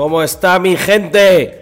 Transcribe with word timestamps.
¿Cómo 0.00 0.22
está 0.22 0.58
mi 0.58 0.78
gente? 0.78 1.59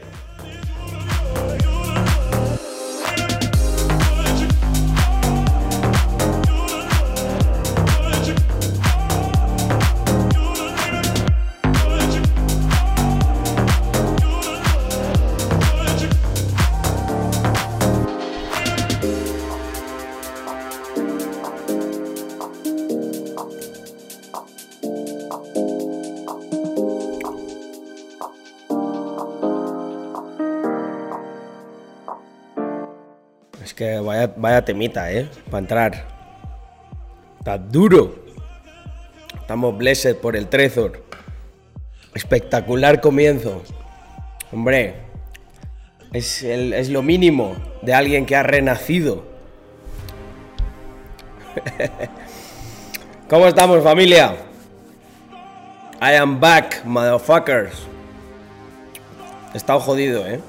Vaya, 34.48 34.64
temita, 34.64 35.12
¿eh? 35.12 35.28
Para 35.50 35.58
entrar. 35.58 36.04
Está 37.38 37.58
duro. 37.58 38.14
Estamos 39.40 39.76
blessed 39.76 40.16
por 40.16 40.36
el 40.36 40.48
Trezor. 40.48 41.04
Espectacular 42.14 43.00
comienzo. 43.00 43.62
Hombre, 44.52 44.94
es, 46.12 46.42
el- 46.42 46.72
es 46.72 46.88
lo 46.88 47.02
mínimo 47.02 47.56
de 47.82 47.94
alguien 47.94 48.24
que 48.26 48.36
ha 48.36 48.42
renacido. 48.42 49.24
¿Cómo 53.28 53.46
estamos, 53.46 53.82
familia? 53.84 54.34
I 56.00 56.14
am 56.14 56.40
back, 56.40 56.84
motherfuckers. 56.84 57.74
He 59.52 59.56
estado 59.56 59.80
jodido, 59.80 60.26
¿eh? 60.26 60.40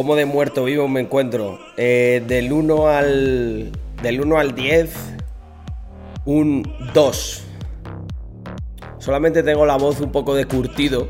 ¿Cómo 0.00 0.16
de 0.16 0.24
muerto 0.24 0.64
vivo 0.64 0.88
me 0.88 1.00
encuentro? 1.00 1.58
Eh, 1.76 2.24
del 2.26 2.54
1 2.54 2.88
al. 2.88 3.70
Del 4.02 4.20
1 4.22 4.38
al 4.38 4.54
10. 4.54 4.94
Un 6.24 6.62
2. 6.94 7.42
Solamente 8.96 9.42
tengo 9.42 9.66
la 9.66 9.76
voz 9.76 10.00
un 10.00 10.10
poco 10.10 10.34
de 10.34 10.46
curtido. 10.46 11.06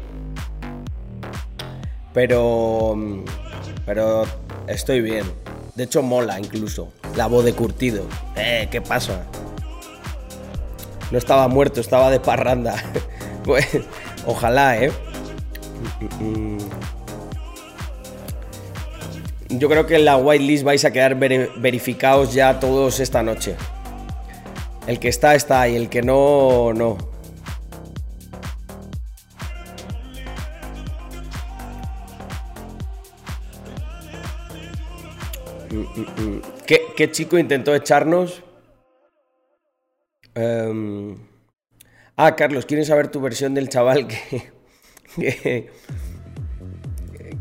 Pero. 2.12 2.98
Pero 3.86 4.24
estoy 4.66 5.02
bien. 5.02 5.24
De 5.76 5.84
hecho, 5.84 6.02
mola 6.02 6.40
incluso. 6.40 6.92
La 7.14 7.28
voz 7.28 7.44
de 7.44 7.52
curtido. 7.52 8.02
Eh, 8.34 8.66
¿qué 8.72 8.80
pasa? 8.80 9.24
No 11.12 11.18
estaba 11.18 11.46
muerto, 11.46 11.80
estaba 11.80 12.10
de 12.10 12.18
parranda. 12.18 12.74
Pues, 13.44 13.66
ojalá, 14.26 14.76
¿eh? 14.82 14.92
Yo 19.50 19.68
creo 19.68 19.84
que 19.86 19.96
en 19.96 20.04
la 20.04 20.16
whitelist 20.16 20.64
vais 20.64 20.84
a 20.84 20.92
quedar 20.92 21.16
veri- 21.18 21.50
verificados 21.56 22.32
ya 22.32 22.60
todos 22.60 23.00
esta 23.00 23.22
noche. 23.22 23.56
El 24.86 24.98
que 24.98 25.08
está, 25.08 25.34
está 25.34 25.68
y 25.68 25.76
el 25.76 25.88
que 25.88 26.02
no, 26.02 26.72
no. 26.72 26.96
Mm, 35.70 35.76
mm, 35.76 36.36
mm. 36.36 36.42
¿Qué, 36.96 37.10
chico 37.10 37.38
intentó 37.38 37.74
echarnos? 37.74 38.42
Em, 40.34 41.16
Ah, 42.16 42.36
Carlos, 42.36 42.66
¿quieres 42.66 42.88
saber 42.88 43.08
tu 43.08 43.20
versión 43.20 43.54
del 43.54 43.68
chaval 43.70 44.06
que, 44.06 44.50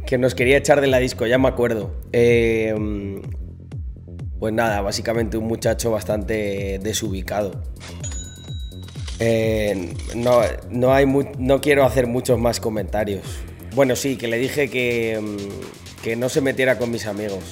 que 0.09 0.17
nos 0.17 0.33
quería 0.33 0.57
echar 0.57 0.81
de 0.81 0.87
la 0.87 0.97
disco? 0.97 1.27
Ya 1.27 1.37
me 1.37 1.47
acuerdo. 1.47 1.91
Eh, 2.13 2.73
pues 4.39 4.51
nada, 4.51 4.81
básicamente 4.81 5.37
un 5.37 5.45
muchacho 5.45 5.91
bastante 5.91 6.79
desubicado. 6.79 7.61
Eh, 9.19 9.93
no, 10.15 10.41
no, 10.71 10.93
hay 10.95 11.05
no 11.05 11.61
quiero 11.61 11.85
hacer 11.85 12.07
muchos 12.07 12.39
más 12.39 12.59
comentarios. 12.59 13.21
Bueno, 13.75 13.95
sí, 13.95 14.17
que 14.17 14.27
le 14.27 14.39
dije 14.39 14.67
que, 14.67 15.19
mm, 15.21 16.01
que 16.03 16.15
no 16.15 16.27
se 16.27 16.41
metiera 16.41 16.79
con 16.79 16.89
mis 16.89 17.05
amigos. 17.05 17.43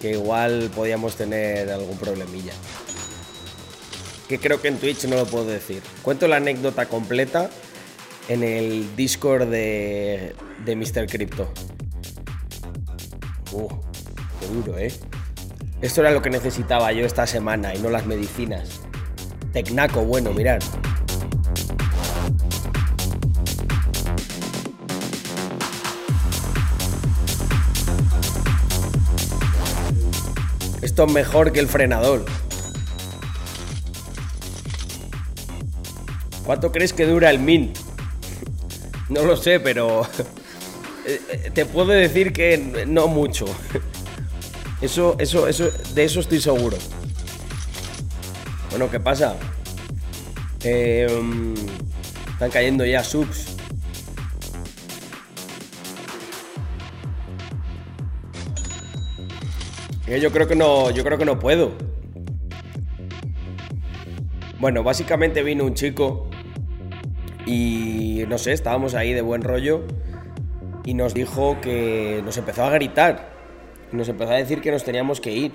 Que 0.00 0.12
igual 0.12 0.70
podíamos 0.76 1.16
tener 1.16 1.68
algún 1.68 1.98
problemilla 1.98 2.52
que 4.28 4.38
creo 4.38 4.60
que 4.60 4.68
en 4.68 4.76
Twitch 4.76 5.06
no 5.06 5.16
lo 5.16 5.24
puedo 5.24 5.46
decir. 5.46 5.82
Cuento 6.02 6.28
la 6.28 6.36
anécdota 6.36 6.86
completa 6.86 7.48
en 8.28 8.44
el 8.44 8.94
Discord 8.94 9.48
de, 9.48 10.34
de 10.66 10.76
Mr. 10.76 11.06
Crypto. 11.08 11.50
Uh, 13.52 13.68
qué 14.40 14.46
duro, 14.46 14.78
¿eh? 14.78 14.92
Esto 15.80 16.00
era 16.02 16.10
lo 16.10 16.20
que 16.20 16.28
necesitaba 16.28 16.92
yo 16.92 17.06
esta 17.06 17.26
semana 17.26 17.74
y 17.74 17.78
no 17.78 17.88
las 17.88 18.04
medicinas. 18.04 18.80
Tecnaco, 19.52 20.02
bueno, 20.04 20.32
mirad. 20.32 20.58
Esto 30.82 31.04
es 31.04 31.12
mejor 31.12 31.52
que 31.52 31.60
el 31.60 31.68
frenador. 31.68 32.24
¿Cuánto 36.44 36.72
crees 36.72 36.92
que 36.92 37.06
dura 37.06 37.30
el 37.30 37.38
mint? 37.38 37.76
No 39.08 39.22
lo 39.22 39.38
sé, 39.38 39.58
pero 39.58 40.06
te 41.54 41.64
puedo 41.66 41.88
decir 41.88 42.32
que 42.32 42.84
no 42.86 43.08
mucho. 43.08 43.46
Eso, 44.80 45.16
eso, 45.18 45.48
eso, 45.48 45.70
de 45.94 46.04
eso 46.04 46.20
estoy 46.20 46.40
seguro. 46.40 46.76
Bueno, 48.70 48.90
¿qué 48.90 49.00
pasa? 49.00 49.34
Eh, 50.62 51.08
mm, 51.20 51.54
están 52.32 52.50
cayendo 52.50 52.84
ya 52.84 53.02
subs. 53.02 53.56
Eh, 60.06 60.20
Yo 60.20 60.30
creo 60.30 60.46
que 60.46 60.54
no, 60.54 60.90
yo 60.90 61.02
creo 61.04 61.18
que 61.18 61.24
no 61.24 61.38
puedo. 61.38 61.72
Bueno, 64.60 64.82
básicamente 64.82 65.42
vino 65.42 65.64
un 65.64 65.74
chico 65.74 66.28
y 67.46 68.24
no 68.28 68.38
sé, 68.38 68.52
estábamos 68.52 68.94
ahí 68.94 69.12
de 69.12 69.22
buen 69.22 69.42
rollo 69.42 69.84
y 70.88 70.94
nos 70.94 71.12
dijo 71.12 71.60
que 71.60 72.22
nos 72.24 72.38
empezó 72.38 72.64
a 72.64 72.70
gritar, 72.70 73.28
nos 73.92 74.08
empezó 74.08 74.30
a 74.30 74.36
decir 74.36 74.62
que 74.62 74.70
nos 74.70 74.84
teníamos 74.84 75.20
que 75.20 75.32
ir. 75.32 75.52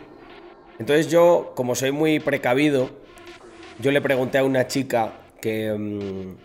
Entonces 0.78 1.10
yo, 1.10 1.54
como 1.56 1.74
soy 1.74 1.92
muy 1.92 2.20
precavido, 2.20 2.92
yo 3.80 3.90
le 3.90 4.00
pregunté 4.00 4.38
a 4.38 4.44
una 4.44 4.68
chica 4.68 5.14
que 5.42 5.74
mm, 5.74 6.36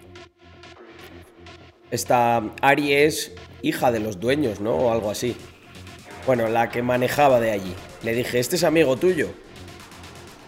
esta 1.91 2.43
Ari 2.63 2.95
es 2.95 3.33
hija 3.61 3.93
de 3.93 4.01
los 4.01 4.21
dueños, 4.21 4.61
¿no? 4.61 4.75
O 4.77 4.91
algo 4.91 5.11
así. 5.11 5.37
Bueno, 6.27 6.49
la 6.49 6.71
que 6.71 6.81
manejaba 6.81 7.41
de 7.41 7.51
allí. 7.51 7.75
Le 8.03 8.15
dije, 8.15 8.39
¿este 8.39 8.57
es 8.57 8.65
amigo 8.65 8.97
tuyo? 8.97 9.29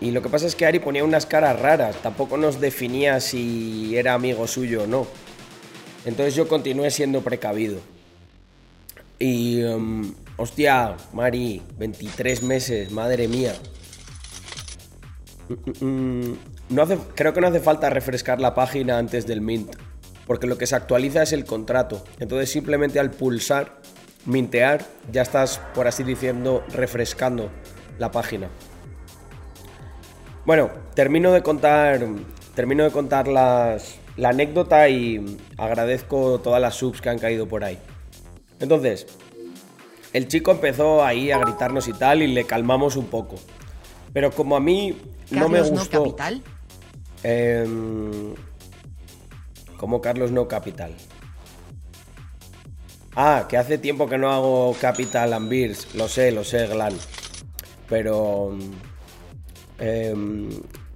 Y 0.00 0.12
lo 0.12 0.22
que 0.22 0.30
pasa 0.30 0.46
es 0.46 0.56
que 0.56 0.64
Ari 0.64 0.78
ponía 0.78 1.04
unas 1.04 1.26
caras 1.26 1.60
raras, 1.60 1.96
tampoco 1.96 2.38
nos 2.38 2.58
definía 2.58 3.20
si 3.20 3.98
era 3.98 4.14
amigo 4.14 4.46
suyo 4.46 4.84
o 4.84 4.86
no. 4.86 5.06
Entonces 6.06 6.34
yo 6.34 6.48
continué 6.48 6.90
siendo 6.90 7.20
precavido. 7.20 7.80
Y, 9.20 9.60
em, 9.60 10.14
hostia, 10.38 10.96
Mari, 11.12 11.62
23 11.78 12.42
meses, 12.42 12.90
madre 12.90 13.28
mía. 13.28 13.52
Mm, 15.48 15.84
mm, 15.84 16.38
No 16.70 16.82
hace, 16.82 16.98
creo 17.16 17.34
que 17.34 17.40
no 17.40 17.48
hace 17.48 17.60
falta 17.60 17.90
refrescar 17.90 18.40
la 18.40 18.54
página 18.54 18.96
antes 18.96 19.26
del 19.26 19.40
mint, 19.40 19.74
porque 20.26 20.46
lo 20.46 20.56
que 20.56 20.66
se 20.66 20.76
actualiza 20.76 21.22
es 21.22 21.32
el 21.32 21.44
contrato. 21.44 22.04
Entonces 22.20 22.50
simplemente 22.50 23.00
al 23.00 23.10
pulsar, 23.10 23.80
mintear, 24.24 24.86
ya 25.12 25.22
estás, 25.22 25.60
por 25.74 25.86
así 25.88 26.04
diciendo, 26.04 26.64
refrescando 26.72 27.50
la 27.98 28.10
página. 28.12 28.48
Bueno, 30.46 30.70
termino 30.94 31.32
de 31.32 31.42
contar, 31.42 32.06
termino 32.54 32.84
de 32.84 32.90
contar 32.90 33.28
la 33.28 33.76
anécdota 34.22 34.88
y 34.88 35.38
agradezco 35.58 36.40
todas 36.40 36.60
las 36.62 36.76
subs 36.76 37.00
que 37.00 37.10
han 37.10 37.18
caído 37.18 37.48
por 37.48 37.64
ahí. 37.64 37.78
Entonces, 38.60 39.06
el 40.12 40.28
chico 40.28 40.50
empezó 40.50 41.04
ahí 41.04 41.30
a 41.30 41.38
gritarnos 41.38 41.88
y 41.88 41.92
tal 41.92 42.22
y 42.22 42.28
le 42.28 42.44
calmamos 42.44 42.96
un 42.96 43.06
poco. 43.06 43.36
Pero 44.12 44.30
como 44.30 44.56
a 44.56 44.60
mí 44.60 44.96
no 45.30 45.48
me 45.48 45.58
Carlos 45.58 45.80
gustó... 45.80 46.02
Capital. 46.04 46.42
Em, 47.22 48.34
como 49.76 50.00
Carlos 50.00 50.30
no 50.30 50.48
Capital. 50.48 50.94
Ah, 53.16 53.46
que 53.48 53.56
hace 53.56 53.78
tiempo 53.78 54.08
que 54.08 54.18
no 54.18 54.30
hago 54.30 54.76
Capital 54.80 55.32
and 55.32 55.48
Beers. 55.48 55.94
Lo 55.94 56.08
sé, 56.08 56.32
lo 56.32 56.44
sé, 56.44 56.66
Glan. 56.66 56.94
Pero. 57.88 58.56
em, 59.78 60.48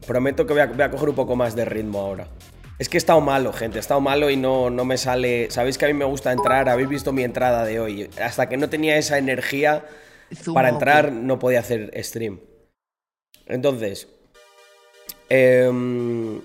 prometo 0.07 0.47
que 0.47 0.53
voy 0.53 0.63
a, 0.63 0.67
voy 0.67 0.83
a 0.83 0.91
coger 0.91 1.09
un 1.09 1.15
poco 1.15 1.35
más 1.35 1.57
de 1.57 1.65
ritmo 1.65 2.01
ahora. 2.01 2.29
Es 2.79 2.89
que 2.89 2.97
he 2.97 2.99
estado 2.99 3.21
malo, 3.21 3.53
gente. 3.53 3.79
He 3.79 3.81
estado 3.81 4.01
malo 4.01 4.31
y 4.31 4.37
no, 4.37 4.69
no 4.69 4.85
me 4.85 4.99
sale. 4.99 5.51
Sabéis 5.51 5.79
que 5.79 5.85
a 5.85 5.89
mí 5.89 5.95
me 5.95 6.05
gusta 6.05 6.33
entrar. 6.33 6.69
Habéis 6.69 6.89
visto 6.89 7.13
mi 7.13 7.23
entrada 7.23 7.65
de 7.65 7.79
hoy. 7.79 8.11
Hasta 8.21 8.49
que 8.49 8.57
no 8.57 8.69
tenía 8.69 8.97
esa 8.97 9.19
energía 9.19 9.85
para 10.53 10.71
entrar, 10.71 11.13
no 11.13 11.39
podía 11.39 11.61
hacer 11.61 11.93
stream. 12.03 12.41
Entonces. 13.47 14.09
Em, 15.29 16.41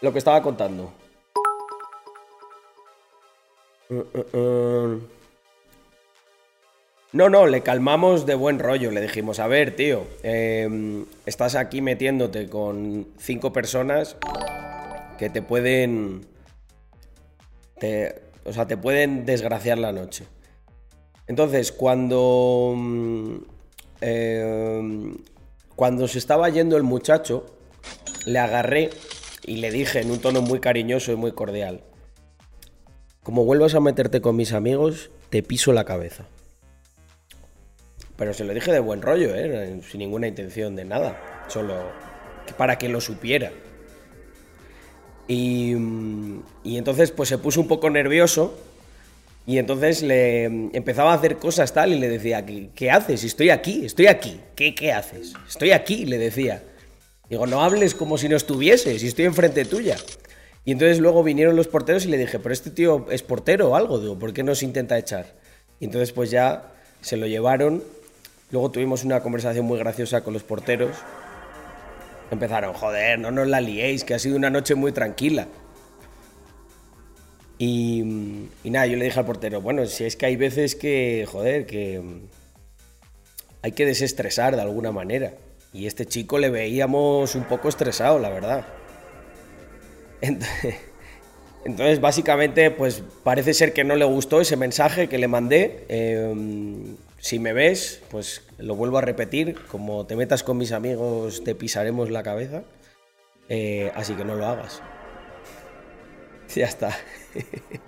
lo 0.00 0.12
que 0.12 0.18
estaba 0.18 0.40
contando. 0.42 0.92
Uh, 3.88 4.04
uh, 4.14 4.38
uh. 4.38 5.19
No, 7.12 7.28
no, 7.28 7.48
le 7.48 7.62
calmamos 7.62 8.24
de 8.24 8.36
buen 8.36 8.60
rollo. 8.60 8.92
Le 8.92 9.00
dijimos, 9.00 9.40
a 9.40 9.48
ver, 9.48 9.74
tío, 9.74 10.06
em, 10.22 11.06
estás 11.26 11.56
aquí 11.56 11.82
metiéndote 11.82 12.48
con 12.48 13.08
cinco 13.18 13.52
personas 13.52 14.16
que 15.18 15.28
te 15.28 15.42
pueden... 15.42 16.26
o 18.44 18.52
sea, 18.52 18.66
te 18.66 18.76
pueden 18.76 19.26
desgraciar 19.26 19.78
la 19.78 19.92
noche. 19.92 20.26
Entonces, 21.26 21.72
cuando... 21.72 22.74
Em, 24.00 25.16
cuando 25.74 26.06
se 26.06 26.18
estaba 26.18 26.48
yendo 26.48 26.76
el 26.76 26.84
muchacho, 26.84 27.44
le 28.24 28.38
agarré 28.38 28.90
y 29.46 29.56
le 29.56 29.72
dije 29.72 30.00
en 30.00 30.12
un 30.12 30.20
tono 30.20 30.42
muy 30.42 30.60
cariñoso 30.60 31.10
y 31.10 31.16
muy 31.16 31.32
cordial, 31.32 31.82
como 33.22 33.44
vuelvas 33.44 33.74
a 33.74 33.80
meterte 33.80 34.20
con 34.20 34.36
mis 34.36 34.52
amigos, 34.52 35.10
te 35.30 35.42
piso 35.42 35.72
la 35.72 35.84
cabeza. 35.84 36.26
Pero 38.20 38.34
se 38.34 38.44
lo 38.44 38.52
dije 38.52 38.70
de 38.70 38.80
buen 38.80 39.00
rollo, 39.00 39.34
¿eh? 39.34 39.80
sin 39.90 40.00
ninguna 40.00 40.28
intención 40.28 40.76
de 40.76 40.84
nada. 40.84 41.46
Solo 41.48 41.90
para 42.58 42.76
que 42.76 42.90
lo 42.90 43.00
supiera. 43.00 43.50
Y, 45.26 45.74
y, 46.62 46.76
entonces 46.76 47.12
pues 47.12 47.30
se 47.30 47.38
puso 47.38 47.62
un 47.62 47.66
poco 47.66 47.88
nervioso 47.88 48.58
y 49.46 49.56
entonces 49.56 50.02
le 50.02 50.44
empezaba 50.44 51.12
a 51.12 51.14
hacer 51.14 51.38
cosas 51.38 51.72
tal 51.72 51.94
y 51.94 51.98
le 51.98 52.10
decía, 52.10 52.44
¿qué, 52.44 52.90
haces? 52.90 53.24
Estoy 53.24 53.48
aquí, 53.48 53.86
estoy 53.86 54.08
aquí. 54.08 54.38
¿Qué, 54.54 54.74
¿Qué 54.74 54.92
haces? 54.92 55.32
Estoy 55.48 55.70
aquí, 55.70 56.04
le 56.04 56.18
decía. 56.18 56.62
Digo, 57.30 57.46
no 57.46 57.62
hables 57.62 57.94
como 57.94 58.18
si 58.18 58.28
no 58.28 58.36
estuvieses, 58.36 59.02
estoy 59.02 59.24
enfrente 59.24 59.64
tuya. 59.64 59.96
Y 60.66 60.72
entonces 60.72 60.98
luego 60.98 61.22
vinieron 61.22 61.56
los 61.56 61.68
porteros 61.68 62.04
y 62.04 62.08
le 62.08 62.18
dije, 62.18 62.38
pero 62.38 62.52
este 62.52 62.68
tío 62.68 63.06
es 63.10 63.22
portero 63.22 63.70
o 63.70 63.76
algo, 63.76 63.98
digo, 63.98 64.18
¿por 64.18 64.34
qué 64.34 64.42
no 64.42 64.54
se 64.54 64.66
intenta 64.66 64.98
echar? 64.98 65.24
Y 65.78 65.86
entonces 65.86 66.12
pues 66.12 66.30
ya 66.30 66.74
se 67.00 67.16
lo 67.16 67.26
llevaron 67.26 67.82
Luego 68.50 68.70
tuvimos 68.70 69.04
una 69.04 69.20
conversación 69.20 69.64
muy 69.64 69.78
graciosa 69.78 70.22
con 70.22 70.34
los 70.34 70.42
porteros. 70.42 70.96
Empezaron, 72.30 72.74
joder, 72.74 73.18
no 73.18 73.30
nos 73.30 73.46
la 73.46 73.60
liéis, 73.60 74.04
que 74.04 74.14
ha 74.14 74.18
sido 74.18 74.36
una 74.36 74.50
noche 74.50 74.74
muy 74.74 74.92
tranquila. 74.92 75.46
Y, 77.58 78.02
nada, 78.64 78.86
yo 78.86 78.96
le 78.96 79.04
dije 79.04 79.18
al 79.18 79.26
portero, 79.26 79.60
bueno, 79.60 79.84
si 79.86 80.04
es 80.04 80.16
que 80.16 80.26
hay 80.26 80.36
veces 80.36 80.74
que, 80.74 81.26
joder, 81.30 81.66
que 81.66 82.00
hay 83.62 83.72
que 83.72 83.84
desestresar 83.84 84.56
de 84.56 84.62
alguna 84.62 84.92
manera. 84.92 85.34
Y 85.72 85.86
este 85.86 86.06
chico 86.06 86.38
le 86.38 86.48
veíamos 86.50 87.34
un 87.34 87.44
poco 87.44 87.68
estresado, 87.68 88.18
la 88.18 88.30
verdad. 88.30 88.64
Entonces, 91.64 92.00
básicamente, 92.00 92.70
pues 92.70 93.02
parece 93.22 93.52
ser 93.52 93.72
que 93.74 93.84
no 93.84 93.94
le 93.94 94.06
gustó 94.06 94.40
ese 94.40 94.56
mensaje 94.56 95.08
que 95.08 95.18
le 95.18 95.28
mandé. 95.28 95.84
Em, 95.88 96.96
si 97.20 97.38
me 97.38 97.52
ves, 97.52 98.02
pues 98.10 98.42
lo 98.58 98.74
vuelvo 98.74 98.98
a 98.98 99.02
repetir, 99.02 99.54
como 99.66 100.06
te 100.06 100.16
metas 100.16 100.42
con 100.42 100.56
mis 100.56 100.72
amigos 100.72 101.44
te 101.44 101.54
pisaremos 101.54 102.10
la 102.10 102.22
cabeza, 102.22 102.64
eh, 103.50 103.92
así 103.94 104.14
que 104.14 104.24
no 104.24 104.34
lo 104.34 104.46
hagas. 104.46 104.82
Ya 106.54 106.66
está. 106.66 106.98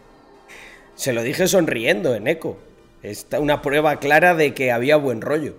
Se 0.95 1.13
lo 1.13 1.25
dije 1.25 1.49
sonriendo 1.49 2.15
en 2.15 2.29
eco. 2.29 2.59
Está 3.03 3.41
una 3.41 3.61
prueba 3.61 3.99
clara 3.99 4.37
de 4.37 4.55
que 4.55 4.71
había 4.71 4.95
buen 4.95 5.21
rollo. 5.21 5.57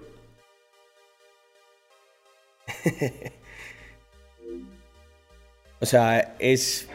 o 5.81 5.85
sea, 5.85 6.37
es... 6.39 6.87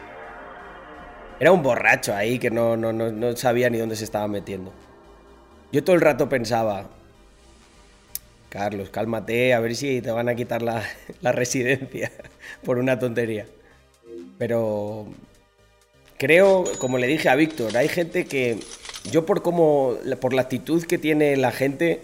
Era 1.39 1.51
un 1.51 1.61
borracho 1.61 2.15
ahí 2.15 2.39
que 2.39 2.49
no, 2.49 2.75
no, 2.75 2.91
no 2.91 3.35
sabía 3.35 3.69
ni 3.69 3.77
dónde 3.77 3.95
se 3.95 4.05
estaba 4.05 4.27
metiendo. 4.27 4.73
Yo 5.71 5.83
todo 5.83 5.95
el 5.95 6.01
rato 6.01 6.27
pensaba, 6.27 6.89
Carlos, 8.49 8.89
cálmate, 8.89 9.53
a 9.53 9.59
ver 9.59 9.75
si 9.75 10.01
te 10.01 10.09
van 10.09 10.27
a 10.27 10.35
quitar 10.35 10.61
la, 10.61 10.83
residencia 11.31 12.11
por 12.63 12.79
una 12.79 12.97
tontería. 12.97 13.45
Pero 14.37 15.07
creo, 16.17 16.63
como 16.79 16.97
le 16.97 17.07
dije 17.07 17.29
a 17.29 17.35
Víctor, 17.35 17.77
hay 17.77 17.87
gente 17.87 18.25
que 18.25 18.59
yo 19.11 19.25
por 19.25 19.43
cómo, 19.43 19.95
por 20.19 20.33
la 20.33 20.41
actitud 20.41 20.83
que 20.83 20.97
tiene 20.97 21.37
la 21.37 21.51
gente, 21.51 22.01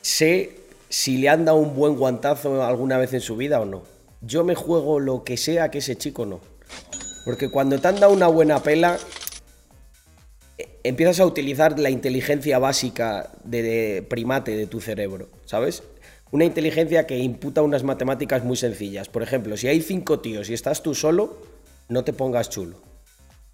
sé 0.00 0.52
si 0.88 1.18
le 1.18 1.28
han 1.28 1.44
dado 1.44 1.58
un 1.58 1.74
buen 1.74 1.96
guantazo 1.96 2.62
alguna 2.62 2.96
vez 2.98 3.12
en 3.12 3.20
su 3.20 3.36
vida 3.36 3.60
o 3.60 3.64
no. 3.64 3.82
Yo 4.20 4.44
me 4.44 4.54
juego 4.54 5.00
lo 5.00 5.24
que 5.24 5.36
sea 5.36 5.70
que 5.70 5.78
ese 5.78 5.96
chico 5.96 6.24
no. 6.24 6.40
Porque 7.24 7.50
cuando 7.50 7.80
te 7.80 7.88
han 7.88 7.98
dado 7.98 8.12
una 8.12 8.28
buena 8.28 8.62
pela, 8.62 8.98
empiezas 10.84 11.18
a 11.18 11.26
utilizar 11.26 11.78
la 11.78 11.90
inteligencia 11.90 12.58
básica 12.58 13.30
de, 13.42 14.06
primate 14.08 14.54
de 14.54 14.66
tu 14.66 14.80
cerebro, 14.80 15.28
¿sabes? 15.46 15.82
Una 16.30 16.44
inteligencia 16.44 17.06
que 17.06 17.18
imputa 17.18 17.62
unas 17.62 17.82
matemáticas 17.82 18.44
muy 18.44 18.56
sencillas. 18.56 19.08
Por 19.08 19.22
ejemplo, 19.22 19.56
si 19.56 19.66
hay 19.66 19.80
cinco 19.80 20.20
tíos 20.20 20.50
y 20.50 20.54
estás 20.54 20.82
tú 20.82 20.94
solo, 20.94 21.38
no 21.88 22.04
te 22.04 22.12
pongas 22.12 22.50
chulo. 22.50 22.82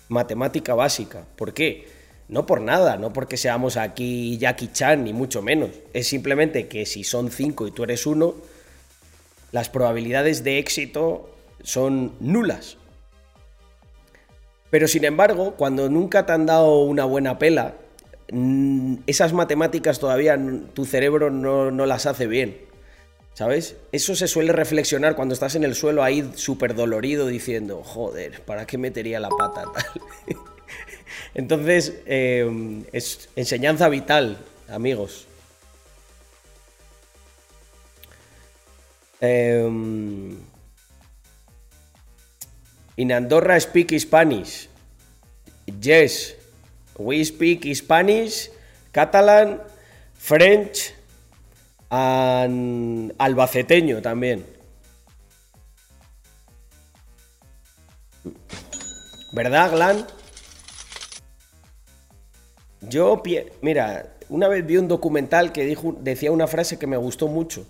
Matemática 0.09 0.75
básica. 0.75 1.25
¿Por 1.37 1.55
qué? 1.55 1.87
No 2.29 2.47
por 2.47 2.61
nada, 2.61 2.97
no 2.97 3.13
porque 3.13 3.37
seamos 3.37 3.77
aquí 3.77 4.37
Jackie 4.39 4.73
Chan, 4.73 5.05
ni 5.05 5.13
mucho 5.13 5.41
menos. 5.41 5.71
Es 5.93 6.09
simplemente 6.09 6.69
que 6.69 6.85
si 6.87 7.05
son 7.05 7.31
cinco 7.31 7.67
y 7.67 7.71
tú 7.71 7.85
eres 7.85 8.07
uno, 8.07 8.35
las 9.53 9.69
probabilidades 9.69 10.43
de 10.43 10.59
éxito 10.59 11.31
son 11.63 12.15
nulas. 12.19 12.77
Pero 14.71 14.87
sin 14.87 15.05
embargo, 15.05 15.55
cuando 15.57 15.89
nunca 15.89 16.25
te 16.27 16.33
han 16.33 16.47
dado 16.47 16.81
una 16.83 17.05
buena 17.05 17.39
pela, 17.39 17.75
mm, 18.33 18.99
esas 19.07 19.33
matemáticas 19.33 19.99
todavía 19.99 20.39
tu 20.73 20.85
cerebro 20.87 21.31
no, 21.31 21.71
las 21.87 22.07
hace 22.07 22.27
bien. 22.27 22.57
¿Sabes? 23.35 23.77
Eso 23.93 24.15
se 24.15 24.29
suele 24.29 24.53
reflexionar 24.53 25.17
cuando 25.17 25.35
estás 25.35 25.55
en 25.55 25.65
el 25.65 25.75
suelo 25.75 26.03
ahí 26.03 26.31
súper 26.35 26.75
dolorido 26.75 27.27
diciendo, 27.27 27.83
joder, 27.83 28.43
¿para 28.43 28.67
qué 28.67 28.77
metería 28.77 29.19
la 29.19 29.31
pata 29.31 29.65
tal? 29.73 30.37
Entonces, 31.35 32.01
em, 32.07 32.85
es 32.93 33.31
enseñanza 33.37 33.89
vital, 33.89 34.39
amigos. 34.69 35.27
Eh, 39.21 39.69
In 43.01 43.13
Andorra 43.13 43.59
speak 43.59 43.99
Spanish. 43.99 44.69
Yes, 45.81 46.35
we 46.99 47.25
speak 47.25 47.65
Spanish, 47.75 48.51
Catalan, 48.93 49.59
French 50.13 50.93
and 51.89 53.15
albaceteño 53.17 54.03
también. 54.03 54.45
¿Verdad, 59.33 59.71
Glan? 59.73 60.07
Yo, 62.83 63.23
mira, 63.63 64.13
una 64.29 64.47
vez 64.49 64.67
vi 64.67 64.77
un 64.77 64.89
documental 64.89 65.53
que 65.53 65.75
decía 66.03 66.33
una 66.33 66.47
frase 66.47 66.79
que 66.79 66.87
me 66.87 66.99
gustó 66.99 67.29
mucho. 67.29 67.65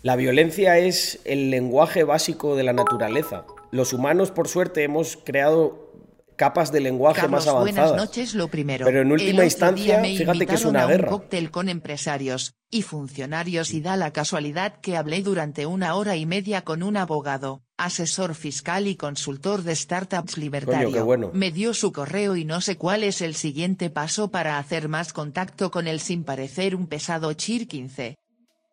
La 0.00 0.16
violencia 0.16 0.78
es 0.78 1.20
el 1.26 1.50
lenguaje 1.50 2.02
básico 2.04 2.56
de 2.56 2.62
la 2.62 2.72
naturaleza 2.72 3.44
los 3.74 3.92
humanos, 3.92 4.30
por 4.30 4.46
suerte, 4.46 4.84
hemos 4.84 5.16
creado 5.16 5.92
capas 6.36 6.70
de 6.70 6.80
lenguaje 6.80 7.26
más 7.26 7.48
avanzadas. 7.48 7.90
Buenas 7.90 8.06
noches, 8.06 8.34
lo 8.34 8.46
primero. 8.46 8.86
Pero 8.86 9.00
en 9.00 9.10
última 9.10 9.44
instancia, 9.44 10.00
fíjate 10.00 10.46
que 10.46 10.54
es 10.54 10.64
una 10.64 10.86
guerra. 10.86 11.10
un 11.10 11.18
cóctel 11.18 11.50
con 11.50 11.68
empresarios 11.68 12.54
y 12.70 12.82
funcionarios 12.82 13.72
y 13.72 13.80
da 13.80 13.96
la 13.96 14.12
casualidad 14.12 14.80
que 14.80 14.96
hablé 14.96 15.22
durante 15.22 15.66
una 15.66 15.96
hora 15.96 16.14
y 16.14 16.24
media 16.24 16.62
con 16.62 16.84
un 16.84 16.96
abogado, 16.96 17.62
asesor 17.76 18.36
fiscal 18.36 18.86
y 18.86 18.94
consultor 18.94 19.62
de 19.62 19.74
startups 19.74 20.38
libertario. 20.38 21.04
bueno. 21.04 21.30
Me 21.34 21.50
dio 21.50 21.74
su 21.74 21.92
correo 21.92 22.36
y 22.36 22.44
no 22.44 22.60
sé 22.60 22.76
cuál 22.76 23.02
es 23.02 23.22
el 23.22 23.34
siguiente 23.34 23.90
paso 23.90 24.30
para 24.30 24.58
hacer 24.58 24.88
más 24.88 25.12
contacto 25.12 25.72
con 25.72 25.88
él 25.88 25.98
sin 25.98 26.22
parecer 26.22 26.76
un 26.76 26.86
pesado 26.86 27.32
chir 27.32 27.66
15. 27.66 28.14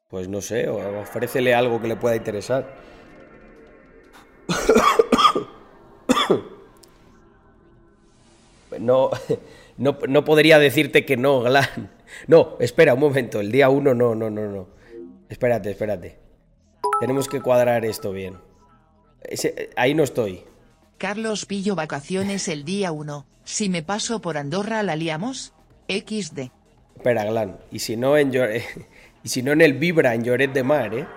Pues 0.10 0.28
no 0.28 0.42
sé, 0.42 0.70
ofrécele 0.70 1.56
algo 1.56 1.82
que 1.82 1.88
le 1.88 1.96
pueda 1.96 2.16
interesar. 2.16 2.92
No, 8.80 9.12
no, 9.78 10.26
podría 10.26 10.58
decirte 10.58 11.06
que 11.06 11.18
no, 11.18 11.42
Glan. 11.42 11.92
No, 12.28 12.58
espera 12.60 12.94
un 12.94 13.00
momento, 13.00 13.40
el 13.40 13.52
día 13.52 13.70
uno 13.70 13.94
no, 13.94 14.16
no, 14.16 14.30
no, 14.30 14.48
no. 14.48 14.68
Espérate, 15.30 15.72
espérate. 15.72 16.18
Tenemos 17.00 17.28
que 17.28 17.42
cuadrar 17.42 17.86
esto 17.86 18.12
bien. 18.12 18.38
ahí 19.76 19.94
no 19.94 20.04
estoy. 20.04 20.44
Carlos 20.98 21.46
pillo 21.46 21.76
vacaciones 21.76 22.48
el 22.48 22.64
día 22.64 22.92
1. 22.92 23.26
Si 23.44 23.70
me 23.70 23.82
paso 23.82 24.22
por 24.22 24.38
Andorra, 24.38 24.84
¿la 24.84 24.96
liamos? 24.96 25.54
XD. 25.88 26.52
Espera, 26.96 27.26
Glan. 27.26 27.58
Y 27.72 27.80
si 27.80 27.98
no 27.98 28.18
en 28.18 28.32
y 29.24 29.30
si 29.30 29.42
no 29.42 29.52
en 29.52 29.62
el 29.62 29.74
Vibra, 29.74 30.14
en 30.14 30.24
Lloret 30.24 30.54
de 30.54 30.64
Mar, 30.64 30.94
¿eh? 30.94 31.08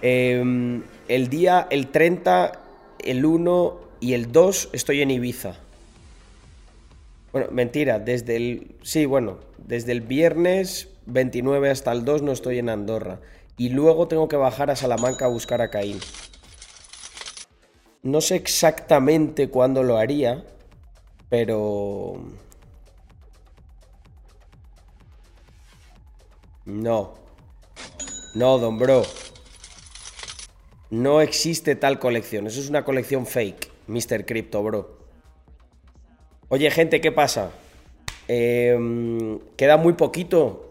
Em, 0.00 0.82
el 1.08 1.28
día, 1.28 1.66
el 1.70 1.88
30, 1.88 2.52
el 3.00 3.24
1 3.24 3.80
y 4.00 4.12
el 4.12 4.30
2 4.30 4.70
estoy 4.72 5.02
en 5.02 5.10
Ibiza. 5.10 5.56
Bueno, 7.32 7.48
mentira, 7.50 7.98
desde 7.98 8.36
el... 8.36 8.76
Sí, 8.82 9.06
bueno, 9.06 9.38
desde 9.58 9.92
el 9.92 10.00
viernes 10.00 10.88
29 11.06 11.70
hasta 11.70 11.92
el 11.92 12.04
2 12.04 12.22
no 12.22 12.32
estoy 12.32 12.58
en 12.58 12.68
Andorra. 12.68 13.20
Y 13.56 13.70
luego 13.70 14.08
tengo 14.08 14.28
que 14.28 14.36
bajar 14.36 14.70
a 14.70 14.76
Salamanca 14.76 15.24
a 15.24 15.28
buscar 15.28 15.60
a 15.60 15.70
Caín. 15.70 15.98
No 18.02 18.20
sé 18.20 18.36
exactamente 18.36 19.48
cuándo 19.48 19.82
lo 19.82 19.96
haría, 19.96 20.44
pero... 21.28 22.22
No. 26.64 27.14
No, 28.34 28.58
don 28.58 28.78
bro. 28.78 29.02
No 30.90 31.20
existe 31.20 31.76
tal 31.76 31.98
colección. 31.98 32.46
Eso 32.46 32.60
es 32.60 32.68
una 32.68 32.84
colección 32.84 33.26
fake, 33.26 33.70
Mr. 33.86 34.24
Crypto, 34.24 34.62
bro. 34.62 34.98
Oye, 36.48 36.70
gente, 36.70 37.00
¿qué 37.00 37.12
pasa? 37.12 37.50
Em, 38.26 39.38
queda 39.56 39.76
muy 39.76 39.92
poquito 39.92 40.68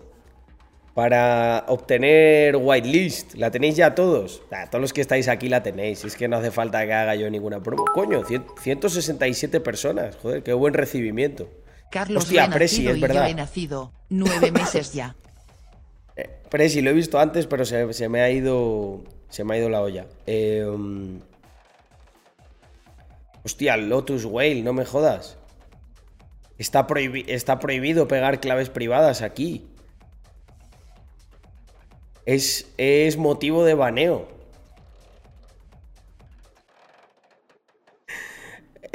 para 0.96 1.66
obtener 1.68 2.56
whitelist. 2.56 3.36
¿La 3.36 3.52
tenéis 3.52 3.76
ya 3.76 3.94
todos? 3.94 4.42
todos 4.72 4.82
los 4.82 4.94
que 4.94 5.02
estáis 5.02 5.28
aquí 5.28 5.48
la 5.50 5.62
tenéis. 5.62 6.04
Es 6.04 6.16
que 6.16 6.28
no 6.28 6.38
hace 6.38 6.50
falta 6.50 6.84
que 6.86 6.94
haga 6.94 7.14
yo 7.14 7.30
ninguna 7.30 7.62
promo. 7.62 7.86
Coño, 7.86 8.24
167 8.26 9.60
personas. 9.60 10.16
Joder, 10.16 10.42
qué 10.42 10.54
buen 10.54 10.74
recibimiento. 10.74 11.48
Carlos 11.92 12.24
Hostia, 12.24 12.50
Presi, 12.50 12.88
es 12.88 13.00
verdad. 13.00 13.26
Yo 13.26 13.32
he 13.32 13.34
nacido 13.36 13.94
nueve 14.10 14.52
meses 14.52 14.94
ya. 14.94 15.16
Eh, 16.20 16.28
Presi, 16.50 16.82
lo 16.82 16.90
he 16.90 16.94
visto 16.94 17.20
antes, 17.20 17.46
pero 17.46 17.64
se, 17.64 18.10
me 18.10 18.22
ha 18.22 18.32
ido. 18.32 19.04
Se 19.30 19.44
me 19.44 19.56
ha 19.56 19.58
ido 19.58 19.70
la 19.70 19.82
olla. 19.82 20.06
Em, 20.26 21.20
hostia, 23.44 23.78
Lotus 23.78 24.26
Whale, 24.26 24.64
no 24.64 24.74
me 24.74 24.86
jodas. 24.86 25.38
Está, 26.58 26.88
está 27.28 27.60
prohibido 27.60 28.08
pegar 28.08 28.40
claves 28.40 28.70
privadas 28.70 29.22
aquí 29.22 29.68
es, 32.28 33.18
motivo 33.18 33.64
de 33.64 33.74
baneo. 33.74 34.28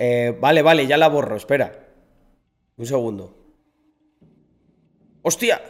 Eh, 0.05 0.37
vale, 0.41 0.63
vale, 0.63 0.89
ya 0.89 0.97
la 0.97 1.07
borro, 1.07 1.37
espera. 1.37 1.87
Un 2.77 2.87
segundo. 2.87 3.37
¡Hostia! 5.21 5.63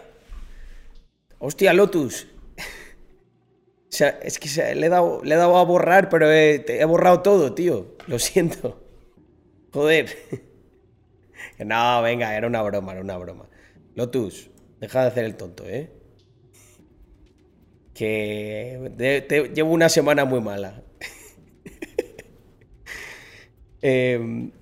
¡Hostia, 1.38 1.75
Lotus! 1.75 2.28
O 3.92 3.94
sea, 3.94 4.08
es 4.22 4.38
que 4.38 4.49
le, 4.75 4.87
he 4.87 4.88
dado, 4.88 5.20
le 5.22 5.34
he 5.34 5.38
dado 5.38 5.58
a 5.58 5.64
borrar, 5.64 6.08
pero 6.08 6.30
he, 6.32 6.64
he 6.66 6.84
borrado 6.87 7.20
todo, 7.20 7.54
tío. 7.54 7.94
Lo 8.06 8.18
siento. 8.18 8.82
Joder. 9.72 10.16
No, 11.58 12.02
venga, 12.02 12.37
era 12.37 12.49
una 12.49 12.61
broma, 12.62 12.92
era 12.92 13.02
una 13.02 13.16
broma. 13.18 13.49
Lotus, 13.94 14.50
deja 14.80 15.02
de 15.02 15.08
hacer 15.08 15.25
el 15.25 15.37
tonto, 15.37 15.64
¿eh? 15.68 15.90
que 17.94 19.22
te, 19.28 19.49
llevo 19.54 19.72
una 19.72 19.88
semana 19.88 20.25
muy 20.25 20.40
mala. 20.40 20.82
Em, 23.84 24.52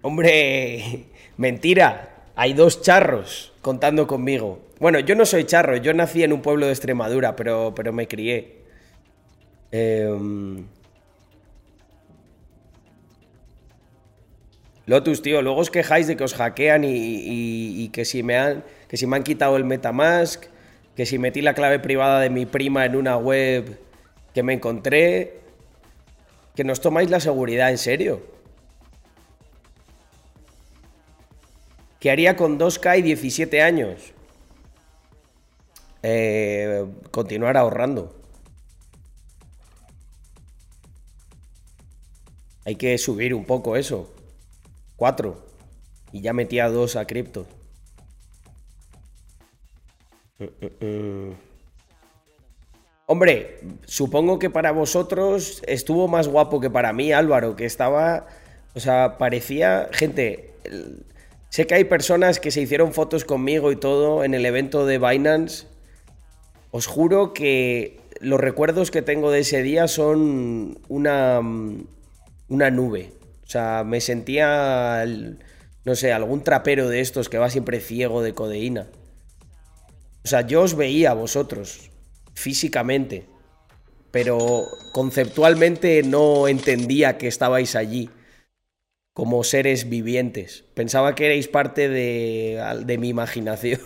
hombre, 0.00 1.04
mentira. 1.38 2.10
Hay 2.36 2.52
dos 2.52 2.82
charros 2.82 3.54
contando 3.62 4.06
conmigo. 4.06 4.60
Bueno, 4.78 5.00
yo 5.00 5.14
no 5.14 5.24
soy 5.24 5.44
charro, 5.44 5.76
yo 5.78 5.94
nací 5.94 6.22
en 6.22 6.32
un 6.32 6.42
pueblo 6.42 6.66
de 6.66 6.72
Extremadura, 6.72 7.34
pero, 7.34 7.72
pero 7.74 7.92
me 7.92 8.06
crié. 8.06 8.58
Eh, 9.72 10.16
Lotus, 14.88 15.20
tío, 15.20 15.42
luego 15.42 15.60
os 15.60 15.70
quejáis 15.70 16.06
de 16.06 16.16
que 16.16 16.24
os 16.24 16.32
hackean 16.32 16.82
y, 16.82 17.90
que, 17.92 18.06
si 18.06 18.22
me 18.22 18.38
han, 18.38 18.64
que 18.88 18.96
si 18.96 19.06
me 19.06 19.16
han 19.16 19.22
quitado 19.22 19.58
el 19.58 19.64
Metamask, 19.64 20.44
que 20.96 21.04
si 21.04 21.18
metí 21.18 21.42
la 21.42 21.52
clave 21.52 21.78
privada 21.78 22.20
de 22.20 22.30
mi 22.30 22.46
prima 22.46 22.86
en 22.86 22.96
una 22.96 23.18
web 23.18 23.78
que 24.32 24.42
me 24.42 24.54
encontré, 24.54 25.40
que 26.56 26.64
nos 26.64 26.80
tomáis 26.80 27.10
la 27.10 27.20
seguridad 27.20 27.70
en 27.70 27.76
serio. 27.76 28.37
¿Qué 32.00 32.10
haría 32.10 32.36
con 32.36 32.58
2K 32.58 32.98
y 32.98 33.02
17 33.02 33.62
años? 33.62 34.12
Eh, 36.02 36.86
continuar 37.10 37.56
ahorrando. 37.56 38.14
Hay 42.64 42.76
que 42.76 42.98
subir 42.98 43.34
un 43.34 43.44
poco 43.44 43.76
eso. 43.76 44.14
Cuatro. 44.96 45.44
Y 46.12 46.20
ya 46.20 46.32
metía 46.32 46.68
dos 46.68 46.96
a 46.96 47.06
cripto. 47.06 47.46
Hombre, 53.06 53.60
supongo 53.86 54.38
que 54.38 54.50
para 54.50 54.70
vosotros 54.70 55.62
estuvo 55.66 56.08
más 56.08 56.28
guapo 56.28 56.60
que 56.60 56.70
para 56.70 56.92
mí, 56.92 57.10
Álvaro, 57.10 57.56
que 57.56 57.64
estaba. 57.64 58.26
O 58.74 58.80
sea, 58.80 59.18
parecía. 59.18 59.88
Gente, 59.92 60.54
sé 61.50 61.66
que 61.66 61.74
hay 61.74 61.84
personas 61.84 62.40
que 62.40 62.50
se 62.50 62.60
hicieron 62.60 62.92
fotos 62.92 63.24
conmigo 63.24 63.72
y 63.72 63.76
todo 63.76 64.24
en 64.24 64.34
el 64.34 64.46
evento 64.46 64.86
de 64.86 64.98
Binance. 64.98 65.66
Os 66.70 66.86
juro 66.86 67.32
que 67.32 68.00
los 68.20 68.40
recuerdos 68.40 68.90
que 68.90 69.02
tengo 69.02 69.30
de 69.30 69.40
ese 69.40 69.62
día 69.62 69.88
son 69.88 70.78
una. 70.88 71.40
una 72.48 72.70
nube. 72.70 73.12
O 73.44 73.50
sea, 73.50 73.82
me 73.84 74.00
sentía, 74.00 75.04
no 75.84 75.94
sé, 75.94 76.12
algún 76.12 76.44
trapero 76.44 76.88
de 76.88 77.00
estos 77.00 77.28
que 77.28 77.38
va 77.38 77.48
siempre 77.48 77.80
ciego 77.80 78.22
de 78.22 78.34
codeína. 78.34 78.88
O 80.24 80.28
sea, 80.28 80.42
yo 80.42 80.60
os 80.62 80.76
veía 80.76 81.12
a 81.12 81.14
vosotros, 81.14 81.90
físicamente, 82.34 83.24
pero 84.10 84.66
conceptualmente 84.92 86.02
no 86.02 86.48
entendía 86.48 87.16
que 87.16 87.28
estabais 87.28 87.74
allí 87.74 88.10
como 89.18 89.42
seres 89.42 89.88
vivientes. 89.88 90.62
Pensaba 90.74 91.16
que 91.16 91.26
erais 91.26 91.48
parte 91.48 91.88
de, 91.88 92.62
de 92.84 92.98
mi 92.98 93.08
imaginación. 93.08 93.80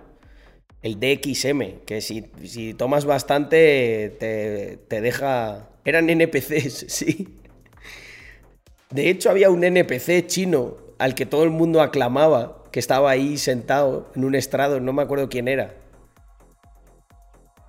el 0.85 0.99
DXM, 0.99 1.83
que 1.87 1.99
si, 1.99 2.27
si 2.43 2.75
tomas 2.75 3.05
bastante 3.05 4.15
te, 4.19 4.77
te 4.87 5.01
deja... 5.01 5.67
Eran 5.83 6.11
NPCs, 6.11 6.85
sí. 6.89 7.39
De 8.91 9.09
hecho, 9.09 9.31
había 9.31 9.49
un 9.49 9.63
NPC 9.63 10.27
chino 10.27 10.77
al 10.99 11.15
que 11.15 11.25
todo 11.25 11.43
el 11.43 11.49
mundo 11.49 11.81
aclamaba, 11.81 12.63
que 12.71 12.79
estaba 12.79 13.09
ahí 13.09 13.39
sentado 13.39 14.11
en 14.15 14.25
un 14.25 14.35
estrado, 14.35 14.79
no 14.79 14.93
me 14.93 15.01
acuerdo 15.01 15.27
quién 15.27 15.47
era. 15.47 15.73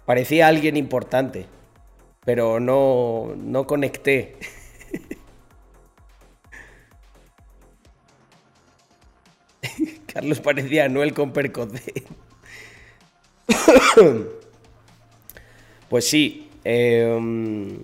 Parecía 0.05 0.47
alguien 0.49 0.77
importante, 0.77 1.47
pero 2.27 2.61
no, 2.61 3.33
no 3.35 3.67
conecté. 3.67 4.37
Carlos 10.13 10.41
parecía 10.41 10.91
Noel 10.91 11.15
con 11.15 11.33
percocet. 11.33 12.26
pues 15.89 16.09
sí. 16.09 16.51
Em, 16.65 17.81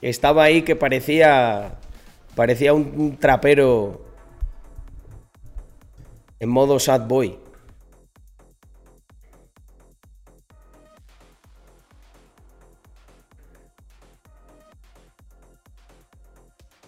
estaba 0.00 0.44
ahí 0.44 0.62
que 0.62 0.76
parecía. 0.76 1.78
Parecía 2.34 2.72
un, 2.72 3.16
trapero. 3.18 4.00
En 6.40 6.48
modo 6.48 6.78
sad 6.78 7.06
boy. 7.06 7.38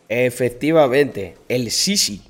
Efectivamente, 0.09 1.37
el 1.49 1.71
Sisi. 1.71 2.30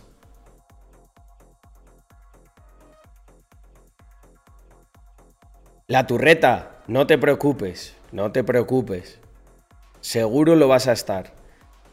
La 5.90 6.06
turreta, 6.06 6.70
no 6.86 7.08
te 7.08 7.18
preocupes, 7.18 7.96
no 8.12 8.30
te 8.30 8.44
preocupes. 8.44 9.18
Seguro 10.00 10.54
lo 10.54 10.68
vas 10.68 10.86
a 10.86 10.92
estar. 10.92 11.32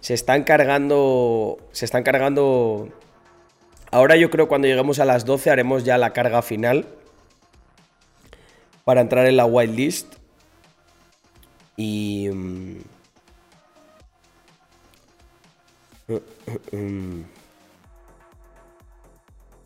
Se 0.01 0.13
están 0.13 0.44
cargando. 0.44 1.58
Se 1.72 1.86
están 1.86 2.04
cargando. 2.04 2.89
Ahora 3.89 4.16
yo 4.16 4.30
creo 4.30 4.46
que 4.46 4.50
cuando 4.50 4.68
lleguemos 4.68 5.00
a 5.00 5.06
las 5.06 5.25
12 5.25 5.50
haremos 5.50 5.84
ya 5.84 5.98
la 5.98 6.13
carga 6.13 6.44
final. 6.44 6.88
Para 8.86 9.01
entrar 9.01 9.25
en 9.25 9.36
la 9.36 9.46
whitelist. 9.46 10.13
Y. 11.75 12.30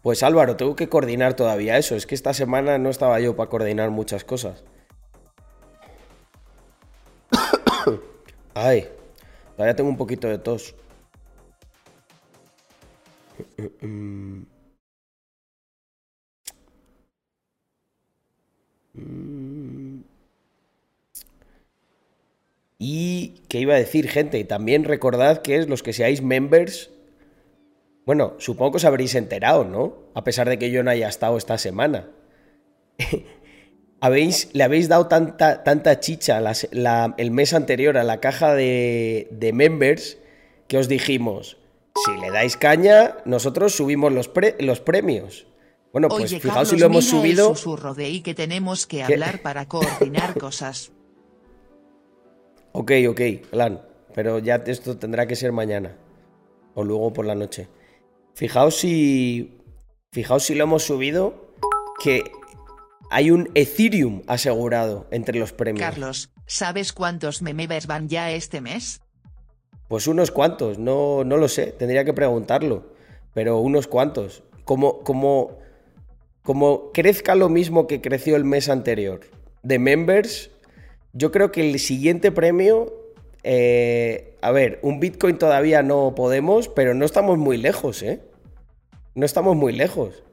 Pues 0.02 0.24
Álvaro, 0.24 0.56
tengo 0.58 0.76
que 0.76 0.90
coordinar 0.90 1.36
todavía 1.36 1.78
eso. 1.78 1.96
Es 1.96 2.08
que 2.08 2.16
esta 2.16 2.34
semana 2.34 2.78
no 2.78 2.90
estaba 2.90 3.20
yo 3.20 3.36
para 3.36 3.50
coordinar 3.50 3.92
muchas 3.92 4.24
cosas. 4.24 4.64
Ay, 8.54 8.88
todavía 9.56 9.76
tengo 9.76 9.90
un 9.90 9.98
poquito 9.98 10.28
de 10.28 10.40
tos. 10.40 10.76
Y 22.80 23.36
qué 23.48 23.60
iba 23.60 23.76
a 23.76 23.78
decir, 23.78 24.10
gente, 24.10 24.44
también 24.44 24.84
recordad 24.84 25.44
que 25.44 25.58
es 25.58 25.70
los 25.70 25.84
que 25.84 25.94
seáis 25.94 26.24
members. 26.24 26.90
Bueno, 28.06 28.34
supongo 28.40 28.72
que 28.72 28.78
os 28.78 28.86
habréis 28.86 29.16
enterado, 29.16 29.64
¿no? 29.64 30.12
A 30.16 30.24
pesar 30.24 30.50
de 30.50 30.58
que 30.58 30.72
yo 30.72 30.84
no 30.84 30.92
haya 30.92 31.08
estado 31.08 31.38
esta 31.38 31.58
semana. 31.58 32.10
¿Habéis, 34.02 34.50
le 34.54 34.64
habéis 34.64 34.90
dado 34.90 35.08
tanta, 35.08 35.64
tanta 35.64 36.00
chicha 36.00 36.42
el 37.18 37.32
mes 37.32 37.54
anterior 37.54 37.98
a 38.00 38.04
la 38.04 38.20
caja 38.20 38.56
de, 38.56 39.52
members 39.54 40.18
que 40.68 40.80
os 40.80 40.88
dijimos, 40.88 41.58
si 42.04 42.20
le 42.20 42.32
dais 42.32 42.58
caña, 42.58 43.18
nosotros 43.26 43.76
subimos 43.76 44.12
los, 44.12 44.32
los 44.60 44.80
premios. 44.80 45.46
Bueno, 45.92 46.08
pues 46.08 46.32
fijaos 46.32 46.70
si 46.70 46.78
lo 46.78 46.88
hemos 46.88 47.06
subido. 47.06 47.52
El 47.52 47.56
susurro 47.56 47.94
de 47.94 48.24
que 48.24 48.34
tenemos 48.34 48.88
que 48.88 49.04
hablar 49.04 49.44
para 49.44 49.68
coordinar 49.68 50.34
cosas. 50.40 50.92
Ok, 52.72 52.92
ok, 53.08 53.22
plan. 53.52 53.82
Pero 54.16 54.40
ya 54.40 54.56
esto 54.66 54.98
tendrá 54.98 55.28
que 55.28 55.36
ser 55.36 55.52
mañana. 55.52 55.96
O 56.74 56.84
luego 56.84 57.14
por 57.14 57.26
la 57.26 57.36
noche. 57.36 57.68
Fijaos 58.42 58.76
si. 58.76 59.62
Fijaos 60.12 60.42
si 60.42 60.56
lo 60.56 60.64
hemos 60.64 60.82
subido. 60.82 61.54
Que 62.04 62.24
hay 63.12 63.30
un 63.30 63.52
Ethereum 63.54 64.24
asegurado 64.26 65.06
entre 65.12 65.38
los 65.38 65.54
premios. 65.54 65.88
Carlos, 65.88 66.32
¿sabes 66.48 66.92
cuántos 66.92 67.44
memebers 67.44 67.86
van 67.86 68.10
ya 68.10 68.32
este 68.32 68.60
mes? 68.60 69.02
Pues 69.88 70.08
unos 70.08 70.32
cuantos, 70.32 70.80
no, 70.80 71.24
no 71.24 71.38
lo 71.38 71.48
sé, 71.48 71.68
tendría 71.68 72.04
que 72.04 72.14
preguntarlo. 72.14 72.92
Pero 73.36 73.60
unos 73.60 73.86
cuantos. 73.86 74.42
Como, 74.66 75.02
como, 75.02 75.60
como 76.42 76.92
crezca 76.94 77.36
lo 77.36 77.48
mismo 77.48 77.86
que 77.86 78.02
creció 78.02 78.36
el 78.38 78.44
mes 78.44 78.70
anterior 78.70 79.20
de 79.62 79.78
members, 79.78 80.50
yo 81.14 81.32
creo 81.32 81.52
que 81.52 81.70
el 81.70 81.78
siguiente 81.78 82.32
premio, 82.32 82.92
eh, 83.44 84.36
a 84.42 84.50
ver, 84.50 84.80
un 84.82 85.00
Bitcoin 85.00 85.38
todavía 85.38 85.84
no 85.84 86.16
podemos, 86.16 86.70
pero 86.70 86.96
no 86.96 87.06
estamos 87.06 87.38
muy 87.38 87.58
lejos, 87.58 88.02
¿eh? 88.02 88.20
No 89.14 89.26
estamos 89.26 89.56
muy 89.56 89.74
lejos. 89.74 90.24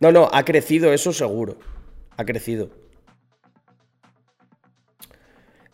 No, 0.00 0.12
no, 0.12 0.28
ha 0.32 0.44
crecido, 0.44 0.92
eso 0.92 1.12
seguro. 1.12 1.56
Ha 2.16 2.24
crecido. 2.24 2.70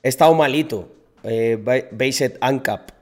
He 0.02 0.08
estado 0.08 0.34
malito. 0.34 0.88
Eh, 1.22 1.58
Based 1.92 2.38
ANCAP. 2.40 2.92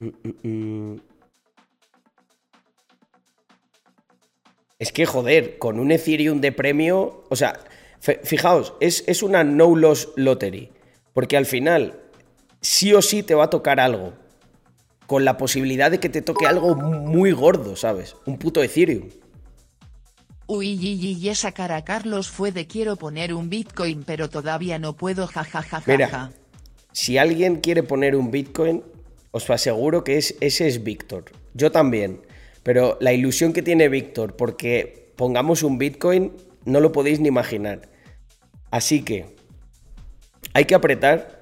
Mm, 0.00 0.08
mm, 0.08 0.48
mm. 0.48 1.00
Es 4.78 4.92
que, 4.92 5.06
joder, 5.06 5.58
con 5.58 5.78
un 5.78 5.92
Ethereum 5.92 6.40
de 6.40 6.52
premio. 6.52 7.24
O 7.28 7.36
sea, 7.36 7.60
fijaos, 8.00 8.74
es, 8.80 9.04
es 9.06 9.22
una 9.22 9.44
no 9.44 9.76
loss 9.76 10.12
lottery. 10.16 10.72
Porque 11.12 11.36
al 11.36 11.46
final, 11.46 12.01
sí 12.62 12.94
o 12.94 13.02
sí 13.02 13.22
te 13.22 13.34
va 13.34 13.44
a 13.44 13.50
tocar 13.50 13.78
algo. 13.80 14.14
Con 15.06 15.26
la 15.26 15.36
posibilidad 15.36 15.90
de 15.90 16.00
que 16.00 16.08
te 16.08 16.22
toque 16.22 16.46
algo 16.46 16.74
muy 16.74 17.32
gordo, 17.32 17.76
¿sabes? 17.76 18.16
Un 18.24 18.38
puto 18.38 18.62
Ethereum. 18.62 19.10
Uy, 20.46 20.68
y, 20.68 21.16
y, 21.18 21.28
esa 21.28 21.52
cara 21.52 21.84
Carlos 21.84 22.28
fue 22.28 22.52
de 22.52 22.66
quiero 22.66 22.96
poner 22.96 23.34
un 23.34 23.50
Bitcoin, 23.50 24.04
pero 24.04 24.30
todavía 24.30 24.78
no 24.78 24.94
puedo, 24.94 25.26
jajajaja. 25.26 25.82
Mira, 25.86 26.32
si 26.92 27.18
alguien 27.18 27.56
quiere 27.56 27.82
poner 27.82 28.16
un 28.16 28.30
Bitcoin, 28.30 28.82
os 29.32 29.48
aseguro 29.50 30.04
que 30.04 30.18
es, 30.18 30.36
ese 30.40 30.68
es 30.68 30.82
Víctor. 30.82 31.24
Yo 31.54 31.72
también. 31.72 32.20
Pero 32.62 32.96
la 33.00 33.12
ilusión 33.12 33.52
que 33.52 33.62
tiene 33.62 33.88
Víctor 33.88 34.36
porque 34.36 35.12
pongamos 35.16 35.62
un 35.62 35.78
Bitcoin 35.78 36.32
no 36.64 36.80
lo 36.80 36.92
podéis 36.92 37.18
ni 37.18 37.28
imaginar. 37.28 37.88
Así 38.70 39.02
que 39.02 39.34
hay 40.54 40.64
que 40.66 40.74
apretar 40.74 41.41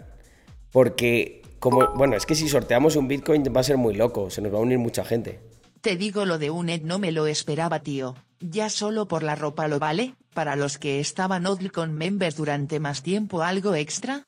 porque 0.72 1.42
como 1.58 1.86
bueno, 1.94 2.16
es 2.16 2.26
que 2.26 2.34
si 2.34 2.48
sorteamos 2.48 2.96
un 2.96 3.06
Bitcoin 3.06 3.44
va 3.54 3.60
a 3.60 3.64
ser 3.64 3.76
muy 3.76 3.94
loco, 3.94 4.30
se 4.30 4.40
nos 4.40 4.52
va 4.52 4.58
a 4.58 4.62
unir 4.62 4.78
mucha 4.78 5.04
gente. 5.04 5.40
Te 5.80 5.96
digo 5.96 6.24
lo 6.24 6.38
de 6.38 6.50
UNED 6.50 6.82
no 6.82 6.98
me 6.98 7.12
lo 7.12 7.26
esperaba, 7.26 7.80
tío. 7.80 8.14
Ya 8.40 8.70
solo 8.70 9.06
por 9.06 9.22
la 9.22 9.34
ropa 9.34 9.68
lo 9.68 9.78
vale, 9.78 10.14
para 10.34 10.56
los 10.56 10.78
que 10.78 11.00
estaban 11.00 11.44
con 11.72 11.94
members 11.94 12.36
durante 12.36 12.80
más 12.80 13.02
tiempo 13.02 13.42
algo 13.42 13.74
extra. 13.74 14.24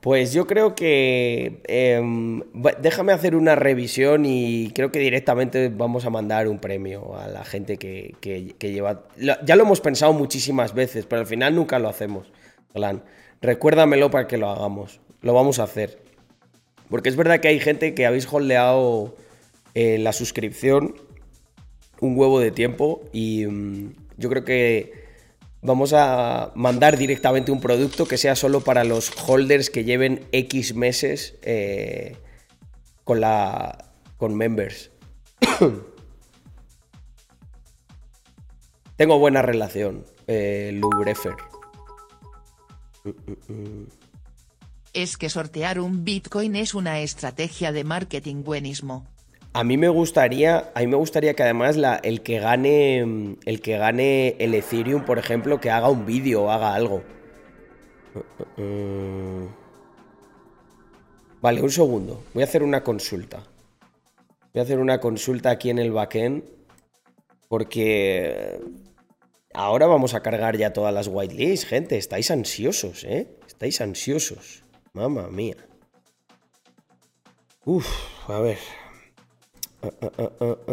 Pues 0.00 0.32
yo 0.32 0.48
creo 0.48 0.74
que 0.74 1.62
em, 1.68 2.42
déjame 2.80 3.12
hacer 3.12 3.36
una 3.36 3.54
revisión 3.54 4.26
y 4.26 4.72
creo 4.74 4.90
que 4.90 4.98
directamente 4.98 5.68
vamos 5.68 6.04
a 6.04 6.10
mandar 6.10 6.48
un 6.48 6.58
premio 6.58 7.16
a 7.16 7.28
la 7.28 7.44
gente 7.44 7.76
que, 7.76 8.16
lleva... 8.60 9.04
Ya 9.16 9.54
lo 9.54 9.62
hemos 9.62 9.80
pensado 9.80 10.12
muchísimas 10.12 10.74
veces, 10.74 11.06
pero 11.06 11.20
al 11.20 11.28
final 11.28 11.54
nunca 11.54 11.78
lo 11.78 11.88
hacemos. 11.88 12.32
Plan, 12.72 13.04
recuérdamelo 13.40 14.10
para 14.10 14.26
que 14.26 14.38
lo 14.38 14.48
hagamos. 14.48 15.00
Lo 15.22 15.34
vamos 15.34 15.58
a 15.58 15.64
hacer. 15.64 16.02
Porque 16.90 17.08
es 17.08 17.16
verdad 17.16 17.40
que 17.40 17.48
hay 17.48 17.60
gente 17.60 17.94
que 17.94 18.06
habéis 18.06 18.30
holdeado 18.30 19.16
eh, 19.74 19.98
la 19.98 20.12
suscripción 20.12 20.94
un 22.02 22.18
huevo 22.18 22.40
de 22.40 22.50
tiempo 22.50 23.00
y 23.12 23.46
mm, 23.46 23.94
yo 24.18 24.28
creo 24.28 24.44
que 24.44 25.06
vamos 25.62 25.92
a 25.94 26.50
mandar 26.56 26.98
directamente 26.98 27.52
un 27.52 27.60
producto 27.60 28.06
que 28.06 28.18
sea 28.18 28.34
solo 28.34 28.60
para 28.60 28.82
los 28.84 29.12
holders 29.26 29.70
que 29.70 29.84
lleven 29.84 30.26
X 30.32 30.74
meses 30.74 31.38
eh, 31.42 32.16
con 33.04 33.20
la 33.20 33.92
con 34.16 34.34
members. 34.36 34.90
Tengo 38.96 39.18
buena 39.18 39.42
relación, 39.42 40.04
eh, 40.26 40.72
Lubrefer. 40.74 41.34
Es 44.92 45.16
que 45.16 45.30
sortear 45.30 45.80
un 45.80 46.04
Bitcoin 46.04 46.54
es 46.54 46.74
una 46.74 47.00
estrategia 47.00 47.72
de 47.72 47.82
marketing 47.82 48.44
buenísimo. 48.44 49.06
A 49.54 49.64
mí 49.64 49.76
me 49.76 49.88
gustaría, 49.88 50.70
a 50.74 50.80
mí 50.80 50.86
me 50.86 50.96
gustaría 50.96 51.34
que 51.34 51.42
además 51.42 51.76
el 52.02 52.22
que 52.22 52.38
gane 52.38 53.36
el 53.44 53.60
que 53.60 53.76
gane 53.78 54.36
el 54.38 54.54
Ethereum, 54.54 55.04
por 55.04 55.18
ejemplo, 55.18 55.60
que 55.60 55.70
haga 55.70 55.88
un 55.90 56.06
vídeo 56.06 56.44
o 56.44 56.50
haga 56.50 56.74
algo. 56.74 57.02
Vale, 61.40 61.60
un 61.62 61.70
segundo. 61.70 62.22
Voy 62.34 62.42
a 62.42 62.46
hacer 62.46 62.62
una 62.62 62.84
consulta. 62.84 63.42
Voy 64.54 64.60
a 64.60 64.62
hacer 64.62 64.78
una 64.78 65.00
consulta 65.00 65.50
aquí 65.50 65.70
en 65.70 65.78
el 65.78 65.90
backend. 65.90 66.44
Porque 67.48 68.58
ahora 69.52 69.86
vamos 69.86 70.14
a 70.14 70.22
cargar 70.22 70.56
ya 70.56 70.72
todas 70.72 70.94
las 70.94 71.08
whitelists, 71.08 71.66
gente. 71.66 71.98
Estáis 71.98 72.30
ansiosos, 72.30 73.04
¿eh? 73.04 73.28
Estáis 73.46 73.80
ansiosos. 73.82 74.61
Mamma 74.94 75.28
mía. 75.28 75.56
Uf, 77.64 77.86
a 78.28 78.40
ver. 78.40 78.58
Uh, 79.80 79.88
uh, 79.88 80.44
uh, 80.44 80.72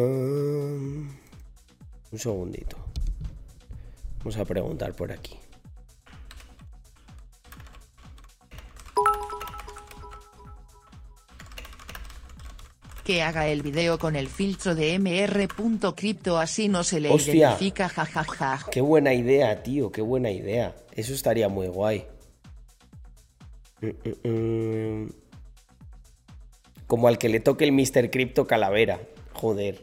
un 2.11 2.19
segundito. 2.19 2.75
Vamos 4.19 4.37
a 4.37 4.43
preguntar 4.43 4.93
por 4.93 5.13
aquí. 5.13 5.39
Que 13.05 13.23
haga 13.23 13.47
el 13.47 13.61
video 13.61 13.97
con 13.97 14.17
el 14.17 14.27
filtro 14.27 14.75
de 14.75 14.99
mr.crypto 14.99 16.37
así 16.37 16.67
no 16.67 16.83
se 16.83 16.99
le 16.99 17.09
identifica 17.09 17.87
jajaja. 17.87 18.65
Qué 18.69 18.81
buena 18.81 19.13
idea, 19.13 19.63
tío, 19.63 19.91
qué 19.91 20.01
buena 20.01 20.29
idea. 20.29 20.75
Eso 20.91 21.13
estaría 21.13 21.47
muy 21.47 21.67
guay. 21.67 22.05
Mm, 23.81 23.87
mm, 23.87 25.03
mm. 25.03 25.09
Como 26.87 27.07
al 27.07 27.17
que 27.17 27.29
le 27.29 27.39
toque 27.39 27.65
el 27.65 27.71
Mr. 27.71 28.09
Crypto 28.09 28.47
Calavera. 28.47 28.99
Joder. 29.33 29.81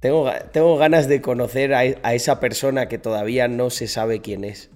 Tengo, 0.00 0.30
tengo 0.52 0.76
ganas 0.76 1.08
de 1.08 1.22
conocer 1.22 1.74
a, 1.74 1.80
a 1.80 2.14
esa 2.14 2.38
persona 2.40 2.88
que 2.88 2.98
todavía 2.98 3.48
no 3.48 3.70
se 3.70 3.88
sabe 3.88 4.20
quién 4.20 4.44
es. 4.44 4.70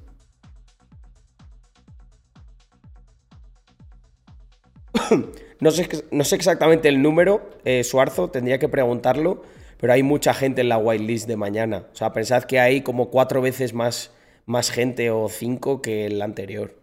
no, 5.61 5.71
sé, 5.71 5.89
no 6.11 6.25
sé 6.25 6.37
exactamente 6.37 6.89
el 6.89 7.03
número, 7.03 7.51
eh, 7.65 7.85
Suarzo, 7.85 8.31
tendría 8.31 8.59
que 8.59 8.69
preguntarlo, 8.69 9.43
pero 9.79 9.93
hay 9.93 10.03
mucha 10.03 10.35
gente 10.35 10.61
en 10.63 10.69
la 10.69 10.79
whitelist 10.79 11.29
de 11.29 11.37
mañana. 11.37 11.87
O 11.93 11.97
sea, 11.97 12.13
pensad 12.13 12.45
que 12.45 12.61
hay 12.61 12.83
como 12.83 13.11
cuatro 13.11 13.41
veces 13.41 13.75
más, 13.75 14.13
más 14.47 14.71
gente 14.71 15.11
o 15.11 15.29
cinco 15.29 15.83
que 15.83 16.07
el 16.07 16.23
anterior. 16.23 16.75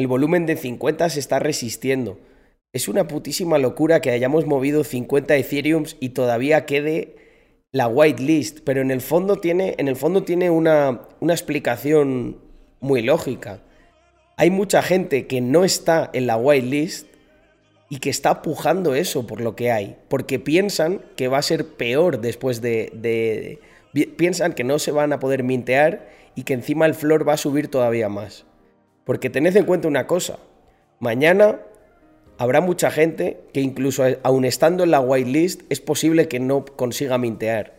El 0.00 0.06
volumen 0.06 0.46
de 0.46 0.56
50 0.56 1.10
se 1.10 1.20
está 1.20 1.40
resistiendo. 1.40 2.18
Es 2.72 2.88
una 2.88 3.06
putísima 3.06 3.58
locura 3.58 4.00
que 4.00 4.10
hayamos 4.10 4.46
movido 4.46 4.82
50 4.82 5.36
Ethereums 5.36 5.98
y 6.00 6.08
todavía 6.08 6.64
quede 6.64 7.16
la 7.70 7.86
whitelist, 7.86 8.60
pero 8.64 8.80
en 8.80 8.90
el 8.90 9.02
fondo 9.02 9.36
tiene, 9.36 9.74
en 9.76 9.88
el 9.88 9.96
fondo 9.96 10.22
tiene 10.22 10.48
una, 10.48 11.02
una 11.20 11.34
explicación 11.34 12.38
muy 12.80 13.02
lógica. 13.02 13.60
Hay 14.38 14.50
mucha 14.50 14.80
gente 14.80 15.26
que 15.26 15.42
no 15.42 15.64
está 15.64 16.08
en 16.14 16.26
la 16.26 16.38
whitelist 16.38 17.06
y 17.90 17.98
que 17.98 18.08
está 18.08 18.40
pujando 18.40 18.94
eso 18.94 19.26
por 19.26 19.42
lo 19.42 19.54
que 19.54 19.70
hay, 19.70 19.98
porque 20.08 20.38
piensan 20.38 21.02
que 21.14 21.28
va 21.28 21.36
a 21.36 21.42
ser 21.42 21.66
peor 21.66 22.22
después 22.22 22.62
de, 22.62 23.58
piensan 24.16 24.54
que 24.54 24.64
no 24.64 24.78
se 24.78 24.92
van 24.92 25.12
a 25.12 25.20
poder 25.20 25.42
mintear 25.42 26.08
y 26.34 26.44
que 26.44 26.54
encima 26.54 26.86
el 26.86 26.94
flor 26.94 27.28
va 27.28 27.34
a 27.34 27.36
subir 27.36 27.68
todavía 27.68 28.08
más. 28.08 28.46
Porque 29.04 29.30
tened 29.30 29.56
en 29.56 29.64
cuenta 29.64 29.88
una 29.88 30.06
cosa, 30.06 30.38
mañana 30.98 31.60
habrá 32.38 32.60
mucha 32.60 32.90
gente 32.90 33.40
que 33.52 33.60
incluso 33.60 34.04
aun 34.22 34.44
estando 34.44 34.84
en 34.84 34.90
la 34.90 35.00
whitelist 35.00 35.62
es 35.68 35.80
posible 35.80 36.28
que 36.28 36.40
no 36.40 36.64
consiga 36.64 37.18
mintear. 37.18 37.74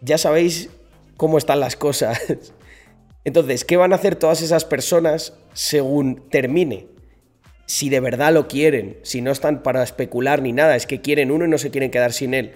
Ya 0.00 0.18
sabéis 0.18 0.70
cómo 1.16 1.38
están 1.38 1.60
las 1.60 1.76
cosas. 1.76 2.20
Entonces, 3.24 3.64
¿qué 3.64 3.76
van 3.76 3.92
a 3.92 3.96
hacer 3.96 4.16
todas 4.16 4.40
esas 4.40 4.64
personas 4.64 5.34
según 5.52 6.28
termine? 6.30 6.88
si 7.70 7.88
de 7.88 8.00
verdad 8.00 8.34
lo 8.34 8.48
quieren, 8.48 8.98
si 9.04 9.20
no 9.20 9.30
están 9.30 9.62
para 9.62 9.84
especular 9.84 10.42
ni 10.42 10.52
nada, 10.52 10.74
es 10.74 10.88
que 10.88 11.00
quieren 11.00 11.30
uno 11.30 11.44
y 11.44 11.48
no 11.48 11.56
se 11.56 11.70
quieren 11.70 11.92
quedar 11.92 12.12
sin 12.12 12.34
él, 12.34 12.54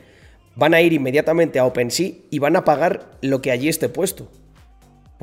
van 0.56 0.74
a 0.74 0.80
ir 0.80 0.92
inmediatamente 0.92 1.60
a 1.60 1.66
OpenSea 1.66 2.14
y 2.30 2.40
van 2.40 2.56
a 2.56 2.64
pagar 2.64 3.12
lo 3.20 3.40
que 3.40 3.52
allí 3.52 3.68
esté 3.68 3.88
puesto. 3.88 4.28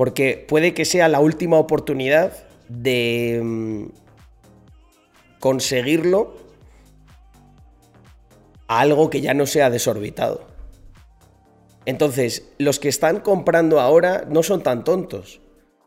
Porque 0.02 0.44
puede 0.48 0.74
que 0.74 0.84
sea 0.84 1.06
la 1.06 1.20
última 1.20 1.60
oportunidad 1.60 2.32
de 2.68 3.40
mm, 3.40 3.84
conseguirlo 5.38 6.34
a 8.66 8.80
algo 8.80 9.10
que 9.10 9.20
ya 9.20 9.32
no 9.32 9.46
sea 9.46 9.70
desorbitado. 9.70 10.44
Entonces, 11.86 12.52
los 12.58 12.80
que 12.80 12.88
están 12.88 13.20
comprando 13.20 13.78
ahora 13.78 14.24
no 14.28 14.42
son 14.42 14.64
tan 14.64 14.82
tontos. 14.82 15.40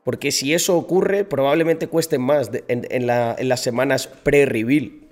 Porque 0.05 0.31
si 0.31 0.53
eso 0.53 0.77
ocurre, 0.77 1.25
probablemente 1.25 1.89
cueste 1.89 2.17
más 2.17 2.49
en, 2.69 3.07
las 3.07 3.59
semanas 3.59 4.07
pre-reveal. 4.07 5.09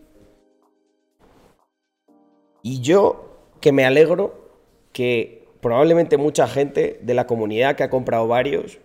Y 2.62 2.80
yo 2.80 3.50
que 3.60 3.74
me 3.74 3.84
alegro 3.84 4.50
que 4.94 5.46
probablemente 5.60 6.16
mucha 6.16 6.48
gente 6.48 7.02
de 7.04 7.14
la 7.14 7.28
comunidad 7.28 7.76
que 7.76 7.84
ha 7.84 7.90
comprado 7.90 8.30
varios, 8.30 8.80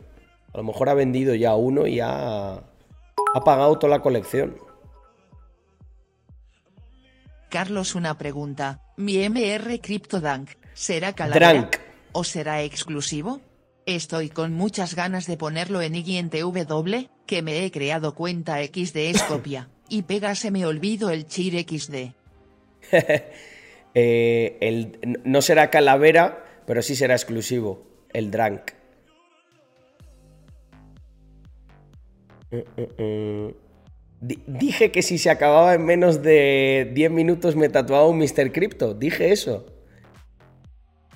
a 0.58 0.62
lo 0.62 0.64
mejor 0.64 0.88
ha 0.88 0.94
vendido 0.94 1.36
ya 1.36 1.54
uno 1.54 1.86
y 1.86 2.00
ha, 2.00 2.54
ha 2.54 3.44
pagado 3.44 3.78
toda 3.78 3.96
la 3.96 4.02
colección. 4.02 4.56
Carlos, 7.48 7.94
una 7.94 8.18
pregunta. 8.18 8.82
¿Mi 8.96 9.18
MR 9.28 9.80
CryptoDank 9.80 10.50
será 10.74 11.12
calavera 11.12 11.70
o 12.10 12.24
será 12.24 12.62
exclusivo? 12.62 13.40
Estoy 13.86 14.30
con 14.30 14.52
muchas 14.52 14.96
ganas 14.96 15.28
de 15.28 15.36
ponerlo 15.36 15.80
en 15.80 15.94
IGNTW, 15.94 17.06
que 17.24 17.40
me 17.42 17.64
he 17.64 17.70
creado 17.70 18.16
cuenta 18.16 18.58
XD 18.60 18.96
Escopia, 18.96 19.68
y 19.88 20.02
pega 20.02 20.34
se 20.34 20.50
me 20.50 20.66
olvido 20.66 21.10
el 21.10 21.26
Chir 21.26 21.54
XD. 21.64 21.94
Eh, 23.94 24.92
no 25.24 25.42
será 25.42 25.70
calavera, 25.70 26.44
pero 26.66 26.82
sí 26.82 26.94
será 26.94 27.14
exclusivo, 27.14 27.82
el 28.12 28.30
Drank. 28.30 28.77
Dije 34.20 34.90
que 34.90 35.02
si 35.02 35.18
se 35.18 35.30
acababa 35.30 35.74
en 35.74 35.84
menos 35.84 36.22
de 36.22 36.90
10 36.94 37.10
minutos 37.10 37.54
me 37.56 37.68
tatuaba 37.68 38.06
un 38.08 38.18
Mr. 38.18 38.52
Crypto. 38.52 38.94
Dije 38.94 39.32
eso. 39.32 39.66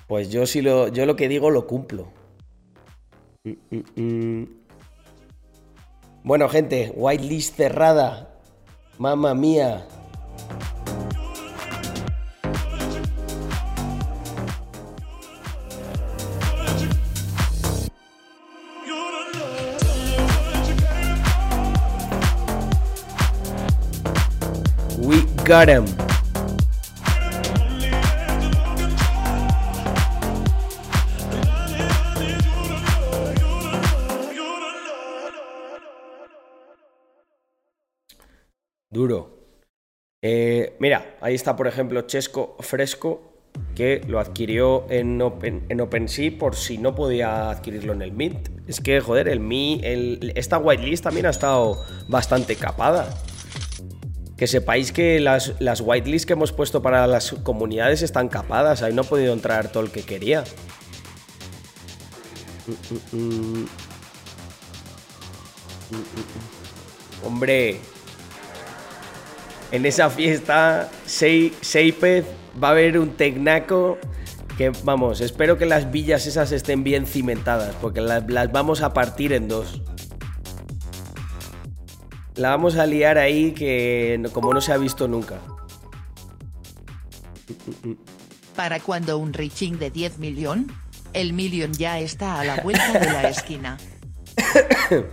Pues 0.07 0.29
yo 0.29 0.45
sí 0.45 0.61
lo, 0.61 0.87
yo 0.89 1.05
lo 1.05 1.15
que 1.15 1.27
digo 1.27 1.49
lo 1.49 1.67
cumplo. 1.67 2.11
Mm, 3.43 3.51
mm, 3.71 4.01
mm. 4.01 4.47
Bueno, 6.23 6.47
gente, 6.47 6.93
whitelist 6.95 7.55
cerrada. 7.55 8.39
Mamma 8.97 9.33
mía. 9.33 9.85
Duro. 38.89 39.31
Eh, 40.21 40.77
mira, 40.79 41.17
ahí 41.19 41.35
está, 41.35 41.57
por 41.57 41.67
ejemplo, 41.67 42.03
Chesco 42.03 42.55
Fresco, 42.61 43.33
que 43.75 44.01
lo 44.07 44.19
adquirió 44.19 44.85
en, 44.89 45.21
Open, 45.21 45.65
en 45.67 45.81
OpenSea 45.81 46.37
por 46.39 46.55
si 46.55 46.77
no 46.77 46.95
podía 46.95 47.49
adquirirlo 47.49 47.91
en 47.91 48.01
el 48.01 48.13
Mint. 48.13 48.47
Es 48.65 48.79
que, 48.79 49.01
joder, 49.01 49.27
el 49.27 49.41
Mi, 49.41 49.81
el, 49.83 50.31
esta 50.35 50.57
whitelist 50.57 51.03
también 51.03 51.25
ha 51.25 51.31
estado 51.31 51.83
bastante 52.07 52.55
capada. 52.55 53.09
Que 54.43 54.47
sepáis 54.47 54.91
que 54.91 55.21
las, 55.21 55.53
las 55.59 55.79
whitelists 55.79 56.25
que 56.25 56.33
hemos 56.33 56.51
puesto 56.51 56.81
para 56.81 57.07
las 57.07 57.31
comunidades 57.43 58.01
están 58.01 58.27
capadas. 58.27 58.81
Ahí 58.81 58.93
no 58.93 59.03
ha 59.03 59.05
podido 59.05 59.31
entrar 59.31 59.71
todo 59.71 59.83
el 59.83 59.89
que 59.89 60.03
quería. 60.03 60.43
Hombre, 67.23 67.79
en 69.71 69.85
esa 69.85 70.09
fiesta, 70.09 70.89
Seipez 71.05 72.25
va 72.61 72.67
a 72.67 72.71
haber 72.71 72.99
un 72.99 73.11
tecnaco 73.11 73.97
que, 74.57 74.73
vamos, 74.83 75.21
espero 75.21 75.57
que 75.57 75.65
las 75.65 75.89
villas 75.89 76.27
esas 76.27 76.51
estén 76.51 76.83
bien 76.83 77.07
cimentadas, 77.07 77.73
porque 77.75 78.01
las, 78.01 78.25
vamos 78.51 78.81
a 78.81 78.91
partir 78.91 79.31
en 79.31 79.47
dos. 79.47 79.81
La 82.35 82.49
vamos 82.49 82.75
a 82.77 82.85
liar 82.85 83.17
ahí 83.17 83.51
que 83.51 84.21
como 84.31 84.53
no 84.53 84.61
se 84.61 84.73
ha 84.73 84.77
visto 84.77 85.07
nunca. 85.07 85.39
¿Para 88.55 88.79
cuando 88.79 89.17
un 89.17 89.33
reaching 89.33 89.73
de 89.73 89.91
10 89.91 90.19
millón? 90.19 90.71
El 91.13 91.33
millón 91.33 91.73
ya 91.73 91.99
está 91.99 92.39
a 92.39 92.45
la 92.45 92.55
vuelta 92.57 92.99
de 92.99 93.05
la 93.05 93.29
esquina. 93.29 93.77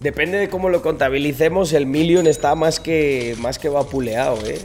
Depende 0.00 0.38
de 0.38 0.48
cómo 0.48 0.68
lo 0.68 0.82
contabilicemos, 0.82 1.72
el 1.72 1.86
million 1.86 2.26
está 2.26 2.56
más 2.56 2.80
que, 2.80 3.36
más 3.38 3.60
que 3.60 3.68
vapuleado, 3.68 4.44
¿eh? 4.44 4.58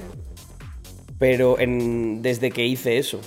Pero 1.19 1.59
en, 1.59 2.23
desde 2.23 2.49
que 2.49 2.65
hice 2.65 2.97
eso. 2.97 3.21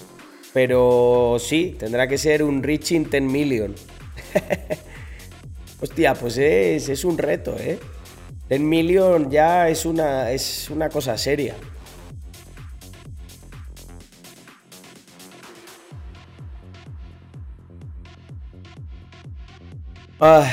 Pero 0.53 1.37
sí, 1.39 1.77
tendrá 1.79 2.09
que 2.09 2.19
ser 2.19 2.43
un 2.43 2.65
reaching 2.65 3.05
10 3.09 3.23
million. 3.23 3.77
Hostia, 5.81 6.15
pues 6.15 6.37
es, 6.37 6.89
es, 6.89 7.05
un 7.05 7.17
reto, 7.17 7.57
¿eh? 7.59 7.79
10 8.51 8.61
million 8.63 9.31
ya 9.31 9.69
es 9.69 9.87
una, 9.87 10.33
es 10.33 10.69
una 10.71 10.89
cosa 10.89 11.17
seria. 11.17 11.55
Ay. 20.19 20.51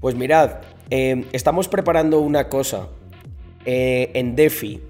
Pues 0.00 0.14
mirad, 0.14 0.62
em, 0.88 1.26
estamos 1.32 1.68
preparando 1.68 2.20
una 2.20 2.48
cosa 2.48 2.88
eh, 3.66 4.12
en 4.14 4.36
DeFi 4.36 4.80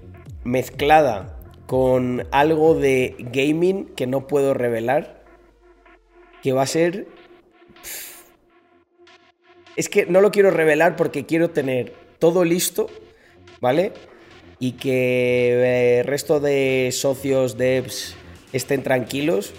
mezclada 0.45 1.37
con 1.65 2.25
algo 2.31 2.73
de 2.73 3.17
gaming 3.19 3.87
que 3.95 4.07
no 4.07 4.27
puedo 4.27 4.53
revelar, 4.53 5.25
que 6.41 6.53
va 6.53 6.61
a 6.61 6.67
ser... 6.67 7.16
Es 9.77 9.87
que 9.87 10.05
no 10.05 10.19
lo 10.19 10.31
quiero 10.31 10.51
revelar 10.51 10.97
porque 10.97 11.25
quiero 11.25 11.51
tener 11.51 11.93
todo 12.19 12.43
listo, 12.43 12.87
¿vale? 13.61 13.93
y 14.59 14.73
que 14.73 15.99
el 15.99 16.05
resto 16.05 16.39
de 16.39 16.89
socios 16.91 17.57
devs 17.57 18.15
estén 18.53 18.83
tranquilos, 18.83 19.53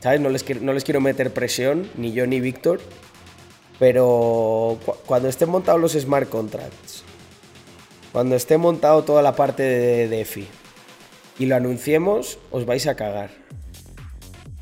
¿sabes? 0.00 0.20
No 0.20 0.30
les, 0.30 0.42
quiero, 0.42 0.62
no 0.62 0.72
les 0.72 0.84
quiero 0.84 1.00
meter 1.00 1.32
presión, 1.32 1.88
ni 1.96 2.12
yo 2.12 2.26
ni 2.26 2.40
Víctor, 2.40 2.80
pero 3.78 4.78
cuando 5.06 5.28
estén 5.28 5.50
montados 5.50 5.80
los 5.80 5.92
smart 5.92 6.28
contracts, 6.28 7.04
cuando 8.12 8.36
esté 8.36 8.56
montado 8.56 9.04
toda 9.04 9.22
la 9.22 9.36
parte 9.36 9.62
de 9.62 10.08
DeFi 10.08 10.48
y 11.38 11.46
lo 11.46 11.56
anunciemos, 11.56 12.38
os 12.50 12.64
vais 12.64 12.86
a 12.86 12.96
cagar. 12.96 13.30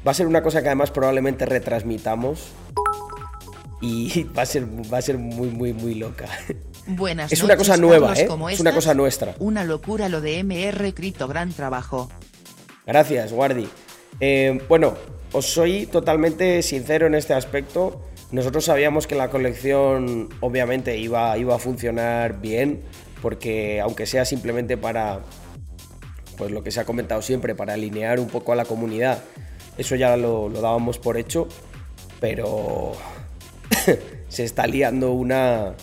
Va 0.07 0.11
a 0.11 0.15
ser 0.15 0.27
una 0.27 0.43
cosa 0.43 0.63
que 0.63 0.69
además 0.69 0.91
probablemente 0.91 1.47
retransmitamos 1.47 2.51
y 3.81 4.25
va 4.37 4.43
a 4.43 4.47
ser, 4.47 4.67
va 4.93 4.99
a 4.99 5.03
ser 5.03 5.19
muy, 5.19 5.49
muy, 5.49 5.73
muy 5.73 5.95
loca. 5.95 6.27
Buenas 6.87 7.33
es 7.33 7.43
una 7.43 7.57
cosa 7.57 7.77
nueva, 7.77 8.15
¿eh? 8.15 8.29
es 8.51 8.61
una 8.61 8.73
cosa 8.73 8.95
nuestra. 8.95 9.35
Una 9.41 9.65
locura 9.65 10.09
lo 10.09 10.21
de 10.21 10.43
MR 10.45 10.95
Crypto, 10.95 11.27
gran 11.27 11.53
trabajo. 11.53 12.09
Gracias, 12.87 13.33
Guardi. 13.33 13.69
Eh, 14.21 14.61
bueno, 14.69 14.95
os 15.33 15.47
soy 15.47 15.87
totalmente 15.87 16.63
sincero 16.63 17.07
en 17.07 17.17
este 17.17 17.35
aspecto. 17.35 18.01
Nosotros 18.31 18.65
sabíamos 18.65 19.07
que 19.07 19.17
la 19.17 19.31
colección 19.31 20.29
obviamente 20.41 20.97
iba, 20.97 21.37
iba 21.37 21.57
a 21.57 21.59
funcionar 21.59 22.41
bien, 22.41 22.83
porque 23.21 23.81
aunque 23.81 24.07
sea 24.07 24.25
simplemente 24.25 24.77
para, 24.77 25.21
pues 26.39 26.53
lo 26.53 26.63
que 26.63 26.71
se 26.71 26.81
ha 26.81 26.85
comentado 26.85 27.23
siempre, 27.23 27.55
para 27.55 27.75
alinear 27.75 28.21
un 28.21 28.29
poco 28.29 28.53
a 28.53 28.57
la 28.57 28.65
comunidad, 28.65 29.23
eso 29.77 29.97
ya 29.97 30.17
lo, 30.17 30.49
lo 30.49 30.61
dábamos 30.61 30.99
por 30.99 31.17
hecho, 31.17 31.49
pero 32.21 32.93
se 34.29 34.45
está 34.45 34.67
liando 34.67 35.13
una, 35.13 35.75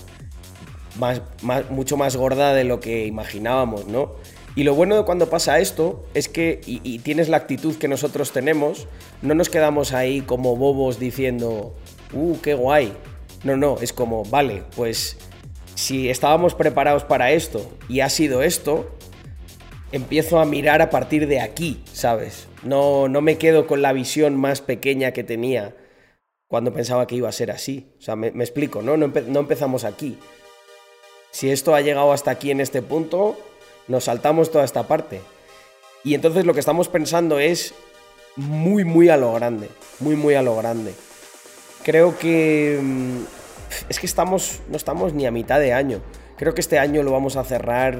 mucho 1.69 1.97
más 1.97 2.15
gorda 2.15 2.53
de 2.53 2.63
lo 2.63 2.79
que 2.79 3.05
imaginábamos, 3.05 3.87
¿no? 3.87 4.15
Y 4.55 4.63
lo 4.63 4.75
bueno 4.75 4.95
de 4.95 5.03
cuando 5.03 5.29
pasa 5.29 5.59
esto 5.59 6.05
es 6.13 6.29
que, 6.29 6.61
y, 6.65 6.99
tienes 6.99 7.27
la 7.27 7.37
actitud 7.37 7.75
que 7.75 7.87
nosotros 7.87 8.31
tenemos, 8.31 8.87
no 9.23 9.33
nos 9.33 9.49
quedamos 9.49 9.93
ahí 9.93 10.21
como 10.21 10.55
bobos 10.55 10.99
diciendo, 10.99 11.73
¡uh, 12.13 12.37
qué 12.41 12.53
guay! 12.53 12.93
No, 13.43 13.57
no, 13.57 13.77
es 13.81 13.93
como, 13.93 14.23
vale, 14.25 14.63
pues 14.75 15.17
si 15.73 16.09
estábamos 16.09 16.53
preparados 16.53 17.03
para 17.03 17.31
esto 17.31 17.67
y 17.89 18.01
ha 18.01 18.09
sido 18.09 18.43
esto, 18.43 18.91
empiezo 19.91 20.39
a 20.39 20.45
mirar 20.45 20.83
a 20.83 20.91
partir 20.91 21.27
de 21.27 21.41
aquí, 21.41 21.83
¿sabes? 21.91 22.47
No, 22.61 23.07
no 23.07 23.21
me 23.21 23.39
quedo 23.39 23.65
con 23.65 23.81
la 23.81 23.91
visión 23.91 24.35
más 24.37 24.61
pequeña 24.61 25.13
que 25.13 25.23
tenía 25.23 25.75
cuando 26.53 26.71
pensaba 26.71 27.07
que 27.07 27.15
iba 27.15 27.27
a 27.27 27.31
ser 27.31 27.49
así. 27.49 27.87
O 27.97 28.01
sea, 28.03 28.15
me, 28.15 28.27
explico, 28.27 28.83
¿no? 28.83 28.95
No, 28.95 29.07
no 29.07 29.39
empezamos 29.39 29.85
aquí. 29.85 30.19
Si 31.31 31.49
esto 31.49 31.73
ha 31.73 31.81
llegado 31.81 32.13
hasta 32.13 32.29
aquí 32.29 32.51
en 32.51 32.61
este 32.61 32.83
punto, 32.83 33.35
nos 33.87 34.03
saltamos 34.03 34.51
toda 34.51 34.63
esta 34.63 34.87
parte. 34.87 35.21
Y 36.03 36.13
entonces 36.13 36.45
lo 36.45 36.53
que 36.53 36.59
estamos 36.59 36.89
pensando 36.89 37.39
es 37.39 37.73
muy, 38.35 38.83
muy 38.83 39.09
a 39.09 39.17
lo 39.17 39.33
grande. 39.33 39.67
Muy, 39.99 40.15
muy 40.15 40.35
a 40.35 40.43
lo 40.43 40.55
grande. 40.55 40.93
Creo 41.81 42.19
que... 42.19 42.79
Mm, 42.79 43.23
es 43.89 43.97
que 43.97 44.05
estamos, 44.05 44.61
no 44.69 44.77
estamos 44.77 45.11
ni 45.15 45.25
a 45.25 45.31
mitad 45.31 45.59
de 45.59 45.73
año. 45.73 46.03
Creo 46.37 46.53
que 46.53 46.61
este 46.61 46.77
año 46.77 47.01
lo 47.01 47.11
vamos 47.11 47.35
a 47.35 47.43
cerrar 47.45 47.99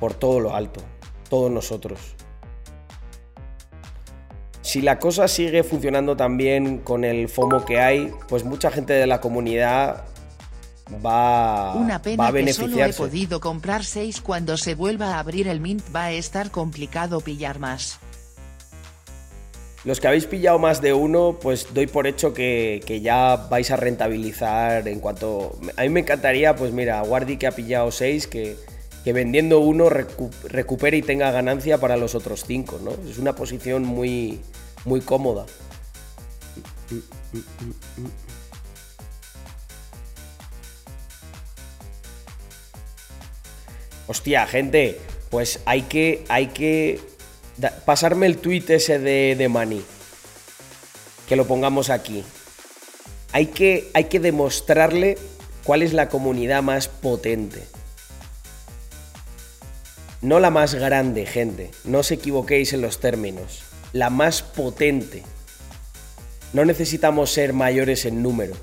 por 0.00 0.14
todo 0.14 0.40
lo 0.40 0.56
alto. 0.56 0.80
Todos 1.30 1.52
nosotros. 1.52 2.16
Si 4.72 4.80
la 4.80 4.98
cosa 4.98 5.28
sigue 5.28 5.64
funcionando 5.64 6.16
tan 6.16 6.38
bien 6.38 6.78
con 6.78 7.04
el 7.04 7.28
FOMO 7.28 7.62
que 7.66 7.78
hay, 7.78 8.10
pues 8.26 8.42
mucha 8.42 8.70
gente 8.70 8.94
de 8.94 9.06
la 9.06 9.20
comunidad 9.20 10.04
va, 11.04 11.74
Una 11.74 12.00
pena 12.00 12.28
a 12.28 12.32
Que 12.32 12.54
solo 12.54 12.82
he 12.82 12.90
podido 12.94 13.38
comprar 13.38 13.84
6 13.84 14.22
cuando 14.22 14.56
se 14.56 14.74
vuelva 14.74 15.16
a 15.16 15.18
abrir 15.18 15.46
el 15.46 15.60
mint 15.60 15.82
va 15.94 16.04
a 16.04 16.12
estar 16.12 16.50
complicado 16.50 17.20
pillar 17.20 17.58
más. 17.58 17.98
Los 19.84 20.00
que 20.00 20.08
habéis 20.08 20.24
pillado 20.24 20.58
más 20.58 20.80
de 20.80 20.94
uno, 20.94 21.36
pues 21.38 21.74
doy 21.74 21.86
por 21.86 22.06
hecho 22.06 22.32
que, 22.32 22.80
ya 23.02 23.36
vais 23.50 23.70
a 23.70 23.76
rentabilizar 23.76 24.88
en 24.88 25.00
cuanto... 25.00 25.58
A 25.76 25.82
mí 25.82 25.90
me 25.90 26.00
encantaría, 26.00 26.56
pues 26.56 26.72
mira, 26.72 27.02
Guardi 27.02 27.36
que 27.36 27.46
ha 27.46 27.52
pillado 27.52 27.90
6, 27.90 28.26
que, 28.26 28.56
que 29.04 29.12
vendiendo 29.12 29.60
uno 29.60 29.90
recupere 29.90 30.96
y 30.96 31.02
tenga 31.02 31.30
ganancia 31.30 31.76
para 31.76 31.98
los 31.98 32.14
otros 32.14 32.44
5, 32.46 32.80
¿no? 32.82 32.92
Es 33.10 33.18
una 33.18 33.34
posición 33.34 33.82
muy, 33.84 34.40
muy 34.84 35.00
cómoda. 35.00 35.46
Hostia, 44.06 44.46
gente, 44.46 45.00
pues 45.30 45.60
hay 45.64 45.82
que, 45.82 46.24
hay 46.28 46.48
que 46.48 47.00
pasarme 47.84 48.26
el 48.26 48.38
tweet 48.38 48.64
ese 48.68 48.98
de, 48.98 49.36
de 49.36 49.48
Mani. 49.48 49.82
Que 51.28 51.36
lo 51.36 51.46
pongamos 51.46 51.88
aquí. 51.88 52.24
Hay 53.32 53.46
que, 53.46 53.90
hay 53.94 54.04
que 54.04 54.20
demostrarle 54.20 55.16
cuál 55.64 55.82
es 55.82 55.92
la 55.94 56.08
comunidad 56.08 56.62
más 56.62 56.88
potente. 56.88 57.62
No 60.20 60.40
la 60.40 60.50
más 60.50 60.74
grande, 60.74 61.24
gente. 61.24 61.70
No 61.84 62.00
os 62.00 62.10
equivoquéis 62.10 62.72
en 62.74 62.82
los 62.82 63.00
términos. 63.00 63.71
La 63.92 64.10
más 64.10 64.42
potente. 64.42 65.22
No 66.52 66.64
necesitamos 66.64 67.30
ser 67.30 67.52
mayores 67.52 68.04
en 68.04 68.22
número. 68.22 68.54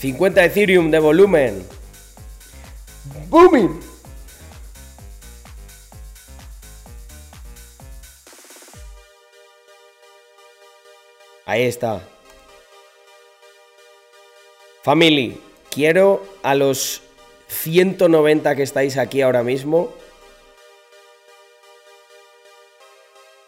50 0.00 0.44
Ethereum 0.44 0.90
de 0.90 0.98
volumen. 0.98 1.62
Booming. 3.28 3.78
Ahí 11.44 11.64
está. 11.64 12.00
Family, 14.82 15.38
quiero 15.70 16.24
a 16.42 16.54
los 16.54 17.02
190 17.50 18.54
que 18.54 18.62
estáis 18.62 18.96
aquí 18.96 19.22
ahora 19.22 19.42
mismo. 19.42 19.92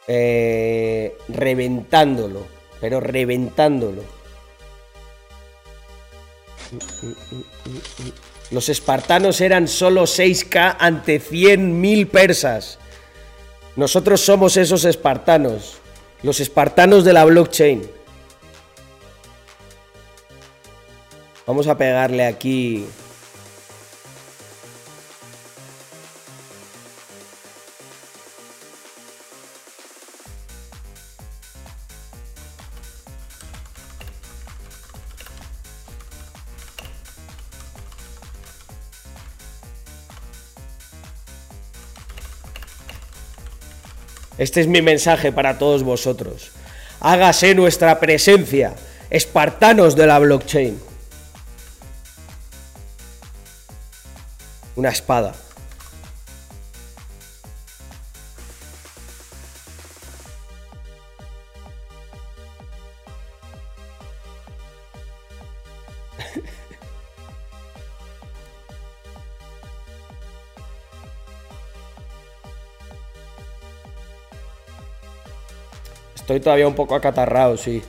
Eh, 0.09 1.17
reventándolo, 1.29 2.45
pero 2.81 3.01
reventándolo. 3.01 4.03
Los 8.51 8.69
espartanos 8.69 9.41
eran 9.41 9.69
solo 9.69 10.03
6K 10.03 10.77
ante 10.79 11.21
100.000 11.21 12.11
persas. 12.11 12.79
Nosotros 13.77 14.21
somos 14.21 14.57
esos 14.57 14.85
espartanos. 14.85 15.79
Los 16.23 16.41
espartanos 16.41 17.05
de 17.05 17.12
la 17.12 17.25
blockchain. 17.25 17.88
Vamos 21.47 21.67
a 21.67 21.77
pegarle 21.77 22.27
aquí 22.27 22.87
Este 44.43 44.61
es 44.61 44.67
mi 44.67 44.83
mensaje 44.83 45.31
para 45.31 45.57
todos 45.57 45.85
vosotros. 45.85 46.51
Hágase 46.99 47.55
nuestra 47.55 48.01
presencia, 48.01 48.75
espartanos 49.09 49.95
de 49.95 50.05
la 50.09 50.19
blockchain. 50.19 50.81
Una 54.75 54.89
espada. 54.89 55.33
Estoy 76.23 76.41
todavía 76.41 76.69
un 76.69 76.75
poco 76.75 76.95
acatarrado, 76.95 77.57
sí. 77.57 77.83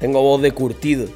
Tengo 0.00 0.22
voz 0.22 0.40
de 0.42 0.50
curtido. 0.50 1.06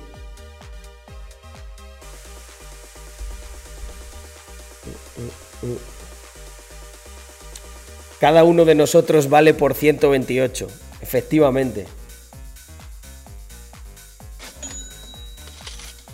Cada 8.21 8.45
uno 8.45 8.65
de 8.65 8.75
nosotros 8.75 9.31
vale 9.31 9.55
por 9.55 9.75
128, 9.75 10.69
efectivamente. 11.01 11.87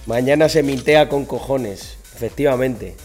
Mañana 0.07 0.49
se 0.49 0.63
mintea 0.63 1.09
con 1.09 1.25
cojones, 1.25 1.97
efectivamente. 2.15 2.97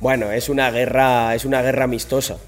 Bueno, 0.00 0.30
es 0.32 0.48
una 0.48 0.70
guerra, 0.70 1.34
es 1.34 1.44
una 1.44 1.62
guerra 1.62 1.84
amistosa. 1.84 2.38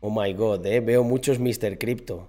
Oh 0.00 0.10
my 0.10 0.32
god, 0.34 0.66
eh, 0.66 0.80
veo 0.80 1.04
muchos 1.04 1.38
Mr. 1.38 1.78
Crypto. 1.78 2.28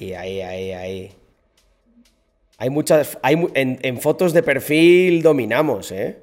Ahí, 0.00 0.14
ahí, 0.14 0.40
ahí, 0.40 0.72
ahí. 0.72 1.12
Hay 2.56 2.70
muchas. 2.70 3.18
Hay, 3.22 3.36
en, 3.54 4.00
fotos 4.00 4.32
de 4.32 4.42
perfil 4.42 5.22
dominamos, 5.22 5.92
¿eh? 5.92 6.22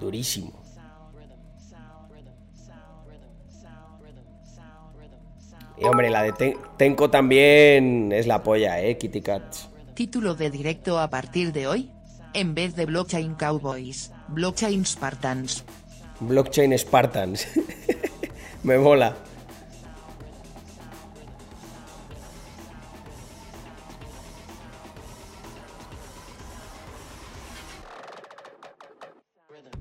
Durísimo. 0.00 0.52
Y 5.76 5.84
hombre, 5.84 6.10
la 6.10 6.24
de 6.24 6.56
Tenko 6.76 7.10
también 7.10 8.10
es 8.10 8.26
la 8.26 8.42
polla, 8.42 8.80
eh, 8.82 8.98
Kitty 8.98 9.20
Cats. 9.20 9.68
Título 9.94 10.34
de 10.34 10.50
directo 10.50 10.98
a 10.98 11.08
partir 11.10 11.52
de 11.52 11.68
hoy. 11.68 11.92
En 12.34 12.54
vez 12.54 12.74
de 12.74 12.86
Blockchain 12.86 13.34
Cowboys, 13.34 14.12
Blockchain 14.28 14.84
Spartans. 14.84 15.64
Blockchain 16.20 16.76
Spartans. 16.78 17.46
Me 18.62 18.76
mola. 18.76 19.16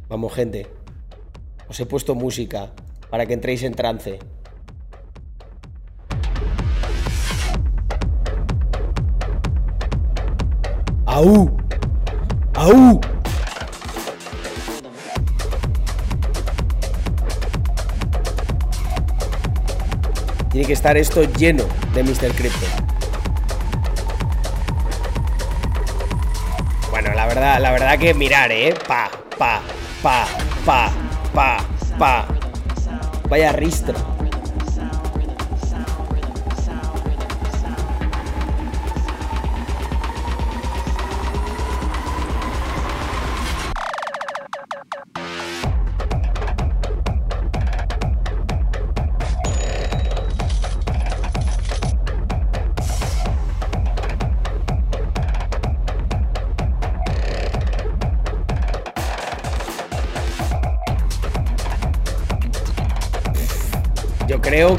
Vamos, 0.08 0.34
gente. 0.34 0.66
Os 1.68 1.80
he 1.80 1.86
puesto 1.86 2.16
música 2.16 2.72
para 3.10 3.26
que 3.26 3.34
entréis 3.34 3.64
en 3.64 3.74
trance. 3.74 4.20
Que 20.68 20.74
estar 20.74 20.98
esto 20.98 21.24
lleno 21.24 21.64
de 21.94 22.04
Mr. 22.04 22.34
Crypto. 22.36 22.66
Bueno, 26.92 27.14
la 27.14 27.26
verdad, 27.26 27.62
la 27.62 27.72
verdad 27.72 27.98
que 27.98 28.14
mirar, 28.14 28.52
¿eh? 28.52 28.74
Pa, 28.86 29.10
pa, 29.38 29.62
pa, 30.04 30.28
pa, 30.66 30.92
pa, 31.34 31.58
pa. 31.98 32.28
Vaya 33.30 33.54
ristro. 33.54 34.17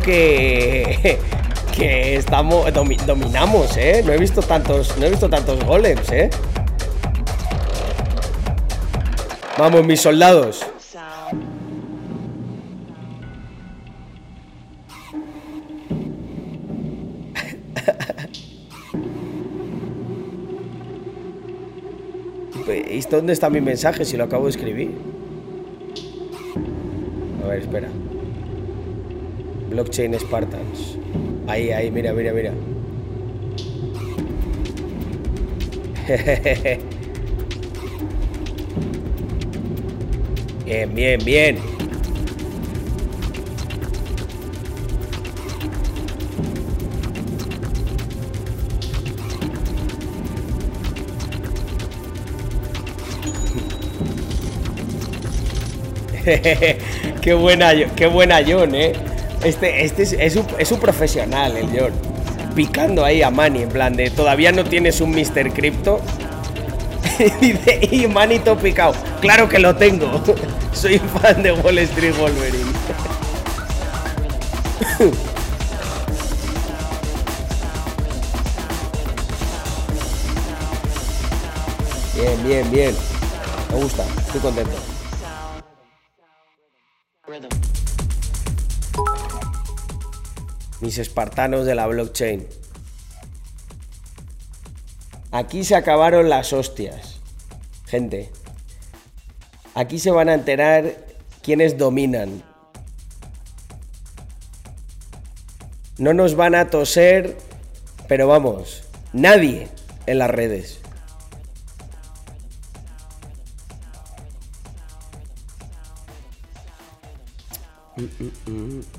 Que 0.09 1.18
que 1.77 2.16
estamos 2.16 2.66
dominamos, 3.07 3.77
¿eh? 3.77 4.03
No 4.05 4.12
he 4.12 4.18
visto 4.18 4.40
tantos, 4.40 4.97
no 4.99 5.07
he 5.07 5.11
visto 5.11 5.29
tantos 5.29 5.62
golems, 5.64 6.11
¿eh? 6.11 6.31
Vamos, 9.59 9.85
mis 9.85 10.01
soldados. 10.01 10.64
¿Y 22.90 23.01
dónde 23.03 23.35
está 23.35 23.51
mi 23.51 23.61
mensaje 23.61 24.05
si 24.05 24.16
lo 24.16 24.25
acabo 24.25 24.44
de 24.44 24.51
escribir? 24.51 24.90
A 27.44 27.49
ver, 27.49 27.61
espera. 27.61 27.88
Blockchain 29.79 30.18
Spartans. 30.18 30.98
Ahí, 31.46 31.70
ahí, 31.70 31.88
mira, 31.92 32.12
mira, 32.12 32.33
mira. 32.33 32.52
bien, 40.64 40.92
bien, 40.96 41.20
bien. 41.24 41.58
qué 57.22 57.35
buena, 57.35 57.72
qué 57.94 58.08
buena 58.08 58.40
John, 58.44 58.74
eh. 58.74 59.08
Este, 59.44 59.84
este 59.84 60.02
es, 60.02 60.36
un, 60.36 60.80
profesional, 60.80 61.56
el 61.56 61.66
John. 61.68 61.92
Picando 62.54 63.04
ahí 63.04 63.22
a 63.22 63.30
Manny, 63.30 63.62
en 63.62 63.68
plan 63.68 63.94
de 63.94 64.10
todavía 64.10 64.50
no 64.52 64.64
tienes 64.64 65.00
un 65.00 65.10
Mr. 65.10 65.52
Crypto. 65.52 66.00
y 67.18 67.52
dice, 67.52 67.78
y 67.90 68.06
Manny 68.08 68.40
todo 68.40 68.56
picado. 68.58 68.94
Claro 69.20 69.48
que 69.48 69.58
lo 69.58 69.76
tengo. 69.76 70.10
Soy 70.72 70.98
fan 70.98 71.42
de 71.42 71.52
Wall 71.52 71.78
Street 71.78 72.14
Wolverine. 72.18 72.72
bien, 82.14 82.44
bien, 82.44 82.70
bien. 82.70 82.94
Me 83.72 83.76
gusta, 83.82 84.04
estoy 84.26 84.40
contento. 84.40 84.87
Mis 90.88 90.96
espartanos 90.96 91.66
de 91.66 91.74
la 91.74 91.86
blockchain. 91.86 92.48
Aquí 95.30 95.62
se 95.62 95.76
acabaron 95.76 96.30
las 96.30 96.54
hostias, 96.54 97.20
gente. 97.84 98.32
Aquí 99.74 99.98
se 99.98 100.10
van 100.10 100.30
a 100.30 100.34
enterar 100.34 100.96
quiénes 101.42 101.76
dominan. 101.76 102.42
No 105.98 106.14
nos 106.14 106.34
van 106.34 106.54
a 106.54 106.70
toser, 106.70 107.36
pero 108.08 108.26
vamos, 108.26 108.84
nadie 109.12 109.68
en 110.06 110.18
las 110.20 110.30
redes. 110.30 110.80
Mm, 117.94 118.04
mm, 118.04 118.78
mm. 118.78 118.98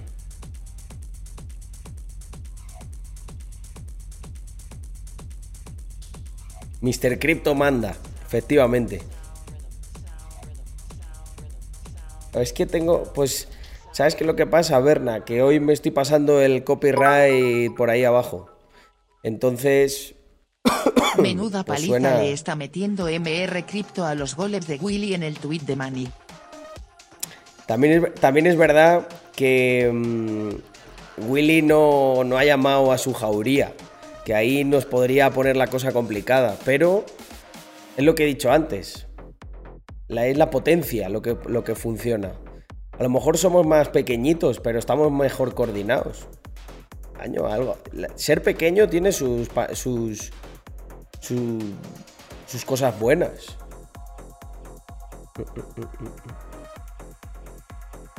Mr. 6.81 7.19
Crypto 7.19 7.55
manda, 7.55 7.95
efectivamente. 8.25 9.01
Es 12.33 12.53
que 12.53 12.65
tengo, 12.65 13.11
pues, 13.13 13.47
¿sabes 13.91 14.15
qué 14.15 14.23
es 14.23 14.27
lo 14.27 14.35
que 14.35 14.45
pasa, 14.45 14.79
Berna? 14.79 15.25
Que 15.25 15.41
hoy 15.41 15.59
me 15.59 15.73
estoy 15.73 15.91
pasando 15.91 16.41
el 16.41 16.63
copyright 16.63 17.75
por 17.75 17.89
ahí 17.89 18.03
abajo. 18.03 18.49
Entonces... 19.23 20.15
Menuda 21.17 21.63
pues 21.63 21.81
paliza 21.81 22.19
le 22.19 22.31
está 22.31 22.55
metiendo 22.55 23.07
MR 23.07 23.65
Crypto 23.65 24.05
a 24.05 24.15
los 24.15 24.35
golems 24.35 24.67
de 24.67 24.77
Willy 24.77 25.13
en 25.13 25.23
el 25.23 25.37
tweet 25.37 25.61
de 25.61 25.75
Manny. 25.75 26.09
También 27.65 28.05
es, 28.05 28.13
también 28.15 28.47
es 28.47 28.57
verdad 28.57 29.07
que 29.35 29.89
mm, 29.91 31.29
Willy 31.29 31.61
no, 31.61 32.23
no 32.23 32.37
ha 32.37 32.45
llamado 32.45 32.91
a 32.91 32.97
su 32.97 33.13
jauría, 33.13 33.73
que 34.29 34.35
ahí 34.35 34.63
nos 34.63 34.85
podría 34.85 35.31
poner 35.31 35.57
la 35.57 35.65
cosa 35.65 35.91
complicada, 35.91 36.55
pero 36.63 37.03
es 37.97 38.05
lo 38.05 38.13
que 38.13 38.25
he 38.25 38.27
dicho 38.27 38.51
antes, 38.51 39.07
la, 40.07 40.27
es 40.27 40.37
la 40.37 40.51
potencia 40.51 41.09
lo 41.09 41.23
que, 41.23 41.35
lo 41.47 41.63
que 41.63 41.73
funciona. 41.73 42.33
A 42.99 43.01
lo 43.01 43.09
mejor 43.09 43.39
somos 43.39 43.65
más 43.65 43.89
pequeñitos, 43.89 44.59
pero 44.59 44.77
estamos 44.77 45.11
mejor 45.11 45.55
coordinados. 45.55 46.27
Año, 47.19 47.47
algo. 47.47 47.77
Ser 48.13 48.43
pequeño 48.43 48.87
tiene 48.87 49.11
sus, 49.11 49.49
sus, 49.73 50.31
sus, 51.19 51.63
sus 52.45 52.65
cosas 52.65 52.99
buenas. 52.99 53.57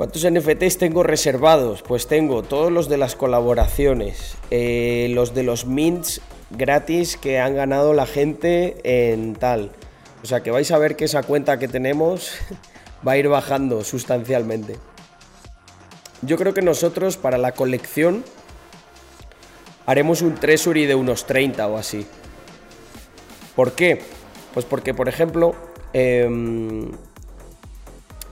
¿Cuántos 0.01 0.25
NFTs 0.25 0.79
tengo 0.79 1.03
reservados? 1.03 1.83
Pues 1.83 2.07
tengo 2.07 2.43
todos 2.43 2.73
los 2.73 2.89
de 2.89 2.97
las 2.97 3.17
colaboraciones, 3.17 4.39
eh, 4.51 5.09
los 5.11 5.35
de 5.35 5.43
los 5.43 5.67
mints 5.67 6.23
gratis 6.49 7.19
que 7.19 7.39
han 7.39 7.55
ganado 7.55 7.93
la 7.93 8.07
gente 8.07 8.79
en 8.83 9.35
tal. 9.35 9.73
O 10.23 10.27
sea 10.27 10.43
que 10.43 10.51
vais 10.51 10.71
a 10.71 10.79
ver 10.79 10.97
que 10.97 11.05
esa 11.05 11.23
cuenta 11.23 11.59
que 11.59 11.69
tenemos 11.69 12.33
va 13.07 13.13
a 13.13 13.19
ir 13.19 13.29
bajando 13.29 13.85
sustancialmente. 13.85 14.79
Yo 16.23 16.39
creo 16.39 16.55
que 16.55 16.63
nosotros 16.63 17.19
para 17.19 17.37
la 17.37 17.53
colección 17.53 18.25
haremos 19.85 20.23
un 20.23 20.35
treasury 20.37 20.87
de 20.87 20.95
unos 20.95 21.27
30 21.27 21.69
o 21.69 21.77
así. 21.77 22.07
¿Por 23.55 23.73
qué? 23.73 24.01
Pues 24.55 24.65
porque, 24.65 24.95
por 24.95 25.11
ejemplo, 25.11 25.55
em, 25.93 26.91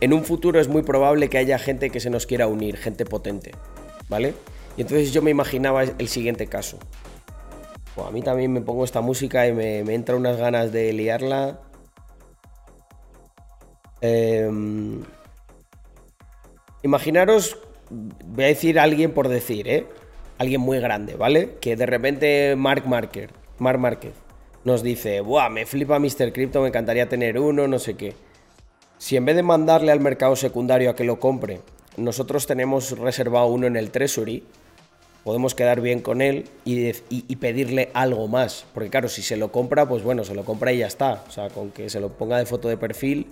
en 0.01 0.13
un 0.13 0.25
futuro 0.25 0.61
es 0.61 0.69
muy 0.69 0.83
probable 0.83 1.29
que 1.29 1.39
haya 1.39 1.59
gente 1.59 1.91
que 1.91 2.01
se 2.01 2.11
nos 2.11 2.27
quiera 2.27 2.47
unir, 2.47 2.77
gente 2.77 3.05
potente, 3.05 3.53
¿vale? 4.09 4.35
Y 4.77 4.83
entonces 4.83 5.13
yo 5.13 5.23
me 5.23 5.31
imaginaba 5.31 5.83
el 5.83 6.09
siguiente 6.09 6.47
caso. 6.47 6.79
a 7.97 8.11
mí 8.13 8.23
también 8.23 8.53
me 8.53 8.61
pongo 8.61 8.85
esta 8.85 9.01
música 9.01 9.49
y 9.49 9.53
me, 9.53 9.83
me 9.83 9.95
entra 9.95 10.15
unas 10.15 10.37
ganas 10.37 10.71
de 10.73 10.93
liarla. 10.93 11.61
Em, 14.01 15.03
imaginaros, 16.85 17.59
voy 17.91 18.45
a 18.45 18.47
decir 18.49 18.79
a 18.79 18.85
alguien 18.85 19.13
por 19.13 19.29
decir, 19.29 19.67
¿eh? 19.69 19.87
Alguien 20.39 20.61
muy 20.61 20.79
grande, 20.79 21.17
¿vale? 21.17 21.57
Que 21.61 21.75
de 21.75 21.87
repente 21.87 22.55
Mark 22.57 22.87
Marker, 22.87 23.31
Mark 23.59 23.81
Marquez, 23.81 24.15
nos 24.63 24.85
dice, 24.85 25.21
¡buah! 25.21 25.49
Me 25.49 25.67
flipa 25.67 25.99
Mr. 25.99 26.33
Crypto, 26.33 26.63
me 26.63 26.69
encantaría 26.69 27.09
tener 27.09 27.41
uno, 27.41 27.67
no 27.67 27.81
sé 27.81 27.95
qué. 27.95 28.15
Si 28.99 29.17
en 29.17 29.25
vez 29.25 29.37
de 29.37 29.43
mandarle 29.43 29.93
al 29.93 30.01
mercado 30.01 30.37
secundario 30.37 30.91
a 30.91 30.97
que 30.97 31.05
lo 31.05 31.21
compre, 31.21 31.61
nosotros 31.97 32.47
tenemos 32.47 32.99
reservado 32.99 33.47
uno 33.47 33.67
en 33.67 33.77
el 33.77 33.91
Treasury, 33.91 34.45
podemos 35.25 35.55
quedar 35.55 35.81
bien 35.81 36.01
con 36.01 36.21
él 36.21 36.49
y, 36.65 37.37
pedirle 37.37 37.91
algo 37.95 38.29
más. 38.29 38.67
Porque 38.75 38.91
claro, 38.91 39.09
si 39.09 39.23
se 39.23 39.37
lo 39.37 39.53
compra, 39.53 39.89
pues 39.89 40.03
bueno, 40.03 40.25
se 40.25 40.35
lo 40.35 40.45
compra 40.45 40.73
y 40.73 40.79
ya 40.79 40.87
está. 40.87 41.25
O 41.29 41.31
sea, 41.31 41.49
con 41.49 41.71
que 41.71 41.91
se 41.91 42.01
lo 42.01 42.11
ponga 42.11 42.39
de 42.39 42.47
foto 42.47 42.69
de 42.69 42.77
perfil 42.77 43.27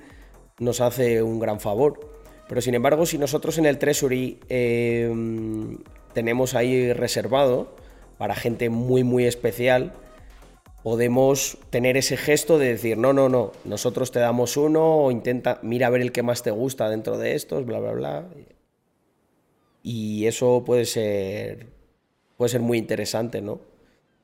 nos 0.58 0.80
hace 0.80 1.22
un 1.22 1.38
gran 1.38 1.60
favor. 1.60 2.00
Pero 2.48 2.60
sin 2.60 2.74
embargo, 2.74 3.06
si 3.06 3.18
nosotros 3.18 3.58
en 3.58 3.66
el 3.66 3.78
Treasury 3.78 4.38
em, 4.48 5.78
tenemos 6.12 6.54
ahí 6.54 6.92
reservado 6.92 7.74
para 8.18 8.34
gente 8.34 8.70
muy, 8.70 9.04
muy 9.04 9.26
especial, 9.26 9.92
podemos 10.86 11.58
tener 11.70 11.96
ese 11.96 12.16
gesto 12.16 12.60
de 12.60 12.68
decir, 12.68 12.96
no, 12.96 13.12
no, 13.12 13.28
no, 13.28 13.50
nosotros 13.64 14.12
te 14.12 14.20
damos 14.20 14.56
uno 14.56 14.98
o 14.98 15.10
intenta, 15.10 15.58
mira 15.62 15.88
a 15.88 15.90
ver 15.90 16.00
el 16.00 16.12
que 16.12 16.22
más 16.22 16.44
te 16.44 16.52
gusta 16.52 16.88
dentro 16.88 17.18
de 17.18 17.34
estos, 17.34 17.66
bla, 17.66 17.80
bla, 17.80 17.90
bla. 17.90 18.28
Y 19.82 20.26
eso 20.26 20.62
puede 20.64 20.84
ser, 20.84 21.66
puede 22.36 22.50
ser 22.50 22.60
muy 22.60 22.78
interesante, 22.78 23.42
¿no? 23.42 23.58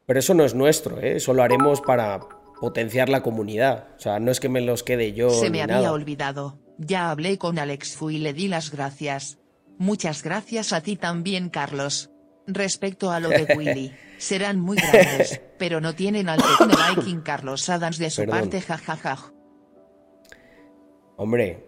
Pero 0.06 0.20
eso 0.20 0.34
no 0.34 0.44
es 0.44 0.54
nuestro, 0.54 1.00
¿eh? 1.00 1.16
eso 1.16 1.34
lo 1.34 1.42
haremos 1.42 1.80
para 1.80 2.20
potenciar 2.60 3.08
la 3.08 3.24
comunidad. 3.24 3.88
O 3.96 4.00
sea, 4.00 4.20
no 4.20 4.30
es 4.30 4.38
que 4.38 4.48
me 4.48 4.60
los 4.60 4.84
quede 4.84 5.14
yo. 5.14 5.30
Se 5.30 5.50
me 5.50 5.62
había 5.62 5.90
olvidado. 5.90 6.60
Ya 6.78 7.10
hablé 7.10 7.38
con 7.38 7.58
Alex 7.58 7.96
Fu 7.96 8.10
y 8.10 8.18
le 8.18 8.34
di 8.34 8.46
las 8.46 8.70
gracias. 8.70 9.38
Muchas 9.78 10.22
gracias 10.22 10.72
a 10.72 10.80
ti 10.80 10.94
también, 10.94 11.48
Carlos. 11.48 12.11
Respecto 12.46 13.10
a 13.10 13.20
lo 13.20 13.28
de 13.28 13.54
Willy, 13.56 13.94
serán 14.18 14.58
muy 14.58 14.76
grandes, 14.76 15.40
pero 15.58 15.80
no 15.80 15.94
tienen 15.94 16.28
al 16.28 16.38
de 16.38 16.94
Viking 16.96 17.20
Carlos 17.20 17.68
Adams 17.68 17.98
de 17.98 18.10
su 18.10 18.24
parte, 18.26 18.60
jajaja. 18.60 19.32
Hombre, 21.16 21.64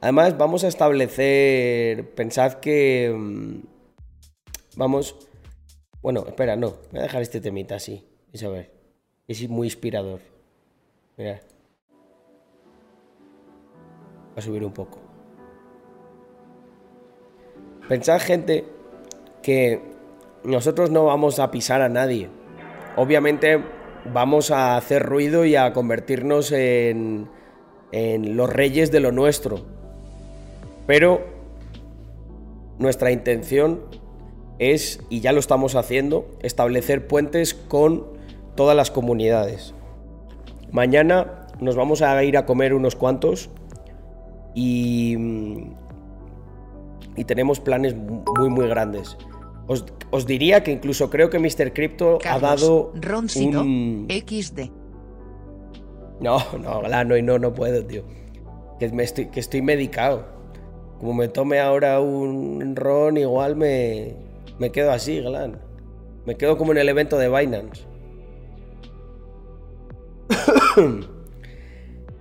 además 0.00 0.36
vamos 0.36 0.64
a 0.64 0.68
establecer, 0.68 2.14
pensad 2.14 2.54
que... 2.54 3.14
Mm, 3.16 3.62
vamos... 4.76 5.28
Bueno, 6.00 6.24
espera, 6.26 6.56
no, 6.56 6.78
voy 6.90 6.98
a 6.98 7.02
dejar 7.04 7.22
este 7.22 7.40
temita 7.40 7.76
así, 7.76 8.04
y 8.32 8.44
a 8.44 8.48
ver. 8.48 8.72
Es 9.28 9.48
muy 9.48 9.68
inspirador. 9.68 10.20
Mira. 11.16 11.40
Va 14.30 14.38
a 14.38 14.42
subir 14.42 14.64
un 14.64 14.72
poco. 14.72 14.98
Pensad, 17.88 18.20
gente, 18.20 18.64
que 19.42 19.91
nosotros 20.44 20.90
no 20.90 21.04
vamos 21.04 21.38
a 21.38 21.50
pisar 21.50 21.82
a 21.82 21.88
nadie. 21.88 22.28
Obviamente 22.96 23.62
vamos 24.12 24.50
a 24.50 24.76
hacer 24.76 25.02
ruido 25.02 25.44
y 25.44 25.56
a 25.56 25.72
convertirnos 25.72 26.52
en, 26.52 27.28
en 27.92 28.36
los 28.36 28.50
reyes 28.50 28.90
de 28.90 29.00
lo 29.00 29.12
nuestro. 29.12 29.60
Pero 30.86 31.24
nuestra 32.78 33.12
intención 33.12 33.80
es, 34.58 35.00
y 35.08 35.20
ya 35.20 35.32
lo 35.32 35.40
estamos 35.40 35.74
haciendo, 35.76 36.26
establecer 36.40 37.06
puentes 37.06 37.54
con 37.54 38.06
todas 38.54 38.76
las 38.76 38.90
comunidades. 38.90 39.74
Mañana 40.70 41.48
nos 41.60 41.76
vamos 41.76 42.02
a 42.02 42.22
ir 42.24 42.36
a 42.36 42.46
comer 42.46 42.74
unos 42.74 42.96
cuantos 42.96 43.50
y, 44.54 45.16
y 47.16 47.24
tenemos 47.24 47.60
planes 47.60 47.94
muy 47.94 48.48
muy 48.50 48.66
grandes. 48.66 49.16
Os, 49.66 50.26
diría 50.26 50.62
que 50.62 50.72
incluso 50.72 51.08
creo 51.08 51.30
que 51.30 51.38
Mr. 51.38 51.72
Crypto 51.72 52.18
ha 52.28 52.38
dado 52.38 52.92
un... 52.94 54.08
XD. 54.08 54.70
No, 56.20 56.38
no, 56.58 56.82
no, 56.82 57.22
no, 57.22 57.38
no 57.38 57.54
puedo, 57.54 57.84
tío. 57.84 58.04
Que, 58.78 58.88
me 58.90 59.04
estoy, 59.04 59.26
que 59.26 59.40
estoy 59.40 59.62
medicado. 59.62 60.26
Como 60.98 61.14
me 61.14 61.28
tome 61.28 61.60
ahora 61.60 62.00
un 62.00 62.76
ron, 62.76 63.16
igual 63.16 63.56
me, 63.56 64.14
me 64.58 64.70
quedo 64.70 64.92
así, 64.92 65.20
Glan. 65.20 65.58
Me 66.26 66.36
quedo 66.36 66.56
como 66.56 66.72
en 66.72 66.78
el 66.78 66.88
evento 66.88 67.18
de 67.18 67.28
Binance. 67.28 67.84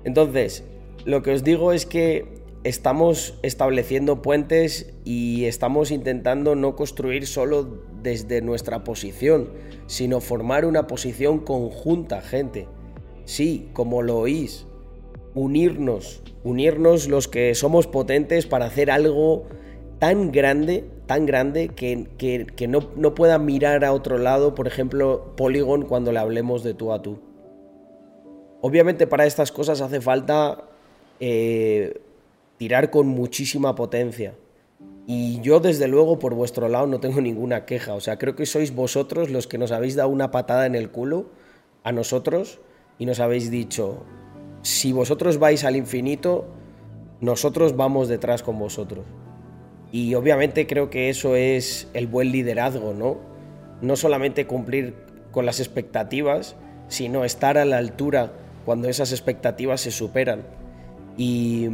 Entonces, 0.03 0.63
lo 1.05 1.21
que 1.21 1.33
os 1.33 1.43
digo 1.43 1.71
es 1.71 1.85
que 1.85 2.40
estamos 2.63 3.35
estableciendo 3.41 4.21
puentes 4.21 4.93
y 5.03 5.45
estamos 5.45 5.91
intentando 5.91 6.55
no 6.55 6.75
construir 6.75 7.25
solo 7.27 7.83
desde 8.01 8.41
nuestra 8.41 8.83
posición, 8.83 9.49
sino 9.87 10.21
formar 10.21 10.65
una 10.65 10.87
posición 10.87 11.39
conjunta, 11.39 12.21
gente. 12.21 12.67
Sí, 13.25 13.69
como 13.73 14.01
lo 14.01 14.19
oís, 14.19 14.67
unirnos, 15.33 16.21
unirnos 16.43 17.07
los 17.07 17.27
que 17.27 17.55
somos 17.55 17.87
potentes 17.87 18.45
para 18.45 18.65
hacer 18.65 18.91
algo 18.91 19.45
tan 19.99 20.31
grande, 20.31 20.85
tan 21.05 21.25
grande 21.25 21.69
que, 21.69 22.07
que, 22.17 22.67
no, 22.67 22.89
no 22.95 23.13
pueda 23.13 23.37
mirar 23.37 23.85
a 23.85 23.93
otro 23.93 24.17
lado, 24.17 24.55
por 24.55 24.67
ejemplo, 24.67 25.33
Polygon 25.37 25.83
cuando 25.83 26.11
le 26.11 26.19
hablemos 26.19 26.63
de 26.63 26.73
tú 26.73 26.91
a 26.91 27.01
tú. 27.01 27.19
Obviamente 28.61 29.07
para 29.07 29.25
estas 29.25 29.51
cosas 29.51 29.81
hace 29.81 30.01
falta 30.01 30.65
eh, 31.19 32.01
tirar 32.61 32.91
con 32.91 33.07
muchísima 33.07 33.73
potencia. 33.73 34.35
Y 35.07 35.41
yo 35.41 35.59
desde 35.59 35.87
luego 35.87 36.19
por 36.19 36.35
vuestro 36.35 36.69
lado 36.69 36.85
no 36.85 36.99
tengo 36.99 37.19
ninguna 37.19 37.65
queja. 37.65 37.95
O 37.95 37.99
sea, 38.01 38.19
creo 38.19 38.35
que 38.35 38.45
sois 38.45 38.75
vosotros 38.75 39.31
los 39.31 39.47
que 39.47 39.57
nos 39.57 39.71
habéis 39.71 39.95
dado 39.95 40.09
una 40.09 40.29
patada 40.29 40.67
en 40.67 40.75
el 40.75 40.91
culo 40.91 41.31
a 41.83 41.91
nosotros 41.91 42.59
y 42.99 43.07
nos 43.07 43.19
habéis 43.19 43.49
dicho, 43.49 44.03
si 44.61 44.91
vosotros 44.91 45.39
vais 45.39 45.63
al 45.63 45.75
infinito, 45.75 46.45
nosotros 47.19 47.75
vamos 47.75 48.09
detrás 48.09 48.43
con 48.43 48.59
vosotros. 48.59 49.05
Y 49.91 50.13
obviamente 50.13 50.67
creo 50.67 50.91
que 50.91 51.09
eso 51.09 51.35
es 51.35 51.87
el 51.95 52.05
buen 52.05 52.31
liderazgo, 52.31 52.93
¿no? 52.93 53.17
No 53.81 53.95
solamente 53.95 54.45
cumplir 54.45 54.93
con 55.31 55.47
las 55.47 55.59
expectativas, 55.59 56.55
sino 56.89 57.25
estar 57.25 57.57
a 57.57 57.65
la 57.65 57.79
altura 57.79 58.33
cuando 58.65 58.87
esas 58.87 59.13
expectativas 59.13 59.81
se 59.81 59.89
superan. 59.89 60.60
Y 61.23 61.67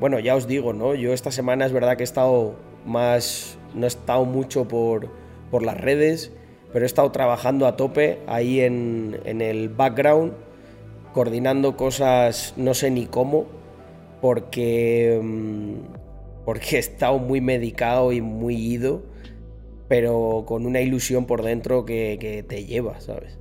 bueno, 0.00 0.18
ya 0.18 0.34
os 0.34 0.48
digo, 0.48 0.72
¿no? 0.72 0.96
Yo 0.96 1.12
esta 1.12 1.30
semana 1.30 1.64
es 1.64 1.72
verdad 1.72 1.96
que 1.96 2.02
he 2.02 2.04
estado 2.04 2.56
más, 2.84 3.56
no 3.72 3.84
he 3.84 3.86
estado 3.86 4.24
mucho 4.24 4.66
por, 4.66 5.10
por 5.52 5.62
las 5.62 5.80
redes, 5.80 6.32
pero 6.72 6.84
he 6.84 6.86
estado 6.86 7.12
trabajando 7.12 7.68
a 7.68 7.76
tope 7.76 8.18
ahí 8.26 8.62
en, 8.62 9.20
en 9.26 9.42
el 9.42 9.68
background, 9.68 10.32
coordinando 11.12 11.76
cosas 11.76 12.54
no 12.56 12.74
sé 12.74 12.90
ni 12.90 13.06
cómo, 13.06 13.46
porque 14.20 15.20
mm, 15.22 15.74
porque 16.44 16.74
he 16.74 16.80
estado 16.80 17.20
muy 17.20 17.40
medicado 17.40 18.10
y 18.10 18.20
muy 18.20 18.56
ido, 18.56 19.04
pero 19.86 20.42
con 20.48 20.66
una 20.66 20.80
ilusión 20.80 21.26
por 21.26 21.44
dentro 21.44 21.84
que, 21.84 22.18
que 22.20 22.42
te 22.42 22.64
lleva, 22.64 23.00
¿sabes? 23.00 23.38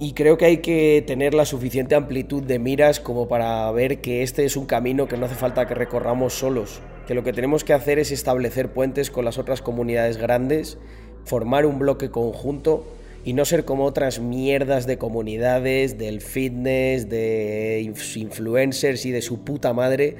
Y 0.00 0.12
creo 0.12 0.36
que 0.36 0.46
hay 0.46 0.56
que 0.58 1.04
tener 1.06 1.34
la 1.34 1.44
suficiente 1.44 1.94
amplitud 1.94 2.42
de 2.42 2.58
miras 2.58 2.98
como 2.98 3.28
para 3.28 3.70
ver 3.70 4.00
que 4.00 4.22
este 4.22 4.44
es 4.44 4.56
un 4.56 4.66
camino 4.66 5.06
que 5.06 5.16
no 5.16 5.26
hace 5.26 5.36
falta 5.36 5.68
que 5.68 5.74
recorramos 5.74 6.34
solos, 6.34 6.80
que 7.06 7.14
lo 7.14 7.22
que 7.22 7.32
tenemos 7.32 7.62
que 7.62 7.74
hacer 7.74 8.00
es 8.00 8.10
establecer 8.10 8.72
puentes 8.72 9.10
con 9.10 9.24
las 9.24 9.38
otras 9.38 9.62
comunidades 9.62 10.16
grandes, 10.16 10.78
formar 11.24 11.64
un 11.64 11.78
bloque 11.78 12.10
conjunto 12.10 12.84
y 13.24 13.34
no 13.34 13.44
ser 13.44 13.64
como 13.64 13.84
otras 13.84 14.18
mierdas 14.18 14.86
de 14.86 14.98
comunidades, 14.98 15.96
del 15.96 16.20
fitness, 16.20 17.08
de 17.08 17.80
influencers 17.82 19.06
y 19.06 19.12
de 19.12 19.22
su 19.22 19.44
puta 19.44 19.72
madre 19.72 20.16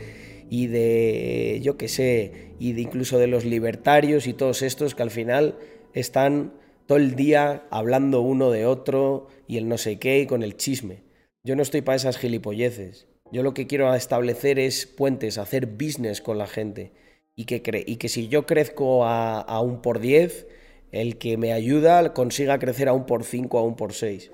y 0.49 0.69
de, 0.69 1.61
yo 1.63 1.77
qué 1.77 1.89
sé, 1.89 2.53
y 2.61 2.75
de 2.75 2.83
incluso 2.83 3.19
de 3.19 3.27
los 3.27 3.45
libertarios 3.45 4.29
y 4.29 4.35
todos 4.35 4.63
estos 4.63 4.95
que 4.95 5.03
al 5.03 5.11
final 5.11 5.57
están 5.95 6.53
todo 6.87 6.99
el 6.99 7.15
día 7.15 7.67
hablando 7.71 8.21
uno 8.21 8.51
de 8.51 8.67
otro 8.67 9.29
y 9.47 9.57
el 9.57 9.69
no 9.69 9.79
sé 9.79 9.99
qué 9.99 10.21
y 10.21 10.27
con 10.27 10.43
el 10.43 10.57
chisme. 10.57 11.03
Yo 11.43 11.57
no 11.57 11.63
estoy 11.63 11.83
para 11.83 11.97
esas 11.97 12.19
gilipolleces. 12.19 13.07
Yo 13.33 13.43
lo 13.43 13.55
que 13.55 13.67
quiero 13.67 13.93
establecer 13.95 14.59
es 14.59 14.87
puentes, 14.87 15.39
hacer 15.39 15.67
business 15.67 16.21
con 16.21 16.39
la 16.39 16.47
gente. 16.47 16.93
Y 17.37 17.47
que, 17.47 17.85
y 17.87 17.97
que 17.97 18.09
si 18.09 18.29
yo 18.29 18.47
crezco 18.47 19.05
a, 19.05 19.61
un 19.61 19.83
por 19.83 19.99
10, 19.99 20.47
el 20.93 21.19
que 21.19 21.37
me 21.37 21.53
ayuda 21.53 22.15
consiga 22.15 22.59
crecer 22.59 22.89
a 22.89 22.93
un 22.93 23.07
por 23.07 23.25
5, 23.25 23.59
a 23.59 23.63
un 23.63 23.77
por 23.77 23.93
6. 23.93 24.31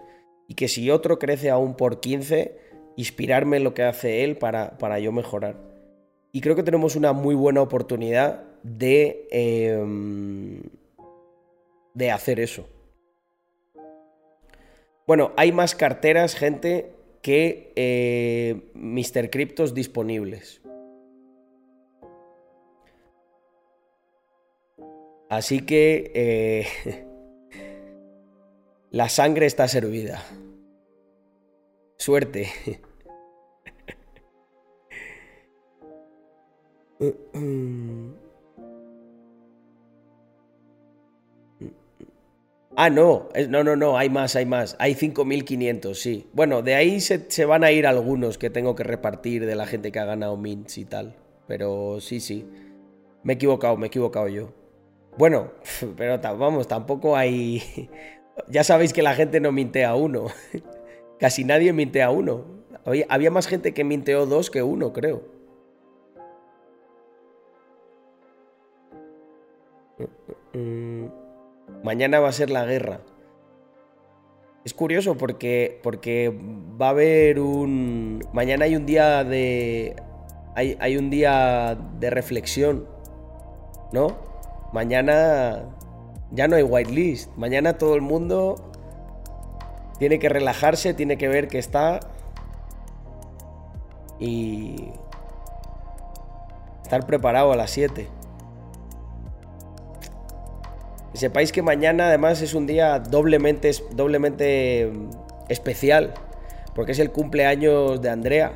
Y 0.48 0.54
que 0.54 0.68
si 0.68 0.90
otro 0.90 1.18
crece 1.18 1.50
a 1.50 1.56
un 1.56 1.76
por 1.76 2.00
15, 2.00 2.56
inspirarme 2.96 3.56
en 3.56 3.64
lo 3.64 3.74
que 3.74 3.84
hace 3.84 4.24
él 4.24 4.36
para, 4.36 4.76
para 4.76 4.98
yo 4.98 5.12
mejorar. 5.12 5.56
Y 6.32 6.42
creo 6.42 6.54
que 6.54 6.62
tenemos 6.62 6.94
una 6.96 7.12
muy 7.12 7.34
buena 7.34 7.62
oportunidad 7.62 8.42
de... 8.62 9.26
Em, 9.30 10.62
de 11.94 12.10
hacer 12.10 12.40
eso. 12.40 12.68
Bueno, 15.06 15.32
hay 15.36 15.52
más 15.52 15.74
carteras, 15.74 16.34
gente, 16.34 16.92
que 17.22 17.72
eh, 17.76 18.70
Mr. 18.74 19.30
Cryptos 19.30 19.74
disponibles. 19.74 20.60
Así 25.28 25.60
que 25.60 26.10
eh, 26.14 26.66
la 28.90 29.08
sangre 29.08 29.46
está 29.46 29.68
servida. 29.68 30.22
Suerte. 31.98 32.48
Ah, 42.82 42.88
no, 42.88 43.28
no, 43.50 43.62
no, 43.62 43.76
no, 43.76 43.98
hay 43.98 44.08
más, 44.08 44.36
hay 44.36 44.46
más. 44.46 44.74
Hay 44.78 44.94
5.500, 44.94 45.92
sí. 45.92 46.30
Bueno, 46.32 46.62
de 46.62 46.76
ahí 46.76 46.98
se, 47.02 47.44
van 47.44 47.62
a 47.62 47.70
ir 47.72 47.86
algunos 47.86 48.38
que 48.38 48.48
tengo 48.48 48.74
que 48.74 48.84
repartir 48.84 49.44
de 49.44 49.54
la 49.54 49.66
gente 49.66 49.92
que 49.92 49.98
ha 49.98 50.06
ganado 50.06 50.38
mints 50.38 50.78
y 50.78 50.86
tal. 50.86 51.14
Pero 51.46 52.00
sí, 52.00 52.20
sí. 52.20 52.48
Me 53.22 53.34
he 53.34 53.36
equivocado, 53.36 53.76
me 53.76 53.84
he 53.84 53.88
equivocado 53.88 54.28
yo. 54.28 54.54
Bueno, 55.18 55.52
pero 55.98 56.18
vamos, 56.38 56.68
tampoco 56.68 57.18
hay... 57.18 57.90
Ya 58.48 58.64
sabéis 58.64 58.94
que 58.94 59.02
la 59.02 59.14
gente 59.14 59.40
no 59.40 59.52
mintea 59.52 59.94
uno. 59.94 60.28
Casi 61.18 61.44
nadie 61.44 61.74
mintea 61.74 62.10
uno. 62.10 62.46
Había 63.10 63.30
más 63.30 63.46
gente 63.46 63.74
que 63.74 63.84
minteó 63.84 64.24
dos 64.24 64.48
que 64.48 64.62
uno, 64.62 64.94
creo. 64.94 65.22
Mm, 70.54 71.19
Mañana 71.82 72.20
va 72.20 72.28
a 72.28 72.32
ser 72.32 72.50
la 72.50 72.64
guerra. 72.64 73.00
Es 74.64 74.74
curioso 74.74 75.16
porque, 75.16 75.80
porque 75.82 76.34
va 76.80 76.88
a 76.88 76.90
haber 76.90 77.40
un... 77.40 78.22
Mañana 78.32 78.66
hay 78.66 78.76
un 78.76 78.84
día 78.84 79.24
de... 79.24 79.96
Hay, 80.54 80.76
hay 80.80 80.96
un 80.96 81.08
día 81.08 81.78
de 81.98 82.10
reflexión, 82.10 82.86
¿no? 83.92 84.18
Mañana 84.72 85.64
ya 86.32 86.48
no 86.48 86.56
hay 86.56 86.62
whitelist. 86.62 87.34
Mañana 87.36 87.78
todo 87.78 87.94
el 87.94 88.02
mundo 88.02 88.56
tiene 89.98 90.18
que 90.18 90.28
relajarse, 90.28 90.92
tiene 90.92 91.16
que 91.16 91.28
ver 91.28 91.48
que 91.48 91.58
está 91.58 92.00
y 94.18 94.90
estar 96.82 97.06
preparado 97.06 97.52
a 97.52 97.56
las 97.56 97.70
7 97.70 98.19
sepáis 101.18 101.52
que 101.52 101.62
mañana 101.62 102.08
además 102.08 102.40
es 102.42 102.54
un 102.54 102.66
día 102.66 102.98
doblemente, 102.98 103.70
doblemente 103.92 104.90
mm, 104.92 105.10
especial, 105.48 106.14
porque 106.74 106.92
es 106.92 106.98
el 106.98 107.10
cumpleaños 107.10 108.00
de 108.00 108.10
Andrea. 108.10 108.52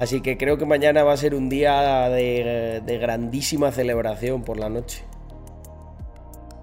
Así 0.00 0.20
que 0.20 0.38
creo 0.38 0.58
que 0.58 0.64
mañana 0.64 1.02
va 1.02 1.12
a 1.12 1.16
ser 1.16 1.34
un 1.34 1.48
día 1.48 2.08
de, 2.08 2.98
grandísima 3.00 3.72
celebración 3.72 4.42
por 4.42 4.58
la 4.58 4.68
noche. 4.68 5.02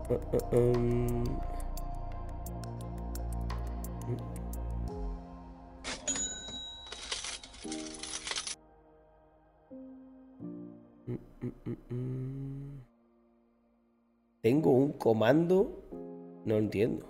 Uh, 0.09 0.55
uh, 0.55 0.57
um. 0.57 1.23
Tengo 14.45 14.69
un 14.69 14.91
comando, 14.91 15.81
no 16.45 16.57
entiendo. 16.57 17.07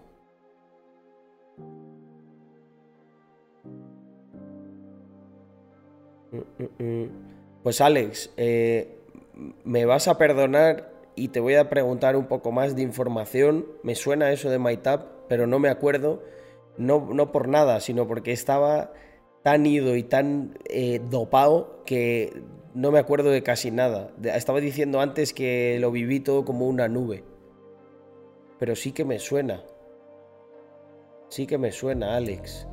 Pues 7.61 7.81
Alex, 7.81 8.31
eh, 8.37 8.99
me 9.65 9.83
vas 9.83 10.07
a 10.07 10.17
perdonar 10.17 10.93
y 11.17 11.27
te 11.27 11.41
voy 11.41 11.55
a 11.55 11.69
preguntar 11.69 12.15
un 12.15 12.27
poco 12.27 12.53
más 12.53 12.73
de 12.77 12.83
información. 12.83 13.65
Me 13.83 13.95
suena 13.95 14.31
eso 14.31 14.49
de 14.49 14.57
MyTap, 14.57 15.27
pero 15.27 15.45
no 15.45 15.59
me 15.59 15.67
acuerdo. 15.67 16.23
No, 16.77 17.05
no 17.13 17.33
por 17.33 17.49
nada, 17.49 17.81
sino 17.81 18.07
porque 18.07 18.31
estaba 18.31 18.93
tan 19.45 19.63
ido 19.67 19.95
y 19.95 20.01
tan 20.01 20.57
eh, 20.65 20.99
dopado 21.07 21.83
que 21.85 22.41
no 22.73 22.89
me 22.89 22.97
acuerdo 22.97 23.29
de 23.29 23.43
casi 23.43 23.69
nada. 23.69 24.09
Estaba 24.23 24.59
diciendo 24.59 25.01
antes 25.01 25.33
que 25.33 25.77
lo 25.79 25.91
viví 25.91 26.19
todo 26.19 26.45
como 26.45 26.67
una 26.67 26.87
nube. 26.87 27.23
Pero 28.57 28.75
sí 28.75 28.91
que 28.91 29.05
me 29.05 29.19
suena. 29.19 29.61
Sí 31.29 31.45
que 31.45 31.59
me 31.59 31.71
suena, 31.71 32.15
Alex. 32.15 32.65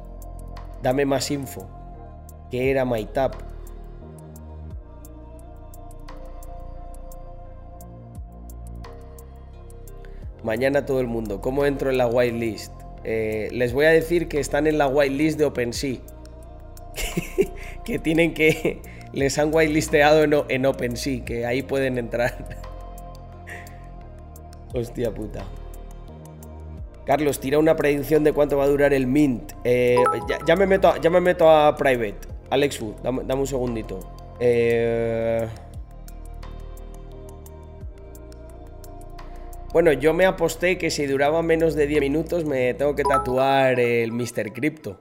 Dame 0.82 1.04
más 1.04 1.30
info. 1.30 1.68
¿Qué 2.50 2.70
era 2.70 2.86
MyTap? 2.86 3.34
Mañana 10.42 10.86
todo 10.86 11.00
el 11.00 11.06
mundo. 11.06 11.42
¿Cómo 11.42 11.66
entro 11.66 11.90
en 11.90 11.98
la 11.98 12.06
whitelist? 12.06 12.72
Eh, 13.04 13.50
les 13.52 13.74
voy 13.74 13.84
a 13.84 13.90
decir 13.90 14.26
que 14.26 14.40
están 14.40 14.66
en 14.66 14.78
la 14.78 14.88
whitelist 14.88 15.38
de 15.38 15.44
OpenSea. 15.44 16.11
que 17.84 17.98
tienen 17.98 18.34
que 18.34 18.80
les 19.12 19.38
han 19.38 19.54
whitelisteado 19.54 20.22
en, 20.22 20.34
en 20.48 20.66
OpenSea, 20.66 21.24
que 21.24 21.46
ahí 21.46 21.62
pueden 21.62 21.98
entrar. 21.98 22.60
Hostia 24.74 25.12
puta. 25.12 25.44
Carlos, 27.04 27.40
tira 27.40 27.58
una 27.58 27.74
predicción 27.74 28.22
de 28.22 28.32
cuánto 28.32 28.56
va 28.56 28.64
a 28.64 28.68
durar 28.68 28.94
el 28.94 29.06
Mint. 29.06 29.52
Eh, 29.64 29.96
ya, 30.46 30.56
me 30.56 30.66
meto, 30.66 30.94
ya 31.00 31.10
me 31.10 31.20
meto 31.20 31.50
a 31.50 31.76
Private. 31.76 32.28
Alex 32.50 32.78
Fu, 32.78 32.94
dame, 33.02 33.34
un 33.34 33.46
segundito. 33.46 33.98
Eh, 34.38 35.46
bueno, 39.72 39.92
yo 39.92 40.14
me 40.14 40.26
aposté 40.26 40.78
que 40.78 40.90
si 40.90 41.06
duraba 41.06 41.42
menos 41.42 41.74
de 41.74 41.86
10 41.86 42.00
minutos 42.00 42.44
me 42.44 42.72
tengo 42.74 42.94
que 42.94 43.02
tatuar 43.02 43.80
el 43.80 44.12
Mr. 44.12 44.52
Crypto. 44.52 45.00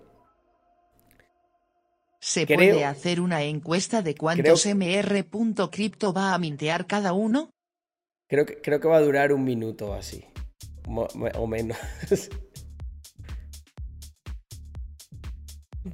¿Se 2.22 2.46
puede 2.46 2.86
hacer 2.86 3.20
una 3.20 3.42
encuesta 3.42 4.04
de 4.04 4.14
cuántos 4.14 4.68
mr.crypto 4.68 6.14
va 6.14 6.36
a 6.36 6.38
mintear 6.38 6.86
cada 6.86 7.14
uno? 7.14 7.50
Creo 8.30 8.46
que, 8.46 8.62
creo 8.62 8.80
que 8.80 8.88
va 8.88 8.98
a 8.98 9.02
durar 9.02 9.34
un 9.34 9.44
minuto 9.44 9.92
así. 9.96 10.24
O 10.86 11.48
menos. 11.48 11.78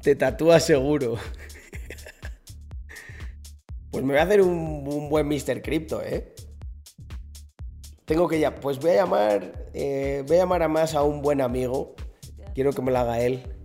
Te 0.01 0.15
tatúa 0.15 0.59
seguro. 0.59 1.17
Pues 3.89 4.03
me 4.03 4.11
voy 4.13 4.19
a 4.19 4.23
hacer 4.23 4.41
un, 4.41 5.09
buen 5.09 5.29
Mr. 5.29 5.61
Crypto, 5.61 6.03
¿eh? 6.03 6.35
Tengo 8.03 8.27
que 8.27 8.37
ya. 8.37 8.53
Pues 8.53 8.79
voy 8.79 8.91
a 8.91 8.95
llamar. 8.95 9.69
Eh, 9.73 10.25
voy 10.27 10.35
a 10.35 10.39
llamar 10.41 10.61
a 10.61 10.67
más 10.67 10.93
a 10.93 11.03
un 11.03 11.21
buen 11.21 11.39
amigo. 11.39 11.95
Quiero 12.53 12.73
que 12.73 12.81
me 12.81 12.91
lo 12.91 12.97
haga 12.99 13.21
él. 13.21 13.56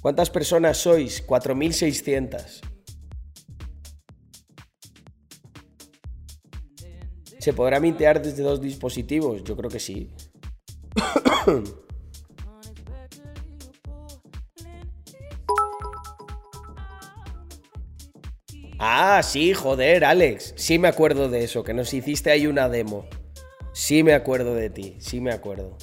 ¿Cuántas 0.00 0.30
personas 0.30 0.78
sois? 0.78 1.26
4.600. 1.26 2.60
¿Se 7.46 7.52
podrá 7.52 7.78
mintear 7.78 8.20
desde 8.20 8.42
dos 8.42 8.60
dispositivos? 8.60 9.44
Yo 9.44 9.56
creo 9.56 9.70
que 9.70 9.78
sí. 9.78 10.10
ah, 18.80 19.22
sí, 19.22 19.54
joder, 19.54 20.04
Alex. 20.04 20.54
Sí 20.56 20.80
me 20.80 20.88
acuerdo 20.88 21.28
de 21.28 21.44
eso, 21.44 21.62
que 21.62 21.72
nos 21.72 21.94
hiciste 21.94 22.32
ahí 22.32 22.48
una 22.48 22.68
demo. 22.68 23.06
Sí 23.72 24.02
me 24.02 24.14
acuerdo 24.14 24.54
de 24.54 24.70
ti, 24.70 24.96
sí 24.98 25.20
me 25.20 25.30
acuerdo. 25.30 25.78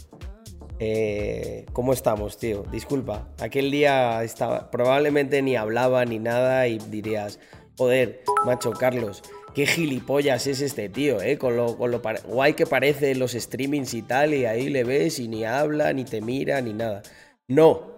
Eh, 0.85 1.65
¿Cómo 1.71 1.93
estamos, 1.93 2.37
tío? 2.37 2.63
Disculpa, 2.69 3.29
aquel 3.39 3.71
día 3.71 4.21
estaba, 4.21 4.69
probablemente 4.69 5.41
ni 5.41 5.55
hablaba 5.55 6.03
ni 6.03 6.19
nada 6.19 6.67
y 6.67 6.77
dirías, 6.77 7.39
joder, 7.77 8.21
macho 8.45 8.71
Carlos, 8.71 9.23
qué 9.55 9.65
gilipollas 9.65 10.45
es 10.45 10.59
este 10.59 10.89
tío, 10.89 11.21
¿eh? 11.21 11.37
Con 11.37 11.55
lo, 11.55 11.77
con 11.77 11.89
lo 11.89 12.01
guay 12.25 12.55
que 12.55 12.65
parece 12.65 13.15
los 13.15 13.31
streamings 13.31 13.93
y 13.93 14.01
tal, 14.01 14.33
y 14.33 14.43
ahí 14.43 14.67
le 14.67 14.83
ves 14.83 15.19
y 15.19 15.29
ni 15.29 15.45
habla, 15.45 15.93
ni 15.93 16.03
te 16.03 16.19
mira, 16.19 16.59
ni 16.59 16.73
nada. 16.73 17.01
No, 17.47 17.93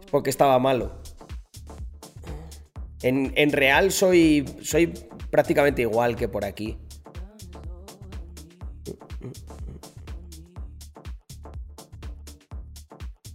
es 0.00 0.06
porque 0.10 0.30
estaba 0.30 0.58
malo. 0.58 1.02
En, 3.02 3.34
en 3.36 3.52
real 3.52 3.92
soy, 3.92 4.46
soy 4.62 4.94
prácticamente 5.30 5.82
igual 5.82 6.16
que 6.16 6.26
por 6.26 6.46
aquí. 6.46 6.78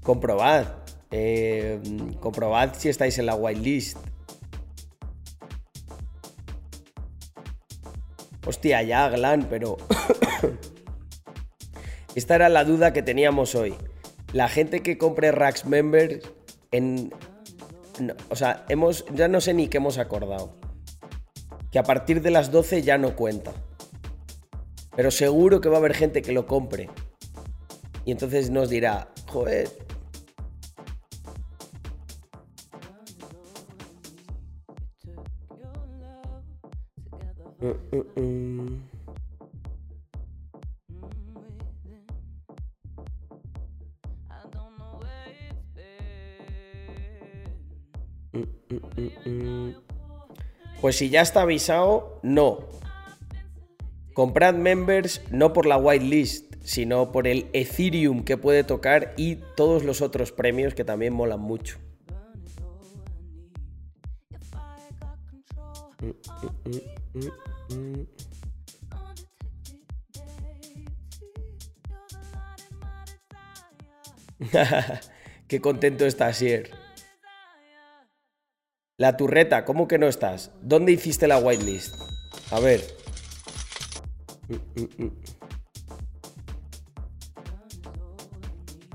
Comprobad. 0.05 0.67
Eh, 1.09 1.81
comprobad 2.19 2.75
si 2.77 2.89
estáis 2.89 3.17
en 3.17 3.25
la 3.25 3.33
whitelist. 3.33 3.97
Hostia, 8.45 8.83
ya, 8.83 9.09
Glan, 9.09 9.47
pero... 9.49 9.77
Esta 12.15 12.35
era 12.35 12.49
la 12.49 12.63
duda 12.63 12.93
que 12.93 13.01
teníamos 13.01 13.55
hoy. 13.55 13.73
La 14.31 14.47
gente 14.47 14.83
que 14.83 14.99
compre 14.99 15.31
Rax 15.31 15.65
Members 15.65 16.31
en... 16.71 17.11
o 18.29 18.35
sea, 18.35 18.63
hemos, 18.69 19.05
ya 19.11 19.27
no 19.27 19.41
sé 19.41 19.55
ni 19.55 19.69
qué 19.69 19.77
hemos 19.77 19.97
acordado. 19.97 20.55
Que 21.71 21.79
a 21.79 21.83
partir 21.83 22.21
de 22.21 22.29
las 22.29 22.51
12 22.51 22.83
ya 22.83 22.99
no 22.99 23.15
cuenta. 23.15 23.53
Pero 24.95 25.09
seguro 25.09 25.61
que 25.61 25.69
va 25.69 25.77
a 25.77 25.79
haber 25.79 25.95
gente 25.95 26.21
que 26.21 26.31
lo 26.31 26.45
compre. 26.45 26.91
Y 28.05 28.11
entonces 28.11 28.51
nos 28.51 28.69
dirá, 28.69 29.09
joder, 29.25 29.84
Pues 50.81 50.97
si 50.97 51.09
ya 51.09 51.21
está 51.21 51.41
avisado, 51.41 52.19
no. 52.21 52.59
Comprad 54.13 54.55
members 54.55 55.21
no 55.31 55.51
por 55.51 55.65
la 55.65 55.77
whitelist, 55.77 56.55
sino 56.61 57.11
por 57.11 57.27
el 57.27 57.47
Ethereum 57.53 58.23
que 58.23 58.37
puede 58.37 58.63
tocar 58.63 59.13
y 59.17 59.37
todos 59.55 59.83
los 59.83 60.01
otros 60.01 60.31
premios 60.31 60.73
que 60.73 60.85
también 60.85 61.13
molan 61.13 61.39
mucho. 61.39 61.79
Qué 75.47 75.61
contento 75.61 76.05
está 76.05 76.33
Sier. 76.33 76.71
La 78.97 79.17
turreta, 79.17 79.65
¿cómo 79.65 79.87
que 79.87 79.97
no 79.97 80.07
estás? 80.07 80.51
¿Dónde 80.61 80.91
hiciste 80.91 81.27
la 81.27 81.37
whitelist? 81.37 81.95
A 82.51 82.59
ver. 82.59 82.81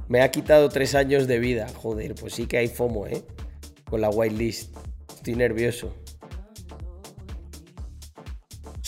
Me 0.09 0.23
ha 0.23 0.31
quitado 0.31 0.69
tres 0.69 0.95
años 0.95 1.27
de 1.27 1.39
vida. 1.39 1.69
Joder, 1.69 2.15
pues 2.15 2.35
sí 2.35 2.47
que 2.47 2.59
hay 2.59 2.69
FOMO, 2.69 3.07
¿eh? 3.07 3.25
Con 3.89 4.01
la 4.01 4.11
whitelist. 4.11 4.77
Estoy 5.09 5.35
nervioso. 5.35 5.95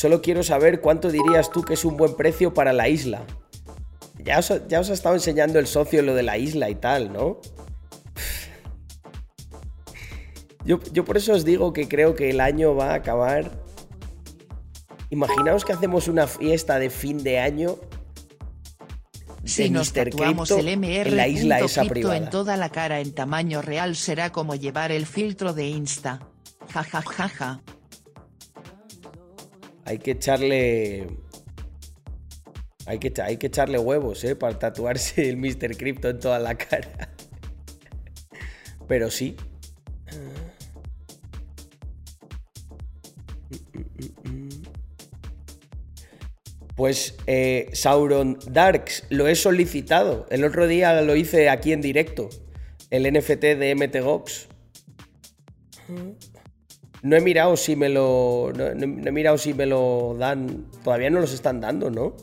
Solo 0.02 0.20
quiero 0.20 0.42
saber 0.42 0.80
cuánto 0.80 1.12
dirías 1.12 1.52
tú 1.52 1.62
que 1.62 1.74
es 1.74 1.84
un 1.84 1.96
buen 1.96 2.16
precio 2.16 2.52
para 2.52 2.72
la 2.72 2.88
isla. 2.88 3.22
Ya 4.18 4.40
os, 4.40 4.52
ya 4.66 4.80
os 4.80 4.90
ha 4.90 4.94
estado 4.94 5.14
enseñando 5.14 5.60
el 5.60 5.68
socio 5.68 6.02
lo 6.02 6.16
de 6.16 6.24
la 6.24 6.38
isla 6.38 6.68
y 6.70 6.74
tal, 6.74 7.12
¿no? 7.12 7.40
Yo, 10.64 10.80
yo, 10.92 11.04
por 11.04 11.18
eso 11.18 11.34
os 11.34 11.44
digo 11.44 11.72
que 11.72 11.86
creo 11.86 12.16
que 12.16 12.30
el 12.30 12.40
año 12.40 12.74
va 12.74 12.90
a 12.90 12.94
acabar. 12.94 13.52
Imaginaos 15.10 15.64
que 15.64 15.72
hacemos 15.72 16.08
una 16.08 16.26
fiesta 16.26 16.80
de 16.80 16.90
fin 16.90 17.22
de 17.22 17.38
año. 17.38 17.76
Si 19.44 19.70
nos 19.70 19.92
tatuamos 19.92 20.50
el 20.50 20.78
MR 20.78 21.10
en 21.10 21.16
la 21.16 21.28
isla 21.28 21.60
esa 21.60 21.84
privada. 21.84 22.16
en 22.16 22.28
toda 22.28 22.56
la 22.56 22.70
cara 22.70 22.98
en 22.98 23.14
tamaño 23.14 23.62
real 23.62 23.94
será 23.94 24.32
como 24.32 24.56
llevar 24.56 24.90
el 24.90 25.06
filtro 25.06 25.52
de 25.52 25.68
Insta. 25.68 26.26
Ja 26.72 26.82
ja 26.82 27.02
ja 27.02 27.28
ja. 27.28 27.62
Hay 29.84 29.98
que 29.98 30.12
echarle. 30.12 31.08
Hay 32.86 32.98
que, 32.98 33.12
hay 33.22 33.36
que 33.36 33.46
echarle 33.46 33.78
huevos, 33.78 34.24
¿eh? 34.24 34.34
Para 34.36 34.58
tatuarse 34.58 35.28
el 35.28 35.36
Mr. 35.36 35.76
Crypto 35.76 36.08
en 36.08 36.18
toda 36.18 36.38
la 36.38 36.56
cara. 36.56 37.10
Pero 38.88 39.10
sí. 39.10 39.36
Pues 46.76 47.14
eh, 47.26 47.68
Sauron 47.74 48.38
Darks, 48.50 49.04
lo 49.08 49.28
he 49.28 49.36
solicitado. 49.36 50.26
El 50.30 50.42
otro 50.42 50.66
día 50.66 51.00
lo 51.02 51.14
hice 51.14 51.48
aquí 51.48 51.72
en 51.72 51.80
directo. 51.80 52.28
El 52.90 53.10
NFT 53.12 53.40
de 53.40 53.74
MTGOX. 53.76 54.48
No 57.02 57.16
he 57.16 57.20
mirado 57.20 57.56
si 57.56 57.74
me 57.74 57.88
lo. 57.88 58.52
No, 58.56 58.66
he 58.66 59.12
mirado 59.12 59.36
si 59.36 59.54
me 59.54 59.66
lo 59.66 60.14
dan. 60.16 60.66
Todavía 60.84 61.10
no 61.10 61.20
los 61.20 61.34
están 61.34 61.60
dando, 61.60 61.90
¿no? 61.90 62.14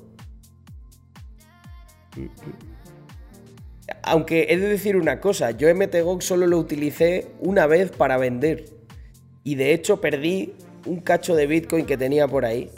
Aunque 4.04 4.48
he 4.50 4.58
de 4.58 4.68
decir 4.68 4.96
una 4.96 5.20
cosa, 5.20 5.52
yo 5.52 5.74
MTGOG 5.74 6.22
solo 6.22 6.48
lo 6.48 6.58
utilicé 6.58 7.28
una 7.40 7.68
vez 7.68 7.92
para 7.92 8.18
vender. 8.18 8.66
Y 9.44 9.56
de 9.56 9.74
hecho 9.74 10.00
perdí 10.00 10.54
un 10.86 11.02
cacho 11.02 11.36
de 11.36 11.48
Bitcoin 11.48 11.86
que 11.86 11.98
tenía 11.98 12.28
por 12.28 12.46
ahí. 12.46 12.72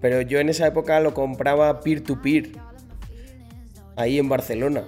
Pero 0.00 0.22
yo 0.22 0.40
en 0.40 0.48
esa 0.48 0.66
época 0.66 0.98
lo 1.00 1.14
compraba 1.14 1.80
peer 1.80 2.00
to 2.00 2.16
-peer, 2.16 2.52
ahí 3.96 4.18
en 4.18 4.28
Barcelona. 4.28 4.84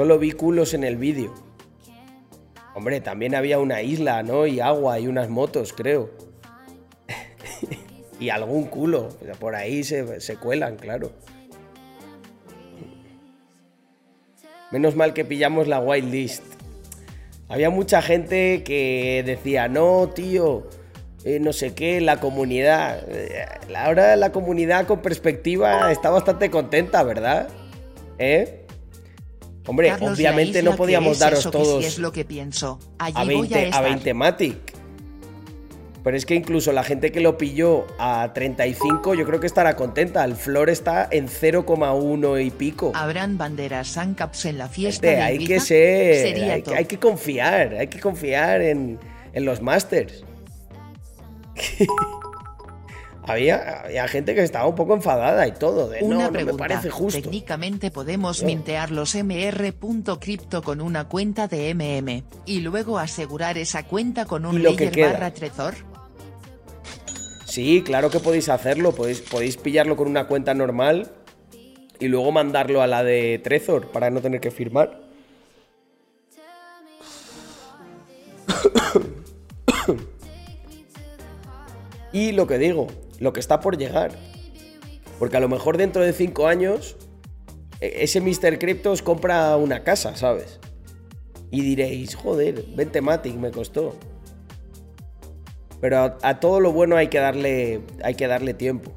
Solo 0.00 0.18
vi 0.18 0.32
culos 0.32 0.72
en 0.72 0.82
el 0.82 0.96
vídeo. 0.96 1.34
Hombre, 2.74 3.02
también 3.02 3.34
había 3.34 3.58
una 3.58 3.82
isla, 3.82 4.22
¿no? 4.22 4.46
Y 4.46 4.58
agua 4.58 4.98
y 4.98 5.06
unas 5.06 5.28
motos, 5.28 5.74
creo. 5.74 6.08
y 8.18 8.30
algún 8.30 8.64
culo. 8.64 9.10
Por 9.38 9.54
ahí 9.54 9.84
se, 9.84 10.22
se 10.22 10.36
cuelan, 10.36 10.76
claro. 10.76 11.12
Menos 14.70 14.96
mal 14.96 15.12
que 15.12 15.26
pillamos 15.26 15.68
la 15.68 15.80
whitelist. 15.80 16.44
Había 17.50 17.68
mucha 17.68 18.00
gente 18.00 18.62
que 18.64 19.22
decía, 19.26 19.68
no, 19.68 20.08
tío, 20.14 20.66
eh, 21.26 21.40
no 21.40 21.52
sé 21.52 21.74
qué, 21.74 22.00
la 22.00 22.20
comunidad. 22.20 23.04
Eh, 23.06 23.44
ahora 23.76 24.16
la 24.16 24.32
comunidad 24.32 24.86
con 24.86 25.02
perspectiva 25.02 25.92
está 25.92 26.08
bastante 26.08 26.50
contenta, 26.50 27.02
¿verdad? 27.02 27.50
¿Eh? 28.16 28.59
Hombre, 29.66 29.92
obviamente 30.00 30.62
no 30.62 30.76
podíamos 30.76 31.18
daros 31.18 31.50
todos 31.50 31.84
es 31.84 31.98
lo 31.98 32.12
que 32.12 32.24
pienso. 32.24 32.78
a 32.98 33.24
20, 33.24 33.70
a, 33.72 33.80
20 33.80 34.14
Matic. 34.14 34.56
Pero 36.02 36.16
es 36.16 36.24
que 36.24 36.34
incluso 36.34 36.72
la 36.72 36.82
gente 36.82 37.12
que 37.12 37.20
lo 37.20 37.36
pilló 37.36 37.86
a 37.98 38.32
35, 38.32 39.14
yo 39.14 39.26
creo 39.26 39.38
que 39.38 39.46
estará 39.46 39.76
contenta. 39.76 40.24
El 40.24 40.34
flor 40.34 40.70
está 40.70 41.06
en 41.10 41.28
0,1 41.28 42.44
y 42.44 42.50
pico. 42.50 42.92
Habrán 42.94 43.36
banderas 43.36 43.88
Sancaps 43.88 44.46
en 44.46 44.56
la 44.56 44.68
fiesta. 44.68 45.06
de 45.06 45.20
hay 45.20 45.44
que 45.44 45.60
ser. 45.60 46.34
Hay, 46.50 46.64
hay, 46.74 46.84
que 46.86 46.98
confiar. 46.98 47.74
Hay 47.74 47.88
que 47.88 48.00
confiar 48.00 48.62
en, 48.62 48.98
en 49.34 49.44
los 49.44 49.60
Masters. 49.60 50.24
había, 53.26 54.08
gente 54.08 54.34
que 54.34 54.42
estaba 54.42 54.66
un 54.66 54.74
poco 54.74 54.94
enfadada 54.94 55.46
y 55.46 55.52
todo. 55.52 55.88
De, 55.88 56.02
una 56.02 56.24
no, 56.24 56.32
pregunta, 56.32 56.64
me 56.64 56.68
parece 56.68 56.90
justo. 56.90 57.20
Técnicamente 57.20 57.90
podemos 57.90 58.42
mintear 58.42 58.90
los 58.90 59.14
mr.crypto 59.14 60.62
con 60.62 60.80
una 60.80 61.08
cuenta 61.08 61.46
de 61.48 61.74
MM 61.74 62.24
y 62.46 62.60
luego 62.60 62.98
asegurar 62.98 63.58
esa 63.58 63.84
cuenta 63.86 64.24
con 64.24 64.46
un 64.46 64.62
layer 64.62 64.98
barra 64.98 65.32
Trezor. 65.32 65.74
Sí, 67.44 67.82
claro 67.84 68.10
que 68.10 68.20
podéis 68.20 68.48
hacerlo. 68.48 68.92
Podéis, 68.92 69.20
podéis 69.20 69.56
pillarlo 69.56 69.96
con 69.96 70.08
una 70.08 70.26
cuenta 70.26 70.54
normal 70.54 71.10
y 71.98 72.08
luego 72.08 72.32
mandarlo 72.32 72.80
a 72.80 72.86
la 72.86 73.02
de 73.04 73.40
Trezor 73.42 73.88
para 73.88 74.10
no 74.10 74.20
tener 74.20 74.40
que 74.40 74.50
firmar. 74.50 75.00
y 82.12 82.32
lo 82.32 82.46
que 82.46 82.58
digo, 82.58 82.88
lo 83.20 83.32
que 83.32 83.38
está 83.38 83.60
por 83.60 83.78
llegar. 83.78 84.10
Porque 85.20 85.36
a 85.36 85.40
lo 85.40 85.48
mejor 85.48 85.76
dentro 85.76 86.02
de 86.02 86.12
cinco 86.12 86.48
años, 86.48 86.96
e, 87.80 88.02
ese 88.02 88.20
Mr. 88.20 88.58
Crypto 88.58 88.90
os 88.90 89.02
compra 89.02 89.56
una 89.56 89.84
casa, 89.84 90.16
¿sabes? 90.16 90.58
Y 91.52 91.60
diréis, 91.60 92.16
joder, 92.16 92.64
20 92.74 93.00
Matic 93.00 93.36
me 93.36 93.50
costó. 93.50 93.94
Pero 95.80 96.16
a, 96.20 96.40
todo 96.40 96.60
lo 96.60 96.72
bueno 96.72 96.96
hay 96.96 97.08
que 97.08 97.18
darle, 97.18 97.82
hay 98.02 98.14
que 98.14 98.26
darle 98.26 98.54
tiempo. 98.54 98.92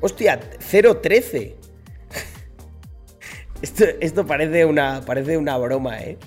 Hostia, 0.00 0.38
0.13. 0.58 1.54
esto, 3.62 3.84
esto 4.00 4.26
parece, 4.26 4.64
una, 4.64 5.00
parece 5.04 5.36
una 5.36 5.56
broma, 5.56 6.00
¿eh? 6.00 6.18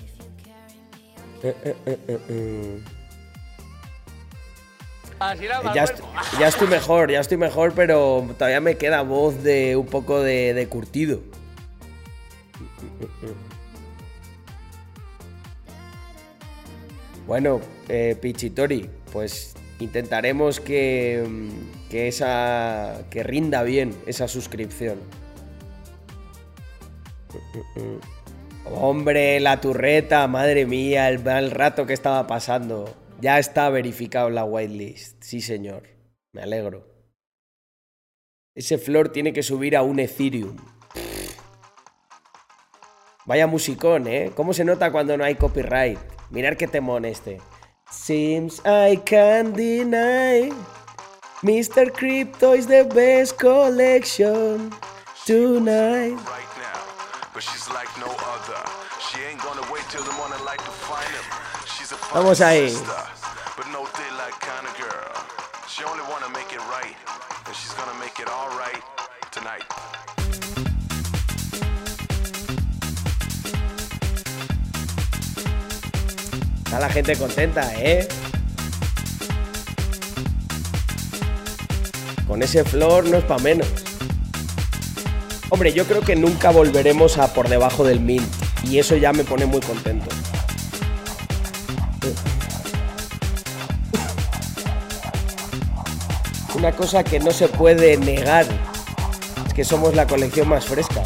eh, 1.42 1.76
eh, 1.86 1.98
eh 2.06 2.80
ya, 5.74 5.84
estoy, 6.48 6.68
mejor, 6.68 7.10
ya 7.10 7.20
estoy 7.20 7.36
mejor, 7.36 7.74
pero 7.74 8.26
todavía 8.38 8.60
me 8.60 8.76
queda 8.76 9.02
voz 9.02 9.42
de 9.42 9.76
un 9.76 9.86
poco 9.86 10.22
de, 10.22 10.66
curtido. 10.70 11.20
Bueno, 17.26 17.60
eh, 17.90 18.16
Pichitori, 18.18 18.88
pues 19.12 19.54
intentaremos 19.80 20.60
que, 20.60 21.22
que 21.90 22.08
esa. 22.08 23.02
que 23.10 23.22
rinda 23.22 23.62
bien 23.64 23.94
esa 24.06 24.28
suscripción. 24.28 24.96
Hombre, 28.64 29.40
la 29.40 29.60
turreta, 29.60 30.26
madre 30.26 30.64
mía, 30.64 31.10
el 31.10 31.22
mal 31.22 31.50
rato 31.50 31.86
que 31.86 31.92
estaba 31.92 32.26
pasando. 32.26 32.94
Ya 33.20 33.38
está 33.38 33.68
verificado 33.68 34.30
la 34.30 34.44
whitelist. 34.44 35.22
Sí, 35.22 35.40
señor. 35.40 35.82
Me 36.32 36.42
alegro. 36.42 36.86
Ese 38.54 38.78
flor 38.78 39.10
tiene 39.10 39.32
que 39.32 39.42
subir 39.42 39.76
a 39.76 39.82
un 39.82 39.98
Ethereum. 39.98 40.56
Vaya 43.26 43.46
musicón, 43.46 44.06
¿eh? 44.06 44.32
¿Cómo 44.34 44.54
se 44.54 44.64
nota 44.64 44.90
cuando 44.90 45.16
no 45.16 45.24
hay 45.24 45.34
copyright? 45.34 45.98
Mirar 46.30 46.56
qué 46.56 46.66
temón 46.66 47.04
este. 47.04 47.40
Seems 47.90 48.62
I 48.64 48.96
can't 49.04 49.54
deny. 49.56 50.50
Mr. 51.42 51.92
Crypto 51.92 52.54
is 52.54 52.66
the 52.66 52.84
best 52.84 53.38
collection 53.38 54.70
tonight. 55.26 56.18
Vamos 62.12 62.40
ahí. 62.40 62.74
Está 76.64 76.80
la 76.80 76.88
gente 76.90 77.16
contenta, 77.16 77.72
¿eh? 77.76 78.06
Con 82.26 82.42
ese 82.42 82.62
flor 82.64 83.06
no 83.06 83.16
es 83.18 83.24
para 83.24 83.42
menos. 83.42 83.66
Hombre, 85.48 85.72
yo 85.72 85.84
creo 85.86 86.02
que 86.02 86.14
nunca 86.14 86.50
volveremos 86.50 87.16
a 87.16 87.32
por 87.32 87.48
debajo 87.48 87.84
del 87.84 88.00
mint. 88.00 88.28
Y 88.64 88.78
eso 88.78 88.96
ya 88.96 89.12
me 89.12 89.24
pone 89.24 89.46
muy 89.46 89.60
contento. 89.60 90.17
Una 96.58 96.72
cosa 96.72 97.04
que 97.04 97.20
no 97.20 97.30
se 97.30 97.46
puede 97.46 97.96
negar 97.98 98.44
es 99.46 99.54
que 99.54 99.62
somos 99.62 99.94
la 99.94 100.08
colección 100.08 100.48
más 100.48 100.66
fresca. 100.66 101.04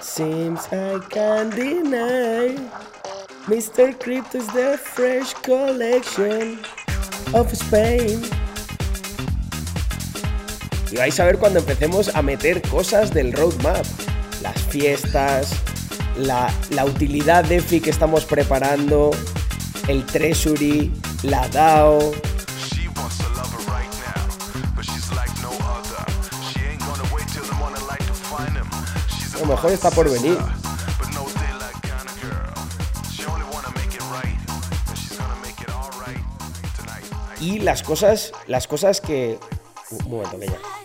Seems 0.00 0.66
I 0.72 0.98
deny 1.54 2.56
Mr. 3.46 3.94
Crypto 3.98 4.38
is 4.38 4.46
the 4.54 4.78
fresh 4.78 5.34
collection 5.44 6.58
of 7.34 7.52
Spain. 7.52 8.22
Y 10.90 10.96
vais 10.96 11.20
a 11.20 11.26
ver 11.26 11.36
cuando 11.36 11.58
empecemos 11.58 12.08
a 12.14 12.22
meter 12.22 12.62
cosas 12.62 13.12
del 13.12 13.34
roadmap. 13.34 13.84
Las 14.40 14.58
fiestas, 14.70 15.50
la, 16.16 16.50
la 16.70 16.86
utilidad 16.86 17.44
DeFi 17.44 17.82
que 17.82 17.90
estamos 17.90 18.24
preparando, 18.24 19.10
el 19.86 20.06
Treasury, 20.06 20.90
la 21.24 21.46
DAO, 21.48 22.12
mejor 29.48 29.72
está 29.72 29.90
por 29.90 30.10
venir. 30.10 30.38
Y 37.40 37.60
las 37.60 37.82
cosas, 37.82 38.32
las 38.46 38.66
cosas 38.66 39.00
que... 39.00 39.38
Un 39.90 40.10
momento. 40.10 40.77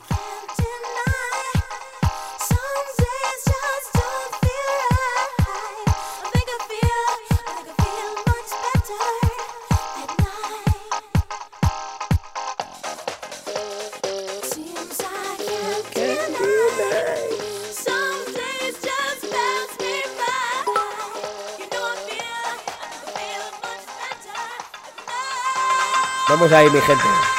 Vamos 26.44 26.58
ahí, 26.58 26.70
mi 26.72 26.82
gente. 26.82 27.33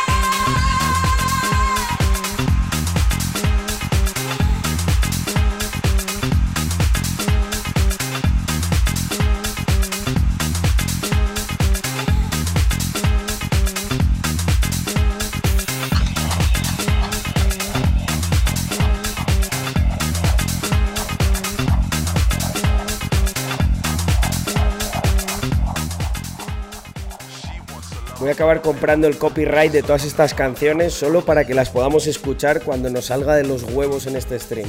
Acabar 28.34 28.62
comprando 28.62 29.06
el 29.06 29.16
copyright 29.16 29.72
de 29.72 29.82
todas 29.82 30.04
estas 30.04 30.34
canciones 30.34 30.92
solo 30.92 31.24
para 31.24 31.46
que 31.46 31.54
las 31.54 31.70
podamos 31.70 32.06
escuchar 32.06 32.62
cuando 32.62 32.90
nos 32.90 33.06
salga 33.06 33.36
de 33.36 33.44
los 33.44 33.62
huevos 33.62 34.06
en 34.06 34.16
este 34.16 34.38
stream. 34.38 34.68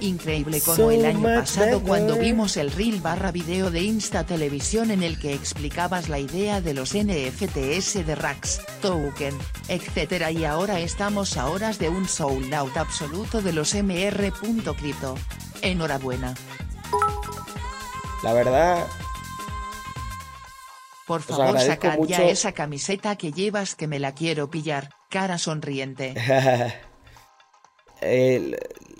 Increíble 0.00 0.60
como 0.60 0.90
el 0.90 1.04
año 1.04 1.22
pasado 1.22 1.82
cuando 1.82 2.16
vimos 2.16 2.56
el 2.56 2.70
reel 2.70 3.00
barra 3.00 3.32
video 3.32 3.70
de 3.70 3.82
Insta 3.82 4.24
Televisión 4.24 4.90
en 4.90 5.02
el 5.02 5.18
que 5.18 5.34
explicabas 5.34 6.08
la 6.08 6.18
idea 6.18 6.60
de 6.60 6.74
los 6.74 6.94
NFTs 6.94 8.06
de 8.06 8.14
Rax, 8.14 8.60
Token, 8.80 9.36
etc. 9.68 10.30
Y 10.30 10.44
ahora 10.44 10.80
estamos 10.80 11.36
a 11.36 11.48
horas 11.48 11.78
de 11.78 11.88
un 11.88 12.08
sold 12.08 12.54
out 12.54 12.76
absoluto 12.76 13.42
de 13.42 13.52
los 13.52 13.74
MR.crypto. 13.74 15.16
Enhorabuena. 15.60 16.34
La 18.22 18.32
verdad. 18.32 18.86
Por 21.06 21.22
favor, 21.22 21.58
sacad 21.58 21.98
ya 22.06 22.24
esa 22.24 22.52
camiseta 22.52 23.16
que 23.16 23.32
llevas 23.32 23.74
que 23.74 23.86
me 23.86 23.98
la 23.98 24.12
quiero 24.12 24.50
pillar, 24.50 24.90
cara 25.08 25.38
sonriente. 25.38 26.14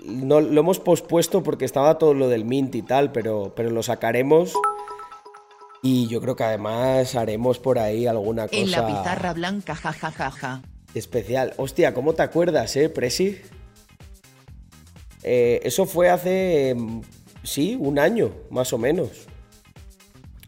no, 0.05 0.41
lo 0.41 0.61
hemos 0.61 0.81
pospuesto 0.81 1.43
porque 1.43 1.67
estaba 1.67 1.99
todo 1.99 2.15
lo 2.15 2.29
del 2.29 2.45
Mint 2.45 2.75
y 2.77 2.83
tal, 2.83 3.13
pero, 3.13 3.53
pero 3.55 3.71
lo 3.71 3.83
sacaremos 3.83 4.55
Y 5.83 6.09
yo 6.09 6.21
creo 6.21 6.35
que 6.35 6.45
además 6.45 7.15
haremos 7.15 7.59
por 7.59 7.79
ahí 7.79 8.07
alguna 8.07 8.49
cosa. 8.49 8.59
En 8.59 8.71
la 8.71 8.87
pizarra 8.87 9.35
blanca, 9.35 9.75
jajajaja. 9.75 10.63
Especial. 10.95 11.53
Hostia, 11.59 11.93
¿cómo 11.93 12.15
te 12.15 12.23
acuerdas, 12.23 12.75
eh, 12.77 12.89
Presi? 12.89 13.39
Eh, 15.23 15.61
eso 15.65 15.85
fue 15.85 16.09
hace. 16.09 16.75
Sí, 17.49 17.79
un 17.81 17.99
año, 17.99 18.31
más 18.51 18.75
o 18.75 18.79
menos. 18.79 19.09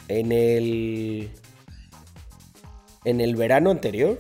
En 0.09 0.33
el. 0.33 1.31
En 3.07 3.23
el 3.23 3.37
verano 3.37 3.71
anterior. 3.71 4.19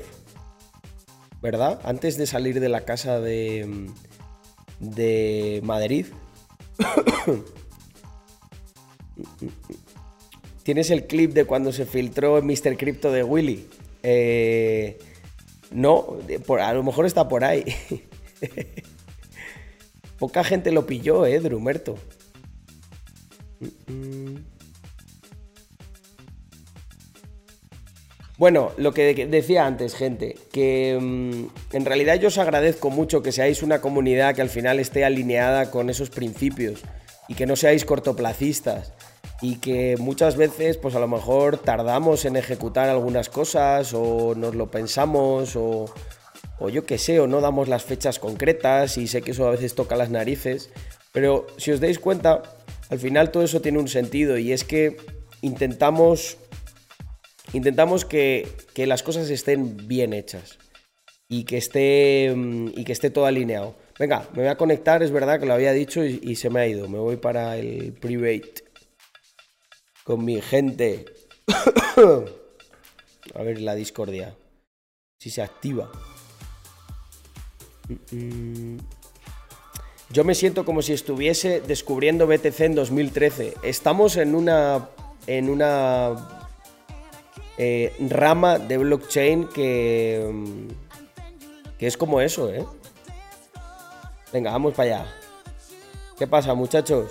¿Verdad? 1.42 1.78
Antes 1.84 2.16
de 2.16 2.26
salir 2.26 2.58
de 2.58 2.70
la 2.70 2.86
casa 2.86 3.20
de. 3.20 3.90
de 4.78 5.60
Madrid. 5.62 6.06
¿Tienes 10.62 10.90
el 10.90 11.06
clip 11.06 11.34
de 11.34 11.44
cuando 11.44 11.70
se 11.72 11.84
filtró 11.84 12.40
Mr. 12.42 12.78
Crypto 12.78 13.12
de 13.12 13.22
Willy? 13.22 13.68
Eh, 14.02 14.98
no, 15.70 16.16
por- 16.46 16.60
a 16.60 16.72
lo 16.72 16.82
mejor 16.82 17.04
está 17.04 17.28
por 17.28 17.44
ahí. 17.44 17.64
Poca 20.18 20.44
gente 20.44 20.70
lo 20.70 20.86
pilló, 20.86 21.26
eh, 21.26 21.40
Drumerto. 21.40 21.96
Bueno, 28.38 28.72
lo 28.78 28.92
que 28.94 29.12
de- 29.14 29.26
decía 29.26 29.66
antes, 29.66 29.94
gente, 29.94 30.36
que 30.52 30.98
mm, 31.00 31.76
en 31.76 31.84
realidad 31.84 32.14
yo 32.18 32.28
os 32.28 32.38
agradezco 32.38 32.88
mucho 32.90 33.22
que 33.22 33.32
seáis 33.32 33.62
una 33.62 33.80
comunidad 33.82 34.34
que 34.34 34.40
al 34.42 34.48
final 34.48 34.78
esté 34.80 35.04
alineada 35.04 35.70
con 35.70 35.90
esos 35.90 36.08
principios 36.08 36.80
y 37.28 37.34
que 37.34 37.44
no 37.46 37.54
seáis 37.54 37.84
cortoplacistas 37.84 38.92
y 39.42 39.56
que 39.56 39.96
muchas 39.98 40.36
veces 40.36 40.78
pues 40.78 40.94
a 40.94 41.00
lo 41.00 41.08
mejor 41.08 41.58
tardamos 41.58 42.24
en 42.24 42.36
ejecutar 42.36 42.88
algunas 42.88 43.28
cosas 43.28 43.92
o 43.94 44.34
nos 44.34 44.54
lo 44.54 44.70
pensamos 44.70 45.54
o, 45.54 45.84
o 46.58 46.68
yo 46.70 46.86
qué 46.86 46.96
sé, 46.96 47.20
o 47.20 47.26
no 47.26 47.42
damos 47.42 47.68
las 47.68 47.84
fechas 47.84 48.18
concretas 48.18 48.96
y 48.96 49.06
sé 49.06 49.20
que 49.20 49.32
eso 49.32 49.46
a 49.46 49.50
veces 49.50 49.74
toca 49.74 49.96
las 49.96 50.08
narices, 50.10 50.70
pero 51.12 51.46
si 51.58 51.72
os 51.72 51.80
dais 51.80 51.98
cuenta, 51.98 52.42
al 52.90 52.98
final 52.98 53.30
todo 53.30 53.44
eso 53.44 53.60
tiene 53.60 53.78
un 53.78 53.88
sentido 53.88 54.36
y 54.36 54.52
es 54.52 54.64
que 54.64 54.96
intentamos 55.40 56.36
intentamos 57.52 58.04
que, 58.04 58.48
que 58.74 58.86
las 58.86 59.02
cosas 59.02 59.30
estén 59.30 59.88
bien 59.88 60.12
hechas 60.12 60.58
y 61.28 61.44
que 61.44 61.56
esté 61.56 62.32
mm, 62.34 62.72
y 62.76 62.84
que 62.84 62.92
esté 62.92 63.08
todo 63.08 63.24
alineado. 63.24 63.76
Venga, 63.98 64.28
me 64.32 64.42
voy 64.42 64.48
a 64.48 64.56
conectar, 64.56 65.02
es 65.02 65.10
verdad 65.10 65.38
que 65.38 65.46
lo 65.46 65.54
había 65.54 65.72
dicho 65.72 66.04
y, 66.04 66.34
se 66.36 66.50
me 66.50 66.60
ha 66.60 66.66
ido. 66.66 66.88
Me 66.88 66.98
voy 66.98 67.16
para 67.16 67.56
el 67.56 67.92
private 67.92 68.64
con 70.04 70.24
mi 70.24 70.40
gente. 70.40 71.04
a 73.34 73.42
ver 73.42 73.60
la 73.60 73.74
discordia. 73.74 74.34
Si 75.18 75.30
se 75.30 75.42
activa. 75.42 75.92
Mm, 77.88 78.16
mm. 78.16 78.78
Yo 80.12 80.24
me 80.24 80.34
siento 80.34 80.64
como 80.64 80.82
si 80.82 80.92
estuviese 80.92 81.60
descubriendo 81.60 82.26
BTC 82.26 82.60
en 82.60 82.74
2013. 82.74 83.54
Estamos 83.62 84.16
en 84.16 84.34
una 84.34 84.88
en 85.26 85.48
una 85.48 86.16
eh, 87.58 87.94
rama 88.08 88.58
de 88.58 88.78
blockchain 88.78 89.46
que, 89.48 90.28
que 91.78 91.86
es 91.86 91.96
como 91.96 92.20
eso, 92.20 92.52
¿eh? 92.52 92.64
Venga, 94.32 94.50
vamos 94.50 94.74
para 94.74 95.00
allá. 95.00 95.14
¿Qué 96.18 96.26
pasa, 96.26 96.54
muchachos? 96.54 97.10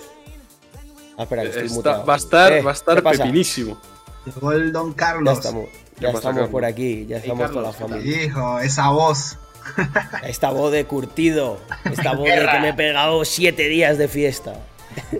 Ah, 1.16 1.22
espera, 1.22 1.42
que 1.42 1.48
estoy 1.48 1.66
Está- 1.66 2.02
va 2.02 2.14
a 2.14 2.16
estar, 2.16 2.52
Eh, 2.52 2.62
va 2.62 2.70
a 2.70 2.74
estar 2.74 3.02
pepinísimo. 3.02 3.80
Llegó 4.26 4.52
el 4.52 4.72
Don 4.72 4.90
Ya 4.90 4.96
Carlos. 4.96 5.38
estamos, 5.38 5.68
¿Qué 5.98 6.02
ya 6.02 6.10
estamos 6.10 6.48
por 6.50 6.64
aquí, 6.64 7.06
ya 7.06 7.16
estamos 7.18 7.46
Carlos, 7.46 7.62
toda 7.76 7.88
la 7.88 7.94
familia. 7.96 8.24
Hijo, 8.24 8.60
esa 8.60 8.90
voz. 8.90 9.38
Esta 10.24 10.50
voz 10.50 10.72
de 10.72 10.84
curtido, 10.84 11.58
esta 11.90 12.14
voz 12.14 12.28
de 12.28 12.46
que 12.50 12.60
me 12.60 12.68
he 12.70 12.74
pegado 12.74 13.24
siete 13.24 13.68
días 13.68 13.98
de 13.98 14.08
fiesta. 14.08 14.54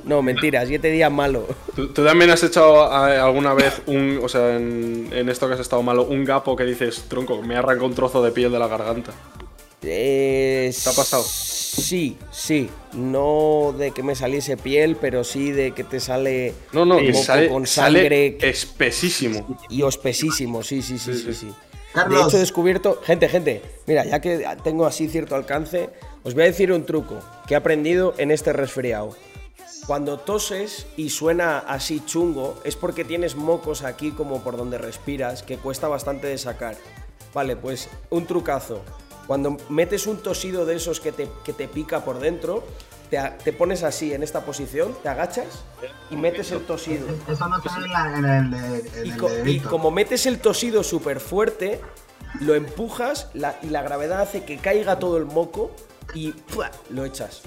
No, 0.05 0.21
mentira, 0.21 0.67
siete 0.67 0.91
días 0.91 1.13
malo. 1.13 1.47
¿Tú, 1.77 1.89
tú 1.93 2.05
también 2.05 2.31
has 2.31 2.43
echado 2.43 2.87
eh, 3.09 3.17
alguna 3.19 3.55
vez 3.55 3.81
un. 3.87 4.19
O 4.23 4.29
sea, 4.29 4.57
en, 4.57 5.09
en 5.13 5.29
esto 5.29 5.47
que 5.47 5.55
has 5.55 5.61
estado 5.61 5.83
malo, 5.83 6.05
un 6.05 6.25
gapo 6.25 6.57
que 6.57 6.65
dices, 6.65 7.05
tronco, 7.09 7.41
me 7.43 7.55
arranca 7.57 7.85
un 7.85 7.95
trozo 7.95 8.23
de 8.23 8.33
piel 8.33 8.51
de 8.51 8.59
la 8.59 8.67
garganta? 8.67 9.13
Eh, 9.83 10.75
¿Te 10.83 10.91
ha 10.91 10.93
pasado? 10.93 11.23
Sí, 11.25 12.17
sí. 12.33 12.69
No 12.93 13.73
de 13.79 13.93
que 13.93 14.03
me 14.03 14.15
saliese 14.17 14.57
piel, 14.57 14.97
pero 14.97 15.23
sí 15.25 15.53
de 15.53 15.71
que 15.73 15.85
te 15.85 16.01
sale 16.01 16.53
No, 16.73 16.85
no, 16.85 16.99
que 16.99 17.13
moco 17.13 17.25
sale, 17.25 17.49
con 17.49 17.67
sale 17.67 18.01
sangre 18.01 18.39
espesísimo. 18.43 19.57
y 19.71 19.83
ospesísimo. 19.83 20.63
Sí, 20.63 20.83
sí, 20.83 20.99
sí, 20.99 21.13
Sí, 21.15 21.19
sí, 21.21 21.33
sí. 21.33 21.35
sí. 21.47 21.55
De 21.95 22.21
hecho, 22.21 22.37
he 22.37 22.41
descubierto. 22.41 23.01
Gente, 23.03 23.29
gente, 23.29 23.63
mira, 23.87 24.05
ya 24.05 24.21
que 24.21 24.47
tengo 24.63 24.87
así 24.87 25.09
cierto 25.09 25.35
alcance, 25.35 25.91
os 26.23 26.35
voy 26.35 26.45
a 26.45 26.47
decir 26.47 26.73
un 26.73 26.85
truco 26.85 27.19
que 27.47 27.55
he 27.55 27.57
aprendido 27.57 28.15
en 28.19 28.31
este 28.31 28.53
resfriado. 28.53 29.17
Cuando 29.87 30.19
toses 30.19 30.87
y 30.97 31.11
suena 31.11 31.59
así 31.59 32.01
chungo, 32.05 32.61
es 32.65 32.77
porque 32.77 33.05
tienes 33.05 33.35
mocos 33.35 33.83
aquí 33.83 34.13
como 34.13 34.43
por 34.43 34.57
donde 34.57 34.79
respiras, 34.79 35.43
que 35.43 35.57
cuesta 35.57 35.89
bastante 35.89 36.29
de 36.29 36.39
sacar. 36.39 36.77
Vale, 37.35 37.57
pues 37.57 37.89
un 38.11 38.27
trucazo. 38.27 38.83
Cuando 39.27 39.57
metes 39.69 40.07
un 40.07 40.19
tosido 40.19 40.67
de 40.67 40.77
esos 40.77 41.01
que 41.01 41.13
te, 41.13 41.29
que 41.45 41.53
te 41.53 41.67
pica 41.67 42.05
por 42.05 42.21
dentro, 42.21 42.65
te, 43.11 43.53
pones 43.53 43.83
así 43.83 44.13
en 44.15 44.23
esta 44.23 44.45
posición, 44.45 44.97
te 45.03 45.09
agachas 45.09 45.47
y 46.11 46.17
metes 46.17 46.51
el 46.53 46.65
tosido. 46.65 47.07
Eso 47.29 47.49
no 47.49 47.57
está 47.59 47.77
en, 47.77 47.93
la- 47.93 48.17
en 48.17 48.55
el 48.55 48.87
en 48.97 49.07
Y, 49.07 49.11
co- 49.61 49.69
como 49.69 49.91
metes 49.91 50.27
el 50.27 50.39
tosido 50.41 50.83
súper 50.85 51.19
fuerte, 51.21 51.81
lo 52.41 52.55
empujas 52.55 53.29
la- 53.35 53.59
y 53.63 53.67
la 53.69 53.83
gravedad 53.83 54.21
hace 54.21 54.45
que 54.45 54.59
caiga 54.59 54.99
todo 54.99 55.17
el 55.17 55.27
moco 55.27 55.73
y 56.15 56.33
¡pua! 56.33 56.71
lo 56.91 57.05
echas. 57.05 57.43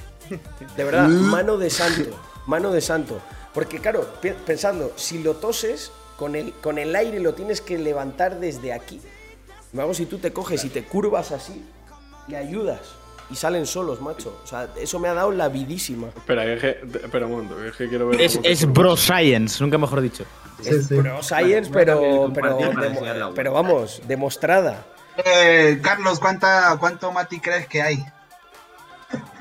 De 0.75 0.83
verdad, 0.83 1.07
mano 1.09 1.57
de 1.57 1.69
santo, 1.69 2.09
mano 2.45 2.71
de 2.71 2.81
santo. 2.81 3.21
Porque 3.53 3.79
claro, 3.79 4.07
pensando, 4.45 4.91
si 4.95 5.21
lo 5.23 5.35
toses, 5.35 5.91
con 6.17 6.35
el, 6.35 6.53
con 6.53 6.77
el 6.77 6.95
aire 6.95 7.19
lo 7.19 7.33
tienes 7.33 7.61
que 7.61 7.77
levantar 7.77 8.39
desde 8.39 8.73
aquí. 8.73 8.99
Luego 9.73 9.93
si 9.93 10.05
tú 10.05 10.17
te 10.19 10.33
coges 10.33 10.63
y 10.65 10.69
te 10.69 10.83
curvas 10.83 11.31
así, 11.31 11.63
le 12.27 12.37
ayudas 12.37 12.79
y 13.33 13.35
salen 13.35 13.65
solos, 13.65 13.99
macho. 13.99 14.39
O 14.43 14.47
sea, 14.47 14.69
eso 14.79 14.99
me 14.99 15.07
ha 15.09 15.13
dado 15.13 15.31
la 15.31 15.49
vidísima. 15.49 16.07
Espera, 16.15 16.45
es 16.45 16.61
que, 16.61 16.69
espera 17.03 17.25
un 17.25 17.31
momento, 17.31 17.63
es 17.65 17.75
que 17.75 17.89
quiero 17.89 18.07
ver. 18.07 18.21
Es, 18.21 18.39
es 18.43 18.71
bro 18.71 18.95
science, 18.95 19.61
nunca 19.61 19.77
mejor 19.77 20.01
dicho. 20.01 20.23
Sí, 20.61 20.69
Es 20.69 20.87
sí. 20.87 20.95
pro 20.95 21.21
science, 21.23 21.69
pero, 21.73 22.31
pero, 22.33 22.57
web. 22.57 23.31
pero 23.35 23.51
vamos, 23.53 24.01
demostrada. 24.07 24.85
Eh, 25.17 25.79
Carlos, 25.81 26.19
¿cuánta, 26.19 26.77
¿cuánto 26.79 27.11
Mati 27.11 27.39
crees 27.39 27.67
que 27.67 27.81
hay? 27.81 28.05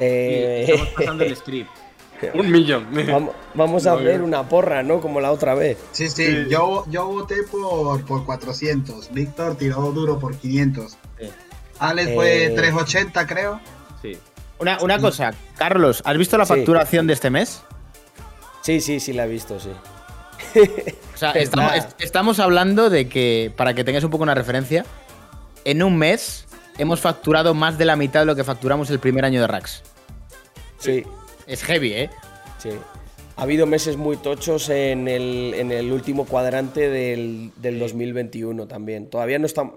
Eh, 0.00 0.64
Estamos 0.68 0.88
pasando 0.94 1.24
el 1.24 1.36
script. 1.36 1.70
Un 2.34 2.50
millón. 2.50 2.86
vamos, 3.10 3.34
vamos 3.54 3.86
a 3.86 3.94
hacer 3.94 4.22
una 4.22 4.48
porra, 4.48 4.82
¿no? 4.82 5.00
Como 5.00 5.20
la 5.20 5.32
otra 5.32 5.54
vez. 5.54 5.78
Sí, 5.92 6.08
sí, 6.08 6.44
yo, 6.48 6.84
yo 6.88 7.06
voté 7.06 7.42
por, 7.50 8.04
por 8.04 8.24
400. 8.24 9.12
Víctor 9.12 9.56
tiró 9.56 9.80
duro 9.92 10.18
por 10.20 10.36
500. 10.36 10.92
Sí. 11.18 11.30
Alex 11.80 12.14
fue 12.14 12.44
Eh. 12.44 12.50
380, 12.50 13.26
creo. 13.26 13.60
Sí. 14.02 14.18
Una, 14.58 14.78
una 14.80 14.98
cosa, 14.98 15.32
Carlos, 15.56 16.02
¿has 16.04 16.16
visto 16.18 16.36
la 16.38 16.44
Sí. 16.44 16.54
facturación 16.54 17.06
de 17.06 17.14
este 17.14 17.30
mes? 17.30 17.62
Sí, 18.62 18.80
sí, 18.80 19.00
sí, 19.00 19.12
la 19.12 19.24
he 19.24 19.28
visto, 19.28 19.58
sí. 19.58 19.70
O 21.14 21.16
sea, 21.16 21.30
estamos, 21.32 21.72
est- 21.76 22.00
estamos 22.00 22.38
hablando 22.38 22.90
de 22.90 23.08
que, 23.08 23.52
para 23.56 23.74
que 23.74 23.82
tengáis 23.84 24.04
un 24.04 24.10
poco 24.10 24.22
una 24.22 24.34
referencia, 24.34 24.84
en 25.64 25.82
un 25.82 25.96
mes 25.96 26.46
hemos 26.78 27.00
facturado 27.00 27.54
más 27.54 27.78
de 27.78 27.84
la 27.84 27.96
mitad 27.96 28.20
de 28.20 28.26
lo 28.26 28.36
que 28.36 28.44
facturamos 28.44 28.90
el 28.90 28.98
primer 29.00 29.24
año 29.24 29.40
de 29.40 29.46
Rax. 29.46 29.82
Sí, 30.78 31.04
Es 31.46 31.62
heavy, 31.64 31.92
¿eh? 31.94 32.10
sí. 32.58 32.70
Ha 33.36 33.42
habido 33.42 33.66
meses 33.66 33.96
muy 33.96 34.16
tochos 34.18 34.68
en 34.68 35.08
el, 35.08 35.54
en 35.56 35.72
el 35.72 35.90
último 35.90 36.26
cuadrante 36.26 36.88
del, 36.90 37.50
del 37.56 37.78
2021 37.78 38.66
también. 38.68 39.08
Todavía 39.08 39.38
no 39.38 39.46
estamos. 39.46 39.74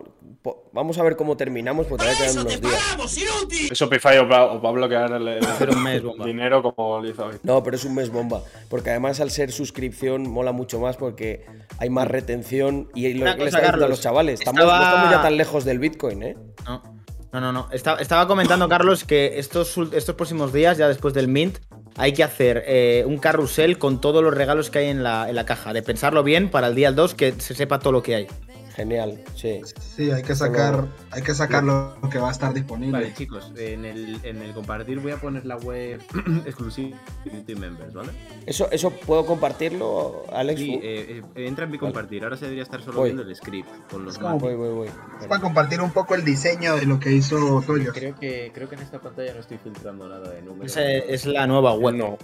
Vamos 0.73 0.99
a 0.99 1.03
ver 1.03 1.15
cómo 1.15 1.35
terminamos, 1.37 1.87
porque 1.87 2.03
todavía 2.05 2.25
quedan 2.31 2.45
unos 2.45 2.61
días. 2.61 3.71
Eso 3.71 3.85
Shopify 3.85 4.17
os 4.19 4.29
va, 4.29 4.45
os 4.53 4.63
va 4.63 4.69
a 4.69 4.71
bloquear 4.73 5.11
el, 5.13 5.27
el- 5.27 5.45
Hacer 5.45 5.71
un 5.71 5.81
mes, 5.81 6.03
bomba. 6.03 6.25
dinero 6.25 6.61
como 6.61 7.01
lo 7.01 7.09
hizo 7.09 7.25
hoy. 7.25 7.37
No, 7.41 7.63
pero 7.63 7.77
es 7.77 7.85
un 7.85 7.95
mes 7.95 8.11
bomba. 8.11 8.43
Porque 8.69 8.91
además, 8.91 9.19
al 9.21 9.31
ser 9.31 9.51
suscripción, 9.51 10.29
mola 10.29 10.51
mucho 10.51 10.79
más 10.79 10.97
porque 10.97 11.45
hay 11.79 11.89
más 11.89 12.07
retención. 12.07 12.89
Y 12.93 13.11
lo 13.13 13.23
Una 13.23 13.35
que 13.35 13.45
les 13.45 13.53
cosa, 13.53 13.57
está 13.57 13.59
diciendo 13.71 13.85
a 13.85 13.89
los 13.89 14.01
chavales. 14.01 14.39
Estamos, 14.41 14.61
estaba- 14.61 14.77
No 14.79 14.85
estamos 14.85 15.09
ya 15.11 15.21
tan 15.23 15.37
lejos 15.37 15.65
del 15.65 15.79
Bitcoin, 15.79 16.21
¿eh? 16.23 16.37
No, 16.65 16.94
no, 17.35 17.41
no. 17.41 17.51
no. 17.51 17.67
Esta- 17.71 17.95
estaba 17.95 18.27
comentando, 18.27 18.67
Carlos, 18.69 19.03
que 19.03 19.39
estos, 19.39 19.77
estos 19.93 20.15
próximos 20.15 20.51
días, 20.53 20.77
ya 20.77 20.87
después 20.87 21.13
del 21.13 21.27
Mint, 21.27 21.57
hay 21.97 22.13
que 22.13 22.23
hacer 22.23 22.63
eh, 22.67 23.03
un 23.05 23.17
carrusel 23.17 23.77
con 23.77 24.01
todos 24.01 24.23
los 24.23 24.33
regalos 24.33 24.69
que 24.69 24.79
hay 24.79 24.87
en 24.89 25.03
la, 25.03 25.29
en 25.29 25.35
la 25.35 25.45
caja. 25.45 25.73
De 25.73 25.81
pensarlo 25.81 26.23
bien 26.23 26.49
para 26.49 26.67
el 26.67 26.75
día 26.75 26.91
2 26.91 27.13
que 27.15 27.33
se 27.39 27.53
sepa 27.55 27.79
todo 27.79 27.93
lo 27.93 28.03
que 28.03 28.15
hay. 28.15 28.27
Genial, 28.75 29.23
sí. 29.35 29.61
Sí, 29.79 30.11
hay 30.11 30.21
que 30.21 30.35
sacar, 30.35 30.85
hay 31.11 31.21
que 31.21 31.33
sacar 31.33 31.63
lo 31.63 31.95
que 32.11 32.17
va 32.19 32.27
a 32.27 32.31
estar 32.31 32.53
disponible. 32.53 32.91
Vale, 32.91 33.13
chicos, 33.13 33.53
en 33.55 33.85
el, 33.85 34.19
en 34.23 34.41
el 34.41 34.53
compartir 34.53 34.99
voy 34.99 35.13
a 35.13 35.17
poner 35.17 35.45
la 35.45 35.55
web 35.55 36.01
exclusiva 36.45 36.97
de 37.23 37.41
Team 37.43 37.59
Members, 37.59 37.93
¿vale? 37.93 38.11
¿Eso, 38.45 38.69
¿Eso 38.71 38.89
puedo 38.89 39.25
compartirlo, 39.25 40.25
Alex? 40.29 40.59
Sí, 40.59 40.73
eh, 40.83 41.23
eh, 41.35 41.45
entra 41.47 41.63
en 41.63 41.71
mi 41.71 41.77
compartir. 41.77 42.23
Ahora 42.25 42.35
se 42.35 42.45
debería 42.45 42.63
estar 42.63 42.81
solo 42.81 42.99
Voy. 42.99 43.11
viendo 43.13 43.23
el 43.23 43.33
script 43.33 43.69
con 43.89 44.03
los 44.03 44.17
como-. 44.17 44.39
Voy, 44.39 44.55
voy, 44.55 44.73
voy. 44.73 44.87
Es 45.21 45.27
para 45.27 45.41
compartir 45.41 45.79
un 45.79 45.91
poco 45.91 46.13
el 46.15 46.25
diseño 46.25 46.75
de 46.75 46.85
lo 46.85 46.99
que 46.99 47.13
hizo 47.13 47.63
Toyo. 47.65 47.93
Creo 47.93 48.15
que, 48.15 48.51
creo 48.53 48.67
que 48.67 48.75
en 48.75 48.81
esta 48.81 48.99
pantalla 48.99 49.33
no 49.35 49.39
estoy 49.39 49.57
filtrando 49.57 50.09
nada 50.09 50.29
de 50.31 50.41
números. 50.41 50.71
Esa 50.75 50.83
es 50.85 51.25
la 51.25 51.47
nueva 51.47 51.73
web. 51.75 51.95
No. 51.95 52.17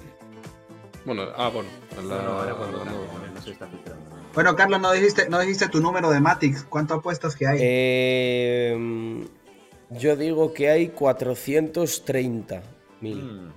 Bueno, 1.05 1.23
ah, 1.37 1.49
bueno. 1.49 1.69
en 1.97 2.09
la- 2.09 2.15
No, 2.17 2.23
no, 2.23 2.31
ahora 2.39 2.53
cuando 2.55 2.77
no. 2.79 2.83
grabo, 2.83 3.05
no 3.33 3.41
se 3.41 3.51
está 3.51 3.67
filtrando. 3.67 4.00
Bueno, 4.33 4.55
Carlos, 4.55 4.79
no 4.79 4.91
dijiste, 4.93 5.27
no 5.29 5.39
dijiste 5.39 5.67
tu 5.67 5.81
número 5.81 6.09
de 6.09 6.19
Matix. 6.21 6.63
¿Cuánto 6.63 6.93
apuestas 6.95 7.35
que 7.35 7.47
hay? 7.47 7.57
Eh, 7.61 9.25
yo 9.89 10.15
digo 10.15 10.53
que 10.53 10.69
hay 10.69 10.87
430 10.89 12.61
mil. 13.01 13.17
Mm, 13.23 13.51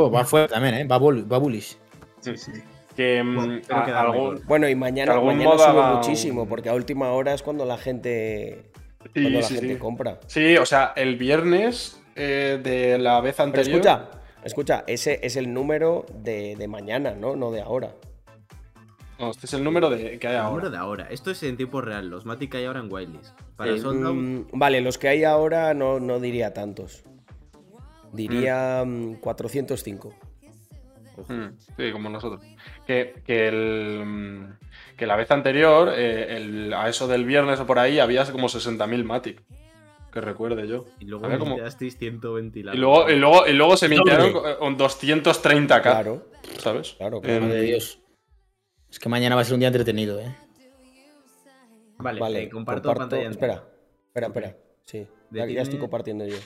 Oh, 0.00 0.10
va 0.10 0.24
fuerte 0.24 0.54
también, 0.54 0.74
¿eh? 0.74 0.84
Va, 0.84 0.96
bull- 0.98 1.30
va 1.30 1.38
bullish. 1.38 1.76
Sí, 2.20 2.36
sí. 2.36 2.52
Que 2.94 3.20
mm, 3.22 3.34
Bueno, 3.34 3.60
que 3.84 3.90
algún. 3.92 4.42
Bueno, 4.46 4.68
y 4.68 4.74
mañana, 4.76 5.20
mañana 5.20 5.44
modo 5.54 5.58
sube 5.58 5.82
muchísimo, 5.96 6.48
porque 6.48 6.68
a 6.68 6.74
última 6.74 7.10
hora 7.12 7.34
es 7.34 7.42
cuando 7.42 7.64
la 7.64 7.78
gente, 7.78 8.70
Sí, 9.14 9.22
cuando 9.22 9.40
la 9.40 9.46
sí, 9.46 9.54
gente 9.56 9.74
sí. 9.74 9.78
compra. 9.78 10.20
Sí, 10.26 10.56
o 10.56 10.66
sea, 10.66 10.92
el 10.94 11.16
viernes 11.16 12.00
eh, 12.14 12.60
de 12.62 12.98
la 12.98 13.20
vez 13.20 13.36
Pero 13.36 13.46
anterior. 13.46 13.70
escucha, 13.76 14.08
escucha, 14.44 14.84
ese 14.86 15.18
es 15.22 15.34
el 15.36 15.52
número 15.52 16.06
de, 16.14 16.54
de 16.56 16.68
mañana, 16.68 17.12
¿no? 17.12 17.34
No 17.34 17.50
de 17.50 17.60
ahora. 17.60 17.92
No, 19.18 19.30
este 19.30 19.46
es 19.46 19.54
el 19.54 19.64
número 19.64 19.90
de, 19.90 20.18
que 20.18 20.28
hay 20.28 20.34
El 20.34 20.40
ahora. 20.40 20.50
número 20.50 20.70
de 20.70 20.76
ahora. 20.78 21.08
Esto 21.10 21.30
es 21.30 21.42
en 21.42 21.56
tiempo 21.56 21.80
real. 21.80 22.08
Los 22.08 22.24
Matic 22.24 22.52
que 22.52 22.58
hay 22.58 22.64
ahora 22.66 22.80
en 22.80 22.92
Wildlist. 22.92 23.38
Para 23.56 23.72
Mm, 23.72 24.46
vale, 24.52 24.80
los 24.80 24.96
que 24.98 25.08
hay 25.08 25.24
ahora 25.24 25.74
no, 25.74 25.98
no 26.00 26.20
diría 26.20 26.52
tantos. 26.54 27.02
Diría 28.12 28.84
mm, 28.86 29.14
405. 29.16 30.14
Mm, 31.28 31.46
sí, 31.76 31.92
como 31.92 32.08
nosotros. 32.10 32.42
Que, 32.86 33.14
que, 33.26 33.48
el, 33.48 34.02
mm, 34.06 34.56
que 34.96 35.06
la 35.06 35.16
vez 35.16 35.30
anterior, 35.32 35.92
eh, 35.96 36.36
el- 36.36 36.72
a 36.72 36.88
eso 36.88 37.08
del 37.08 37.24
viernes 37.24 37.58
o 37.58 37.66
por 37.66 37.78
ahí, 37.80 37.98
había 37.98 38.24
como 38.30 38.48
60.000 38.48 39.04
Matic. 39.04 39.42
Que 40.12 40.20
recuerde 40.22 40.66
yo. 40.66 40.86
y 41.00 41.04
luego 41.04 41.26
había 41.26 41.36
me 41.36 41.44
como- 41.44 41.56
quedasteis 41.56 41.98
120 41.98 42.60
Y 42.60 42.62
luego, 42.62 43.10
y 43.10 43.16
luego, 43.16 43.46
y 43.46 43.52
luego 43.52 43.76
se 43.76 43.88
con 44.58 44.78
230k, 44.78 45.82
Claro, 45.82 46.24
¿sabes? 46.58 46.94
claro, 46.96 47.20
claro. 47.20 47.40
Madre 47.42 47.54
de 47.56 47.62
Dios. 47.62 48.00
Es 48.90 48.98
que 48.98 49.08
mañana 49.08 49.34
va 49.34 49.42
a 49.42 49.44
ser 49.44 49.54
un 49.54 49.60
día 49.60 49.68
entretenido, 49.68 50.18
¿eh? 50.20 50.34
Vale, 51.98 52.20
Vale, 52.20 52.42
eh, 52.44 52.48
comparto, 52.48 52.88
comparto- 52.88 52.98
pantalla. 53.16 53.30
Espera, 53.30 53.64
espera, 54.06 54.26
espera. 54.28 54.56
Sí, 54.84 55.06
ya, 55.30 55.44
estoy 55.62 55.78
compartiendo 55.78 56.24
yo. 56.26 56.36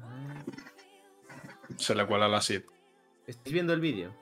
Ah, 0.00 0.42
se 1.76 1.94
le 1.94 2.06
cuela 2.06 2.28
la 2.28 2.40
SID. 2.40 2.62
¿Estáis 3.26 3.52
viendo 3.52 3.72
el 3.72 3.80
vídeo? 3.80 4.14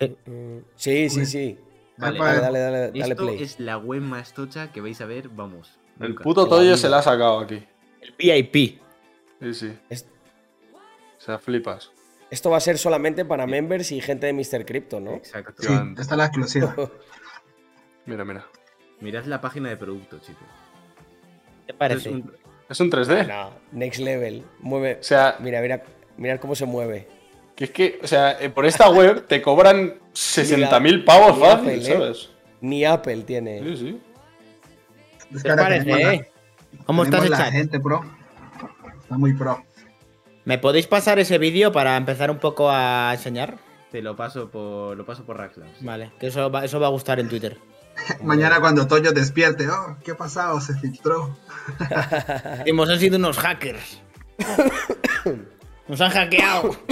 Mm, 0.00 0.58
Sí, 0.76 1.08
sí, 1.10 1.26
sí. 1.26 1.58
Vale, 1.98 2.18
Dale, 2.18 2.40
dale, 2.40 2.58
dale, 2.58 2.78
dale 2.92 2.98
Esto 3.12 3.24
play. 3.24 3.42
es 3.42 3.58
la 3.58 3.78
web 3.78 4.02
más 4.02 4.34
tocha 4.34 4.70
que 4.70 4.80
vais 4.82 5.00
a 5.00 5.06
ver, 5.06 5.28
vamos. 5.30 5.78
El 5.98 6.10
nunca. 6.10 6.22
puto 6.24 6.46
Toyo 6.46 6.76
se 6.76 6.88
la 6.90 6.98
ha 6.98 7.02
sacado 7.02 7.40
aquí. 7.40 7.64
El 8.02 8.14
VIP. 8.18 8.78
Sí, 9.40 9.54
sí. 9.54 9.78
Es- 9.88 10.06
O 11.16 11.20
sea, 11.20 11.38
flipas. 11.38 11.90
Esto 12.30 12.50
va 12.50 12.56
a 12.56 12.60
ser 12.60 12.76
solamente 12.78 13.24
para 13.24 13.46
members 13.46 13.92
y 13.92 14.00
gente 14.00 14.26
de 14.26 14.32
Mr. 14.32 14.64
Crypto, 14.66 14.98
¿no? 15.00 15.14
Exacto. 15.14 15.62
Sí, 15.62 15.72
esta 15.98 16.14
es 16.14 16.18
la 16.18 16.24
exclusiva. 16.26 16.74
Mira, 18.06 18.24
mira. 18.24 18.46
Mirad 19.00 19.24
la 19.24 19.40
página 19.40 19.68
de 19.68 19.76
producto, 19.76 20.18
chicos. 20.20 20.42
¿Qué 21.66 21.72
Esto 21.72 21.78
parece? 21.78 22.08
es 22.08 22.14
un- 22.14 22.32
Es 22.68 22.80
un 22.80 22.90
3D. 22.90 23.26
No, 23.26 23.50
next 23.72 24.00
level. 24.00 24.44
Mueve. 24.60 24.98
O 25.00 25.02
sea, 25.02 25.36
Mira, 25.40 25.60
mira, 25.60 25.82
mirad 26.16 26.38
cómo 26.40 26.54
se 26.54 26.66
mueve. 26.66 27.08
que 27.56 27.64
es 27.64 27.70
que, 27.70 27.98
o 28.02 28.06
sea, 28.06 28.40
eh, 28.40 28.48
por 28.50 28.64
esta 28.66 28.88
web 28.90 29.26
te 29.26 29.40
cobran 29.42 29.94
60.000 30.14 31.04
pavos 31.04 31.36
Ni 31.36 31.42
fácil, 31.44 31.58
Apple, 31.68 31.76
¿eh? 31.76 31.82
¿sabes? 31.98 32.30
Ni 32.60 32.84
Apple 32.84 33.22
tiene. 33.22 33.60
Sí, 33.60 33.76
sí. 33.76 34.00
Es 35.20 35.24
¿Qué 35.28 35.34
que 35.36 35.42
te 35.42 35.50
ahora 35.50 35.62
parece, 35.64 35.84
tenemos 35.84 36.02
la- 36.04 36.14
eh? 36.14 36.30
¿Cómo 36.86 37.02
estás, 37.04 37.28
la 37.30 37.50
gente 37.52 37.80
pro. 37.80 38.04
Está 39.02 39.16
muy 39.18 39.32
pro. 39.32 39.64
¿Me 40.46 40.58
podéis 40.58 40.86
pasar 40.86 41.18
ese 41.18 41.38
vídeo 41.38 41.72
para 41.72 41.96
empezar 41.96 42.30
un 42.30 42.38
poco 42.38 42.70
a 42.70 43.10
enseñar? 43.12 43.58
Te 43.90 44.00
lo 44.00 44.14
paso 44.14 44.48
por, 44.48 44.96
lo 44.96 45.04
paso 45.04 45.24
por 45.24 45.36
Raxlands. 45.38 45.82
Vale, 45.84 46.12
que 46.20 46.28
eso 46.28 46.48
va, 46.50 46.64
eso 46.64 46.78
va 46.78 46.86
a 46.86 46.90
gustar 46.90 47.18
en 47.18 47.28
Twitter. 47.28 47.58
Mañana 48.22 48.60
cuando 48.60 48.86
Toyo 48.86 49.10
despierte, 49.10 49.68
oh, 49.68 49.96
¿qué 50.04 50.12
ha 50.12 50.16
pasado? 50.16 50.60
Se 50.60 50.74
filtró. 50.78 51.36
Hemos 52.64 52.88
han 52.88 53.00
sido 53.00 53.18
unos 53.18 53.36
hackers. 53.38 54.00
Nos 55.88 56.00
han 56.00 56.10
hackeado. 56.10 56.70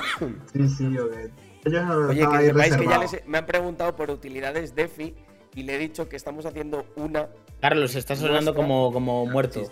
Sí, 0.53 0.69
sí, 0.69 0.93
yo, 0.93 1.07
eh, 1.13 1.31
Toyo 1.65 2.09
Oye, 2.09 2.21
que 2.29 2.47
sepáis 2.47 2.77
que 2.77 2.87
ya 2.87 2.99
les- 2.99 3.27
me 3.27 3.39
han 3.39 3.47
preguntado 3.47 3.95
por 3.97 4.11
utilidades 4.11 4.75
DeFi 4.75 5.15
y 5.55 5.63
le 5.65 5.75
he 5.75 5.79
dicho 5.79 6.09
que 6.09 6.17
estamos 6.17 6.47
haciendo 6.47 6.87
una. 6.97 7.29
Carlos, 7.61 7.95
estás 7.95 8.19
sonando 8.19 8.55
como, 8.55 8.93
como 8.93 9.27
muerto. 9.27 9.63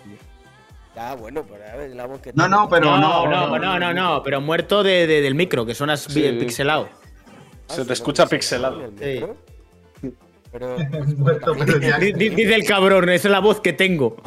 Ah, 0.95 1.15
bueno, 1.15 1.43
pero 1.49 1.63
a 1.65 1.75
ver, 1.75 1.95
la 1.95 2.05
voz 2.05 2.21
que 2.21 2.31
No, 2.33 2.43
tengo. 2.43 2.55
no, 2.61 2.69
pero 2.69 2.85
no, 2.85 2.99
no. 2.99 3.27
no, 3.27 3.59
no, 3.59 3.79
no, 3.79 3.93
no, 3.93 4.23
pero 4.23 4.41
muerto 4.41 4.83
de, 4.83 5.07
de- 5.07 5.21
del 5.21 5.33
micro, 5.35 5.65
que 5.65 5.73
suenas 5.73 6.01
Sí. 6.01 6.21
bien 6.21 6.37
pixelado. 6.39 6.87
Ah, 7.69 7.73
Se 7.73 7.85
te 7.85 7.93
escucha 7.93 8.27
pixelado. 8.27 8.77
micro. 8.91 9.37
Pero. 10.51 10.77
Muerto, 11.17 11.55
pero 11.57 11.79
ya- 11.79 11.97
Dice 11.97 12.53
el 12.53 12.63
cabrón, 12.65 13.09
esa 13.09 13.27
es 13.27 13.31
la 13.31 13.39
voz 13.39 13.59
que 13.59 13.73
tengo. 13.73 14.17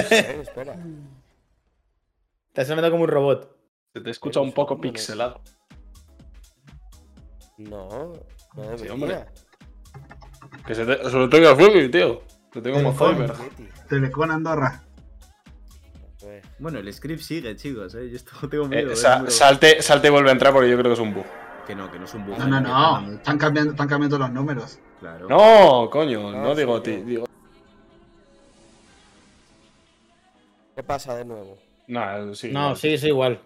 Eh, 0.00 0.38
espera. 0.42 0.76
Estás 2.48 2.68
sonando 2.68 2.90
como 2.90 3.04
un 3.04 3.10
robot. 3.10 3.54
Se 3.92 4.00
te 4.00 4.10
escucha 4.10 4.40
un 4.40 4.52
poco 4.52 4.80
pixelado. 4.80 5.42
No, 7.58 8.12
no 8.56 8.78
Sí, 8.78 8.88
hombre. 8.88 9.26
Que 10.66 10.74
se, 10.74 10.86
te, 10.86 10.96
lo 11.10 11.28
tenga 11.28 11.54
Fluffy, 11.54 11.90
tío. 11.90 12.22
Lo 12.54 12.62
tengo 12.62 12.82
como. 12.82 13.14
Betty. 13.14 13.68
Telecom 13.88 14.30
Andorra. 14.30 14.83
Bueno, 16.58 16.78
el 16.78 16.92
script 16.92 17.20
sigue, 17.22 17.56
chicos, 17.56 17.94
¿eh? 17.94 18.08
Yo 18.10 18.16
esto 18.16 18.32
tengo 18.48 18.64
Eh, 18.66 18.68
miedo. 18.68 18.92
¿eh? 18.92 18.96
sa- 18.96 19.16
Número- 19.18 19.30
salte, 19.30 19.82
salte 19.82 20.08
y 20.08 20.10
vuelve 20.10 20.28
a 20.30 20.32
entrar 20.32 20.52
porque 20.52 20.70
yo 20.70 20.76
creo 20.76 20.90
que 20.90 20.94
es 20.94 21.00
un 21.00 21.14
bug. 21.14 21.24
Que 21.66 21.74
no, 21.74 21.90
que 21.90 21.98
no 21.98 22.04
es 22.04 22.14
un 22.14 22.26
bug. 22.26 22.38
No, 22.38 22.46
no, 22.46 22.60
no. 22.60 23.12
Están 23.14 23.38
cambiando, 23.38 23.70
están 23.72 23.88
cambiando 23.88 24.18
los 24.18 24.30
números. 24.30 24.78
Claro. 25.00 25.28
No, 25.28 25.88
coño, 25.90 26.28
Ah, 26.30 26.32
no 26.32 26.54
sí, 26.54 26.60
digo. 26.60 26.80
Digo... 26.80 27.26
¿Qué 30.76 30.82
pasa 30.82 31.14
de 31.16 31.24
nuevo? 31.24 31.56
Nah, 31.86 32.32
sí. 32.34 32.50
No, 32.52 32.74
sí, 32.76 32.98
sí, 32.98 33.08
igual. 33.08 33.40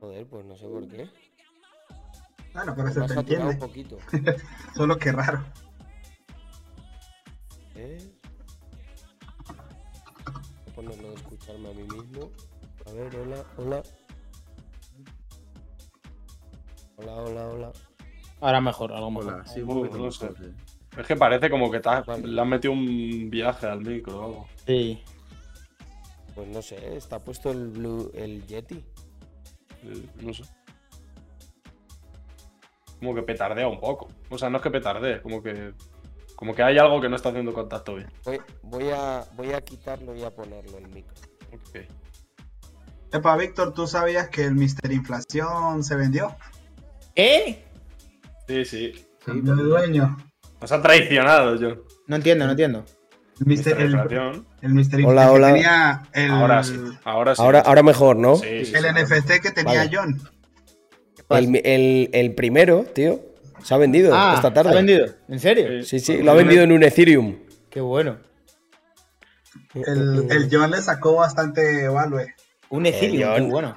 Joder, 0.00 0.26
pues 0.26 0.44
no 0.44 0.56
sé 0.56 0.66
por 0.66 0.86
qué. 0.88 1.08
Claro, 2.52 2.74
pero 2.76 2.88
se 2.88 2.94
te 3.00 3.12
un 3.12 3.18
entiende. 3.18 3.54
poquito. 3.56 3.98
Solo 4.74 4.98
que 4.98 5.12
raro. 5.12 5.44
¿Eh? 7.76 8.09
A 11.68 11.72
mí 11.74 11.82
mismo. 11.82 12.30
A 12.86 12.92
ver, 12.92 13.16
hola, 13.16 13.44
hola. 13.56 13.82
Hola, 16.96 17.12
hola, 17.14 17.46
hola. 17.48 17.72
Ahora 18.40 18.60
mejor, 18.60 18.92
algo 18.92 19.10
mejor. 19.10 19.34
Hola, 19.34 19.46
sí, 19.46 19.60
un 19.60 19.68
poquito 19.68 19.98
no 19.98 20.04
mejor, 20.04 20.12
sé. 20.12 20.44
sí. 20.44 20.52
Es 20.98 21.06
que 21.06 21.16
parece 21.16 21.50
como 21.50 21.70
que 21.70 21.80
te 21.80 21.88
has- 21.88 22.04
Vale. 22.06 22.26
le 22.26 22.40
han 22.40 22.48
metido 22.48 22.72
un 22.72 23.30
viaje 23.30 23.66
al 23.66 23.80
micro 23.80 24.18
o 24.20 24.24
algo. 24.24 24.48
Sí. 24.66 25.02
Pues 26.34 26.48
no 26.48 26.62
sé, 26.62 26.96
está 26.96 27.18
puesto 27.18 27.50
el 27.50 27.68
Blue, 27.68 28.10
el 28.14 28.46
Yeti. 28.46 28.84
Eh, 29.84 30.06
No 30.22 30.32
sé. 30.34 30.42
Como 32.98 33.14
que 33.14 33.22
petardea 33.22 33.66
un 33.66 33.80
poco. 33.80 34.08
O 34.28 34.36
sea, 34.36 34.50
no 34.50 34.58
es 34.58 34.62
que 34.62 34.70
petardee, 34.70 35.22
como 35.22 35.42
que. 35.42 35.72
Como 36.36 36.54
que 36.54 36.62
hay 36.62 36.78
algo 36.78 37.00
que 37.00 37.08
no 37.08 37.16
está 37.16 37.28
haciendo 37.30 37.52
contacto 37.52 37.94
bien. 37.96 38.10
Voy, 38.24 38.40
voy 38.62 38.88
a, 38.90 39.24
voy 39.36 39.52
a 39.52 39.60
quitarlo 39.62 40.14
y 40.14 40.22
a 40.22 40.30
ponerlo 40.34 40.78
el 40.78 40.88
micro. 40.88 41.14
Ok. 41.52 41.84
Epa, 43.12 43.36
Víctor, 43.36 43.74
¿tú 43.74 43.86
sabías 43.86 44.28
que 44.28 44.44
el 44.44 44.54
Mister 44.54 44.92
Inflación 44.92 45.82
se 45.82 45.96
vendió? 45.96 46.36
¿Eh? 47.16 47.64
Sí, 48.46 48.64
sí. 48.64 49.06
Cambió 49.24 49.56
de 49.56 49.64
dueño. 49.64 50.16
Nos 50.60 50.72
ha 50.72 50.80
traicionado, 50.82 51.56
John. 51.60 51.80
No 52.06 52.16
entiendo, 52.16 52.44
no 52.44 52.52
entiendo. 52.52 52.84
El 53.40 53.46
Mister, 53.46 53.80
el, 53.80 53.86
Inflación. 53.92 54.46
el 54.60 54.74
Mister 54.74 55.04
Hola, 55.04 55.32
hola. 55.32 55.48
que 55.48 55.52
tenía 55.54 56.02
el, 56.12 56.30
Ahora 56.30 56.62
sí. 56.62 56.74
Ahora 57.04 57.34
sí. 57.34 57.42
Ahora, 57.42 57.60
ahora 57.60 57.82
mejor, 57.82 58.16
¿no? 58.16 58.36
Sí, 58.36 58.64
sí, 58.66 58.72
el 58.74 58.84
sí. 58.84 58.88
NFT 59.16 59.40
que 59.42 59.50
tenía 59.50 59.78
Vale. 59.84 59.90
John. 59.92 60.20
El, 61.30 61.56
el- 61.64 62.10
el 62.12 62.34
primero, 62.34 62.84
tío, 62.92 63.20
se 63.62 63.72
ha 63.74 63.76
vendido 63.76 64.12
Ah, 64.14 64.34
esta 64.36 64.52
tarde. 64.52 64.70
¿se 64.70 64.74
ha 64.74 64.78
vendido? 64.82 65.06
¿En 65.28 65.40
serio? 65.40 65.82
Sí, 65.84 66.00
sí, 66.00 66.22
lo 66.22 66.32
ha 66.32 66.34
vendido 66.34 66.62
en 66.62 66.72
un 66.72 66.82
Ethereum. 66.82 67.38
Qué 67.70 67.80
bueno. 67.80 68.18
El, 69.74 70.26
el 70.30 70.48
John 70.50 70.70
le 70.70 70.82
sacó 70.82 71.16
bastante 71.16 71.88
value. 71.88 72.26
Un 72.70 72.86
Ethereum, 72.86 73.30
John. 73.30 73.44
qué 73.46 73.50
bueno. 73.52 73.74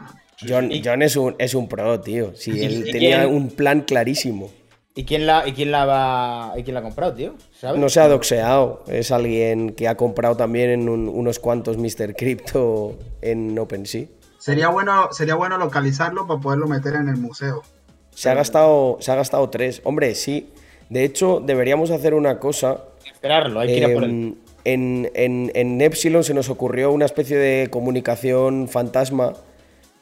John, 0.47 0.71
John 0.83 1.01
es, 1.01 1.15
un, 1.15 1.35
es 1.39 1.53
un 1.53 1.67
pro, 1.69 1.99
tío. 2.01 2.35
Sí, 2.35 2.51
¿Y- 2.51 2.63
él 2.65 2.83
tenía 2.91 3.21
quién? 3.23 3.33
un 3.35 3.49
plan 3.49 3.81
clarísimo. 3.81 4.51
¿Y 4.95 5.05
quién 5.05 5.25
la, 5.25 5.47
y 5.47 5.53
quién 5.53 5.71
la 5.71 5.85
va, 5.85 6.53
y 6.55 6.63
quién 6.63 6.75
la 6.75 6.81
ha 6.81 6.83
comprado, 6.83 7.13
tío? 7.15 7.33
¿Sabes? 7.59 7.79
No 7.81 7.89
se 7.89 7.99
ha 7.99 8.07
doxeado, 8.07 8.83
es 8.87 9.09
alguien 9.11 9.71
que 9.73 9.87
ha 9.87 9.95
comprado 9.97 10.37
también 10.37 10.69
en 10.69 10.89
un- 10.89 11.07
unos 11.09 11.39
cuantos 11.39 11.77
Mr. 11.77 12.15
Crypto 12.15 12.97
en 13.21 13.57
OpenSea. 13.57 14.05
Sería 14.37 14.67
bueno, 14.69 15.07
sería 15.11 15.33
bueno 15.35 15.57
localizarlo 15.57 16.27
para 16.27 16.39
poderlo 16.39 16.67
meter 16.67 16.93
en 16.95 17.07
el 17.09 17.17
museo. 17.17 17.63
Se 18.11 18.29
ha 18.29 18.35
gastado, 18.35 18.97
se 18.99 19.11
ha 19.11 19.15
gastado 19.15 19.49
tres. 19.49 19.81
Hombre, 19.85 20.13
sí. 20.13 20.49
De 20.89 21.03
hecho, 21.03 21.41
deberíamos 21.43 21.89
hacer 21.89 22.13
una 22.13 22.37
cosa. 22.37 22.83
Esperarlo, 23.05 23.61
hay 23.61 23.67
que 23.69 23.77
ir 23.77 23.85
a 23.85 23.93
por 23.93 24.03
él. 24.03 24.35
En, 24.65 25.11
en- 25.13 25.51
en 25.55 25.81
Epsilon 25.81 26.23
se 26.23 26.33
nos 26.33 26.49
ocurrió 26.49 26.91
una 26.91 27.05
especie 27.05 27.37
de 27.37 27.69
comunicación 27.69 28.67
fantasma 28.67 29.33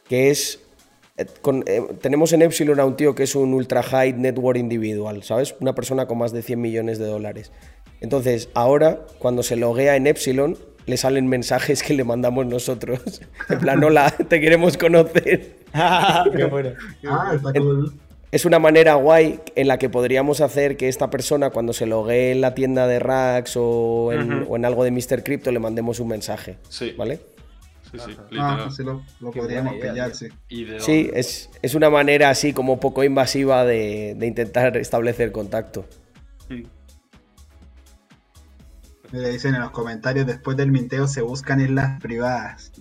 que 0.07 0.29
es. 0.29 0.59
eh, 1.17 1.25
con- 1.41 1.63
eh, 1.67 1.81
tenemos 2.01 2.31
en 2.33 2.41
Epsilon 2.41 2.79
a 2.79 2.85
un 2.85 2.95
tío 2.95 3.15
que 3.15 3.23
es 3.23 3.35
un 3.35 3.53
ultra 3.53 3.81
high 3.83 4.13
network 4.13 4.57
individual, 4.57 5.23
¿sabes? 5.23 5.55
Una 5.59 5.73
persona 5.75 6.05
con 6.05 6.17
más 6.19 6.31
de 6.31 6.41
100 6.41 6.61
millones 6.61 6.99
de 6.99 7.05
dólares. 7.05 7.51
Entonces, 8.01 8.49
ahora, 8.53 9.05
cuando 9.19 9.43
se 9.43 9.55
loguea 9.55 9.95
en 9.95 10.07
Epsilon, 10.07 10.57
le 10.87 10.97
salen 10.97 11.27
mensajes 11.27 11.83
que 11.83 11.93
le 11.93 12.03
mandamos 12.03 12.45
nosotros. 12.47 13.21
En 13.49 13.59
plan, 13.59 13.83
hola, 13.83 14.09
te 14.29 14.39
queremos 14.41 14.77
conocer. 14.77 15.57
Qué 16.35 16.45
bueno. 16.45 16.71
Ah, 17.07 17.33
está 17.35 17.53
cool. 17.53 17.93
Es 18.31 18.45
una 18.45 18.59
manera 18.59 18.95
guay 18.95 19.41
en 19.55 19.67
la 19.67 19.77
que 19.77 19.89
podríamos 19.89 20.39
hacer 20.39 20.77
que 20.77 20.87
esta 20.87 21.09
persona, 21.09 21.49
cuando 21.49 21.73
se 21.73 21.85
loguee 21.85 22.31
en 22.31 22.39
la 22.39 22.53
tienda 22.53 22.87
de 22.87 22.97
Rax 22.99 23.57
o 23.57 24.13
en, 24.13 24.45
o 24.47 24.55
en 24.55 24.63
algo 24.63 24.85
de 24.85 24.91
Mr. 24.91 25.21
Crypto, 25.23 25.51
le 25.51 25.59
mandemos 25.59 25.99
un 25.99 26.07
mensaje. 26.07 26.57
Sí. 26.69 26.93
¿Vale? 26.97 27.19
Sí, 27.91 27.97
sí, 27.99 28.17
Ah, 28.39 28.67
así 28.67 28.83
lo, 28.83 29.03
podríamos 29.19 29.75
idea, 29.75 29.91
pillar, 29.91 30.15
sí. 30.15 30.27
¿Y 30.47 30.63
de 30.63 30.79
Sí, 30.79 31.11
es, 31.13 31.49
es 31.61 31.75
una 31.75 31.89
manera 31.89 32.29
así 32.29 32.53
como 32.53 32.79
poco 32.79 33.03
invasiva 33.03 33.65
de, 33.65 34.15
de 34.17 34.27
intentar 34.27 34.77
establecer 34.77 35.33
contacto. 35.33 35.85
Me 39.11 39.29
dicen 39.29 39.55
en 39.55 39.61
los 39.61 39.71
comentarios, 39.71 40.25
después 40.25 40.55
del 40.55 40.71
minteo 40.71 41.05
se 41.05 41.21
buscan 41.21 41.59
islas 41.59 41.99
privadas. 42.01 42.71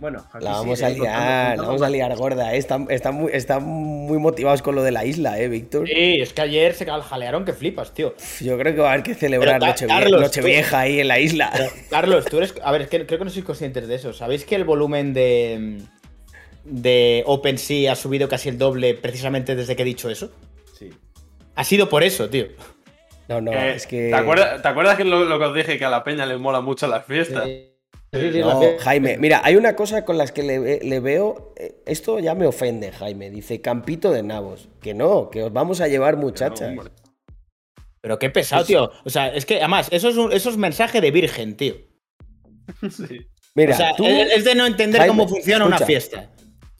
Bueno, 0.00 0.24
aquí 0.32 0.42
La 0.44 0.52
vamos 0.52 0.82
a 0.82 0.86
contando- 0.88 1.04
liar, 1.04 1.56
la 1.58 1.62
vamos 1.64 1.82
a 1.82 1.90
liar 1.90 2.16
gorda. 2.16 2.54
¿eh? 2.54 2.56
Están, 2.58 2.86
están 2.90 3.14
muy, 3.14 3.30
están 3.34 3.62
muy 3.64 4.18
motivados 4.18 4.62
con 4.62 4.74
lo 4.74 4.82
de 4.82 4.92
la 4.92 5.04
isla, 5.04 5.38
¿eh, 5.38 5.48
Víctor? 5.48 5.86
Sí, 5.86 6.20
es 6.20 6.32
que 6.32 6.40
ayer 6.40 6.72
se 6.74 6.86
jalearon 6.86 7.44
que 7.44 7.52
flipas, 7.52 7.92
tío. 7.92 8.14
Yo 8.40 8.56
creo 8.58 8.74
que 8.74 8.80
va 8.80 8.88
a 8.88 8.92
haber 8.94 9.04
que 9.04 9.14
celebrar 9.14 9.60
Nochevieja 10.10 10.80
ahí 10.80 11.00
en 11.00 11.08
la 11.08 11.18
isla. 11.20 11.52
Carlos, 11.90 12.24
tú 12.24 12.38
eres. 12.38 12.54
A 12.64 12.72
ver, 12.72 12.82
es 12.82 12.88
que 12.88 13.04
creo 13.04 13.18
que 13.18 13.24
no 13.26 13.30
sois 13.30 13.44
conscientes 13.44 13.86
de 13.86 13.94
eso. 13.94 14.12
¿Sabéis 14.14 14.44
que 14.46 14.54
el 14.54 14.64
volumen 14.64 15.12
de. 15.12 15.82
de 16.64 17.22
OpenSea 17.26 17.92
ha 17.92 17.96
subido 17.96 18.28
casi 18.28 18.48
el 18.48 18.58
doble 18.58 18.94
precisamente 18.94 19.54
desde 19.54 19.76
que 19.76 19.82
he 19.82 19.84
dicho 19.86 20.08
eso? 20.08 20.30
Sí. 20.78 20.90
Ha 21.56 21.64
sido 21.64 21.88
por 21.88 22.02
eso, 22.02 22.28
tío. 22.30 22.46
No, 23.28 23.40
no, 23.40 23.52
Eh, 23.52 23.74
es 23.76 23.86
que. 23.86 24.08
¿te, 24.08 24.14
acuerdas, 24.14 24.62
¿Te 24.62 24.68
acuerdas 24.68 24.96
que 24.96 25.04
lo, 25.04 25.24
lo 25.24 25.38
que 25.38 25.44
os 25.44 25.54
dije 25.54 25.78
que 25.78 25.84
a 25.84 25.90
la 25.90 26.02
peña 26.02 26.26
le 26.26 26.36
mola 26.38 26.60
mucho 26.60 26.86
las 26.88 27.04
fiestas? 27.04 27.44
Sí, 27.44 27.69
No. 28.12 28.60
Jaime, 28.80 29.18
mira, 29.18 29.40
hay 29.44 29.54
una 29.56 29.76
cosa 29.76 30.04
con 30.04 30.18
las 30.18 30.32
que 30.32 30.42
le, 30.42 30.58
ve- 30.58 30.80
le 30.82 30.98
veo. 31.00 31.54
eh, 31.56 31.76
Esto 31.86 32.18
ya 32.18 32.34
me 32.34 32.46
ofende, 32.46 32.90
Jaime. 32.90 33.30
Dice 33.30 33.60
Campito 33.60 34.10
de 34.10 34.22
Nabos. 34.24 34.68
Que 34.80 34.94
no, 34.94 35.30
que 35.30 35.44
os 35.44 35.52
vamos 35.52 35.80
a 35.80 35.86
llevar, 35.86 36.16
muchachas. 36.16 36.74
No. 36.74 36.82
Pero 38.00 38.18
qué 38.18 38.30
pesado, 38.30 38.64
tío. 38.64 38.90
O 39.04 39.10
sea, 39.10 39.28
es 39.32 39.46
que 39.46 39.58
además, 39.58 39.88
eso 39.92 40.08
es, 40.08 40.16
un, 40.16 40.32
eso 40.32 40.50
es 40.50 40.56
mensaje 40.56 41.00
de 41.00 41.10
virgen, 41.10 41.56
tío. 41.56 41.76
Sí. 42.90 43.26
Mira, 43.54 43.74
o 43.74 43.76
sea, 43.76 43.94
tú, 43.96 44.06
es 44.06 44.44
de 44.44 44.54
no 44.54 44.64
entender 44.66 45.00
Jaime, 45.00 45.16
cómo 45.16 45.28
funciona 45.28 45.64
una 45.66 45.78
fiesta. 45.78 46.30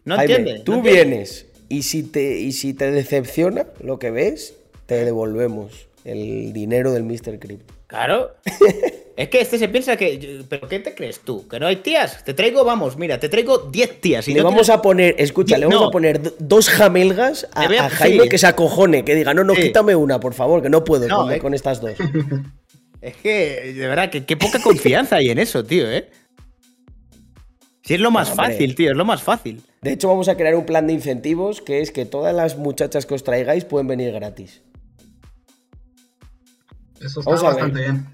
¿No 0.05 0.16
Jaime, 0.16 0.35
entiendes? 0.35 0.64
tú 0.64 0.72
¿No 0.72 0.78
entiendes? 0.78 1.07
vienes 1.09 1.47
y 1.68 1.83
si, 1.83 2.03
te, 2.05 2.39
y 2.39 2.53
si 2.53 2.74
te 2.74 2.91
decepciona 2.93 3.66
lo 3.81 3.99
que 3.99 4.11
ves, 4.11 4.55
te 4.87 5.05
devolvemos 5.05 5.89
el 6.05 6.53
dinero 6.53 6.93
del 6.93 7.03
Mr. 7.05 7.39
Crypto. 7.41 7.74
Claro. 7.89 8.35
es 9.16 9.28
que 9.28 9.40
este 9.40 9.58
se 9.58 9.68
piensa 9.68 9.96
que. 9.96 10.44
¿Pero 10.48 10.68
qué 10.68 10.78
te 10.80 10.94
crees 10.94 11.20
tú? 11.20 11.46
¿Que 11.48 11.61
no 11.61 11.66
hay 11.66 11.76
tías? 11.76 12.24
Te 12.24 12.32
traigo, 12.34 12.64
vamos, 12.64 12.96
mira, 12.96 13.18
te 13.20 13.28
traigo 13.28 13.58
10 13.58 14.00
tías. 14.00 14.26
Y 14.28 14.32
le 14.34 14.38
no 14.40 14.44
vamos 14.44 14.66
tienes- 14.66 14.78
a 14.78 14.82
poner, 14.82 15.14
escucha, 15.18 15.58
le 15.58 15.66
vamos 15.66 15.80
No. 15.82 15.86
a 15.88 15.90
poner 15.90 16.22
do- 16.22 16.34
dos 16.38 16.68
jamelgas 16.70 17.46
a, 17.54 17.66
Jaime 17.90 18.22
sí. 18.24 18.28
que 18.28 18.38
se 18.38 18.46
acojone, 18.46 19.04
que 19.04 19.14
diga, 19.14 19.34
no, 19.34 19.44
no, 19.44 19.54
Sí. 19.54 19.62
quítame 19.62 19.94
una, 19.96 20.18
por 20.20 20.34
favor, 20.34 20.62
que 20.62 20.70
no 20.70 20.84
puedo 20.84 21.06
No, 21.08 21.22
con, 21.22 21.32
eh. 21.32 21.38
con 21.38 21.54
estas 21.54 21.80
dos. 21.80 21.92
Es 23.02 23.16
que, 23.16 23.72
de 23.74 23.86
verdad, 23.86 24.11
que 24.11 24.26
qué 24.26 24.36
poca 24.36 24.61
confianza 24.61 25.16
hay 25.16 25.30
en 25.30 25.38
eso, 25.38 25.64
tío, 25.64 25.90
¿eh? 25.90 26.11
Si 27.82 27.94
es 27.94 28.00
lo 28.00 28.11
más 28.11 28.30
Hombre. 28.30 28.46
fácil, 28.52 28.74
tío, 28.74 28.90
es 28.90 28.96
lo 28.96 29.06
más 29.06 29.22
fácil. 29.22 29.62
De 29.80 29.92
hecho, 29.92 30.08
vamos 30.08 30.28
a 30.28 30.36
crear 30.36 30.54
un 30.54 30.66
plan 30.66 30.86
de 30.86 30.92
incentivos 30.92 31.62
que 31.62 31.80
es 31.80 31.90
que 31.92 32.04
todas 32.04 32.34
las 32.34 32.58
muchachas 32.58 33.06
que 33.06 33.14
os 33.14 33.24
traigáis 33.24 33.64
pueden 33.64 33.86
venir 33.86 34.12
gratis. 34.12 34.61
Eso 37.01 37.20
está 37.20 37.30
Vamos 37.30 37.43
bastante 37.43 37.80
bien. 37.80 38.06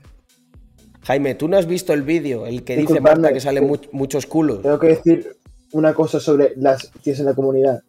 Jaime, 1.07 1.35
tú 1.37 1.47
no 1.49 1.57
has 1.57 1.67
visto 1.67 1.93
el 1.93 2.03
vídeo, 2.03 2.47
el 2.47 2.65
que 2.65 2.77
dice 2.77 3.01
Marta 3.01 3.33
que 3.33 3.41
salen 3.41 3.67
mu- 3.67 3.77
muchos 3.93 4.27
culos. 4.27 4.63
Tengo 4.63 4.79
que 4.79 4.89
decir 4.89 5.37
una 5.73 5.95
cosa 5.95 6.19
sobre 6.19 6.53
las 6.57 6.91
tías 7.03 7.21
en 7.21 7.27
la 7.27 7.35
comunidad. 7.35 7.83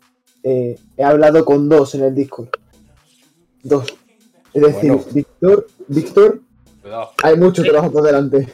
Eh, 0.43 0.77
he 0.95 1.03
hablado 1.03 1.43
con 1.43 1.67
dos 1.67 1.95
en 1.95 2.03
el 2.03 2.13
Discord. 2.13 2.49
Dos. 3.63 3.87
Es 4.53 4.61
decir, 4.61 4.91
Bueno. 4.91 5.05
Víctor, 5.11 5.67
Víctor, 5.87 6.41
Cuidado. 6.81 7.09
hay 7.23 7.35
mucho 7.37 7.63
trabajo 7.63 7.91
por 7.91 8.03
delante. 8.03 8.47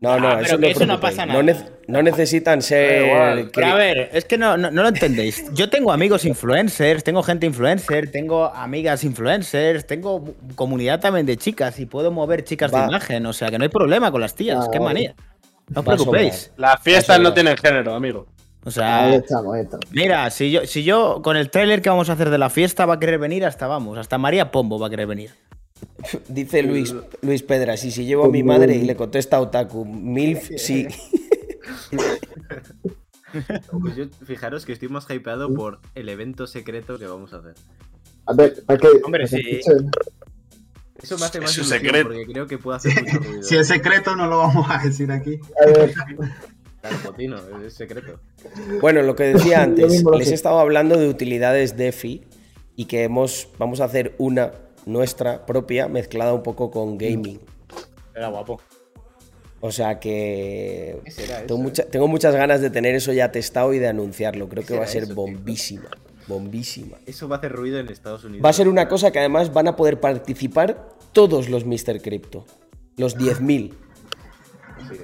No, 0.00 0.18
no, 0.20 0.28
Ah, 0.28 0.40
eso 0.42 0.42
pero 0.42 0.58
no, 0.58 0.60
que 0.66 0.70
eso 0.72 0.86
no 0.86 1.00
pasa 1.00 1.24
No, 1.24 1.42
nada. 1.42 1.66
no 1.88 2.02
necesitan 2.02 2.60
ser. 2.60 3.06
igual. 3.06 3.50
Pero 3.54 3.66
a 3.68 3.74
ver, 3.74 4.10
es 4.12 4.24
que 4.26 4.36
no, 4.36 4.56
no, 4.56 4.70
no 4.70 4.82
lo 4.82 4.88
entendéis. 4.88 5.44
Yo 5.54 5.70
tengo 5.70 5.92
amigos 5.92 6.24
influencers, 6.26 7.02
tengo 7.04 7.22
gente 7.22 7.46
influencer, 7.46 8.10
tengo 8.10 8.46
amigas 8.54 9.02
influencers, 9.04 9.86
tengo 9.86 10.34
comunidad 10.56 11.00
también 11.00 11.24
de 11.24 11.36
chicas 11.38 11.78
y 11.80 11.86
puedo 11.86 12.10
mover 12.10 12.44
chicas 12.44 12.72
Va. 12.74 12.82
de 12.82 12.88
imagen. 12.88 13.24
O 13.24 13.32
sea, 13.32 13.50
que 13.50 13.56
no 13.56 13.64
hay 13.64 13.70
problema 13.70 14.10
con 14.10 14.20
las 14.20 14.34
tías. 14.34 14.68
Qué 14.70 14.78
manía. 14.80 15.14
No 15.68 15.80
os 15.80 15.86
preocupéis. 15.86 16.52
Las 16.58 16.82
fiestas 16.82 17.18
no 17.18 17.30
no. 17.30 17.34
tienen 17.34 17.56
género, 17.56 17.94
amigo. 17.94 18.26
O 18.66 18.70
sea, 18.70 19.04
Ahí 19.06 19.14
estamos, 19.16 19.54
ahí 19.54 19.62
estamos. 19.62 19.84
Mira, 19.92 20.28
si 20.30 20.50
yo, 20.50 20.66
si 20.66 20.84
yo 20.84 21.20
con 21.22 21.36
el 21.36 21.50
tráiler 21.50 21.80
que 21.82 21.88
vamos 21.90 22.10
a 22.10 22.14
hacer 22.14 22.30
de 22.30 22.38
la 22.38 22.50
fiesta 22.50 22.84
va 22.86 22.94
a 22.94 22.98
querer 22.98 23.18
venir 23.18 23.44
hasta, 23.44 23.66
vamos, 23.66 23.96
hasta 23.98 24.16
María 24.18 24.50
Pombo 24.50 24.78
va 24.78 24.86
a 24.86 24.90
querer 24.90 25.06
venir. 25.06 25.30
Dice 26.28 26.62
Luis, 26.62 26.94
Luis 27.22 27.42
Pedras, 27.42 27.84
y 27.84 27.90
si 27.90 28.04
llevo 28.04 28.24
a 28.24 28.28
mi 28.28 28.42
madre 28.42 28.76
y 28.76 28.82
le 28.82 28.96
contesta 28.96 29.40
Otaku, 29.40 29.84
MILF, 29.84 30.50
sí. 30.56 30.86
Pues 33.80 33.96
yo, 33.96 34.04
fijaros 34.24 34.64
que 34.64 34.72
estoy 34.72 34.88
más 34.88 35.06
hypeado 35.10 35.52
por 35.52 35.80
el 35.94 36.08
evento 36.08 36.46
secreto 36.46 36.98
que 36.98 37.06
vamos 37.06 37.32
a 37.32 37.38
hacer. 37.38 37.54
A 38.26 38.32
ver, 38.32 38.64
¿para 38.64 38.78
qué? 38.78 38.88
Hombre, 39.02 39.26
sí. 39.26 39.60
Eso 41.02 41.18
me 41.18 41.26
hace 41.26 41.38
Es 41.38 41.44
más 41.44 41.52
secreto. 41.52 42.08
porque 42.08 42.26
creo 42.26 42.46
que 42.46 42.58
puede 42.58 42.76
hacer 42.76 43.02
mucho 43.02 43.18
ruido. 43.18 43.42
Si 43.42 43.56
es 43.56 43.66
secreto, 43.66 44.16
no 44.16 44.26
lo 44.28 44.38
vamos 44.38 44.66
a 44.70 44.78
decir 44.78 45.10
aquí. 45.10 45.38
A 45.60 45.66
ver, 45.66 45.92
Claro, 46.80 46.96
Potino, 47.02 47.36
es 47.66 47.74
secreto. 47.74 48.20
Bueno, 48.80 49.02
lo 49.02 49.16
que 49.16 49.24
decía 49.24 49.62
antes, 49.62 50.04
les 50.18 50.30
he 50.30 50.34
estado 50.34 50.60
hablando 50.60 50.98
de 50.98 51.08
utilidades 51.08 51.76
DeFi 51.76 52.22
y 52.76 52.84
que 52.84 53.04
hemos, 53.04 53.48
vamos 53.58 53.80
a 53.80 53.84
hacer 53.84 54.14
una 54.18 54.52
nuestra 54.86 55.46
propia 55.46 55.88
mezclada 55.88 56.32
un 56.34 56.42
poco 56.42 56.70
con 56.70 56.98
gaming. 56.98 57.40
Era 58.14 58.28
guapo. 58.28 58.60
O 59.60 59.72
sea 59.72 59.98
que 59.98 61.00
¿Qué 61.04 61.10
será 61.10 61.38
tengo, 61.46 61.54
eso, 61.54 61.58
mucha- 61.62 61.84
tengo 61.86 62.06
muchas 62.08 62.34
ganas 62.34 62.60
de 62.60 62.68
tener 62.70 62.94
eso 62.94 63.12
ya 63.12 63.32
testado 63.32 63.72
y 63.72 63.78
de 63.78 63.88
anunciarlo. 63.88 64.48
Creo 64.48 64.64
que 64.64 64.76
va 64.76 64.84
a 64.84 64.86
ser 64.86 65.04
eso, 65.04 65.14
tío? 65.14 65.22
bombísima. 65.22 65.88
Bombísima. 66.26 66.98
Eso 67.06 67.28
va 67.28 67.36
a 67.36 67.38
hacer 67.38 67.52
ruido 67.52 67.78
en 67.78 67.88
Estados 67.88 68.24
Unidos. 68.24 68.44
Va 68.44 68.50
a 68.50 68.52
ser 68.52 68.68
una 68.68 68.88
cosa 68.88 69.10
que 69.10 69.18
además 69.20 69.52
van 69.52 69.68
a 69.68 69.76
poder 69.76 70.00
participar 70.00 70.88
todos 71.12 71.48
los 71.48 71.64
Mr. 71.64 72.00
Crypto. 72.02 72.44
Los 72.96 73.16
10.000. 73.16 73.72
Sí. 74.90 74.96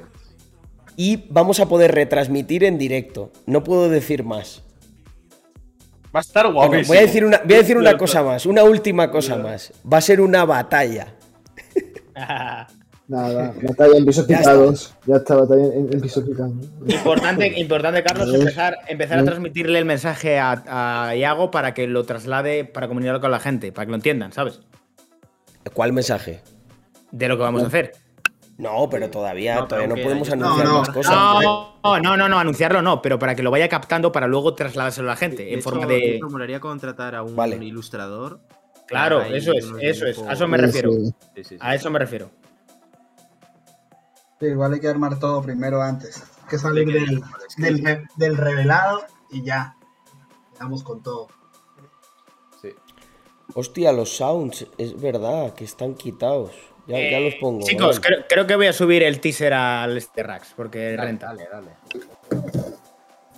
Y 0.96 1.24
vamos 1.30 1.60
a 1.60 1.66
poder 1.66 1.94
retransmitir 1.94 2.64
en 2.64 2.76
directo. 2.78 3.30
No 3.46 3.64
puedo 3.64 3.88
decir 3.88 4.24
más. 4.24 4.62
Va 6.14 6.18
a 6.18 6.22
estar 6.22 6.52
guapísimo. 6.52 6.88
voy 6.88 6.98
a 6.98 7.00
decir 7.02 7.24
una, 7.24 7.40
voy 7.44 7.54
a 7.54 7.58
decir 7.58 7.76
una 7.76 7.96
cosa 7.96 8.22
más, 8.22 8.44
una 8.46 8.64
última 8.64 9.10
cosa 9.10 9.36
más. 9.36 9.72
Va 9.90 9.98
a 9.98 10.00
ser 10.00 10.20
una 10.20 10.44
batalla. 10.44 11.14
nada, 13.08 13.54
batalla 13.62 13.96
en 13.96 14.04
pisos 14.04 14.26
Ya 14.26 14.36
está. 14.38 14.50
picados. 14.52 14.94
Ya 15.06 15.16
está, 15.16 15.36
batalla 15.36 15.64
en, 15.66 15.92
en 15.92 16.00
pisos 16.00 16.24
picados. 16.24 16.52
Importante, 16.86 17.46
importante, 17.60 18.02
Carlos, 18.02 18.34
empezar, 18.34 18.76
empezar 18.88 19.18
a 19.20 19.24
transmitirle 19.24 19.78
el 19.78 19.84
mensaje 19.84 20.38
a, 20.38 21.08
a 21.08 21.16
Iago 21.16 21.50
para 21.50 21.74
que 21.74 21.86
lo 21.86 22.04
traslade, 22.04 22.64
para 22.64 22.88
comunicarlo 22.88 23.20
con 23.20 23.30
la 23.30 23.40
gente, 23.40 23.72
para 23.72 23.86
que 23.86 23.90
lo 23.90 23.96
entiendan, 23.96 24.32
¿sabes? 24.32 24.60
¿Cuál 25.74 25.92
mensaje? 25.92 26.40
De 27.12 27.28
lo 27.28 27.36
que 27.36 27.42
vamos 27.42 27.62
a 27.62 27.66
hacer. 27.66 27.92
No, 28.60 28.88
pero 28.90 29.08
todavía, 29.10 29.54
No, 29.54 29.68
pero 29.68 29.68
todavía 29.68 29.88
no 29.88 30.02
podemos 30.02 30.30
anunciar 30.30 30.66
No, 30.66 30.72
no, 30.72 30.78
más 30.80 30.88
cosas. 30.90 31.12
No, 31.14 31.98
no, 32.00 32.16
no, 32.16 32.28
no, 32.28 32.38
anunciarlo 32.38 32.82
no, 32.82 33.00
pero 33.00 33.18
para 33.18 33.34
que 33.34 33.42
lo 33.42 33.50
vaya 33.50 33.68
captando 33.68 34.12
para 34.12 34.26
luego 34.26 34.54
trasladárselo 34.54 35.08
a 35.08 35.12
la 35.12 35.16
gente 35.16 35.44
De 35.44 35.52
en 35.54 35.58
hecho, 35.60 35.70
forma 35.70 35.86
de 35.86 35.94
de. 35.94 36.16
hecho, 36.16 36.28
molaría 36.28 36.60
contratar 36.60 37.14
a 37.14 37.22
un 37.22 37.34
Vale. 37.34 37.56
ilustrador. 37.56 38.40
Claro, 38.86 39.22
eso 39.22 39.52
es, 39.52 39.64
eso 39.80 40.06
es. 40.06 40.18
A 40.18 40.32
eso 40.34 40.46
me 40.48 40.58
refiero. 40.58 40.92
sí. 40.92 41.06
Sí, 41.06 41.14
sí, 41.36 41.44
sí. 41.44 41.56
A 41.60 41.74
eso 41.74 41.90
me 41.90 41.98
refiero. 41.98 42.30
Sí, 44.40 44.46
igual 44.46 44.72
hay 44.74 44.80
que 44.80 44.88
armar 44.88 45.18
todo 45.18 45.42
primero 45.42 45.80
antes. 45.82 46.22
Hay 46.42 46.48
que 46.50 46.58
salir 46.58 46.86
del, 46.92 47.22
del, 47.58 47.84
re- 47.84 48.08
del 48.16 48.36
revelado 48.36 49.02
y 49.30 49.42
ya. 49.44 49.76
Vamos 50.58 50.82
con 50.82 51.02
todo. 51.02 51.28
Sí. 52.60 52.70
Hostia, 53.54 53.92
los 53.92 54.16
sounds, 54.16 54.66
es 54.78 55.00
verdad, 55.00 55.54
que 55.54 55.64
están 55.64 55.94
quitados. 55.94 56.52
Ya, 56.90 57.10
ya 57.10 57.20
los 57.20 57.34
pongo. 57.36 57.64
Chicos, 57.66 58.00
creo, 58.00 58.24
creo 58.28 58.46
que 58.46 58.56
voy 58.56 58.66
a 58.66 58.72
subir 58.72 59.02
el 59.02 59.20
teaser 59.20 59.52
al 59.54 59.96
este 59.96 60.22
Rax, 60.22 60.52
porque 60.56 60.92
Dale, 60.96 61.02
renta. 61.04 61.26
dale, 61.26 61.48
dale. 61.50 61.70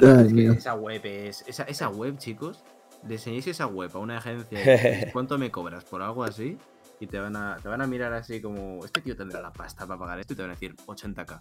Ay, 0.00 0.22
Es 0.26 0.28
que 0.28 0.34
mío. 0.34 0.52
esa 0.52 0.74
web 0.74 1.00
es. 1.04 1.44
Esa, 1.46 1.64
esa 1.64 1.88
web, 1.88 2.18
chicos. 2.18 2.64
Le 3.06 3.14
enseñéis 3.14 3.46
esa 3.48 3.66
web 3.66 3.90
a 3.94 3.98
una 3.98 4.18
agencia 4.18 4.58
¿cuánto 5.12 5.36
me 5.36 5.50
cobras 5.50 5.84
por 5.84 6.02
algo 6.02 6.22
así? 6.22 6.56
Y 7.00 7.08
te 7.08 7.18
van 7.18 7.34
a, 7.34 7.56
te 7.60 7.68
van 7.68 7.82
a 7.82 7.86
mirar 7.88 8.12
así 8.12 8.40
como, 8.40 8.84
este 8.84 9.00
tío 9.00 9.16
tendrá 9.16 9.40
la 9.40 9.52
pasta 9.52 9.86
para 9.88 9.98
pagar 9.98 10.20
esto 10.20 10.34
y 10.34 10.36
te 10.36 10.42
van 10.42 10.52
a 10.52 10.54
decir 10.54 10.76
80k. 10.86 11.40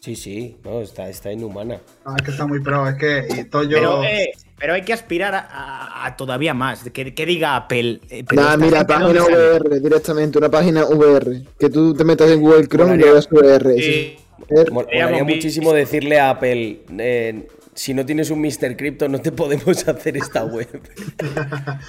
Sí, 0.00 0.14
sí, 0.16 0.56
no, 0.64 0.80
está, 0.80 1.08
está 1.08 1.32
inhumana. 1.32 1.80
Ah, 2.04 2.14
es 2.16 2.22
que 2.24 2.30
está 2.30 2.46
muy 2.46 2.60
pro, 2.60 2.88
es 2.88 2.94
que 2.96 3.26
y 3.40 3.44
Toyo. 3.44 3.76
Pero, 3.76 4.04
eh, 4.04 4.30
pero 4.58 4.74
hay 4.74 4.82
que 4.82 4.92
aspirar 4.92 5.34
a, 5.34 5.40
a- 5.40 6.06
a 6.06 6.16
todavía 6.16 6.54
más. 6.54 6.84
Que, 6.90 7.12
que 7.14 7.26
diga 7.26 7.56
Apple. 7.56 8.00
eh, 8.10 8.24
Nah, 8.32 8.56
mira, 8.56 8.86
página. 8.86 9.22
VR 9.24 9.80
directamente, 9.80 10.38
una 10.38 10.48
página 10.50 10.84
VR. 10.84 11.42
Que 11.58 11.68
tú 11.70 11.92
te 11.94 12.04
metas 12.04 12.30
en 12.30 12.40
Google 12.40 12.68
Chrome 12.68 12.96
y 12.96 13.00
das 13.00 13.28
VR. 13.30 13.74
Sí. 13.76 14.16
Sí. 14.48 14.64
VR. 14.70 15.24
Muchísimo 15.24 15.72
decirle 15.72 16.20
a 16.20 16.30
Apple, 16.30 16.82
eh, 16.98 17.48
si 17.74 17.92
no 17.94 18.06
tienes 18.06 18.30
un 18.30 18.40
Mr. 18.40 18.76
Crypto 18.76 19.08
no 19.08 19.20
te 19.20 19.32
podemos 19.32 19.86
hacer 19.88 20.16
esta 20.16 20.44
web. 20.44 20.68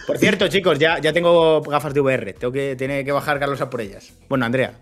Por 0.08 0.18
cierto, 0.18 0.48
chicos, 0.48 0.78
ya, 0.80 1.00
ya 1.00 1.14
tengo 1.14 1.62
gafas 1.62 1.94
de 1.94 2.02
VR. 2.02 2.34
Tengo 2.34 2.52
que, 2.52 2.76
tiene 2.76 3.06
que 3.06 3.12
bajar 3.12 3.40
Carlos 3.40 3.62
a 3.62 3.70
por 3.70 3.82
ellas. 3.82 4.12
Bueno, 4.28 4.46
Andrea. 4.46 4.74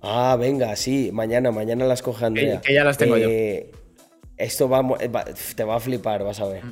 Ah, 0.00 0.36
venga, 0.38 0.74
sí, 0.76 1.10
mañana, 1.12 1.50
mañana 1.50 1.84
las 1.86 2.02
coge 2.02 2.24
Andrea. 2.26 2.60
que 2.60 2.72
ya 2.74 2.84
las 2.84 2.96
tengo 2.98 3.16
yo. 3.16 3.28
Esto 4.36 4.68
va, 4.68 4.82
mo- 4.82 4.96
eh, 5.00 5.08
va- 5.08 5.24
te 5.24 5.64
va 5.64 5.76
a 5.76 5.80
flipar, 5.80 6.22
vas 6.22 6.40
a 6.40 6.46
ver. 6.46 6.62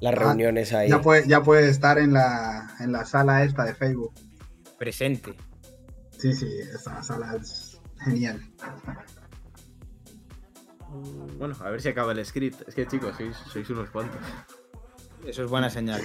Las 0.00 0.14
reuniones 0.14 0.72
ahí. 0.72 0.88
Ya 0.88 1.00
puede, 1.00 1.26
ya 1.26 1.42
puede 1.42 1.68
estar 1.68 1.98
en 1.98 2.12
la, 2.12 2.76
en 2.78 2.92
la 2.92 3.04
sala 3.04 3.42
esta 3.42 3.64
de 3.64 3.74
Facebook. 3.74 4.12
Presente. 4.78 5.34
Sí, 6.16 6.32
sí, 6.32 6.46
esa 6.72 7.02
sala 7.02 7.34
es 7.40 7.80
genial. 8.04 8.40
Bueno, 11.38 11.54
a 11.60 11.70
ver 11.70 11.80
si 11.82 11.88
acaba 11.88 12.12
el 12.12 12.24
script. 12.24 12.66
Es 12.68 12.74
que 12.74 12.86
chicos, 12.86 13.16
sois, 13.16 13.36
sois 13.52 13.68
unos 13.70 13.90
cuantos. 13.90 14.20
Eso 15.26 15.44
es 15.44 15.50
buena 15.50 15.68
señal. 15.68 16.00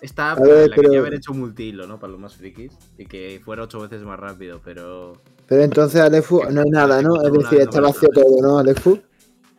Esta 0.00 0.32
app 0.32 0.40
ver, 0.40 0.68
la 0.70 0.74
pero- 0.76 0.82
quería 0.88 0.98
haber 1.00 1.14
hecho 1.14 1.32
multihilo, 1.32 1.86
¿no? 1.86 1.98
Para 1.98 2.10
los 2.12 2.20
más 2.20 2.36
frikis. 2.36 2.72
Y 2.98 3.06
que 3.06 3.40
fuera 3.44 3.62
ocho 3.62 3.80
veces 3.80 4.02
más 4.02 4.18
rápido, 4.18 4.60
pero. 4.64 5.22
Pero 5.48 5.62
entonces, 5.62 6.00
Alefu, 6.00 6.42
no 6.50 6.60
hay 6.60 6.70
nada, 6.70 7.00
¿no? 7.00 7.22
Es 7.22 7.32
decir, 7.32 7.62
está 7.62 7.80
vacío 7.80 8.10
todo, 8.10 8.42
¿no, 8.42 8.58
Alefu? 8.58 9.00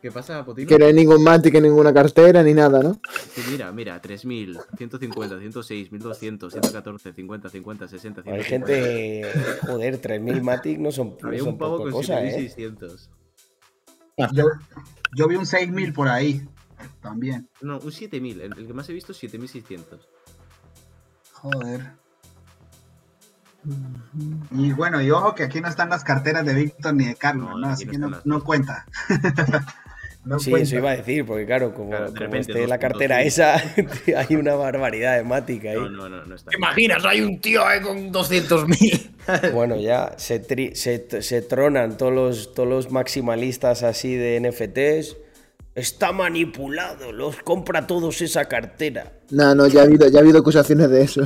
¿Qué 0.02 0.12
pasa, 0.12 0.46
Potino? 0.46 0.68
Que 0.68 0.78
no 0.78 0.86
hay 0.86 0.94
ningún 0.94 1.24
Matic, 1.24 1.60
ninguna 1.60 1.92
cartera, 1.92 2.44
ni 2.44 2.54
nada, 2.54 2.82
¿no? 2.82 3.02
Sí, 3.34 3.42
mira, 3.50 3.72
mira, 3.72 4.00
3000, 4.00 4.58
150, 4.78 5.40
106, 5.40 5.92
1200, 5.92 6.54
114, 6.54 7.14
50, 7.14 7.50
50, 7.50 7.88
60, 7.88 8.22
150. 8.22 8.32
Hay 8.32 8.44
gente. 8.44 9.32
Joder, 9.62 9.98
3000 9.98 10.44
Matic 10.44 10.80
no 10.80 10.92
son, 10.92 11.18
Había 11.24 11.40
son 11.40 11.50
un 11.50 11.58
pavo 11.58 11.80
con 11.80 11.92
cosa, 11.92 12.24
¿eh? 12.24 12.32
7600. 12.32 13.10
Yo, 14.32 14.46
yo 15.16 15.28
vi 15.28 15.36
un 15.36 15.46
6000 15.46 15.92
por 15.92 16.08
ahí. 16.08 16.48
También. 17.02 17.50
No, 17.62 17.80
un 17.80 17.92
7000. 17.92 18.42
El, 18.42 18.58
el 18.58 18.68
que 18.68 18.74
más 18.74 18.88
he 18.90 18.94
visto 18.94 19.12
es 19.12 19.18
7600. 19.18 20.08
Joder. 21.34 21.94
Y 24.52 24.72
bueno, 24.74 25.02
y 25.02 25.12
ojo 25.12 25.36
que 25.36 25.44
aquí 25.44 25.62
no 25.62 25.68
están 25.68 25.90
las 25.90 26.04
carteras 26.04 26.46
de 26.46 26.54
Víctor 26.54 26.94
ni 26.94 27.06
de 27.06 27.16
Carlos, 27.16 27.56
No, 27.56 27.58
¿no? 27.58 27.68
Así 27.70 27.86
no 27.86 27.92
que 27.92 27.98
no, 27.98 28.10
las 28.10 28.26
no 28.26 28.44
cuenta. 28.44 28.86
no 30.24 30.40
Sí, 30.40 30.50
cuenta. 30.50 30.64
eso 30.64 30.76
iba 30.78 30.92
a 30.92 30.96
decir, 30.98 31.26
porque 31.26 31.46
claro, 31.46 31.74
como, 31.74 31.90
Claro, 31.90 32.14
como 32.16 32.36
esté 32.36 32.68
la 32.68 32.78
2.5. 32.78 32.80
cartera 32.80 33.22
esa, 33.24 33.56
hay 34.18 34.36
una 34.36 34.56
barbaridad 34.56 35.18
de 35.18 35.24
Matic 35.24 35.66
ahí. 35.66 35.76
No, 35.76 35.90
no, 35.90 36.10
no, 36.10 36.26
no 36.26 36.36
está. 36.36 36.52
¿Te 36.52 36.58
imaginas? 36.58 37.06
Hay 37.06 37.22
un 37.22 37.40
tío 37.42 37.66
ahí 37.66 37.82
con 37.82 38.12
200.000. 38.12 39.12
Bueno, 39.54 39.76
ya 39.80 40.14
se, 40.18 40.42
tri- 40.42 40.74
se, 40.74 41.22
se 41.22 41.42
tronan 41.44 41.98
todos 41.98 42.12
los, 42.14 42.54
todos 42.56 42.68
los 42.68 42.92
maximalistas 42.92 43.84
así 43.84 44.16
de 44.16 44.40
NFTs. 44.42 45.18
Está 45.76 46.12
manipulado, 46.12 47.12
los 47.12 47.38
compra 47.44 47.86
todos 47.86 48.22
esa 48.22 48.46
cartera. 48.46 49.14
No, 49.30 49.54
no, 49.54 49.68
ya 49.68 49.82
ha 49.82 49.84
habido, 49.84 50.08
ya 50.10 50.20
ha 50.20 50.22
habido 50.22 50.40
acusaciones 50.40 50.90
de 50.90 51.04
eso. 51.04 51.22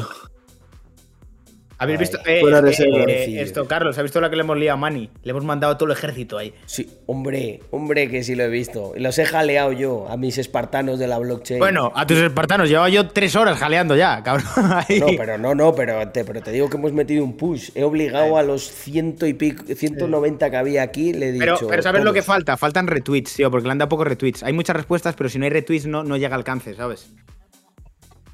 ¿Habéis 1.84 2.00
visto? 2.00 2.18
eh, 2.26 2.42
eh, 2.42 2.62
reserva. 2.62 3.04
eh, 3.08 3.42
esto, 3.42 3.68
Carlos, 3.68 3.98
¿has 3.98 4.04
visto 4.04 4.20
la 4.22 4.30
que 4.30 4.36
le 4.36 4.42
hemos 4.42 4.58
liado 4.58 4.74
a 4.76 4.80
Manny? 4.80 5.10
Le 5.24 5.32
hemos 5.32 5.44
mandado 5.44 5.74
a 5.74 5.78
todo 5.78 5.88
el 5.92 5.96
ejército 5.98 6.38
ahí. 6.38 6.54
Sí, 6.66 6.90
hombre, 7.06 7.60
hombre 7.72 8.10
que 8.10 8.24
sí 8.24 8.36
lo 8.36 8.44
he 8.44 8.50
visto. 8.50 8.94
Y 8.96 9.00
los 9.02 9.18
he 9.20 9.26
jaleado 9.26 9.72
yo 9.74 10.08
a 10.10 10.18
mis 10.18 10.38
espartanos 10.38 11.00
de 11.00 11.08
la 11.08 11.18
blockchain. 11.20 11.60
Bueno, 11.60 11.92
a 11.96 12.08
tus 12.08 12.18
espartanos, 12.18 12.68
llevaba 12.70 12.90
yo 12.90 13.08
tres 13.10 13.36
horas 13.36 13.58
jaleando 13.58 13.96
ya, 13.96 14.24
cabrón. 14.24 14.46
ahí. 14.88 15.00
No, 15.00 15.08
pero 15.18 15.38
no, 15.38 15.54
no, 15.56 15.76
pero 15.76 16.10
te, 16.10 16.24
pero 16.26 16.42
te 16.42 16.52
digo 16.52 16.70
que 16.70 16.78
hemos 16.78 16.94
metido 16.94 17.24
un 17.24 17.38
push. 17.38 17.70
He 17.76 17.84
obligado 17.84 18.38
a 18.38 18.44
los 18.44 18.64
ciento 18.72 19.28
y 19.28 19.34
pico, 19.34 19.64
190 19.76 20.50
que 20.50 20.58
había 20.58 20.84
aquí, 20.84 21.14
le 21.14 21.30
he 21.30 21.32
dicho. 21.34 21.46
Pero, 21.58 21.68
pero 21.68 21.84
¿sabes 21.84 22.04
lo 22.04 22.14
que 22.14 22.22
falta? 22.22 22.58
Faltan 22.58 22.88
retweets, 22.88 23.36
tío, 23.36 23.52
porque 23.52 23.68
le 23.68 23.72
han 23.74 23.78
dado 23.78 23.90
pocos 23.90 24.08
retweets. 24.08 24.44
Hay 24.44 24.54
muchas 24.54 24.76
respuestas, 24.76 25.16
pero 25.16 25.30
si 25.30 25.38
no 25.40 25.46
hay 25.46 25.52
retweets 25.52 25.86
no, 25.86 26.04
no 26.04 26.18
llega 26.18 26.36
al 26.36 26.42
alcance, 26.42 26.74
¿sabes? 26.76 27.12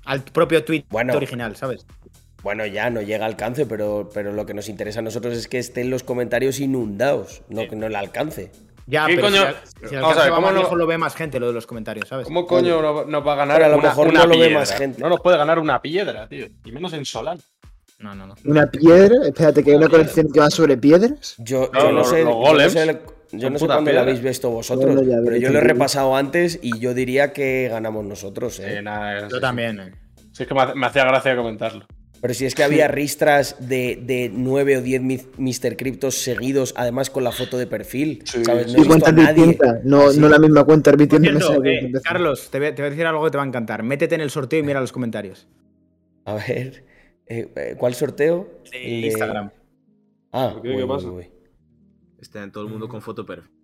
Al 0.06 0.24
propio 0.24 0.64
tweet 0.64 0.86
Bueno. 0.90 1.16
original, 1.16 1.56
¿sabes? 1.56 1.86
Bueno, 2.44 2.66
ya 2.66 2.90
no 2.90 3.02
llega 3.02 3.26
al 3.26 3.32
alcance, 3.34 3.66
pero, 3.66 4.10
pero 4.14 4.32
lo 4.32 4.46
que 4.46 4.54
nos 4.54 4.70
interesa 4.70 5.00
a 5.00 5.04
nosotros 5.04 5.36
es 5.36 5.48
que 5.48 5.58
estén 5.60 5.90
los 5.90 6.04
comentarios 6.04 6.60
inundados, 6.60 7.42
no 7.50 7.68
que 7.68 7.76
no 7.76 7.88
el 7.88 7.96
alcance. 7.96 8.52
Ya, 8.88 9.06
¿Qué 9.06 9.16
pero 9.16 9.28
coño? 9.28 9.42
si, 9.82 9.88
si 9.90 9.96
Vamos 9.96 10.18
a 10.18 10.22
alcance 10.22 10.22
ver, 10.24 10.30
¿cómo 10.30 10.42
más 10.48 10.54
no- 10.56 10.60
lejos, 10.62 10.78
lo 10.78 10.88
ve 10.88 10.98
más 10.98 11.16
gente 11.16 11.40
lo 11.40 11.48
de 11.48 11.54
los 11.54 11.68
comentarios, 11.68 12.08
¿sabes? 12.08 12.26
¿Cómo 12.26 12.48
coño 12.48 12.82
no, 12.82 13.06
no 13.06 13.24
va 13.24 13.34
a 13.34 13.36
ganar 13.36 13.58
Pero 13.58 13.66
a 13.66 13.70
lo 13.70 13.78
una, 13.78 13.90
mejor 13.90 14.08
una 14.08 14.20
no 14.22 14.26
lo 14.28 14.40
ve 14.40 14.50
más 14.50 14.72
gente. 14.74 15.02
No 15.02 15.10
nos 15.10 15.20
puede 15.20 15.38
ganar 15.38 15.60
una 15.60 15.82
piedra, 15.82 16.28
tío. 16.28 16.48
Y 16.66 16.72
menos 16.72 16.94
en 16.94 17.06
Solana. 17.06 17.40
No, 18.00 18.16
no, 18.16 18.26
no. 18.28 18.36
Una 18.46 18.66
piedra, 18.72 19.28
espérate, 19.28 19.64
que 19.64 19.72
hay 19.72 19.78
una 19.78 19.90
colección 19.90 20.32
que 20.32 20.40
va 20.40 20.50
sobre 20.50 20.78
piedras. 20.78 21.36
Yo, 21.40 21.70
No, 21.74 21.80
yo 21.82 21.86
no 21.88 21.92
los- 22.00 22.10
sé, 22.10 22.24
los 22.24 22.34
yo 22.34 22.40
no 22.40 22.46
golems 22.48 22.74
sé, 22.74 23.00
yo 23.34 23.50
no 23.50 23.60
sé 23.60 23.66
cuándo 23.66 23.82
lo 23.82 23.86
piedra. 23.86 24.02
habéis 24.02 24.22
visto 24.22 24.50
vosotros, 24.50 24.96
Bueno, 24.96 25.22
pero 25.26 25.36
yo 25.36 25.50
lo 25.52 25.60
he 25.60 25.62
repasado 25.62 26.16
antes 26.16 26.58
y 26.64 26.80
yo 26.80 26.94
diría 26.96 27.32
que 27.34 27.68
ganamos 27.70 28.06
nosotros. 28.06 28.60
¿eh? 28.62 28.78
Eh, 28.78 28.82
nada, 28.82 29.28
Yo 29.28 29.36
sí. 29.36 29.42
también, 29.42 29.80
eh. 29.82 29.92
Sí, 30.32 30.44
es 30.44 30.48
que 30.50 30.56
me 30.56 30.86
hacía 30.88 31.04
gracia 31.04 31.36
comentarlo. 31.36 31.86
Pero 32.22 32.34
si 32.34 32.46
es 32.46 32.54
que 32.56 32.64
había 32.64 32.88
ristras 32.90 33.56
de, 33.68 33.98
de 34.02 34.30
9 34.34 34.78
o 34.78 34.82
10 34.82 35.02
mi- 35.02 35.22
Mr. 35.38 35.78
Cryptos 35.78 36.16
seguidos, 36.16 36.74
además 36.76 37.10
con 37.10 37.24
la 37.24 37.32
foto 37.32 37.58
de 37.58 37.66
perfil. 37.66 38.22
Sí, 38.26 38.44
¿sabes? 38.44 38.68
No 38.68 38.74
he 38.74 38.76
Y 38.76 38.88
visto 38.88 38.94
a 38.94 39.00
cuentas 39.00 39.14
nadie. 39.14 39.58
no, 39.84 40.12
no 40.12 40.30
la 40.30 40.38
misma 40.40 40.64
cuenta 40.66 40.92
repitiendo 40.92 41.64
eh. 41.64 41.92
Carlos, 42.04 42.50
te 42.52 42.60
voy, 42.60 42.68
a- 42.68 42.76
te 42.76 42.82
voy 42.82 42.88
a 42.88 42.90
decir 42.92 43.06
algo 43.06 43.24
que 43.24 43.32
te 43.32 43.38
va 43.38 43.44
a 43.44 43.48
encantar. 43.48 43.84
Métete 43.84 44.16
en 44.16 44.22
el 44.22 44.30
sorteo 44.32 44.60
y 44.60 44.64
mira 44.64 44.82
los 44.82 44.92
comentarios. 44.92 45.48
A 46.26 46.34
ver, 46.36 46.84
eh, 47.26 47.50
eh, 47.56 47.76
¿cuál 47.78 47.94
sorteo? 47.96 48.50
De 48.72 48.80
de- 48.80 48.88
Instagram. 49.08 49.52
Ah, 50.34 50.52
¿Por 50.54 50.62
qué? 50.62 50.70
¿Qué 50.70 50.76
uy, 50.76 50.84
uy, 50.84 50.88
pasa? 50.90 51.08
uy. 51.10 51.30
Está 52.22 52.44
en 52.44 52.52
todo 52.52 52.66
el 52.66 52.70
mundo 52.70 52.90
con 52.90 53.02
foto 53.02 53.26
perfecta. 53.26 53.56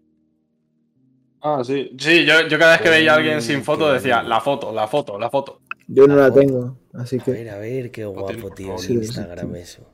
Ah, 1.42 1.62
sí. 1.64 1.92
Sí, 2.00 2.26
yo, 2.26 2.48
yo 2.48 2.58
cada 2.58 2.72
vez 2.74 2.82
que 2.82 2.90
veía 2.90 3.14
a 3.14 3.18
alguien 3.18 3.42
sin 3.42 3.64
foto 3.64 3.92
decía, 3.94 4.24
la 4.24 4.40
foto, 4.42 4.72
la 4.74 4.88
foto, 4.88 5.20
la 5.20 5.30
foto. 5.30 5.62
Yo 5.88 6.08
no 6.08 6.16
la 6.16 6.32
tengo, 6.32 6.78
así 6.94 7.18
A 7.20 7.24
que. 7.24 7.32
ver, 7.32 7.50
a 7.50 7.58
ver, 7.58 7.92
qué 7.92 8.06
guapo, 8.06 8.28
tiene- 8.28 8.52
tío, 8.52 8.78
Sí, 8.78 8.94
Instagram 8.94 9.54
sí. 9.54 9.60
eso. 9.62 9.90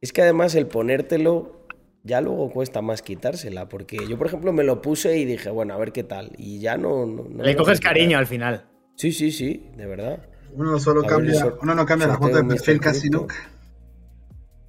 Es 0.00 0.12
que 0.12 0.22
además 0.22 0.54
el 0.54 0.66
ponértelo 0.66 1.66
ya 2.04 2.20
luego 2.20 2.50
cuesta 2.50 2.80
más 2.80 3.02
quitársela, 3.02 3.68
porque 3.68 4.06
yo, 4.08 4.16
por 4.16 4.28
ejemplo, 4.28 4.52
me 4.52 4.62
lo 4.62 4.80
puse 4.80 5.18
y 5.18 5.24
dije, 5.24 5.50
bueno, 5.50 5.74
a 5.74 5.78
ver 5.78 5.92
qué 5.92 6.04
tal. 6.04 6.30
Y 6.38 6.60
ya 6.60 6.76
no. 6.76 7.04
no- 7.06 7.24
no 7.24 7.28
me 7.28 7.44
Le 7.44 7.56
coges 7.56 7.80
cariño 7.80 8.18
al 8.18 8.26
final. 8.26 8.66
Sí, 8.94 9.12
sí, 9.12 9.32
sí, 9.32 9.70
de 9.76 9.86
verdad. 9.86 10.20
Uno 10.54 10.78
solo 10.78 11.02
A 11.02 11.06
cambia, 11.06 11.54
uno 11.60 11.74
no 11.74 11.84
cambia 11.84 12.06
la 12.08 12.16
foto 12.16 12.36
de 12.36 12.44
perfil 12.44 12.80
casi 12.80 13.10
nunca. 13.10 13.34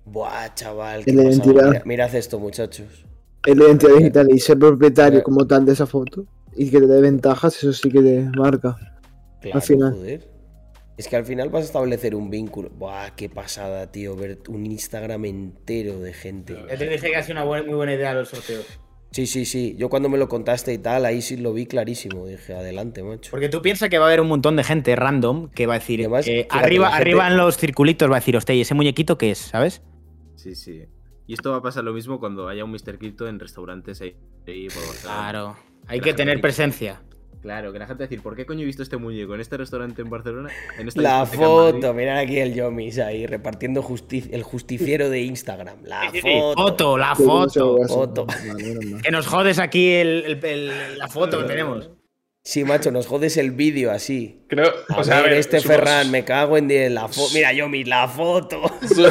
Buah, 0.06 0.54
chaval. 0.56 1.06
Qué 1.06 1.14
la 1.14 1.24
pasada. 1.24 1.44
identidad. 1.46 1.68
Mira- 1.70 1.84
mirad 1.86 2.16
esto, 2.16 2.40
muchachos. 2.40 3.06
Es 3.46 3.56
la 3.58 3.66
identidad 3.66 3.96
digital 3.96 4.28
y 4.32 4.40
ser 4.40 4.58
propietario 4.60 5.24
como 5.24 5.46
tal 5.48 5.66
de 5.66 5.74
esa 5.74 5.86
foto 5.86 6.26
y 6.56 6.70
que 6.70 6.80
te 6.80 6.88
dé 6.88 7.00
ventajas, 7.02 7.56
eso 7.58 7.72
sí 7.74 7.90
que 7.90 8.02
te 8.02 8.22
marca. 8.38 8.76
Claro, 9.42 9.62
final. 9.62 9.94
joder. 9.94 10.28
Es 10.98 11.08
que 11.08 11.16
al 11.16 11.26
final 11.26 11.50
vas 11.50 11.64
a 11.64 11.66
establecer 11.68 12.14
un 12.14 12.30
vínculo. 12.30 12.70
Buah, 12.72 13.12
qué 13.16 13.30
pasada, 13.30 13.90
tío, 13.92 14.16
ver 14.18 14.40
un 14.50 14.66
Instagram 14.66 15.24
entero 15.26 16.00
de 16.00 16.12
gente. 16.14 16.54
Yo 16.70 16.78
te 16.78 16.90
dije 16.90 17.10
que 17.10 17.16
ha 17.16 17.24
sido 17.24 17.36
una 17.36 17.46
buena- 17.46 17.66
muy 17.66 17.76
buena 17.76 17.94
idea 17.94 18.14
los 18.14 18.30
sorteos. 18.30 18.66
Sí, 19.12 19.26
sí, 19.26 19.46
sí. 19.46 19.76
Yo 19.78 19.90
cuando 19.90 20.08
me 20.10 20.18
lo 20.18 20.28
contaste 20.28 20.74
y 20.74 20.78
tal, 20.78 21.06
ahí 21.06 21.22
sí 21.22 21.38
lo 21.38 21.54
vi 21.54 21.66
clarísimo. 21.66 22.28
Dije, 22.28 22.54
adelante, 22.54 23.02
macho. 23.02 23.32
Porque 23.32 23.50
tú 23.50 23.62
piensas 23.62 23.90
que 23.90 23.98
va 23.98 24.06
a 24.06 24.08
haber 24.10 24.20
un 24.22 24.28
montón 24.28 24.56
de 24.58 24.64
gente 24.64 24.96
random 24.96 25.50
que 25.50 25.66
va 25.68 25.76
a 25.76 25.80
decir. 25.80 26.02
Además, 26.02 26.28
eh, 26.28 26.46
fíjate, 26.50 26.66
arriba, 26.66 26.88
gente- 26.92 27.02
arriba 27.02 27.28
en 27.28 27.38
los 27.38 27.58
circulitos 27.58 28.10
va 28.12 28.18
a 28.18 28.20
decir, 28.20 28.36
hostia, 28.38 28.54
¿y 28.56 28.62
ese 28.62 28.76
muñequito 28.76 29.18
qué 29.18 29.32
es? 29.32 29.38
¿Sabes? 29.40 29.82
Sí, 30.36 30.54
sí. 30.54 30.84
Y 31.26 31.34
esto 31.34 31.52
va 31.52 31.58
a 31.58 31.62
pasar 31.62 31.84
lo 31.86 31.94
mismo 31.94 32.20
cuando 32.20 32.50
haya 32.50 32.64
un 32.66 32.72
Mr. 32.72 33.00
Crypto 33.00 33.28
en 33.28 33.40
restaurantes 33.40 34.02
ahí, 34.02 34.16
ahí 34.46 34.68
por. 34.68 34.84
Claro. 35.02 35.56
Hay 35.88 36.02
que 36.02 36.14
tener 36.14 36.40
presencia. 36.42 37.02
Claro, 37.42 37.72
que 37.72 37.80
la 37.80 37.86
gente 37.88 38.04
va 38.04 38.06
a 38.06 38.10
decir, 38.10 38.22
¿por 38.22 38.36
qué 38.36 38.46
coño 38.46 38.64
he 38.64 38.66
visto 38.66 38.84
este 38.84 38.98
muñeco 38.98 39.34
en 39.34 39.40
este 39.40 39.56
restaurante 39.56 40.02
en 40.02 40.10
Barcelona? 40.10 40.50
En 40.78 40.90
esta 40.90 41.02
La 41.02 41.22
discoteca 41.22 41.46
en 41.46 41.56
Madrid?". 41.56 41.82
foto, 41.82 41.94
mirad 41.94 42.18
aquí 42.18 42.38
el 42.40 42.54
Yomis 42.54 43.00
ahí, 43.00 43.26
repartiendo 43.28 43.82
justi- 43.82 44.28
el 44.32 44.44
justiciero 44.44 45.10
de 45.10 45.22
Instagram. 45.22 45.78
La 45.86 46.12
foto. 46.12 46.54
Foto, 46.62 46.98
la 46.98 47.16
Sí, 47.16 47.24
foto. 47.24 47.78
foto. 47.88 48.28
Que 49.04 49.12
nos 49.12 49.26
jodes 49.28 49.58
aquí 49.60 49.90
el- 49.92 50.24
el- 50.26 50.46
el- 50.46 50.98
la 50.98 51.08
foto 51.08 51.40
que 51.40 51.46
tenemos. 51.46 51.90
Sí, 52.44 52.64
macho, 52.64 52.90
nos 52.90 53.06
jodes 53.06 53.38
el 53.38 53.52
vídeo 53.52 53.92
así. 53.92 54.42
Creo, 54.48 54.72
A 54.88 54.98
o 55.00 55.04
sea, 55.04 55.20
a 55.20 55.22
ver, 55.22 55.34
este 55.34 55.60
supongo- 55.60 55.80
Ferran, 55.80 56.10
me 56.10 56.24
cago 56.24 56.58
en 56.58 56.68
10. 56.68 56.92
La 56.92 57.08
fo- 57.08 57.32
Mira, 57.34 57.52
yo 57.54 57.68
mi 57.70 57.84
la 57.84 58.08
foto. 58.08 58.62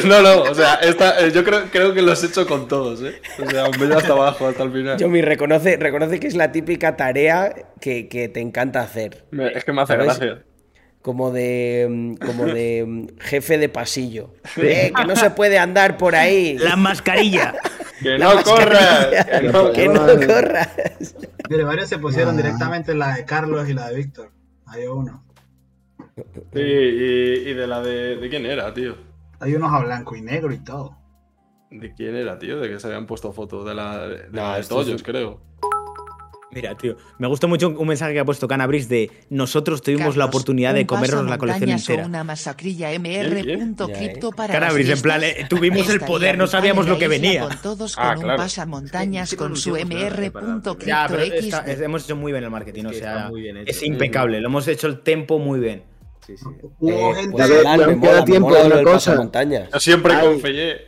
No, 0.05 0.21
no, 0.21 0.41
o 0.41 0.55
sea, 0.55 0.75
esta, 0.75 1.19
eh, 1.25 1.31
yo 1.31 1.43
creo, 1.45 1.65
creo 1.71 1.93
que 1.93 2.01
lo 2.01 2.11
has 2.11 2.23
hecho 2.23 2.45
con 2.47 2.67
todos, 2.67 3.01
¿eh? 3.03 3.21
O 3.41 3.49
sea, 3.49 3.69
me 3.69 3.95
hasta 3.95 4.13
abajo, 4.13 4.47
hasta 4.47 4.63
el 4.63 4.71
final. 4.73 4.97
Yo 4.97 5.07
mi 5.09 5.21
reconoce, 5.21 5.77
reconoce 5.77 6.19
que 6.19 6.27
es 6.27 6.35
la 6.35 6.51
típica 6.51 6.97
tarea 6.97 7.53
que, 7.79 8.09
que 8.09 8.27
te 8.29 8.41
encanta 8.41 8.81
hacer. 8.81 9.23
Me- 9.31 9.49
es 9.53 9.63
que 9.63 9.71
me 9.73 9.83
hace 9.83 9.93
¿Sabes? 9.93 10.05
gracia. 10.19 10.43
Como 11.01 11.31
de. 11.31 11.87
mm, 11.89 12.13
Como 12.15 12.45
de 12.45 12.83
mm, 12.85 13.07
jefe 13.19 13.57
de 13.57 13.69
pasillo. 13.69 14.33
Eh, 14.57 14.91
que 14.93 15.05
no 15.05 15.15
se 15.15 15.29
puede 15.29 15.57
andar 15.59 15.97
por 15.97 16.15
ahí. 16.15 16.57
La 16.57 16.75
mascarilla. 16.75 17.55
¡Que 18.01 18.17
La 18.17 18.33
no 18.35 18.43
corras! 18.43 19.07
¡Que 19.25 19.41
no 19.49 19.71
Que 19.71 19.87
no 19.87 20.05
corras! 20.05 20.69
Mire, 21.49 21.63
varios 21.63 21.89
se 21.89 21.97
pusieron 21.97 22.35
Ah. 22.35 22.37
directamente 22.37 22.93
la 22.95 23.15
de 23.15 23.25
Carlos 23.25 23.67
y 23.69 23.73
la 23.73 23.89
de 23.89 23.95
Víctor. 23.95 24.31
Hay 24.67 24.85
uno. 24.87 25.23
Sí, 26.53 26.59
y, 26.61 27.49
y 27.49 27.53
de 27.53 27.67
la 27.67 27.81
de... 27.81 28.17
¿De 28.17 28.29
quién 28.29 28.45
era, 28.45 28.73
tío? 28.73 28.95
Hay 29.39 29.55
unos 29.55 29.71
a 29.73 29.79
blanco 29.79 30.15
y 30.15 30.21
negro 30.21 30.51
y 30.53 30.59
todo. 30.59 30.97
¿De 31.71 31.93
quién 31.93 32.15
era, 32.15 32.37
tío? 32.39 32.59
De 32.59 32.69
que 32.69 32.79
se 32.79 32.87
habían 32.87 33.05
puesto 33.05 33.31
fotos 33.31 33.65
de 33.65 33.73
la 33.75 34.07
de, 34.07 34.27
No, 34.31 34.41
la 34.41 34.55
de 34.55 34.61
esto 34.61 34.79
es 34.81 34.85
Toyos, 34.87 35.01
un- 35.01 35.05
creo. 35.05 35.41
Mira, 36.51 36.75
tío, 36.75 36.95
me 37.19 37.27
gustó 37.27 37.47
mucho 37.47 37.69
un 37.69 37.87
mensaje 37.87 38.11
que 38.13 38.19
ha 38.19 38.25
puesto 38.25 38.47
Canabris 38.47 38.89
de 38.89 39.11
nosotros 39.29 39.83
tuvimos 39.83 40.17
la 40.17 40.25
oportunidad 40.25 40.73
de 40.73 40.81
un 40.81 40.87
comernos 40.87 41.25
la 41.29 41.37
colección 41.37 41.69
pasamontañas 41.69 41.89
entera. 41.89 42.07
una 42.07 42.23
masacrilla 42.23 42.89
Bien, 42.97 43.67
mr.cripto 43.77 44.31
para 44.31 44.53
Canabris, 44.53 44.89
en 44.89 45.01
plan, 45.01 45.23
eh, 45.23 45.45
tuvimos 45.47 45.87
el 45.89 45.99
poder, 45.99 46.39
no 46.39 46.47
sabíamos 46.47 46.87
lo 46.87 46.97
que 46.97 47.07
venía. 47.07 47.41
Con 47.47 47.57
todos 47.61 47.93
Ah, 47.97 48.09
con 48.09 48.17
un 48.17 48.23
claro. 48.23 48.37
pasamontañas 48.41 49.23
Es 49.25 49.29
que 49.31 49.37
con 49.37 49.55
su 49.55 49.75
es- 51.67 51.81
hemos 51.81 52.03
hecho 52.05 52.15
muy 52.15 52.31
bien 52.31 52.43
el 52.43 52.49
marketing, 52.49 52.85
o 52.85 52.89
Es 52.89 52.93
que 52.95 52.99
sea, 53.03 53.15
está 53.17 53.29
muy 53.29 53.41
bien 53.41 53.57
hecho. 53.57 53.69
es 53.69 53.83
impecable, 53.83 54.41
lo 54.41 54.47
hemos 54.47 54.67
hecho 54.67 54.87
el 54.87 55.01
tempo 55.01 55.37
muy 55.37 55.59
bien. 55.59 55.83
Sí, 56.25 56.35
sí. 56.35 56.45
Hubo 56.79 56.91
Eh, 56.91 57.15
gente. 57.15 57.31
pues, 57.31 57.47
queda 57.47 58.25
tiempo 58.25 58.55
de 58.55 58.63
una 58.65 58.83
cosa. 58.83 58.93
pasamontañas. 59.11 59.69
Yo 59.71 59.79
siempre 59.79 60.13
Ay. 60.13 60.27
confié. 60.27 60.87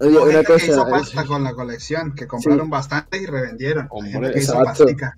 Oye, 0.00 0.18
una 0.18 0.32
gente 0.32 0.46
que 0.56 0.64
hizo 0.66 0.84
cosa. 0.84 0.90
pasta 0.90 1.20
es- 1.22 1.26
con 1.28 1.44
la 1.44 1.54
colección, 1.54 2.14
que 2.14 2.26
compraron 2.26 2.68
bastantes 2.70 3.22
y 3.22 3.26
revendieron. 3.26 3.86
Hombre, 3.90 4.32
que 4.32 4.38
hizo 4.40 4.52
exacto. 4.58 4.84
pastica. 4.84 5.16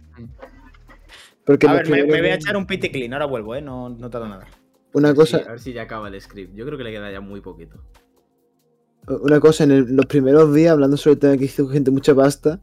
Porque 1.44 1.66
A 1.66 1.70
me 1.70 1.76
ver, 1.82 1.88
me, 2.08 2.20
voy 2.20 2.30
a 2.30 2.34
echar 2.34 2.56
un 2.56 2.66
pity 2.66 2.90
clean, 2.90 3.12
ahora 3.12 3.26
vuelvo, 3.26 3.54
¿eh? 3.54 3.62
No, 3.62 3.88
no 3.88 4.10
tardo 4.10 4.28
nada. 4.28 4.46
Una 4.92 5.10
Sí, 5.10 5.14
cosa, 5.16 5.36
a 5.38 5.50
ver 5.50 5.60
si 5.60 5.72
ya 5.72 5.82
acaba 5.82 6.08
el 6.08 6.20
script. 6.20 6.54
Yo 6.56 6.64
creo 6.66 6.76
que 6.78 6.84
le 6.84 6.90
queda 6.90 7.10
ya 7.12 7.20
muy 7.20 7.40
poquito. 7.40 7.78
una 9.08 9.38
cosa, 9.38 9.62
en 9.62 9.70
el- 9.70 9.94
los 9.94 10.06
primeros 10.06 10.52
días, 10.52 10.72
hablando 10.72 10.96
sobre 10.96 11.14
el 11.14 11.18
tema 11.20 11.36
que 11.36 11.44
hizo 11.44 11.68
gente 11.68 11.92
mucha 11.92 12.12
pasta, 12.12 12.58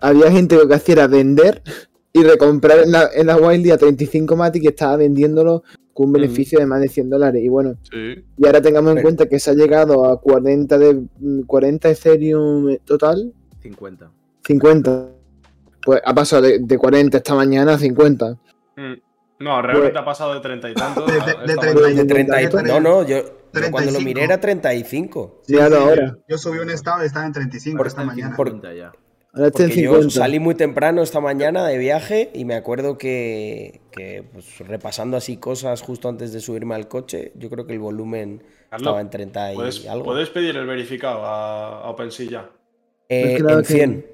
había 0.00 0.30
gente 0.30 0.54
que 0.54 0.62
lo 0.62 0.68
que 0.68 0.74
hacía 0.76 0.92
era 0.94 1.06
vender 1.08 1.60
y 2.12 2.22
recomprar 2.22 2.78
en 2.78 2.92
la, 2.92 3.08
en 3.12 3.26
la 3.26 3.36
Wildy 3.36 3.72
a 3.72 3.78
35 3.78 4.36
Matic 4.36 4.62
y 4.62 4.68
estaba 4.68 4.96
vendiéndolo 4.96 5.64
un 6.06 6.12
beneficio 6.12 6.58
de 6.58 6.66
más 6.66 6.80
de 6.80 6.88
100 6.88 7.10
dólares. 7.10 7.42
Y 7.42 7.48
bueno, 7.48 7.74
Sí. 7.90 8.24
y 8.36 8.46
ahora 8.46 8.60
tengamos 8.62 8.96
en 8.96 9.02
cuenta 9.02 9.26
que 9.28 9.38
se 9.40 9.50
ha 9.50 9.54
llegado 9.54 10.04
a 10.04 10.20
40 10.20 10.78
de 10.78 11.02
40 11.46 11.88
Ethereum 11.90 12.76
total, 12.84 13.32
50. 13.62 14.10
50. 14.44 15.08
Pues 15.84 16.00
ha 16.04 16.14
pasado 16.14 16.42
de, 16.42 16.58
de 16.60 16.78
40 16.78 17.16
esta 17.18 17.34
mañana 17.34 17.74
a 17.74 17.78
50. 17.78 18.32
Mm. 18.76 18.94
No, 19.40 19.62
realmente 19.62 19.90
Pues- 19.92 20.02
ha 20.02 20.04
pasado 20.04 20.34
de 20.34 20.40
treinta 20.40 20.68
y 20.70 20.74
tantos. 20.74 21.06
De- 21.06 21.12
de- 21.12 21.20
de 21.20 21.30
esta 21.30 21.60
treinta 21.60 21.80
mañana. 21.82 21.90
y- 21.92 21.96
De 21.96 22.04
30 22.06 22.42
y- 22.42 22.46
No, 22.66 22.80
no, 22.80 23.02
yo, 23.06 23.16
yo 23.18 23.24
cuando 23.52 23.90
lo 23.92 23.98
35. 23.98 24.04
miré 24.04 24.24
era 24.24 24.40
35. 24.40 25.42
Sí, 25.46 25.58
ahora, 25.58 25.78
ahora. 25.78 26.18
Yo 26.28 26.38
subí 26.38 26.58
un 26.58 26.70
estado 26.70 27.02
y 27.02 27.06
estaba 27.06 27.26
en 27.26 27.32
35 27.32 27.78
Por- 27.78 27.86
esta 27.86 28.04
mañana. 28.04 28.36
por- 28.36 28.48
50 28.48 28.74
ya. 28.74 28.92
Ahora 29.38 29.48
está 29.48 29.62
en 29.62 29.68
Porque 29.68 29.82
yo 29.82 29.90
50. 29.92 30.14
salí 30.14 30.40
muy 30.40 30.54
temprano 30.56 31.00
esta 31.02 31.20
mañana 31.20 31.64
de 31.66 31.78
viaje 31.78 32.30
y 32.34 32.44
me 32.44 32.54
acuerdo 32.56 32.98
que, 32.98 33.80
que, 33.92 34.24
pues, 34.32 34.58
repasando 34.58 35.16
así 35.16 35.36
cosas 35.36 35.80
justo 35.80 36.08
antes 36.08 36.32
de 36.32 36.40
subirme 36.40 36.74
al 36.74 36.88
coche, 36.88 37.30
yo 37.36 37.48
creo 37.48 37.64
que 37.64 37.72
el 37.74 37.78
volumen 37.78 38.42
Carlos, 38.68 38.86
estaba 38.86 39.00
en 39.00 39.10
30 39.10 39.52
y 39.52 39.54
¿Puedes, 39.54 39.86
algo. 39.86 40.04
puedes 40.06 40.28
pedir 40.30 40.56
el 40.56 40.66
verificado 40.66 41.24
a, 41.24 41.82
a 41.82 41.90
OpenSea 41.90 42.30
ya. 42.30 42.50
Eh, 43.08 43.22
Pues 43.22 43.42
claro 43.42 43.58
en 43.60 43.64
que- 43.64 43.72
100. 43.72 44.06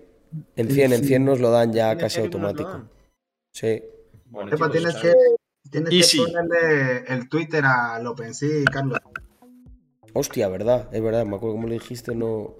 En 0.57 0.71
100, 0.71 0.93
en 0.93 0.99
Sí. 1.01 1.07
100 1.07 1.25
nos 1.25 1.41
lo 1.41 1.51
dan 1.51 1.73
ya 1.73 1.93
¿En 1.93 1.99
casi 1.99 2.21
automático. 2.21 2.83
Sí. 3.53 3.83
Bueno, 4.27 4.49
Epa, 4.55 4.67
chicos, 4.71 4.73
tienes 4.73 4.97
que, 4.97 5.13
tienes 5.71 6.13
que 6.13 6.19
ponerle 6.19 7.05
el 7.09 7.29
Twitter 7.29 7.65
al 7.65 8.07
OpenSea, 8.07 8.65
Carlos. 8.71 8.99
Hostia, 10.13 10.49
verdad, 10.49 10.89
es 10.93 11.03
verdad, 11.03 11.25
me 11.25 11.37
acuerdo 11.37 11.55
como 11.57 11.69
lo 11.69 11.73
dijiste, 11.73 12.15
no. 12.15 12.55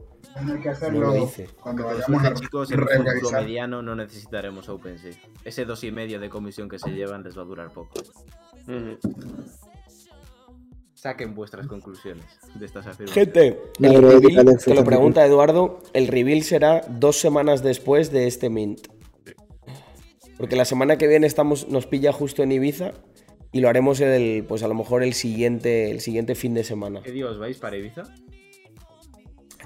Que 0.63 0.69
hacerlo 0.69 1.17
hice. 1.17 1.49
cuando 1.61 1.85
vayamos 1.85 2.25
a 2.25 2.35
chicos, 2.35 2.71
en 2.71 2.81
un 2.81 2.89
futuro 2.89 3.31
mediano 3.33 3.83
no 3.83 3.95
necesitaremos 3.95 4.69
OpenSea. 4.69 5.13
Ese 5.45 5.65
dos 5.65 5.85
y 5.85 5.93
medio 5.93 6.21
de 6.21 6.29
comisión 6.29 6.69
que 6.69 6.79
se 6.79 6.91
llevan 6.91 7.23
les 7.23 7.37
va 7.37 7.43
a 7.43 7.45
durar 7.45 7.71
poco. 7.71 7.95
Saquen 10.95 11.35
vuestras 11.35 11.67
conclusiones 11.67 12.25
de 12.55 12.65
estas 12.65 12.87
afirmaciones. 12.87 13.33
Gente, 13.33 13.61
el 13.81 14.03
reveal, 14.03 14.59
que 14.65 14.75
lo 14.75 14.85
pregunta 14.85 15.27
Eduardo, 15.27 15.83
el 15.93 16.09
reveal 16.09 16.43
será 16.43 16.81
dos 16.89 17.17
semanas 17.21 17.63
después 17.63 18.11
de 18.11 18.27
este 18.27 18.49
mint. 18.49 18.87
Porque 20.39 20.57
la 20.57 20.65
semana 20.65 20.97
que 20.99 21.07
viene 21.07 21.27
estamos, 21.27 21.69
nos 21.69 21.87
pilla 21.87 22.13
justo 22.13 22.43
en 22.43 22.53
Ibiza 22.53 22.93
y 23.53 23.61
lo 23.61 23.69
haremos 23.69 24.01
el, 24.01 24.45
pues 24.49 24.63
a 24.63 24.69
lo 24.69 24.75
mejor 24.75 25.03
el 25.03 25.15
siguiente, 25.15 25.91
el 25.91 26.01
siguiente 26.01 26.35
fin 26.35 26.55
de 26.55 26.65
semana. 26.65 27.03
¿Qué 27.03 27.13
día 27.13 27.27
os 27.27 27.39
vais 27.39 27.59
para 27.59 27.77
Ibiza? 27.77 28.03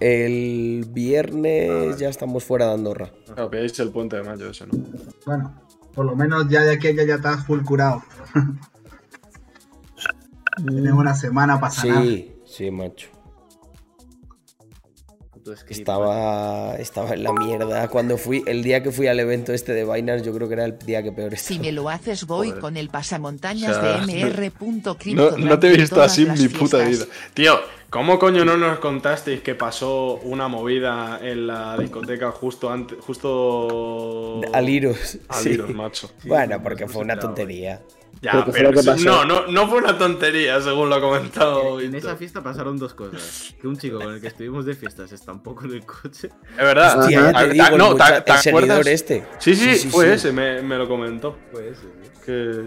El 0.01 0.87
viernes 0.91 1.99
ya 1.99 2.09
estamos 2.09 2.45
fuera 2.45 2.67
de 2.67 2.75
Andorra. 2.75 3.11
Claro, 3.27 3.51
pilláis 3.51 3.79
el 3.81 3.91
puente 3.91 4.17
de 4.17 4.23
mayo 4.23 4.51
ese, 4.51 4.67
¿no? 4.67 4.73
Bueno, 5.27 5.61
por 5.95 6.07
lo 6.07 6.15
menos 6.15 6.49
ya 6.49 6.63
de 6.63 6.73
aquí 6.73 6.87
a 6.89 6.91
allá 6.91 7.05
ya 7.05 7.15
estás 7.17 7.45
full 7.45 7.63
curado. 7.63 8.03
Tienes 10.67 10.93
una 10.93 11.15
semana 11.15 11.61
para 11.61 11.73
sanar. 11.73 12.03
Sí, 12.03 12.33
sí, 12.45 12.71
macho. 12.71 13.09
Estaba, 15.69 16.77
estaba 16.77 17.15
en 17.15 17.23
la 17.23 17.33
mierda. 17.33 17.89
Cuando 17.89 18.19
fui, 18.19 18.43
el 18.47 18.63
día 18.63 18.83
que 18.83 18.91
fui 18.91 19.07
al 19.07 19.19
evento 19.19 19.53
este 19.55 19.73
de 19.73 19.85
Binance, 19.85 20.25
yo 20.25 20.35
creo 20.35 20.47
que 20.47 20.55
era 20.55 20.65
el 20.65 20.79
día 20.79 21.03
que 21.03 21.11
peor 21.11 21.33
estaba. 21.33 21.49
Si 21.49 21.59
me 21.59 21.73
lo 21.73 21.89
haces 21.89 22.27
voy 22.27 22.49
Joder. 22.49 22.61
con 22.61 22.77
el 22.77 22.91
pasamontañas 22.91 23.77
O 23.77 23.81
sea, 23.81 24.05
de 24.05 24.25
mr.cripto. 24.25 25.39
No, 25.39 25.39
no 25.39 25.59
te 25.59 25.73
he 25.73 25.77
visto 25.77 26.03
así 26.03 26.27
en 26.27 26.35
mi 26.35 26.49
puta 26.49 26.87
vida. 26.87 27.07
Tío, 27.33 27.59
¿cómo 27.91 28.19
coño 28.19 28.45
no 28.45 28.57
nos 28.57 28.79
contasteis 28.79 29.41
que 29.41 29.55
pasó 29.55 30.15
una 30.23 30.49
movida 30.49 31.19
en 31.23 31.47
la 31.47 31.77
discoteca 31.77 32.31
justo 32.31 32.71
antes, 32.71 32.99
justo 33.01 34.41
Al 34.53 34.69
Iros. 34.69 35.19
al 35.29 35.43
sí. 35.43 35.51
Iros, 35.51 35.71
macho? 35.75 36.11
Bueno, 36.25 36.63
porque 36.63 36.87
fue 36.87 37.03
una 37.03 37.19
tontería. 37.19 37.81
Ya, 38.21 38.45
Pero 38.53 38.73
no, 38.73 39.25
no, 39.25 39.47
no 39.47 39.69
fue 39.69 39.79
una 39.79 39.97
tontería, 39.97 40.61
según 40.61 40.89
lo 40.89 40.97
ha 40.97 41.01
comentado. 41.01 41.79
En 41.81 41.93
Víctor. 41.93 42.11
esa 42.11 42.17
fiesta 42.19 42.43
pasaron 42.43 42.77
dos 42.77 42.93
cosas. 42.93 43.55
Que 43.61 43.69
un 43.69 43.77
chico 43.79 44.01
con 44.01 44.13
el 44.15 44.21
que 44.21 44.27
estuvimos 44.27 44.65
de 44.67 44.75
fiestas 44.75 45.13
está 45.13 45.31
un 45.31 45.41
poco 45.41 45.67
en 45.67 45.75
el 45.75 45.87
coche. 45.87 46.31
Es 46.51 46.57
verdad. 46.57 46.99
Hostia, 46.99 47.21
ya 47.21 47.29
Ah, 47.39 47.43
te 47.45 47.51
digo, 47.53 47.65
ah, 47.65 47.69
el, 47.71 47.79
no, 47.79 47.91
mucha- 47.93 48.25
¿te- 48.25 48.33
te 48.33 48.49
el 48.51 48.57
acuerdas? 48.57 48.87
este. 48.89 49.25
Sí, 49.39 49.55
sí, 49.55 49.65
Sí, 49.75 49.79
sí, 49.83 49.89
fue 49.91 50.07
sí. 50.07 50.13
ese, 50.15 50.33
me, 50.33 50.61
me 50.63 50.77
lo 50.77 50.89
comentó. 50.89 51.37
Fue 51.53 51.69
ese, 51.69 51.83
sí. 51.83 52.11
Que. 52.27 52.61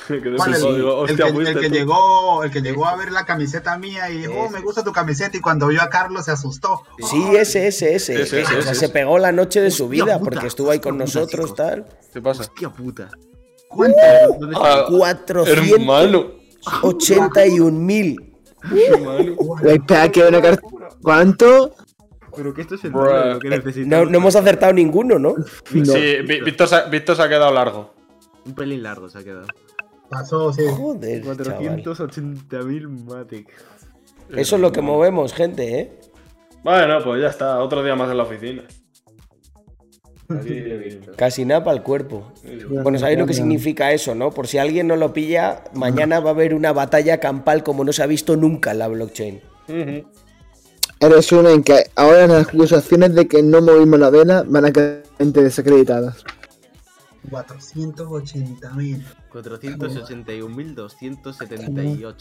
el, 0.08 0.22
digo, 0.22 1.04
el 1.06 1.10
hostia, 1.10 1.26
que, 1.60 1.66
el 1.66 1.72
llegó, 1.72 2.42
el 2.44 2.50
que 2.50 2.60
llegó 2.62 2.86
a 2.86 2.96
ver 2.96 3.12
la 3.12 3.24
camiseta 3.24 3.76
mía 3.78 4.10
y 4.10 4.18
dijo, 4.18 4.32
oh, 4.38 4.50
me 4.50 4.60
gusta 4.60 4.82
tu 4.82 4.92
camiseta 4.92 5.36
y 5.36 5.40
cuando 5.40 5.68
vio 5.68 5.82
a 5.82 5.88
Carlos 5.90 6.24
se 6.24 6.32
asustó. 6.32 6.82
Sí, 6.98 7.22
ese, 7.36 7.66
ese, 7.68 7.94
ese. 7.94 8.22
Ese, 8.22 8.40
ese, 8.40 8.56
o 8.58 8.62
sea, 8.62 8.72
ese, 8.72 8.74
se 8.74 8.88
pegó 8.88 9.18
la 9.18 9.32
noche 9.32 9.60
de 9.60 9.70
su 9.70 9.88
vida 9.88 10.18
puta, 10.18 10.30
porque 10.30 10.46
estuvo 10.46 10.70
ahí 10.70 10.80
con 10.80 10.94
puta, 10.94 11.04
nosotros, 11.04 11.46
chicos. 11.50 11.54
tal. 11.56 11.86
¿Qué 12.12 12.20
pasa? 12.22 12.42
Hostia 12.42 12.70
puta. 12.70 13.08
¿Cuánto? 13.68 13.96
¿Dónde 14.40 14.56
Ah, 14.60 14.84
Cuatrocientos 14.88 15.72
hermano. 15.78 16.26
ochenta 16.82 17.46
y 17.46 17.60
un 17.60 17.84
mil. 17.86 18.34
hermano. 18.64 19.34
Güey, 19.36 19.76
espera, 19.76 20.08
que 20.10 20.22
una 20.24 20.42
carta. 20.42 20.62
¿Cuánto? 21.02 21.74
Pero 22.36 22.54
que 22.54 22.62
esto 22.62 22.74
es 22.76 22.84
el 22.84 22.92
lo 22.92 23.38
que 23.40 23.48
No, 23.48 23.56
necesitamos. 23.56 24.10
no 24.10 24.18
hemos 24.18 24.36
acertado 24.36 24.72
ninguno, 24.72 25.18
¿no? 25.18 25.34
No. 25.72 25.84
Sí, 25.92 26.16
Víctor 26.44 26.68
se, 26.68 26.74
ha- 26.76 26.82
Víctor 26.84 27.16
se 27.16 27.22
ha 27.22 27.28
quedado 27.28 27.52
largo. 27.52 27.94
Un 28.46 28.54
pelín 28.54 28.82
largo 28.82 29.08
se 29.08 29.18
ha 29.18 29.24
quedado. 29.24 29.46
Pasó, 30.10 30.52
sí. 30.52 30.64
Joder, 30.68 31.22
chaval. 31.22 31.82
480.000 31.82 32.88
Matic. 33.04 33.48
Eso 34.30 34.56
es 34.56 34.62
lo 34.62 34.72
que 34.72 34.82
movemos, 34.82 35.32
gente, 35.32 35.78
¿eh? 35.78 36.00
Bueno, 36.62 36.98
pues 37.02 37.22
ya 37.22 37.28
está, 37.28 37.60
otro 37.60 37.82
día 37.82 37.94
más 37.94 38.10
en 38.10 38.16
la 38.16 38.24
oficina. 38.24 38.64
Casi 41.16 41.44
nada 41.44 41.64
para 41.64 41.76
el 41.76 41.82
cuerpo. 41.82 42.32
Bueno, 42.68 42.98
sabéis 42.98 43.18
lo 43.18 43.26
que 43.26 43.34
significa 43.34 43.92
eso, 43.92 44.14
¿no? 44.14 44.30
Por 44.30 44.46
si 44.46 44.58
alguien 44.58 44.86
no 44.86 44.96
lo 44.96 45.12
pilla, 45.12 45.64
mañana 45.74 46.20
va 46.20 46.30
a 46.30 46.32
haber 46.34 46.54
una 46.54 46.72
batalla 46.72 47.18
campal 47.18 47.62
como 47.62 47.84
no 47.84 47.92
se 47.92 48.02
ha 48.02 48.06
visto 48.06 48.36
nunca 48.36 48.70
en 48.70 48.78
la 48.78 48.88
blockchain. 48.88 49.40
Ujú. 49.68 50.08
En 51.00 51.10
resumen, 51.12 51.62
que 51.62 51.84
ahora 51.96 52.26
las 52.26 52.48
acusaciones 52.48 53.14
de 53.14 53.26
que 53.26 53.42
no 53.42 53.60
movimos 53.60 53.98
la 53.98 54.10
vela 54.10 54.44
van 54.46 54.66
a 54.66 54.72
quedar 54.72 55.02
gente 55.18 55.42
desacreditadas. 55.42 56.24
480 57.28 58.70
mil. 58.74 59.04
481.278. 59.32 62.14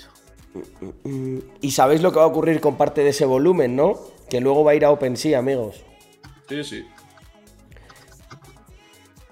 Mm, 1.03 1.37
Y 1.61 1.71
sabéis 1.71 2.01
lo 2.01 2.11
que 2.11 2.17
va 2.17 2.23
a 2.23 2.27
ocurrir 2.27 2.59
con 2.59 2.75
parte 2.75 3.01
de 3.03 3.09
ese 3.09 3.25
volumen, 3.25 3.75
¿no? 3.75 3.93
Que 4.29 4.41
luego 4.41 4.63
va 4.63 4.71
a 4.71 4.75
ir 4.75 4.83
a 4.85 4.91
OpenSea, 4.91 5.37
amigos. 5.39 5.83
Sí, 6.47 6.63
sí. 6.63 6.85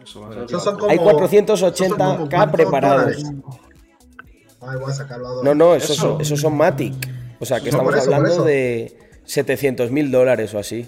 Eso 0.04 0.22
va 0.22 0.30
a 0.30 0.48
son 0.60 0.76
como- 0.78 0.90
Hay 0.90 0.98
esos 0.98 1.60
son 1.60 1.70
480K 1.70 2.18
como 2.18 2.30
¿cuántos 2.30 2.52
preparados. 2.56 3.18
Ay, 4.62 4.78
voy 4.80 4.92
a 4.92 4.94
sacarlo 4.94 5.42
a 5.42 5.44
No, 5.44 5.56
no, 5.56 5.76
esos 5.76 5.92
Eso. 5.92 6.02
son, 6.14 6.22
esos 6.22 6.40
son 6.40 6.56
Matic. 6.56 6.94
O 7.40 7.46
sea, 7.46 7.60
que 7.60 7.70
estamos 7.70 7.94
hablando 7.96 8.44
de 8.44 8.98
700 9.26 9.92
mil 9.92 10.12
dólares 10.12 10.54
o 10.54 10.60
así. 10.60 10.88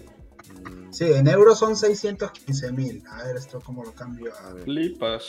Sí, 0.91 1.05
en 1.05 1.27
euros 1.27 1.59
son 1.59 1.75
615 1.75 2.71
mil. 2.71 3.03
A 3.11 3.23
ver, 3.23 3.37
esto 3.37 3.59
cómo 3.61 3.83
lo 3.83 3.93
cambio. 3.93 4.31
A 4.45 4.53
ver. 4.53 4.63
Flipas. 4.63 5.23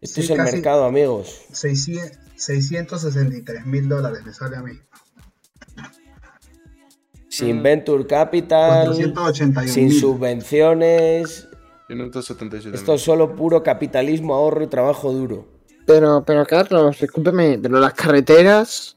Esto 0.00 0.20
Sí, 0.20 0.20
es 0.22 0.30
el 0.30 0.38
mercado, 0.42 0.84
amigos. 0.84 1.42
600 1.52 2.18
663 2.36 3.66
mil 3.66 3.88
dólares 3.88 4.24
me 4.24 4.32
sale 4.32 4.56
a 4.56 4.62
mí. 4.62 4.72
Sin 7.28 7.62
Venture 7.62 8.06
Capital, 8.06 8.88
481 8.88 9.68
sin 9.72 9.86
mil. 9.88 10.00
subvenciones. 10.00 11.48
577. 11.88 12.76
Esto 12.76 12.94
es 12.94 13.02
solo 13.02 13.34
puro 13.36 13.62
capitalismo, 13.62 14.34
ahorro 14.34 14.64
y 14.64 14.66
trabajo 14.66 15.12
duro. 15.12 15.46
Pero, 15.86 16.24
pero 16.24 16.44
Carlos, 16.46 16.98
discúlpeme, 17.00 17.58
pero 17.58 17.78
las 17.80 17.94
carreteras 17.94 18.96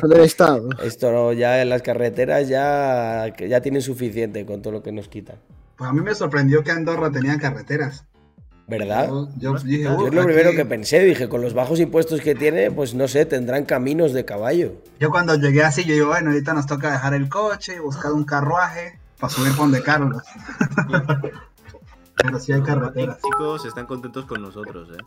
son 0.00 0.10
del 0.10 0.20
Estado. 0.20 0.68
Esto 0.82 1.32
ya 1.32 1.62
en 1.62 1.68
las 1.68 1.82
carreteras 1.82 2.48
ya, 2.48 3.32
ya 3.38 3.60
tienen 3.60 3.82
suficiente 3.82 4.44
con 4.46 4.62
todo 4.62 4.72
lo 4.74 4.82
que 4.82 4.92
nos 4.92 5.08
quitan. 5.08 5.36
Pues 5.76 5.90
a 5.90 5.92
mí 5.92 6.00
me 6.00 6.14
sorprendió 6.14 6.62
que 6.64 6.70
Andorra 6.70 7.10
tenía 7.10 7.38
carreteras. 7.38 8.04
¿Verdad? 8.68 9.08
Yo, 9.08 9.28
yo 9.38 9.54
dije, 9.62 9.84
Yo 9.84 9.96
"Uh, 9.96 10.06
es 10.08 10.14
lo 10.14 10.22
aquí-". 10.22 10.26
primero 10.32 10.50
que 10.52 10.64
pensé, 10.64 10.98
dije, 11.04 11.28
con 11.28 11.40
los 11.40 11.54
bajos 11.54 11.78
impuestos 11.78 12.20
que 12.20 12.34
tiene, 12.34 12.70
pues 12.72 12.94
no 12.94 13.06
sé, 13.06 13.24
tendrán 13.24 13.64
caminos 13.64 14.12
de 14.12 14.24
caballo. 14.24 14.72
Yo 14.98 15.10
cuando 15.10 15.36
llegué 15.36 15.62
así, 15.62 15.84
yo 15.84 15.94
digo, 15.94 16.08
bueno, 16.08 16.30
ahorita 16.30 16.52
nos 16.54 16.66
toca 16.66 16.90
dejar 16.90 17.14
el 17.14 17.28
coche 17.28 17.76
y 17.76 17.78
buscar 17.78 18.12
un 18.12 18.24
carruaje 18.24 18.98
para 19.20 19.32
subir 19.32 19.50
por 19.52 19.66
donde 19.66 19.82
Carlos. 19.82 20.22
Pero 22.16 22.40
sí 22.40 22.52
hay 22.52 22.62
carreteras. 22.62 23.18
Chicos, 23.22 23.66
están 23.66 23.86
contentos 23.86 24.24
con 24.24 24.42
nosotros, 24.42 24.88
¿eh? 24.98 25.02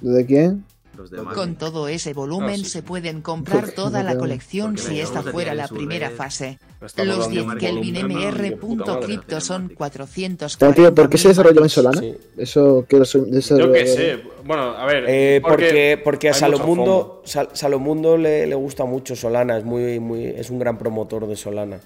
¿De 0.00 0.24
quién? 0.26 0.64
Los 1.00 1.10
demás. 1.10 1.34
Con 1.34 1.54
todo 1.56 1.88
ese 1.88 2.12
volumen 2.12 2.50
Ah, 2.60 2.64
sí. 2.64 2.64
se 2.66 2.82
pueden 2.82 3.22
comprar 3.22 3.70
toda 3.72 4.02
la 4.02 4.18
colección 4.18 4.74
porque 4.74 4.88
si 4.88 5.00
esta 5.00 5.22
fuera 5.22 5.54
la 5.54 5.66
primera 5.66 6.08
red. 6.10 6.16
fase. 6.16 6.58
Los 6.80 6.94
dando 6.94 7.26
10 7.28 7.44
un 7.44 7.56
Kelvin 7.58 7.96
MR 8.06 8.56
cripto 9.00 9.40
son 9.40 9.70
400 9.70 10.56
Pero, 10.58 10.72
tío, 10.74 10.94
¿por 10.94 11.08
qué 11.08 11.16
se 11.18 11.28
desarrolló 11.28 11.62
en 11.62 11.68
Solana? 11.70 12.00
Sí. 12.00 12.14
Eso 12.36 12.84
que 12.88 12.98
Yo 13.02 13.72
qué 13.72 13.86
sé. 13.86 14.22
Bueno, 14.44 14.62
a 14.76 14.84
ver. 14.86 15.04
Eh, 15.08 15.40
porque, 15.42 16.00
porque 16.02 16.28
a 16.28 16.34
Salomundo, 16.34 17.22
Sal- 17.24 17.50
Salomundo 17.54 18.16
le, 18.18 18.46
le 18.46 18.54
gusta 18.54 18.84
mucho 18.84 19.16
Solana, 19.16 19.56
es 19.58 19.64
muy, 19.64 20.00
muy, 20.00 20.24
es 20.26 20.50
un 20.50 20.58
gran 20.58 20.76
promotor 20.78 21.26
de 21.26 21.36
Solana. 21.36 21.80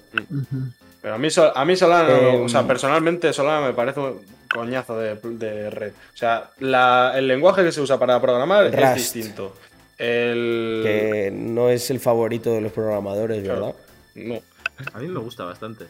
Pero 1.03 1.15
a 1.15 1.19
mí, 1.19 1.28
a 1.55 1.65
mí 1.65 1.77
Solana, 1.77 2.19
Eh, 2.19 2.43
o 2.45 2.49
sea, 2.49 2.66
personalmente 2.66 3.32
Solana 3.32 3.66
me 3.66 3.74
parece 3.74 4.01
un 4.01 4.15
coñazo 4.59 4.97
de, 4.99 5.17
de 5.17 5.71
red. 5.71 5.93
O 6.15 6.17
sea, 6.17 6.51
la- 6.61 7.13
el 7.17 7.27
lenguaje 7.27 7.63
que 7.65 7.73
se 7.73 7.81
usa 7.81 7.99
para 7.99 8.21
programar 8.21 8.67
es 8.67 8.75
Rust. 8.75 8.95
distinto. 9.15 9.55
El... 9.99 10.81
Que 10.85 11.31
no 11.33 11.69
es 11.71 11.91
el 11.91 12.01
favorito 12.01 12.53
de 12.53 12.61
los 12.61 12.73
programadores, 12.73 13.43
Claro. 13.43 13.75
¿verdad? 14.15 14.41
No. 14.41 14.41
A 14.93 14.99
mí 14.99 15.09
me 15.09 15.21
gusta 15.21 15.45
bastante. 15.45 15.85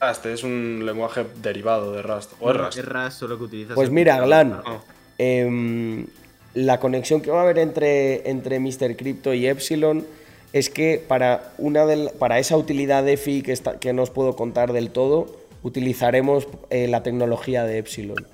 Rust 0.00 0.26
es 0.26 0.44
un 0.44 0.82
lenguaje 0.84 1.24
derivado 1.42 1.92
de 1.92 2.02
Rust. 2.02 2.32
O 2.40 2.50
es 2.50 2.56
Rust. 2.56 2.78
Es 2.78 2.84
Rust, 2.84 3.18
solo 3.18 3.38
que 3.38 3.44
utilizas. 3.44 3.74
Pues 3.74 3.90
mira, 3.90 4.20
Glan, 4.20 4.60
Ah. 4.64 4.78
Em, 5.18 6.06
la 6.54 6.78
conexión 6.78 7.22
que 7.22 7.30
va 7.30 7.40
a 7.40 7.42
haber 7.44 7.58
entre, 7.58 8.28
entre 8.28 8.60
Mr. 8.60 8.94
Crypto 8.96 9.32
y 9.32 9.46
Epsilon 9.46 10.06
es 10.52 10.68
que 10.70 11.02
para, 11.06 11.52
una 11.58 11.86
del- 11.86 12.10
para 12.18 12.38
esa 12.38 12.56
utilidad 12.56 13.08
EFI 13.08 13.42
que, 13.42 13.52
está, 13.52 13.78
que 13.78 13.92
no 13.94 14.02
os 14.02 14.10
puedo 14.10 14.36
contar 14.36 14.72
del 14.74 14.90
todo, 14.90 15.34
utilizaremos 15.66 16.46
eh, 16.70 16.86
la 16.86 17.02
tecnología 17.02 17.64
de 17.64 17.78
Epsilon 17.78 18.24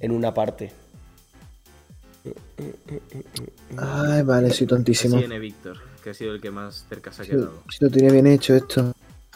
en 0.00 0.10
una 0.12 0.34
parte. 0.34 0.72
Ay, 3.76 4.22
vale, 4.22 4.50
soy 4.50 4.66
tontísimo. 4.66 5.18
En 5.18 5.40
Víctor, 5.40 5.78
que 6.02 6.10
ha 6.10 6.14
sido 6.14 6.32
el 6.34 6.40
que 6.40 6.50
más 6.50 6.84
cerca 6.88 7.12
se 7.12 7.22
ha 7.22 7.24
Si, 7.24 7.30
quedado. 7.30 7.62
si 7.70 7.84
lo 7.84 7.90
tenía 7.90 8.12
bien 8.12 8.26
hecho 8.26 8.54
esto. 8.54 8.92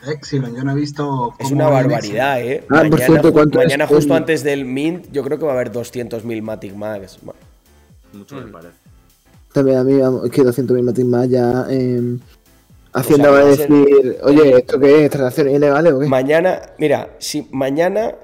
Exilon, 0.07 0.55
yo 0.57 0.65
no 0.65 0.73
he 0.73 0.75
visto. 0.75 1.35
Es 1.39 1.51
una 1.51 1.69
barbaridad, 1.69 2.41
¿eh? 2.43 2.65
Ah, 2.71 2.85
por 2.89 3.01
cierto, 3.01 3.29
ju- 3.29 3.33
¿cuánto 3.33 3.61
es 3.61 3.67
mañana 3.67 3.87
justo 3.87 4.15
antes 4.15 4.43
del 4.43 4.65
Mint, 4.65 5.11
yo 5.13 5.23
creo 5.23 5.39
que 5.39 5.45
va 5.45 5.53
a 5.53 5.55
haber 5.55 5.71
200.000 5.73 6.43
Matic 6.43 6.75
Mags. 6.75 7.19
Mucho 8.13 8.37
Mm. 8.37 8.45
me 8.45 8.51
parece. 8.53 8.75
También 9.53 9.79
a 9.79 9.85
mí, 9.85 9.95
vamos, 9.99 10.25
es 10.25 10.31
que 10.31 10.43
200.000 10.43 10.83
matis 10.85 11.05
más 11.05 11.29
ya. 11.29 11.67
eh, 11.69 12.17
Hacienda 12.93 13.31
O 13.31 13.35
sea, 13.35 13.45
va 13.45 13.51
a 13.51 13.55
ser- 13.57 13.69
decir, 13.69 14.17
oye, 14.25 14.57
¿esto 14.59 14.81
qué 14.81 15.05
es? 15.05 15.11
¿Transacciones 15.11 15.55
ilegales 15.55 15.93
o 15.93 16.01
qué? 16.01 16.07
Mañana, 16.07 16.61
mira, 16.79 17.11
si 17.19 17.47
mañana 17.53 18.17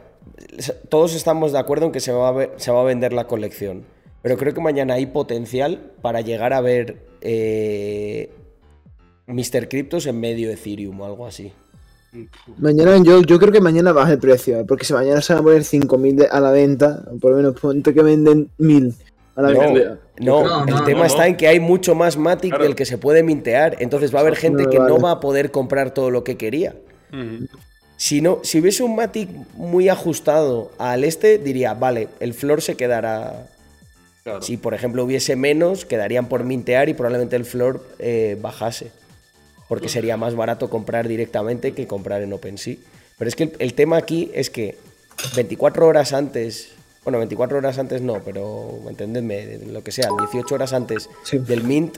todos 0.88 1.14
estamos 1.14 1.52
de 1.52 1.58
acuerdo 1.58 1.86
en 1.86 1.92
que 1.92 2.00
se 2.00 2.12
va 2.12 2.28
a, 2.28 2.32
ver- 2.32 2.52
se 2.56 2.70
va 2.72 2.80
a 2.80 2.84
vender 2.84 3.12
la 3.12 3.26
colección, 3.26 3.84
pero 4.22 4.36
creo 4.36 4.54
que 4.54 4.60
mañana 4.60 4.94
hay 4.94 5.06
potencial 5.06 5.92
para 6.02 6.20
llegar 6.20 6.52
a 6.52 6.60
ver 6.60 6.96
eh, 7.20 8.30
Mr. 9.26 9.68
Cryptos 9.68 10.06
en 10.06 10.18
medio 10.20 10.50
Ethereum 10.50 11.00
o 11.00 11.04
algo 11.06 11.26
así. 11.26 11.52
Mañana 12.58 12.96
yo, 13.02 13.20
yo 13.22 13.38
creo 13.38 13.52
que 13.52 13.60
mañana 13.60 13.92
baja 13.92 14.12
el 14.12 14.18
precio, 14.18 14.64
porque 14.66 14.84
si 14.86 14.94
mañana 14.94 15.20
se 15.20 15.34
van 15.34 15.42
a 15.42 15.44
poner 15.44 15.62
5.000 15.64 16.16
de- 16.16 16.26
a 16.28 16.40
la 16.40 16.50
venta, 16.50 17.04
por 17.20 17.32
lo 17.32 17.36
menos 17.36 17.60
ponte 17.60 17.92
que 17.92 18.02
venden 18.02 18.50
1.000 18.58 18.94
a 19.36 19.42
la 19.42 19.52
No, 19.52 19.60
venta. 19.60 19.98
no, 20.18 20.42
No, 20.44 20.64
el 20.64 20.74
no, 20.74 20.84
tema 20.84 21.00
no, 21.00 21.04
está 21.06 21.26
en 21.26 21.36
que 21.36 21.46
hay 21.48 21.60
mucho 21.60 21.94
más 21.94 22.16
Matic 22.16 22.50
Claro. 22.50 22.64
del 22.64 22.74
que 22.74 22.84
se 22.86 22.98
puede 22.98 23.22
mintear, 23.22 23.76
entonces 23.80 24.14
va 24.14 24.18
a 24.18 24.22
haber 24.22 24.36
gente 24.36 24.66
que 24.66 24.78
no 24.78 24.98
va 24.98 25.12
a 25.12 25.20
poder 25.20 25.50
comprar 25.50 25.92
todo 25.92 26.10
lo 26.10 26.24
que 26.24 26.36
quería. 26.36 26.74
Ujú. 27.12 27.46
Si, 27.98 28.20
no, 28.20 28.40
si 28.42 28.60
hubiese 28.60 28.82
un 28.82 28.96
Matic 28.96 29.28
muy 29.54 29.88
ajustado 29.88 30.70
al 30.78 31.04
este, 31.04 31.38
diría, 31.38 31.72
vale, 31.74 32.08
el 32.20 32.34
floor 32.34 32.60
se 32.62 32.76
quedará 32.76 33.46
Claro. 34.24 34.42
Si, 34.42 34.56
por 34.56 34.74
ejemplo, 34.74 35.04
hubiese 35.04 35.36
menos, 35.36 35.84
quedarían 35.84 36.26
por 36.28 36.42
mintear 36.42 36.88
y 36.88 36.94
probablemente 36.94 37.36
el 37.36 37.44
floor 37.44 37.80
eh, 38.00 38.36
bajase. 38.40 38.90
Porque 39.68 39.88
sería 39.88 40.16
más 40.16 40.34
barato 40.34 40.68
comprar 40.68 41.06
directamente 41.06 41.74
que 41.74 41.86
comprar 41.86 42.22
en 42.22 42.32
OpenSea. 42.32 42.74
Pero 43.18 43.28
es 43.28 43.36
que 43.36 43.44
el, 43.44 43.52
el 43.60 43.74
tema 43.74 43.98
aquí 43.98 44.32
es 44.34 44.50
que 44.50 44.76
24 45.36 45.86
horas 45.86 46.12
antes, 46.12 46.72
bueno, 47.06 47.18
24 47.18 47.58
horas 47.58 47.78
antes 47.78 48.02
no, 48.02 48.20
pero 48.24 48.80
entendedme, 48.88 49.58
lo 49.70 49.82
que 49.84 49.92
sea, 49.92 50.08
18 50.18 50.54
horas 50.56 50.72
antes 50.72 51.08
Sí. 51.22 51.38
del 51.38 51.62
mint, 51.62 51.94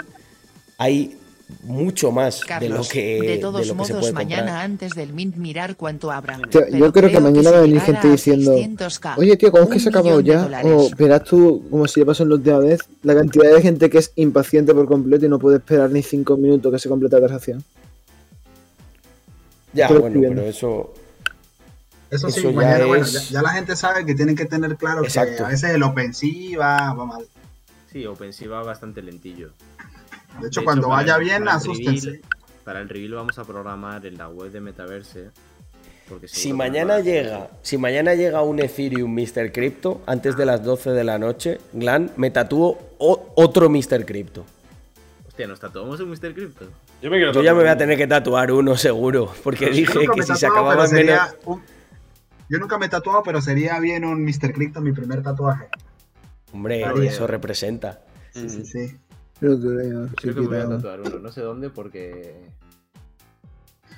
hay 0.76 1.16
mucho 1.62 2.12
más 2.12 2.42
de 2.60 2.68
lo 2.68 2.82
que, 2.82 3.18
de 3.22 3.26
de 3.26 3.38
todos 3.38 3.66
lo 3.66 3.74
que 3.74 3.84
se 3.86 3.94
modos 3.94 4.00
puede 4.00 4.12
mañana 4.12 4.42
comprar. 4.42 4.64
antes 4.66 4.94
del 4.94 5.14
Mint 5.14 5.36
mirar 5.36 5.76
cuánto 5.76 6.10
habrá. 6.12 6.36
Tío, 6.50 6.60
Pero 6.66 6.76
yo 6.76 6.92
creo 6.92 7.08
que 7.10 7.20
mañana 7.20 7.50
va 7.52 7.56
a 7.56 7.60
venir 7.62 7.80
gente 7.80 8.06
diciendo, 8.06 8.52
600K, 8.54 9.14
Oye, 9.16 9.34
tío, 9.38 9.50
¿cómo 9.50 9.64
es 9.64 9.70
que 9.70 9.80
se 9.80 9.88
ha 9.88 9.92
acabado 9.92 10.18
de 10.18 10.24
ya? 10.24 10.46
O 10.64 10.90
verás 10.98 11.24
tú, 11.24 11.64
como 11.70 11.88
si 11.88 12.00
ya 12.00 12.06
pasó 12.06 12.26
la 12.26 12.34
última 12.34 12.58
vez, 12.58 12.80
la 13.02 13.14
cantidad 13.14 13.50
de 13.50 13.62
gente 13.62 13.88
que 13.88 13.96
es 13.96 14.12
impaciente 14.16 14.74
por 14.74 14.86
completo 14.86 15.24
y 15.24 15.30
no 15.30 15.38
puede 15.38 15.56
esperar 15.56 15.90
ni 15.90 16.02
5 16.02 16.36
minutos 16.36 16.70
que 16.70 16.78
se 16.78 16.88
complete 16.90 17.14
la 17.18 17.20
transacción. 17.28 17.64
Ya, 19.72 19.88
bueno, 19.88 20.20
pero 20.20 20.42
eso... 20.42 20.92
Eso 22.10 22.30
sí, 22.30 22.40
Eso 22.40 22.50
ya 22.50 22.56
mañana, 22.56 22.86
bueno, 22.86 23.04
es- 23.04 23.12
ya, 23.12 23.20
ya 23.34 23.42
la 23.42 23.50
gente 23.50 23.76
sabe 23.76 24.04
que 24.06 24.14
tienen 24.14 24.34
que 24.36 24.46
tener 24.46 24.76
claro 24.76 25.02
Exacto. 25.04 25.36
que 25.38 25.42
a 25.44 25.48
veces 25.48 25.70
el 25.74 25.82
OpenSea 25.82 26.58
va, 26.58 26.94
va 26.94 27.04
mal. 27.04 27.26
Sí, 27.92 28.06
OpenSea 28.06 28.48
va 28.48 28.62
bastante 28.62 29.02
lentillo. 29.02 29.50
De 30.40 30.48
hecho, 30.48 30.60
De 30.60 30.64
cuando 30.64 30.86
hecho, 30.86 30.90
vaya 30.90 31.16
el- 31.16 31.20
bien, 31.24 31.38
para 31.44 31.50
el 31.52 31.56
asústense. 31.56 32.06
reveal- 32.10 32.22
Para 32.64 32.80
el 32.80 32.88
reveal 32.90 33.14
vamos 33.14 33.38
a 33.38 33.44
programar 33.44 34.04
en 34.04 34.18
la 34.18 34.28
web 34.28 34.50
de 34.52 34.60
Metaverse. 34.60 35.30
Porque 36.08 36.28
Si 36.28 36.52
mañana 36.54 37.00
llega, 37.00 37.48
si 37.62 37.76
mañana 37.78 38.14
llega 38.14 38.40
un 38.42 38.58
Ethereum 38.60 39.10
Mr. 39.14 39.52
Crypto 39.52 40.00
antes 40.06 40.36
de 40.36 40.46
las 40.46 40.62
12 40.64 40.90
de 40.90 41.04
la 41.04 41.18
noche, 41.18 41.58
Glan, 41.72 42.10
me 42.16 42.30
tatúo 42.30 42.78
otro 42.98 43.68
Mr. 43.70 44.04
Crypto. 44.06 44.44
Hostia, 45.26 45.46
¿nos 45.46 45.60
tatuamos 45.60 46.00
en 46.00 46.08
Mr. 46.10 46.34
Crypto? 46.34 46.66
Yo, 47.02 47.10
me 47.10 47.16
quiero 47.18 47.32
Yo 47.32 47.42
ya 47.42 47.52
me 47.54 47.60
voy 47.60 47.68
a 47.68 47.76
tener 47.78 47.96
que 47.98 48.06
tatuar 48.06 48.50
uno 48.52 48.76
seguro, 48.76 49.32
porque 49.44 49.70
dije 49.70 50.06
que 50.14 50.22
si 50.22 50.34
se 50.34 50.46
acababan 50.46 50.90
menos... 50.92 51.20
un- 51.44 51.62
Yo 52.48 52.58
nunca 52.58 52.78
me 52.78 52.86
he 52.86 52.88
tatuado, 52.88 53.22
pero 53.22 53.40
sería 53.40 53.78
bien 53.80 54.04
un 54.04 54.24
Mr. 54.24 54.52
Crypto 54.52 54.80
mi 54.80 54.92
primer 54.92 55.22
tatuaje. 55.22 55.68
Hombre, 56.52 56.84
Haría. 56.84 57.10
eso 57.10 57.26
representa. 57.26 58.00
Sí, 58.32 58.48
sí, 58.48 58.64
sí. 58.64 58.96
Creo 59.38 59.56
que 59.60 59.66
creo, 59.68 60.06
sí, 60.08 60.14
Creo 60.16 60.34
que 60.34 60.40
me 60.40 60.46
voy 60.46 60.56
a 60.58 60.68
tatuar 60.68 61.00
uno. 61.00 61.18
No 61.18 61.30
sé 61.30 61.42
dónde 61.42 61.70
porque. 61.70 62.50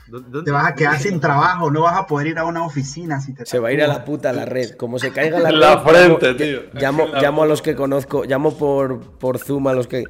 ¿Dó- 0.09 0.19
¿Dónde? 0.21 0.43
Te 0.47 0.51
vas 0.51 0.67
a 0.67 0.75
quedar 0.75 0.99
sin 0.99 1.21
trabajo, 1.21 1.71
no 1.71 1.83
vas 1.83 1.97
a 1.97 2.07
poder 2.07 2.27
ir 2.29 2.39
a 2.39 2.45
una 2.45 2.65
oficina 2.65 3.21
si 3.21 3.33
te 3.33 3.47
Se 3.47 3.61
va 3.61 3.69
a 3.69 3.73
ir 3.73 3.81
a 3.83 3.87
la 3.87 4.05
puta 4.05 4.33
la 4.33 4.45
red. 4.45 4.73
Como 4.77 4.99
se 4.99 5.13
caiga 5.13 5.39
la 5.39 5.49
red. 5.51 5.55
En 5.55 5.61
la 5.61 5.79
frente, 5.81 6.35
tío. 6.35 6.61
Llamo, 6.75 7.07
llamo 7.07 7.45
a 7.45 7.47
los 7.47 7.63
que 7.63 7.77
conozco, 7.77 8.25
llamo 8.25 8.57
por, 8.59 9.01
por 9.19 9.39
Zoom 9.39 9.69
a 9.69 9.73
los 9.73 9.87
que 9.87 10.05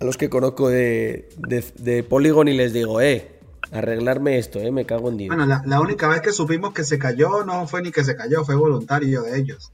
a 0.00 0.04
los 0.04 0.16
que 0.16 0.28
conozco 0.30 0.68
de, 0.68 1.28
de, 1.38 1.64
de 1.78 2.02
Polygon 2.04 2.46
y 2.48 2.52
les 2.54 2.72
digo, 2.72 3.00
eh, 3.00 3.33
arreglarme 3.74 4.38
esto, 4.38 4.58
eh, 4.60 4.70
me 4.70 4.86
cago 4.86 5.10
en 5.10 5.16
Dios. 5.18 5.28
Bueno, 5.36 5.46
la, 5.46 5.62
la 5.66 5.80
única 5.80 6.08
vez 6.08 6.20
que 6.20 6.32
supimos 6.32 6.72
que 6.72 6.84
se 6.84 6.98
cayó 6.98 7.44
no 7.44 7.66
fue 7.66 7.82
ni 7.82 7.90
que 7.90 8.04
se 8.04 8.16
cayó, 8.16 8.44
fue 8.44 8.54
voluntario 8.54 9.22
de 9.22 9.38
ellos. 9.38 9.70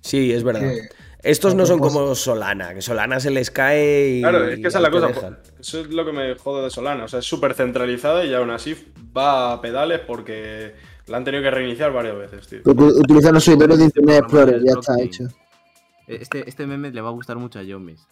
Sí, 0.00 0.32
es 0.32 0.42
verdad. 0.42 0.60
Que- 0.62 0.88
Estos 1.22 1.54
no 1.54 1.66
son 1.66 1.80
como 1.80 2.14
Solana, 2.14 2.74
que 2.74 2.80
Solana 2.82 3.18
se 3.20 3.30
les 3.30 3.50
cae 3.50 4.08
y. 4.18 4.20
Claro, 4.22 4.44
es 4.48 4.60
que 4.60 4.68
esa 4.68 4.78
es 4.78 4.82
la 4.82 4.90
cosa. 4.90 5.06
dejan. 5.08 5.38
Eso 5.58 5.80
es 5.80 5.88
lo 5.88 6.04
que 6.06 6.12
me 6.12 6.34
jode 6.36 6.64
de 6.64 6.70
Solana. 6.70 7.04
O 7.04 7.08
sea, 7.08 7.18
es 7.18 7.24
súper 7.26 7.54
centralizada 7.54 8.24
y 8.24 8.32
aún 8.34 8.50
así 8.50 8.76
va 9.16 9.52
a 9.52 9.60
pedales 9.60 10.00
porque 10.06 10.74
la 11.08 11.16
han 11.16 11.24
tenido 11.24 11.42
que 11.42 11.50
reiniciar 11.50 11.92
varias 11.92 12.16
veces, 12.16 12.46
tío. 12.46 12.60
Utilizan 12.64 13.34
los 13.34 13.44
servidores 13.44 13.78
de 13.78 13.84
Internet 13.84 14.18
Explorer, 14.20 14.62
ya 14.64 14.72
está 14.78 15.00
hecho. 15.02 15.24
Este, 16.06 16.48
este 16.48 16.66
meme 16.66 16.90
le 16.90 17.00
va 17.02 17.08
a 17.08 17.12
gustar 17.12 17.36
mucho 17.36 17.58
a 17.58 17.62
Yomis. 17.62 18.06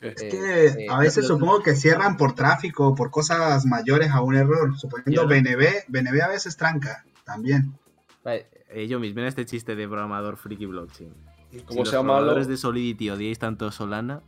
Es 0.00 0.22
que 0.22 0.86
a 0.88 0.98
veces 0.98 1.26
supongo 1.26 1.62
que 1.62 1.74
cierran 1.74 2.16
por 2.16 2.34
tráfico 2.34 2.88
o 2.88 2.94
por 2.94 3.10
cosas 3.10 3.66
mayores 3.66 4.10
a 4.10 4.22
un 4.22 4.34
error. 4.34 4.76
Suponiendo 4.78 5.22
Yo. 5.22 5.28
BNB, 5.28 5.84
BNB 5.88 6.22
a 6.22 6.28
veces 6.28 6.56
tranca 6.56 7.04
también. 7.24 7.74
Vale, 8.24 8.46
eh, 8.70 8.86
Yomis, 8.86 9.14
ven 9.14 9.26
este 9.26 9.44
chiste 9.44 9.76
de 9.76 9.86
programador 9.86 10.36
friki 10.36 10.66
blockchain. 10.66 11.12
Como 11.66 11.70
si 11.70 11.76
los 11.78 11.92
llama 11.92 12.14
programadores 12.14 12.48
de 12.48 12.56
Solidity 12.56 13.10
odiáis 13.10 13.38
tanto 13.38 13.70
Solana, 13.72 14.22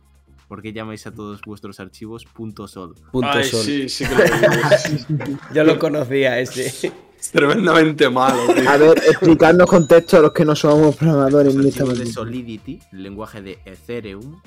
¿por 0.47 0.61
qué 0.61 0.73
llamáis 0.73 1.07
a 1.07 1.11
todos 1.13 1.41
vuestros 1.41 1.79
archivos 1.79 2.25
punto 2.25 2.67
.sol? 2.67 2.95
Punto 3.11 3.29
Ay, 3.31 3.45
sol. 3.45 3.63
sí, 3.63 3.89
sí 3.89 4.05
que 4.05 4.15
lo 4.15 4.23
digo. 4.23 5.39
Yo 5.53 5.63
lo 5.63 5.79
conocía 5.79 6.39
ese. 6.39 6.91
Es 7.23 7.31
tremendamente 7.31 8.09
malo, 8.09 8.53
tío. 8.53 8.69
A 8.69 8.77
ver, 8.77 8.97
explicarnos 8.97 9.67
contexto 9.69 10.17
a 10.17 10.19
los 10.19 10.33
que 10.33 10.43
no 10.43 10.55
somos 10.55 10.95
programadores 10.97 11.55
Los 11.55 11.63
en 11.63 11.71
archivos 11.71 11.99
de. 11.99 12.05
Solidity, 12.05 12.79
el 12.91 13.03
lenguaje 13.03 13.41
de 13.41 13.59
Ethereum, 13.65 14.41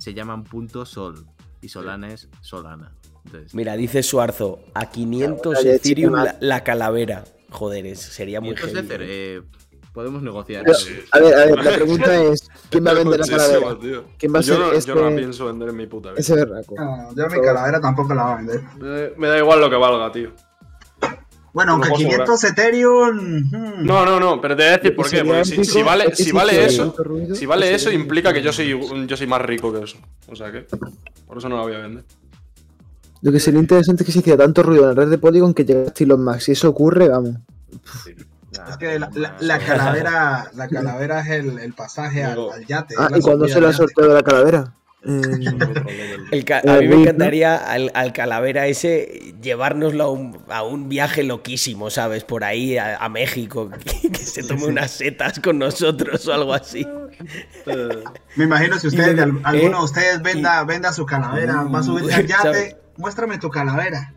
se 0.00 0.14
llaman 0.14 0.42
punto 0.44 0.84
.sol 0.84 1.26
y 1.60 1.68
Solana 1.68 2.08
es 2.12 2.28
Solana. 2.40 2.92
Entonces, 3.26 3.54
Mira, 3.54 3.76
dice 3.76 4.02
Suarzo, 4.02 4.60
a 4.74 4.90
500 4.90 5.46
Ahora 5.46 5.60
ya 5.62 5.74
Ethereum 5.74 6.14
la, 6.14 6.36
la 6.40 6.64
calavera. 6.64 7.24
Joder, 7.50 7.86
es- 7.86 8.00
sería 8.00 8.40
muy 8.40 8.56
heavy. 8.56 8.78
Ether, 8.78 9.00
eh, 9.04 9.42
podemos 9.92 10.22
negociar. 10.22 10.64
Pero, 10.64 10.76
eso. 10.76 10.88
a 11.12 11.18
ver, 11.18 11.34
a 11.34 11.44
ver, 11.46 11.64
la 11.64 11.70
pregunta 11.76 12.22
es: 12.24 12.48
¿quién 12.70 12.86
va 12.86 12.92
a 12.92 12.94
vender 12.94 13.20
la 13.20 13.26
calavera? 13.26 13.76
¿Quién 14.16 14.34
va 14.34 14.38
a 14.38 14.42
yo, 14.42 14.54
ser 14.54 14.58
no, 14.64 14.72
este- 14.72 14.88
yo 14.88 14.94
no 14.94 15.10
la 15.10 15.16
pienso 15.16 15.46
vender 15.46 15.68
en 15.68 15.76
mi 15.76 15.86
puta 15.86 16.10
vida. 16.10 16.20
Ese 16.20 16.34
berraco. 16.34 16.74
No, 16.78 17.14
yo 17.14 17.26
mi 17.28 17.40
calavera 17.44 17.80
tampoco 17.80 18.14
la 18.14 18.22
voy 18.22 18.32
a 18.32 18.36
vender. 18.36 18.60
Me, 18.78 19.10
me 19.18 19.28
da 19.28 19.38
igual 19.38 19.60
lo 19.60 19.68
que 19.68 19.76
valga, 19.76 20.10
tío. 20.12 20.32
Bueno, 21.52 21.72
aunque 21.72 21.88
Lo 21.88 21.94
puedo 21.94 22.08
500 22.10 22.44
Ethereum. 22.44 23.16
hmm, 23.50 23.84
No, 23.84 24.04
no, 24.04 24.20
no, 24.20 24.40
pero 24.40 24.54
te 24.56 24.62
voy 24.62 24.72
a 24.72 24.76
decir 24.76 24.94
por 24.94 25.10
qué. 25.10 25.24
Porque 25.24 25.44
si, 25.44 25.82
vale, 25.82 26.14
si 26.14 26.22
si 26.22 26.32
vale 26.32 26.64
eso, 26.64 26.94
si 27.34 27.46
vale 27.46 27.74
eso, 27.74 27.90
implica 27.90 28.32
que 28.32 28.40
yo 28.42 28.52
soy, 28.52 28.78
yo 29.06 29.16
soy 29.16 29.26
más 29.26 29.42
rico 29.42 29.72
que 29.72 29.82
eso. 29.84 29.98
O 30.28 30.36
sea 30.36 30.52
que, 30.52 30.66
por 31.26 31.38
eso 31.38 31.48
no 31.48 31.56
la 31.56 31.62
voy 31.62 31.74
a 31.74 31.78
vender. 31.78 32.04
Lo 33.22 33.32
que 33.32 33.40
sería 33.40 33.60
interesante 33.60 34.02
es 34.02 34.06
que 34.06 34.12
se 34.12 34.20
hiciera 34.20 34.38
tanto 34.44 34.62
ruido 34.62 34.84
en 34.84 34.88
la 34.96 35.02
red 35.04 35.10
de 35.10 35.18
Polygon 35.18 35.52
que 35.52 35.64
llegara 35.64 35.90
a 35.90 35.92
Elon 35.98 36.24
Musk. 36.24 36.40
Si 36.40 36.52
eso 36.52 36.68
ocurre, 36.70 37.08
vamos. 37.08 37.34
Es 38.68 38.76
que 38.78 38.98
la, 38.98 39.10
la- 39.14 39.36
la 39.40 39.58
calavera, 39.58 40.50
la 40.54 40.68
calavera 40.68 41.20
es 41.20 41.28
el, 41.28 41.58
el 41.58 41.72
pasaje 41.72 42.24
al, 42.24 42.38
yate. 42.66 42.94
Ah, 42.98 43.08
la 43.10 43.18
¿y 43.18 43.20
cuándo 43.20 43.46
se 43.48 43.60
le 43.60 43.66
ha 43.66 43.68
al 43.70 43.74
yate. 43.74 43.84
sorteado 43.84 44.14
la 44.14 44.22
calavera? 44.22 44.74
Eh, 45.02 45.10
El 46.30 46.44
Eh, 46.46 46.54
a 46.68 46.76
mí 46.78 46.88
me 46.88 46.94
encantaría 46.96 47.56
al, 47.56 47.90
al 47.94 48.12
calavera 48.12 48.66
ese 48.66 49.34
llevárnoslo 49.40 50.04
a 50.04 50.10
un, 50.10 50.38
a 50.48 50.62
un 50.62 50.88
viaje 50.88 51.22
loquísimo, 51.22 51.88
¿sabes? 51.90 52.24
Por 52.24 52.44
ahí 52.44 52.76
a, 52.76 52.96
a 52.96 53.08
México, 53.08 53.70
que, 54.02 54.10
que 54.10 54.18
se 54.18 54.42
tome 54.42 54.66
unas 54.66 54.90
setas 54.90 55.40
con 55.40 55.58
nosotros 55.58 56.26
o 56.28 56.34
algo 56.34 56.52
así. 56.52 56.86
Me 58.36 58.44
imagino 58.44 58.78
si 58.78 58.88
ustedes, 58.88 59.16
de- 59.16 59.22
alguno 59.22 59.48
de 59.52 59.66
eh, 59.66 59.84
ustedes 59.84 60.22
venda, 60.22 60.62
venda 60.64 60.92
su 60.92 61.06
calavera, 61.06 61.62
va 61.62 61.78
a 61.78 61.82
subirse 61.82 62.14
al 62.14 62.26
yate, 62.26 62.42
¿sabes? 62.42 62.76
muéstrame 62.96 63.38
tu 63.38 63.48
calavera. 63.48 64.12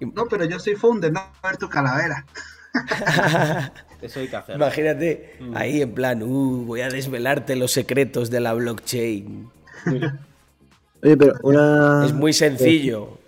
No, 0.00 0.26
pero 0.26 0.44
yo 0.44 0.58
soy 0.58 0.74
founder, 0.74 1.12
no 1.12 1.20
a 1.20 1.46
ver 1.46 1.56
tu 1.56 1.68
calavera. 1.68 2.26
Eso 4.02 4.20
hay 4.20 4.28
que 4.28 4.36
hacerlo. 4.36 4.64
Imagínate, 4.64 5.38
ahí 5.54 5.80
en 5.80 5.92
plan, 5.94 6.22
uh, 6.22 6.64
voy 6.66 6.82
a 6.82 6.88
desvelarte 6.90 7.56
los 7.56 7.72
secretos 7.72 8.30
de 8.30 8.40
la 8.40 8.52
blockchain. 8.52 9.48
Oye, 11.02 11.16
pero 11.16 11.34
una. 11.42 12.04
Es 12.04 12.12
muy 12.12 12.32
sencillo. 12.32 13.18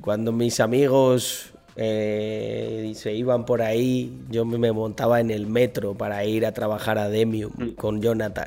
Cuando 0.00 0.32
mis 0.32 0.60
amigos 0.60 1.52
eh, 1.76 2.92
se 2.94 3.12
iban 3.14 3.44
por 3.44 3.62
ahí, 3.62 4.24
yo 4.30 4.44
me 4.44 4.70
montaba 4.70 5.20
en 5.20 5.30
el 5.30 5.46
metro 5.46 5.94
para 5.94 6.24
ir 6.24 6.46
a 6.46 6.52
trabajar 6.52 6.98
a 6.98 7.08
Demium 7.08 7.74
con 7.76 8.00
Jonathan. 8.00 8.46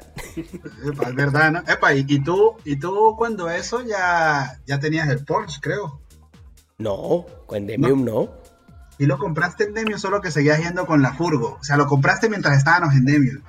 Epa, 0.85 1.09
es 1.09 1.15
verdad, 1.15 1.51
¿no? 1.51 1.59
Epa, 1.67 1.93
y, 1.93 2.05
y 2.07 2.23
tú, 2.23 2.53
y 2.63 2.77
tú 2.77 3.15
cuando 3.17 3.49
eso 3.49 3.81
ya, 3.83 4.59
ya 4.65 4.79
tenías 4.79 5.09
el 5.09 5.25
Porsche, 5.25 5.59
creo. 5.61 5.99
No, 6.77 7.25
con 7.47 7.65
Demium 7.65 8.05
no. 8.05 8.29
Y 8.99 9.05
lo 9.05 9.17
compraste 9.17 9.65
en 9.65 9.73
Demio, 9.73 9.99
solo 9.99 10.21
que 10.21 10.31
seguías 10.31 10.59
yendo 10.59 10.85
con 10.85 11.01
la 11.01 11.13
furgo. 11.13 11.57
O 11.59 11.63
sea, 11.63 11.77
lo 11.77 11.85
compraste 11.85 12.29
mientras 12.29 12.57
estábamos 12.57 12.95
en 12.95 13.05
Demio. 13.05 13.41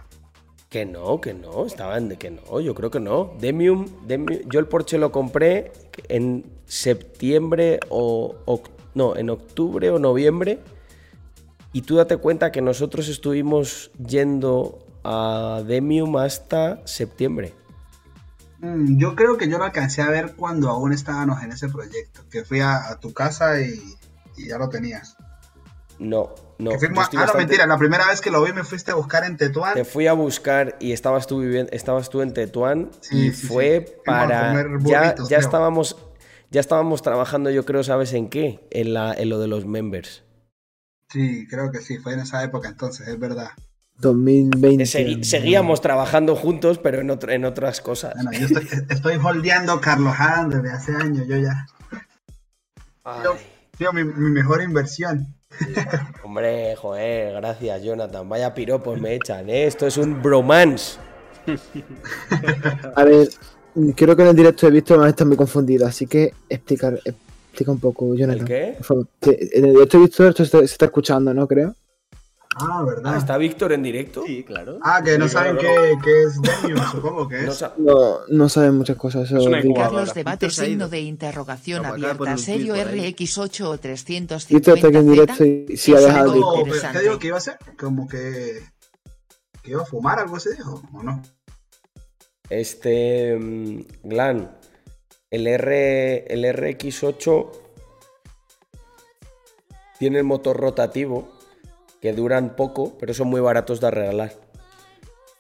Que 0.69 0.85
no, 0.85 1.21
que 1.21 1.33
no, 1.33 1.65
estaban 1.65 2.11
de 2.11 2.17
que 2.19 2.31
no, 2.31 2.61
yo 2.61 2.75
creo 2.75 2.91
que 2.91 3.01
no. 3.01 3.33
Demium, 3.41 3.87
Demium- 4.07 4.43
yo 4.51 4.61
el 4.61 4.67
Porsche 4.67 4.99
lo 4.99 5.11
compré 5.13 5.73
en 6.09 6.45
septiembre 6.67 7.81
o, 7.89 8.35
no, 8.95 9.17
en 9.17 9.31
octubre 9.31 9.91
o 9.91 9.99
noviembre. 9.99 10.61
Y 11.73 11.83
tú 11.83 11.97
date 11.97 12.19
cuenta 12.19 12.53
que 12.53 12.61
nosotros 12.63 13.09
estuvimos 13.09 13.91
yendo 13.99 14.81
a 15.05 15.63
Demium 15.67 16.17
hasta 16.19 16.87
septiembre. 16.87 17.55
Mm, 18.61 18.99
yo 18.99 19.17
creo 19.17 19.37
que 19.37 19.49
yo 19.49 19.59
lo 19.59 19.65
alcancé 19.65 20.03
a 20.03 20.11
ver 20.11 20.35
cuando 20.37 20.69
aún 20.71 20.93
estábamos 20.93 21.43
en 21.43 21.53
ese 21.53 21.69
proyecto. 21.69 22.23
Que 22.31 22.45
fui 22.45 22.61
a, 22.61 22.89
a 22.91 23.01
tu 23.01 23.13
casa 23.13 23.61
y, 23.61 23.99
y 24.37 24.49
ya 24.49 24.59
lo 24.59 24.69
tenías. 24.69 25.18
No, 25.99 26.35
no. 26.59 26.71
Que 26.71 26.79
fuimos- 26.79 27.09
ah, 27.17 27.27
no, 27.27 27.35
mentira. 27.35 27.67
La 27.67 27.77
primera 27.79 28.07
vez 28.07 28.21
que 28.21 28.31
lo 28.31 28.43
vi 28.45 28.53
me 28.53 28.63
fuiste 28.65 28.93
a 28.93 28.95
buscar 28.95 29.25
en 29.25 29.37
Tetuán. 29.37 29.75
Te 29.75 29.85
fui 29.85 30.07
a 30.07 30.13
buscar 30.13 30.77
y 30.81 30.93
estabas 30.93 31.27
tú 31.27 31.41
viviendo, 31.41 31.73
estabas 31.73 32.09
tú 32.09 32.23
en 32.23 32.33
Tetuán 32.33 32.91
Sí, 33.01 33.27
y 33.29 33.33
sí, 33.33 33.47
fue 33.49 33.85
sí. 33.87 33.95
Para 34.05 34.53
ya, 34.81 35.03
ya 35.05 35.15
creo. 35.15 35.39
estábamos 35.41 35.97
ya 36.51 36.61
estábamos 36.61 37.03
trabajando, 37.03 37.51
yo 37.51 37.65
creo, 37.65 37.83
¿sabes 37.83 38.13
en 38.15 38.29
qué? 38.31 38.67
En 38.71 38.95
la 38.95 39.13
en 39.13 39.29
lo 39.29 39.39
de 39.41 39.49
los 39.49 39.67
members. 39.67 40.23
Sí, 41.11 41.47
creo 41.49 41.71
que 41.73 41.81
sí. 41.81 41.99
Fue 41.99 42.13
en 42.15 42.21
esa 42.21 42.43
época 42.45 42.69
entonces, 42.69 43.09
es 43.09 43.19
verdad. 43.19 43.51
2020. 44.01 44.85
Eh, 44.85 44.87
segui- 44.87 45.25
seguíamos 45.25 45.81
trabajando 45.81 46.37
juntos, 46.37 46.79
pero 46.79 47.01
en, 47.01 47.11
otro- 47.11 47.33
en 47.33 47.45
otras 47.45 47.81
cosas. 47.81 48.15
Bueno, 48.15 48.31
yo 48.33 48.47
estoy, 48.47 48.69
estoy 48.91 49.17
holdeando 49.17 49.81
Carlos 49.81 50.15
Adam 50.19 50.51
desde 50.51 50.71
hace 50.71 50.95
años. 50.95 51.27
Yo 51.27 51.37
ya. 51.39 51.67
Yo, 53.25 53.37
tío, 53.77 53.93
mi, 53.93 54.05
mi 54.05 54.31
mejor 54.31 54.63
inversión. 54.63 55.35
Hombre, 56.23 56.77
joder, 56.77 57.35
gracias, 57.35 57.83
Jonathan. 57.83 58.29
Vaya 58.29 58.55
piropos 58.55 59.01
me 59.01 59.15
echan, 59.15 59.49
¿eh? 59.49 59.67
Esto 59.67 59.87
es 59.87 59.97
un 59.97 60.23
bromance. 60.23 60.99
A 62.95 63.05
ver, 63.05 63.29
creo 63.97 64.15
que 64.15 64.23
en 64.23 64.29
el 64.29 64.37
directo 64.37 64.67
he 64.67 64.71
visto 64.71 64.97
más 64.99 65.09
está 65.09 65.25
muy 65.25 65.37
confundido, 65.37 65.87
así 65.87 66.07
que 66.07 66.35
explicar, 66.49 67.01
explica 67.05 67.73
un 67.73 67.81
poco, 67.81 68.15
Jonathan. 68.15 68.41
¿El 68.41 68.47
qué? 68.47 68.77
En 69.53 69.65
el 69.65 69.73
directo 69.73 69.97
he 69.97 70.01
visto 70.01 70.29
esto 70.29 70.45
se 70.45 70.65
está 70.65 70.87
escuchando, 70.87 71.33
¿no? 71.33 71.47
Creo. 71.47 71.75
Ah, 72.61 72.83
¿verdad? 72.85 73.17
¿Está 73.17 73.37
Víctor 73.39 73.73
en 73.73 73.83
directo? 73.83 74.23
Sí, 74.27 74.43
claro. 74.45 74.79
Ah, 74.83 75.01
que 75.05 75.17
no 75.19 75.27
Sí, 75.29 75.35
saben 75.35 75.57
claro. 75.57 75.83
qué, 75.83 75.99
qué 76.05 76.23
es 76.25 76.41
Demium, 76.63 76.85
supongo 76.93 77.29
que 77.29 77.43
No 77.43 77.53
es. 77.53 77.65
No, 77.79 78.19
no 78.29 78.49
saben 78.49 78.75
muchas 78.77 78.97
cosas. 78.97 79.31
Incubadora. 79.31 79.75
Carlos 79.75 80.15
debate 80.15 80.51
signo 80.51 80.89
de 80.89 81.01
interrogación 81.01 81.83
No, 81.83 81.89
abierta 81.91 82.37
serio 82.37 82.75
tuit 82.75 82.85
por 82.85 82.93
ahí. 82.95 83.15
RX8 83.15 83.65
o 83.65 83.79
Visto 84.55 84.75
está 84.75 84.89
aquí 84.89 84.97
en 84.97 85.11
directo 85.11 85.45
350Z. 85.45 85.65
y 85.71 85.77
sí 85.77 85.95
ha 85.95 86.01
dejado 86.01 86.35
No, 86.35 86.65
pero. 86.65 86.93
¿Qué 86.93 87.01
digo 87.01 87.19
que 87.19 87.27
iba 87.29 87.37
a 87.37 87.39
hacer? 87.39 87.59
Como 87.79 88.09
que. 88.09 88.63
que 89.63 89.71
iba 89.71 89.83
a 89.83 89.87
fumar, 89.87 90.19
algo 90.19 90.37
así 90.37 90.51
dijo, 90.51 90.83
¿o 90.93 91.03
no? 91.03 91.23
Este. 92.51 93.37
mm, 93.39 93.81
Glan, 94.05 94.57
el, 95.31 95.47
R, 95.47 96.25
el 96.33 96.45
RX8 96.45 97.51
tiene 99.99 100.19
el 100.19 100.25
motor 100.25 100.57
rotativo 100.57 101.29
que 102.01 102.13
duran 102.13 102.57
poco, 102.57 102.97
pero 102.99 103.15
son 103.15 103.29
muy 103.29 103.41
baratos 103.41 103.81
de 103.81 103.91
regalar. 103.91 104.33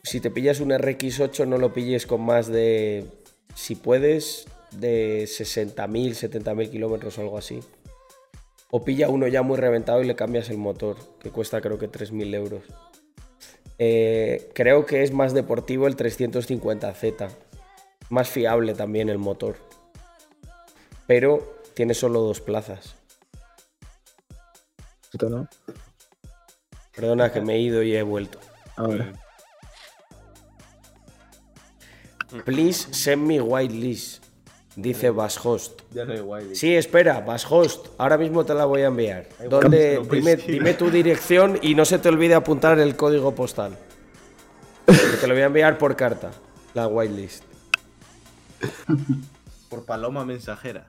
Si 0.02 0.20
te 0.20 0.30
pillas 0.30 0.60
un 0.60 0.70
RX8, 0.70 1.46
no 1.46 1.58
lo 1.58 1.72
pilles 1.72 2.06
con 2.06 2.22
más 2.22 2.48
de. 2.48 3.06
Si 3.54 3.74
puedes, 3.74 4.46
de 4.72 5.24
60.000, 5.24 5.84
70.000 6.10 6.70
kilómetros 6.70 7.18
o 7.18 7.20
algo 7.20 7.38
así. 7.38 7.60
O 8.70 8.84
pilla 8.84 9.08
uno 9.08 9.26
ya 9.26 9.42
muy 9.42 9.56
reventado 9.56 10.02
y 10.02 10.06
le 10.06 10.14
cambias 10.14 10.50
el 10.50 10.58
motor, 10.58 10.96
que 11.20 11.30
cuesta 11.30 11.60
creo 11.60 11.78
que 11.78 11.90
3.000 11.90 12.34
euros. 12.34 12.62
Eh, 13.78 14.50
creo 14.54 14.86
que 14.86 15.02
es 15.02 15.12
más 15.12 15.32
deportivo 15.32 15.86
el 15.86 15.96
350Z. 15.96 17.30
Más 18.10 18.28
fiable 18.28 18.74
también 18.74 19.08
el 19.08 19.18
motor. 19.18 19.56
Pero 21.06 21.60
tiene 21.74 21.94
solo 21.94 22.20
dos 22.20 22.40
plazas. 22.40 22.96
¿no? 25.28 25.48
Perdona 26.98 27.30
que 27.30 27.40
me 27.40 27.54
he 27.54 27.60
ido 27.60 27.84
y 27.84 27.94
he 27.94 28.02
vuelto. 28.02 28.40
Ahora. 28.74 29.12
Please 32.44 32.92
send 32.92 33.24
me 33.24 33.40
whitelist. 33.40 34.24
Dice 34.74 35.10
Bashost. 35.10 35.82
Ya 35.92 36.04
no 36.04 36.12
hay 36.12 36.18
guay. 36.18 36.56
Sí, 36.56 36.74
espera, 36.74 37.20
Bashost. 37.20 37.86
Ahora 37.98 38.18
mismo 38.18 38.44
te 38.44 38.52
la 38.52 38.64
voy 38.64 38.82
a 38.82 38.86
enviar. 38.86 39.28
Pues 39.48 40.46
Dime, 40.46 40.74
tu 40.74 40.90
dirección 40.90 41.60
y 41.62 41.76
no 41.76 41.84
se 41.84 42.00
te 42.00 42.08
olvide 42.08 42.34
apuntar 42.34 42.80
el 42.80 42.96
código 42.96 43.32
postal. 43.32 43.76
Te 44.86 45.26
lo 45.28 45.34
voy 45.34 45.42
a 45.44 45.46
enviar 45.46 45.78
por 45.78 45.94
carta. 45.94 46.32
La 46.74 46.88
whitelist. 46.88 47.44
Por 49.68 49.84
paloma 49.84 50.24
mensajera. 50.24 50.88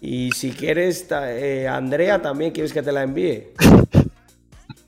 Y 0.00 0.30
si 0.32 0.52
quieres, 0.52 1.06
eh, 1.10 1.66
Andrea, 1.66 2.20
también 2.20 2.52
quieres 2.52 2.72
que 2.72 2.82
te 2.82 2.92
la 2.92 3.02
envíe. 3.02 3.54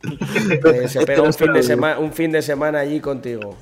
Eh, 0.03 0.89
se 0.89 1.05
pega 1.05 1.23
un 1.23 1.33
fin, 1.35 1.53
de 1.53 1.63
sema- 1.63 1.99
un 1.99 2.13
fin 2.13 2.33
de 2.33 2.43
semana 2.43 2.81
allí 2.81 3.01
contigo. 3.01 3.57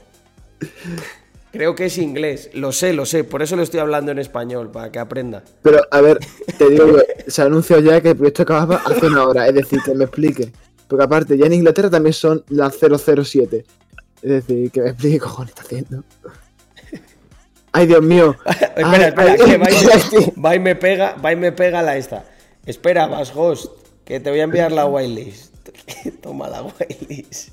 Creo 1.50 1.74
que 1.74 1.86
es 1.86 1.98
inglés. 1.98 2.50
Lo 2.52 2.72
sé, 2.72 2.92
lo 2.92 3.06
sé. 3.06 3.24
Por 3.24 3.42
eso 3.42 3.56
lo 3.56 3.62
estoy 3.62 3.80
hablando 3.80 4.12
en 4.12 4.18
español, 4.18 4.70
para 4.70 4.92
que 4.92 4.98
aprenda. 4.98 5.42
Pero, 5.62 5.80
a 5.90 6.00
ver, 6.00 6.18
te 6.58 6.68
digo 6.68 6.86
que 7.24 7.30
se 7.30 7.42
ha 7.42 7.46
anunciado 7.46 7.82
ya 7.82 8.00
que 8.00 8.10
el 8.10 8.16
proyecto 8.16 8.42
acababa 8.42 8.82
hace 8.84 9.06
una 9.06 9.26
hora. 9.26 9.48
Es 9.48 9.54
decir, 9.54 9.80
que 9.84 9.94
me 9.94 10.04
explique. 10.04 10.52
Porque 10.86 11.04
aparte, 11.04 11.36
ya 11.36 11.46
en 11.46 11.54
Inglaterra 11.54 11.90
también 11.90 12.12
son 12.12 12.44
las 12.48 12.76
007. 12.78 13.64
Es 14.22 14.30
decir, 14.30 14.70
que 14.70 14.80
me 14.82 14.88
explique 14.90 15.16
qué 15.16 15.20
cojones 15.20 15.50
está 15.50 15.62
haciendo. 15.62 16.04
Ay, 17.72 17.86
Dios 17.86 18.02
mío. 18.02 18.34
espera, 18.46 19.08
espera, 19.08 19.32
ay, 19.32 19.38
que 19.38 19.58
va 19.58 19.70
y, 19.70 20.40
va 20.40 20.54
y 20.56 20.58
me 20.60 20.74
pega, 20.76 21.14
va 21.24 21.32
y 21.32 21.36
me 21.36 21.52
pega 21.52 21.82
la 21.82 21.96
esta. 21.96 22.24
Espera, 22.66 23.06
vas 23.06 23.32
host, 23.34 23.72
que 24.04 24.20
te 24.20 24.30
voy 24.30 24.40
a 24.40 24.44
enviar 24.44 24.72
la 24.72 24.86
whitelist. 24.86 25.54
Toma 26.22 26.48
la 26.48 26.62
whitelist. 26.62 27.50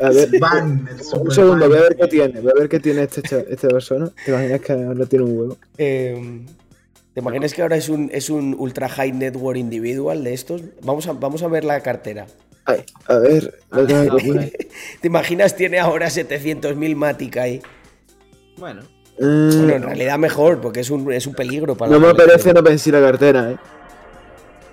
A 0.00 0.08
ver, 0.10 0.38
Van, 0.40 0.88
un 1.20 1.30
segundo, 1.30 1.68
voy 1.68 1.78
a 1.78 1.82
ver 1.82 1.96
qué 1.96 2.06
tiene. 2.08 2.40
Voy 2.40 2.52
a 2.56 2.60
ver 2.60 2.68
qué 2.68 2.80
tiene 2.80 3.02
este, 3.02 3.22
este 3.48 3.68
persona. 3.68 4.10
¿Te 4.24 4.30
imaginas 4.30 4.60
que 4.60 4.72
ahora 4.72 5.06
tiene 5.06 5.24
un 5.24 5.38
huevo? 5.38 5.58
Eh, 5.76 6.44
¿Te 7.12 7.20
imaginas 7.20 7.52
que 7.52 7.62
ahora 7.62 7.76
es 7.76 7.88
un, 7.88 8.10
es 8.12 8.30
un 8.30 8.56
ultra 8.58 8.88
high 8.88 9.12
network 9.12 9.58
individual 9.58 10.24
de 10.24 10.32
estos? 10.34 10.62
Vamos 10.82 11.06
a, 11.06 11.12
vamos 11.12 11.42
a 11.42 11.48
ver 11.48 11.64
la 11.64 11.80
cartera. 11.80 12.26
Ay, 12.64 12.82
a 13.06 13.18
ver, 13.18 13.58
lo 13.70 13.86
tengo 13.86 14.16
que 14.16 14.26
poner. 14.26 14.52
¿Te 15.00 15.08
imaginas 15.08 15.54
tiene 15.54 15.78
ahora 15.78 16.08
700.000 16.08 16.96
Matic 16.96 17.36
ahí? 17.36 17.62
Bueno, 18.56 18.82
Mm, 19.18 19.58
Bueno, 19.58 19.74
en 19.74 19.82
realidad 19.84 20.18
mejor, 20.18 20.60
porque 20.60 20.80
es 20.80 20.90
un, 20.90 21.12
es 21.12 21.26
un 21.26 21.34
peligro 21.34 21.76
para 21.76 21.92
no 21.92 22.00
me 22.00 22.14
parece 22.14 22.52
no 22.52 22.64
pensé 22.64 22.90
la 22.90 23.00
cartera, 23.00 23.52
eh. 23.52 23.56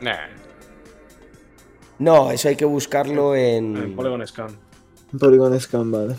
Nah, 0.01 0.17
No, 2.01 2.31
eso 2.31 2.49
hay 2.49 2.55
que 2.55 2.65
buscarlo 2.65 3.35
en 3.35 3.77
en... 3.77 3.95
Polygon 3.95 4.25
Scan. 4.27 4.49
Un 5.13 5.19
Polygon 5.19 5.59
Scan, 5.59 5.91
vale. 5.91 6.15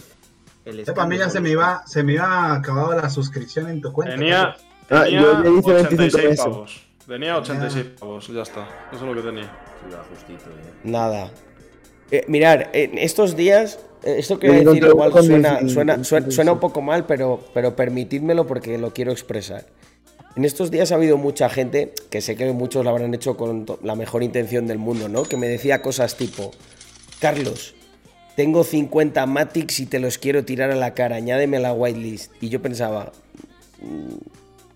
el 0.64 0.84
para 0.84 1.06
mí 1.06 1.18
ya 1.18 1.28
se 1.28 1.40
me 1.40 1.50
iba, 1.50 1.82
se 1.86 2.02
me 2.04 2.12
iba 2.14 2.54
acabado 2.54 2.94
la 2.94 3.10
suscripción 3.10 3.68
en 3.68 3.80
tu 3.80 3.92
cuenta. 3.92 4.14
Tenía, 4.14 4.56
Ah, 4.90 5.04
tenía 5.04 5.20
yo 5.22 5.42
ya 5.42 5.50
hice 5.50 5.72
25 5.72 5.72
86 5.72 6.14
meses. 6.24 6.38
pavos. 6.44 6.82
Tenía 7.06 7.36
86 7.38 7.86
pavos, 7.98 8.28
ya 8.28 8.42
está. 8.42 8.68
Eso 8.92 9.00
es 9.00 9.02
lo 9.02 9.14
que 9.14 9.28
tenía. 9.28 9.50
Justito, 10.10 10.50
eh. 10.50 10.72
Nada. 10.84 11.30
Eh, 12.10 12.24
mirar, 12.28 12.70
en 12.74 12.98
estos 12.98 13.34
días, 13.34 13.80
eh, 14.04 14.16
esto 14.18 14.38
voy 14.38 14.50
a 14.50 14.52
decir 14.60 14.84
igual 14.84 15.12
suena, 15.24 15.59
10, 15.60 15.72
suena, 15.72 15.94
en- 15.94 16.04
suena, 16.04 16.26
en- 16.26 16.32
suena 16.32 16.52
un 16.52 16.60
poco 16.60 16.80
mal, 16.82 17.06
pero, 17.06 17.40
pero 17.54 17.74
permitidmelo 17.74 18.46
porque 18.46 18.78
lo 18.78 18.92
quiero 18.92 19.10
expresar. 19.12 19.64
En 20.34 20.46
estos 20.46 20.70
días 20.70 20.92
ha 20.92 20.94
habido 20.94 21.18
mucha 21.18 21.50
gente, 21.50 21.92
que 22.09 22.22
sé 22.22 22.36
que 22.36 22.50
muchos 22.52 22.84
lo 22.84 22.90
habrán 22.90 23.12
hecho 23.12 23.36
con 23.36 23.66
la 23.82 23.94
mejor 23.94 24.22
intención 24.22 24.66
del 24.66 24.78
mundo, 24.78 25.09
¿no? 25.09 25.24
Que 25.24 25.36
me 25.36 25.46
decía 25.46 25.82
cosas 25.82 26.16
tipo, 26.16 26.52
Carlos, 27.20 27.74
tengo 28.34 28.64
50 28.64 29.26
Matics 29.26 29.80
y 29.80 29.86
te 29.86 29.98
los 30.00 30.16
quiero 30.16 30.44
tirar 30.44 30.70
a 30.70 30.74
la 30.74 30.94
cara, 30.94 31.16
añádeme 31.16 31.59
a 31.59 31.60
la 31.60 31.74
whitelist. 31.74 32.32
Y 32.40 32.48
yo 32.48 32.62
pensaba, 32.62 33.12
"Mm, 33.82 34.16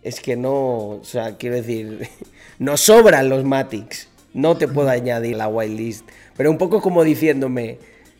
es 0.02 0.20
que 0.20 0.36
no, 0.36 0.52
o 0.88 1.04
sea, 1.04 1.38
quiero 1.38 1.56
decir, 1.56 2.06
nos 2.58 2.82
sobran 2.82 3.30
los 3.30 3.44
Matics, 3.44 4.08
no 4.34 4.58
te 4.58 4.68
puedo 4.68 4.90
añadir 4.90 5.36
la 5.36 5.48
whitelist. 5.48 6.06
Pero 6.36 6.50
un 6.50 6.58
poco 6.58 6.82
como 6.82 7.02
diciéndome, 7.02 7.78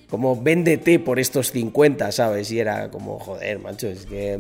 como 0.09 0.41
véndete 0.41 0.99
por 0.99 1.19
estos 1.19 1.53
50, 1.53 2.11
¿sabes? 2.13 2.51
Y 2.51 2.61
era 2.61 2.91
como, 2.91 3.19
joder, 3.19 3.59
macho, 3.59 3.89
es 3.89 4.07
que 4.07 4.39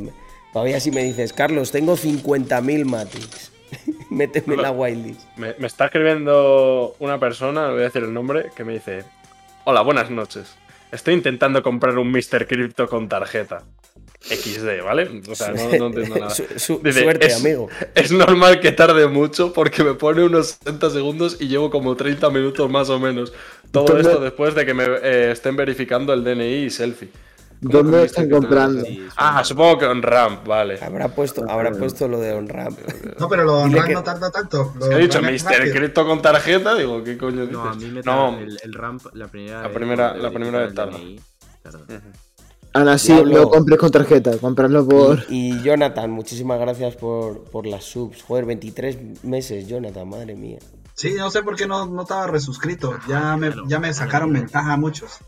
todavía 0.56 0.80
si 0.80 0.90
me 0.90 1.04
dices, 1.04 1.34
Carlos, 1.34 1.70
tengo 1.70 1.98
50.000 1.98 2.86
Matics, 2.86 3.52
méteme 4.10 4.54
en 4.54 4.62
la 4.62 4.70
whitelist. 4.70 5.20
Me, 5.36 5.54
me 5.58 5.66
está 5.66 5.84
escribiendo 5.84 6.96
una 6.98 7.20
persona, 7.20 7.66
le 7.66 7.72
voy 7.74 7.80
a 7.82 7.84
decir 7.84 8.02
el 8.02 8.14
nombre, 8.14 8.46
que 8.56 8.64
me 8.64 8.72
dice: 8.72 9.04
Hola, 9.64 9.82
buenas 9.82 10.10
noches. 10.10 10.56
Estoy 10.92 11.12
intentando 11.12 11.62
comprar 11.62 11.98
un 11.98 12.10
Mr. 12.10 12.46
Crypto 12.46 12.88
con 12.88 13.06
tarjeta. 13.06 13.64
XD, 14.22 14.82
¿vale? 14.82 15.20
O 15.28 15.34
sea, 15.34 15.52
no, 15.52 15.68
no 15.78 15.86
entiendo 15.88 16.16
nada. 16.20 16.30
Su- 16.30 16.46
su- 16.58 16.80
Dice, 16.82 17.02
suerte, 17.02 17.26
es, 17.26 17.36
amigo. 17.44 17.68
Es 17.94 18.10
normal 18.10 18.58
que 18.60 18.72
tarde 18.72 19.06
mucho 19.08 19.52
porque 19.52 19.84
me 19.84 19.92
pone 19.92 20.24
unos 20.24 20.58
60 20.64 20.88
segundos 20.88 21.36
y 21.38 21.48
llevo 21.48 21.68
como 21.70 21.94
30 21.96 22.30
minutos 22.30 22.70
más 22.70 22.88
o 22.88 22.98
menos. 22.98 23.34
Todo 23.72 23.84
¿Dónde- 23.84 24.08
esto 24.08 24.20
después 24.22 24.54
de 24.54 24.64
que 24.64 24.72
me 24.72 24.84
eh, 24.84 25.32
estén 25.32 25.54
verificando 25.54 26.14
el 26.14 26.24
DNI 26.24 26.64
y 26.64 26.70
selfie. 26.70 27.10
¿Cómo 27.62 27.72
¿Dónde 27.72 27.96
lo 27.98 28.04
están 28.04 28.28
comprando? 28.30 28.84
Sí. 28.84 29.06
Ah, 29.16 29.42
supongo 29.44 29.78
que 29.78 29.84
en 29.86 30.02
Ramp, 30.02 30.46
vale. 30.46 30.78
Habrá 30.82 31.08
puesto, 31.08 31.44
habrá 31.48 31.70
puesto 31.72 32.06
lo 32.08 32.20
de 32.20 32.32
on-ramp. 32.34 32.78
No, 33.18 33.28
pero 33.28 33.44
lo 33.44 33.82
que- 33.84 33.92
no 33.94 34.02
tarda 34.02 34.30
tanto. 34.30 34.74
Lo 34.78 34.84
Es 34.84 34.88
que 34.90 34.94
he 34.94 34.98
dicho 34.98 35.20
rápido. 35.20 35.72
Crypto 35.72 36.06
con 36.06 36.20
tarjeta, 36.20 36.74
digo, 36.74 37.02
¿qué 37.02 37.16
coño 37.16 37.42
dices? 37.46 37.52
No, 37.52 37.64
a 37.64 37.74
mí 37.74 37.86
me 37.86 38.02
No, 38.02 38.38
el, 38.38 38.58
el 38.62 38.74
ramp, 38.74 39.02
la 39.14 39.26
primera 39.28 39.62
La 39.62 39.68
vez 39.68 39.76
primera- 39.76 40.14
la 40.16 40.30
primera 40.30 40.58
vez 40.60 40.74
tarda. 40.74 40.98
Aún 42.74 42.88
así, 42.88 43.12
Diablo. 43.14 43.40
no 43.40 43.48
compres 43.48 43.78
con 43.78 43.90
tarjeta, 43.90 44.36
comprarlo 44.38 44.86
por. 44.86 45.24
Y 45.30 45.62
Jonathan, 45.62 46.10
muchísimas 46.10 46.60
gracias 46.60 46.94
por, 46.96 47.44
por 47.44 47.66
las 47.66 47.84
subs. 47.84 48.22
Joder, 48.22 48.44
23 48.44 49.24
meses, 49.24 49.66
Jonathan, 49.66 50.06
madre 50.08 50.34
mía. 50.34 50.58
Sí, 50.92 51.14
no 51.14 51.30
sé 51.30 51.42
por 51.42 51.56
qué 51.56 51.66
no, 51.66 51.86
no 51.86 52.02
estaba 52.02 52.26
resuscrito. 52.26 52.98
Ya 53.08 53.36
me, 53.36 53.50
ya 53.66 53.78
me 53.80 53.92
sacaron 53.94 54.32
ventaja 54.32 54.74
a 54.74 54.76
muchos. 54.76 55.18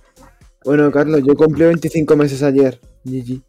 Bueno, 0.65 0.91
Carlos, 0.91 1.23
yo 1.27 1.35
cumplí 1.35 1.65
25 1.65 2.17
meses 2.17 2.43
ayer. 2.43 2.81
GG. 3.05 3.41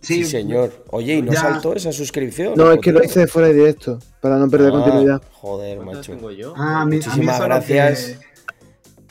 Sí, 0.00 0.24
señor. 0.24 0.70
Oye, 0.90 1.14
¿y 1.16 1.22
no 1.22 1.32
Ya. 1.32 1.40
saltó 1.40 1.74
esa 1.74 1.90
suscripción? 1.92 2.54
No, 2.56 2.70
es 2.70 2.80
que 2.80 2.92
lo 2.92 3.02
hice 3.02 3.26
fuera 3.26 3.48
de 3.48 3.54
directo, 3.54 3.98
para 4.20 4.36
no 4.38 4.48
perder 4.48 4.68
Ah, 4.68 4.72
continuidad. 4.72 5.22
Joder, 5.32 5.76
¿Cuántas 5.78 5.96
macho. 5.96 6.12
tengo 6.12 6.30
yo? 6.30 6.54
Ah, 6.56 6.84
Muchísimas 6.86 7.40
gracias. 7.40 8.00
que- 8.06 8.28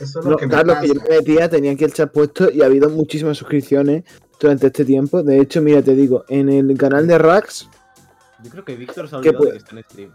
Eso 0.04 0.20
es 0.20 0.26
lo 0.26 0.32
No, 0.32 0.38
que 0.38 0.46
me 0.46 0.54
Carlos, 0.54 0.78
que 0.80 0.88
yo 0.90 0.94
me 0.94 1.10
metía, 1.18 1.50
tenía 1.50 1.72
aquí 1.72 1.84
el 1.84 1.92
chat 1.92 2.12
puesto 2.12 2.52
y 2.52 2.62
ha 2.62 2.66
habido 2.68 2.88
muchísimas 2.90 3.36
suscripciones 3.36 4.04
durante 4.40 4.68
este 4.68 4.86
tiempo. 4.86 5.24
De 5.24 5.40
hecho, 5.40 5.60
mira, 5.62 5.82
te 5.82 5.96
digo, 5.96 6.24
en 6.30 6.50
el 6.50 6.78
canal 6.78 7.08
de 7.08 7.18
Rax, 7.18 7.68
Yo 8.44 8.52
creo 8.52 8.64
que 8.64 8.76
Víctor 8.76 9.10
se 9.10 9.16
ha 9.16 9.22
¿Qué 9.22 9.30
olvidado 9.30 9.34
de 9.34 9.38
puede- 9.38 9.52
que 9.54 9.58
está 9.58 9.76
en 9.76 9.84
stream. 9.84 10.12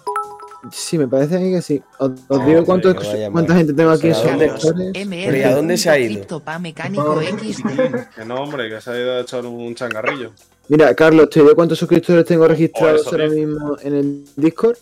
Sí, 0.71 0.99
me 0.99 1.09
parece 1.09 1.37
a 1.37 1.41
mí 1.41 1.51
que 1.51 1.63
sí. 1.63 1.83
Os, 1.99 2.11
digo 2.47 2.65
cuántos- 2.65 2.95
que 2.95 3.07
vaya 3.07 3.31
cuánta 3.31 3.55
gente 3.57 3.73
tengo 3.75 3.91
aquí 3.91 4.09
en 4.09 4.15
¿A 4.15 4.19
dónde? 4.23 4.49
suscriptores. 4.59 5.09
Pero 5.09 5.37
¿y 5.37 5.43
a 5.43 5.55
dónde 5.57 5.77
se 5.77 5.91
ha 5.91 5.99
ido? 5.99 6.27
Que 8.17 8.25
no, 8.25 8.35
hombre, 8.37 8.69
que 8.69 8.81
se 8.81 8.91
ha 8.91 9.01
ido 9.01 9.13
a 9.13 9.21
echar 9.21 9.45
un 9.47 9.75
changarrillo. 9.75 10.33
Mira, 10.69 10.95
Carlos, 10.95 11.29
te 11.31 11.41
digo 11.41 11.55
cuántos 11.55 11.79
suscriptores 11.79 12.25
tengo 12.25 12.47
registrados 12.47 13.01
eso, 13.03 13.11
ahora 13.11 13.29
mismo 13.29 13.77
en 13.83 13.95
el 13.95 14.25
Discord. 14.37 14.77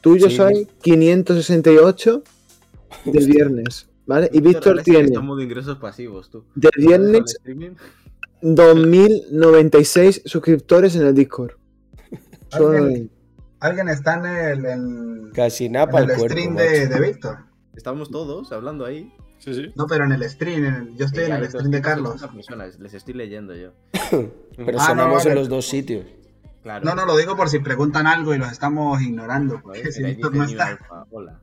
Tuyo 0.00 0.28
Sí. 0.28 0.36
soy 0.36 0.68
568 0.82 2.22
del 3.04 3.26
viernes, 3.26 3.88
¿vale? 4.06 4.28
Y 4.32 4.40
Víctor 4.40 4.78
sí 4.78 4.84
que 4.84 4.90
tiene 4.92 5.06
Está 5.08 5.20
en 5.20 5.26
modo 5.26 5.40
ingresos 5.40 5.76
pasivos, 5.78 6.30
tú. 6.30 6.44
del 6.54 6.70
¿Dejas 6.70 6.76
el 6.78 6.86
viernes 6.86 7.30
streaming? 7.36 7.70
2096 8.42 10.22
suscriptores 10.24 10.94
en 10.96 11.02
el 11.06 11.14
Discord. 11.14 11.52
Solo 12.50 12.88
¿Alguien, 13.60 13.88
en- 13.88 13.88
alguien 13.88 13.88
está 13.88 14.14
en 14.14 14.26
el, 14.26 14.64
en- 14.66 15.32
el 15.34 15.90
cuerpo. 15.90 16.24
stream 16.28 16.56
de, 16.56 16.86
de 16.88 17.00
Víctor. 17.00 17.38
Estamos 17.76 18.10
todos 18.10 18.50
hablando 18.52 18.84
ahí. 18.84 19.12
Sí, 19.38 19.54
sí. 19.54 19.72
No, 19.76 19.86
pero 19.86 20.04
en 20.04 20.12
el 20.12 20.28
stream. 20.28 20.64
en 20.64 20.74
el- 20.74 20.96
yo 20.96 21.04
estoy 21.06 21.24
Sí, 21.26 21.30
en 21.30 21.36
el 21.36 21.46
stream 21.48 21.70
de 21.70 21.80
260 21.80 21.82
Carlos. 21.82 22.34
personas, 22.34 22.78
les 22.78 22.94
estoy 22.94 23.14
leyendo 23.14 23.54
yo. 23.54 23.70
Pero 24.56 24.80
Ah, 24.80 24.86
sonamos 24.86 25.24
no, 25.24 25.30
en 25.30 25.36
los 25.36 25.48
dos 25.48 25.66
sitios. 25.68 26.04
Claro. 26.64 26.84
No, 26.84 26.94
no, 26.96 27.06
lo 27.06 27.16
digo 27.16 27.36
por 27.36 27.48
si 27.48 27.60
preguntan 27.60 28.06
algo 28.08 28.34
y 28.34 28.38
los 28.38 28.50
estamos 28.50 29.00
ignorando. 29.00 29.60
Porque 29.62 29.92
si 29.92 30.02
Víctor 30.02 30.34
no 30.34 30.44
está. 30.44 30.76
Hola. 31.10 31.40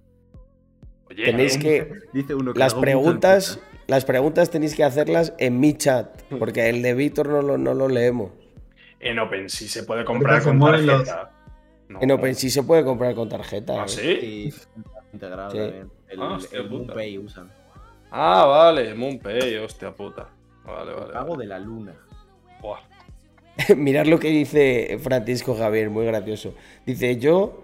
Oye, 1.10 1.24
Tenéis 1.26 1.58
que. 1.58 1.90
Dice 2.14 2.36
uno 2.36 2.52
que 2.54 2.60
Las 2.60 2.74
preguntas, 2.76 3.60
las 3.88 4.04
preguntas 4.04 4.50
tenéis 4.50 4.76
que 4.76 4.84
hacerlas 4.84 5.34
en 5.38 5.60
mi 5.62 5.74
chat, 5.78 6.22
porque 6.38 6.68
el 6.70 6.82
de 6.82 6.94
Víctor 6.94 7.30
no 7.30 7.42
lo, 7.42 7.58
no 7.58 7.74
lo 7.74 7.88
leemos. 7.88 8.32
en 9.00 9.20
OpenSea 9.20 9.68
se 9.70 9.84
puede 9.84 10.04
comprar 10.04 10.44
con 10.44 10.60
tarjeta. 10.60 11.32
No. 11.90 12.00
En 12.02 12.12
OpenSea 12.12 12.50
se 12.50 12.64
puede 12.64 12.84
comprar 12.84 13.14
con 13.16 13.30
tarjeta. 13.30 13.82
¿Ah, 13.82 13.86
¿eh? 13.86 14.50
sí? 14.52 14.54
Integrado 15.14 15.52
Sí. 15.52 15.58
también. 15.58 15.90
El, 16.10 16.22
Ah, 16.22 16.34
hostia 16.36 16.60
el. 16.60 16.70
MoonPay 16.70 17.18
usan. 17.20 17.52
Ah, 18.12 18.46
vale, 18.46 18.94
MoonPay, 18.96 19.58
hostia 19.58 19.92
puta. 19.94 20.28
Vale, 20.66 20.94
vale. 20.94 21.14
Pago 21.14 21.32
vale. 21.32 21.44
de 21.44 21.48
la 21.48 21.60
luna. 21.60 21.94
Buah. 22.62 22.80
Mirad 23.78 24.06
lo 24.08 24.20
que 24.20 24.30
dice 24.30 24.98
Francisco 25.02 25.56
Javier, 25.56 25.90
muy 25.90 26.06
gracioso. 26.06 26.54
Dice, 26.86 27.18
yo, 27.18 27.64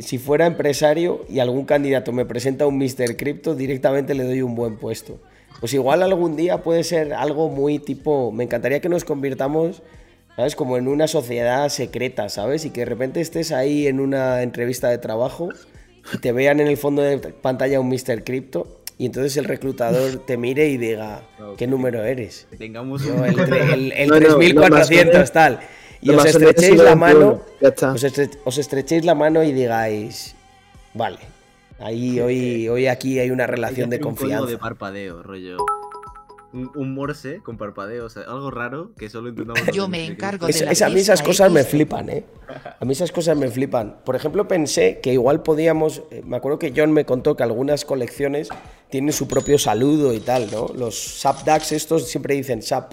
si 0.00 0.18
fuera 0.18 0.46
empresario 0.46 1.24
y 1.28 1.38
algún 1.38 1.64
candidato 1.64 2.12
me 2.12 2.24
presenta 2.26 2.66
un 2.66 2.78
Mr. 2.78 3.16
Crypto, 3.16 3.54
directamente 3.54 4.14
le 4.14 4.24
doy 4.24 4.42
un 4.42 4.54
buen 4.54 4.76
puesto. 4.76 5.18
Pues 5.60 5.72
igual 5.74 6.02
algún 6.02 6.34
día 6.34 6.62
puede 6.62 6.82
ser 6.82 7.14
algo 7.14 7.48
muy 7.48 7.78
tipo, 7.78 8.32
me 8.32 8.44
encantaría 8.44 8.80
que 8.80 8.88
nos 8.88 9.04
convirtamos, 9.04 9.82
¿sabes? 10.36 10.56
Como 10.56 10.76
en 10.78 10.88
una 10.88 11.06
sociedad 11.08 11.68
secreta, 11.68 12.28
¿sabes? 12.28 12.64
Y 12.64 12.70
que 12.70 12.80
de 12.80 12.86
repente 12.86 13.20
estés 13.20 13.52
ahí 13.52 13.86
en 13.86 14.00
una 14.00 14.42
entrevista 14.42 14.88
de 14.88 14.98
trabajo 14.98 15.48
y 16.12 16.18
te 16.18 16.32
vean 16.32 16.60
en 16.60 16.66
el 16.68 16.76
fondo 16.76 17.02
de 17.02 17.18
pantalla 17.18 17.80
un 17.80 17.88
Mr. 17.88 18.24
Crypto 18.24 18.80
y 18.98 19.06
entonces 19.06 19.36
el 19.36 19.44
reclutador 19.46 20.24
te 20.26 20.36
mire 20.36 20.68
y 20.68 20.76
diga, 20.76 21.22
No, 21.38 21.54
¿qué 21.56 21.66
número 21.66 22.04
eres? 22.04 22.46
Que 22.50 22.56
tengamos 22.56 23.04
un- 23.06 23.24
el, 23.24 23.38
el- 23.40 23.92
el 23.92 24.08
No, 24.08 24.20
no, 24.20 24.28
lo 24.28 24.36
más 24.70 24.88
3400 24.88 25.12
grande- 25.12 25.30
tal. 25.32 25.60
Y 26.00 26.10
os 26.10 26.24
estrechéis 26.24 26.76
la 26.82 26.96
mano, 26.96 27.18
21, 27.18 27.44
Ya 27.60 27.68
está. 27.68 27.92
os, 27.92 28.02
estre- 28.04 28.38
os 28.44 28.58
estrechéis 28.58 29.04
la 29.04 29.14
mano 29.14 29.42
y 29.44 29.52
digáis, 29.52 30.34
vale, 30.94 31.18
ahí 31.78 32.18
hoy, 32.18 32.68
hoy 32.68 32.88
aquí 32.88 33.20
hay 33.20 33.30
una 33.30 33.44
Hay 33.44 33.50
relación 33.50 33.88
de 33.88 33.96
hacer 33.96 34.06
un 34.06 34.14
confianza. 34.16 34.46
de 34.50 34.58
parpadeo, 34.58 35.22
rollo. 35.22 35.58
Un, 36.54 36.70
un 36.74 36.92
morse 36.94 37.40
con 37.42 37.56
parpadeo, 37.56 38.04
o 38.04 38.08
sea, 38.10 38.24
algo 38.24 38.50
raro 38.50 38.92
que 38.98 39.08
solo 39.08 39.30
entendamos. 39.30 39.64
Yo 39.72 39.82
los 39.82 39.88
me 39.90 40.04
encargo 40.04 40.46
de 40.46 40.52
la 40.64 40.72
Es- 40.72 40.82
a 40.82 40.90
mí 40.90 41.00
esas 41.00 41.22
cosas 41.22 41.50
me 41.50 41.64
flipan, 41.64 42.10
¿eh? 42.10 42.24
A 42.78 42.84
mí 42.84 42.92
esas 42.92 43.10
cosas 43.10 43.38
me 43.38 43.48
flipan. 43.48 44.00
Por 44.04 44.16
ejemplo, 44.16 44.46
pensé 44.46 45.00
que 45.00 45.14
igual 45.14 45.42
podíamos. 45.42 46.02
eh, 46.10 46.22
Me 46.26 46.36
acuerdo 46.36 46.58
que 46.58 46.74
John 46.76 46.92
me 46.92 47.06
contó 47.06 47.36
que 47.36 47.42
algunas 47.42 47.86
colecciones 47.86 48.50
tienen 48.90 49.14
su 49.14 49.26
propio 49.28 49.58
saludo 49.58 50.12
y 50.12 50.20
tal, 50.20 50.50
¿no? 50.52 50.66
Los 50.76 50.98
Sapdax 51.20 51.72
estos 51.72 52.06
siempre 52.08 52.34
dicen 52.34 52.60
Sap. 52.60 52.92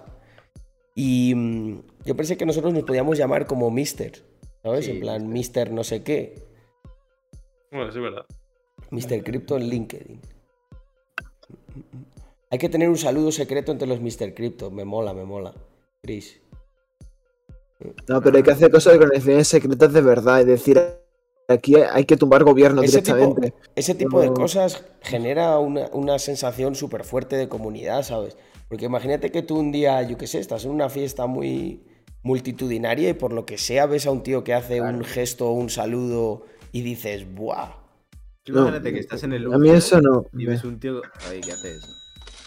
Y 0.96 1.34
mm, 1.36 1.82
yo 2.06 2.16
pensé 2.16 2.38
que 2.38 2.46
nosotros 2.46 2.74
nos 2.74 2.84
podíamos 2.84 3.18
llamar 3.18 3.46
como 3.46 3.70
Mister, 3.72 4.24
¿sabes? 4.64 4.86
Sí, 4.86 4.92
en 4.92 5.00
plan, 5.02 5.28
Mister 5.28 5.72
no 5.74 5.84
sé 5.84 6.02
qué. 6.02 6.42
Bueno, 7.72 7.92
sí, 7.92 7.98
es 7.98 8.04
verdad. 8.04 8.26
Mr. 8.92 9.22
Crypto 9.24 9.58
en 9.58 9.68
LinkedIn. 9.70 10.22
Hay 12.52 12.58
que 12.58 12.70
tener 12.70 12.90
un 12.90 12.98
saludo 12.98 13.32
secreto 13.32 13.72
entre 13.72 13.88
los 13.88 14.02
Mr. 14.02 14.34
Crypto. 14.34 14.72
Me 14.72 14.86
mola, 14.86 15.14
me 15.14 15.24
mola. 15.26 15.54
Chris. 16.02 16.42
No, 18.08 18.22
pero 18.22 18.38
hay 18.38 18.44
que 18.44 18.52
hacer 18.52 18.72
cosas 18.72 18.94
de 18.94 19.00
conexiones 19.00 19.48
secretas 19.48 19.94
de 19.94 20.02
verdad. 20.02 20.42
Es 20.42 20.48
decir, 20.48 20.82
aquí 21.48 21.76
hay 21.76 22.06
que 22.06 22.18
tumbar 22.18 22.44
gobierno 22.44 22.82
Ese 22.82 23.02
tipo, 23.02 23.16
directamente. 23.18 23.54
ese 23.76 23.96
tipo 23.96 24.20
de 24.22 24.32
cosas 24.34 24.84
genera 25.02 25.58
una, 25.60 25.88
una 25.94 26.20
sensación 26.20 26.76
súper 26.76 27.04
fuerte 27.04 27.36
de 27.38 27.48
comunidad, 27.48 28.04
¿sabes? 28.04 28.36
Porque 28.68 28.86
imagínate 28.86 29.32
que 29.32 29.42
tú 29.44 29.58
un 29.60 29.72
día, 29.72 30.02
yo 30.04 30.18
qué 30.18 30.28
sé, 30.28 30.40
estás 30.40 30.66
en 30.66 30.72
una 30.72 30.90
fiesta 30.90 31.26
muy 31.28 31.84
multitudinaria 32.22 33.10
y 33.10 33.14
por 33.14 33.32
lo 33.32 33.46
que 33.46 33.58
sea 33.58 33.86
ves 33.86 34.06
a 34.06 34.12
un 34.12 34.24
tío 34.24 34.44
que 34.44 34.54
hace 34.54 34.82
un 34.82 35.04
gesto 35.06 35.48
o 35.48 35.54
un 35.54 35.70
saludo 35.70 36.44
y 36.72 36.82
dices, 36.82 37.26
¡buah! 37.34 37.76
Imagínate 38.46 38.92
que 38.94 39.00
estás 39.00 39.24
en 39.24 39.34
el 39.34 39.54
A 39.54 39.58
mí 39.58 39.70
eso 39.70 40.02
no. 40.02 40.26
y 40.34 40.46
ves 40.46 40.64
un 40.64 40.80
tío 40.80 41.02
ahí 41.30 41.40
que 41.40 41.52
hace 41.52 41.70
eso. 41.76 41.88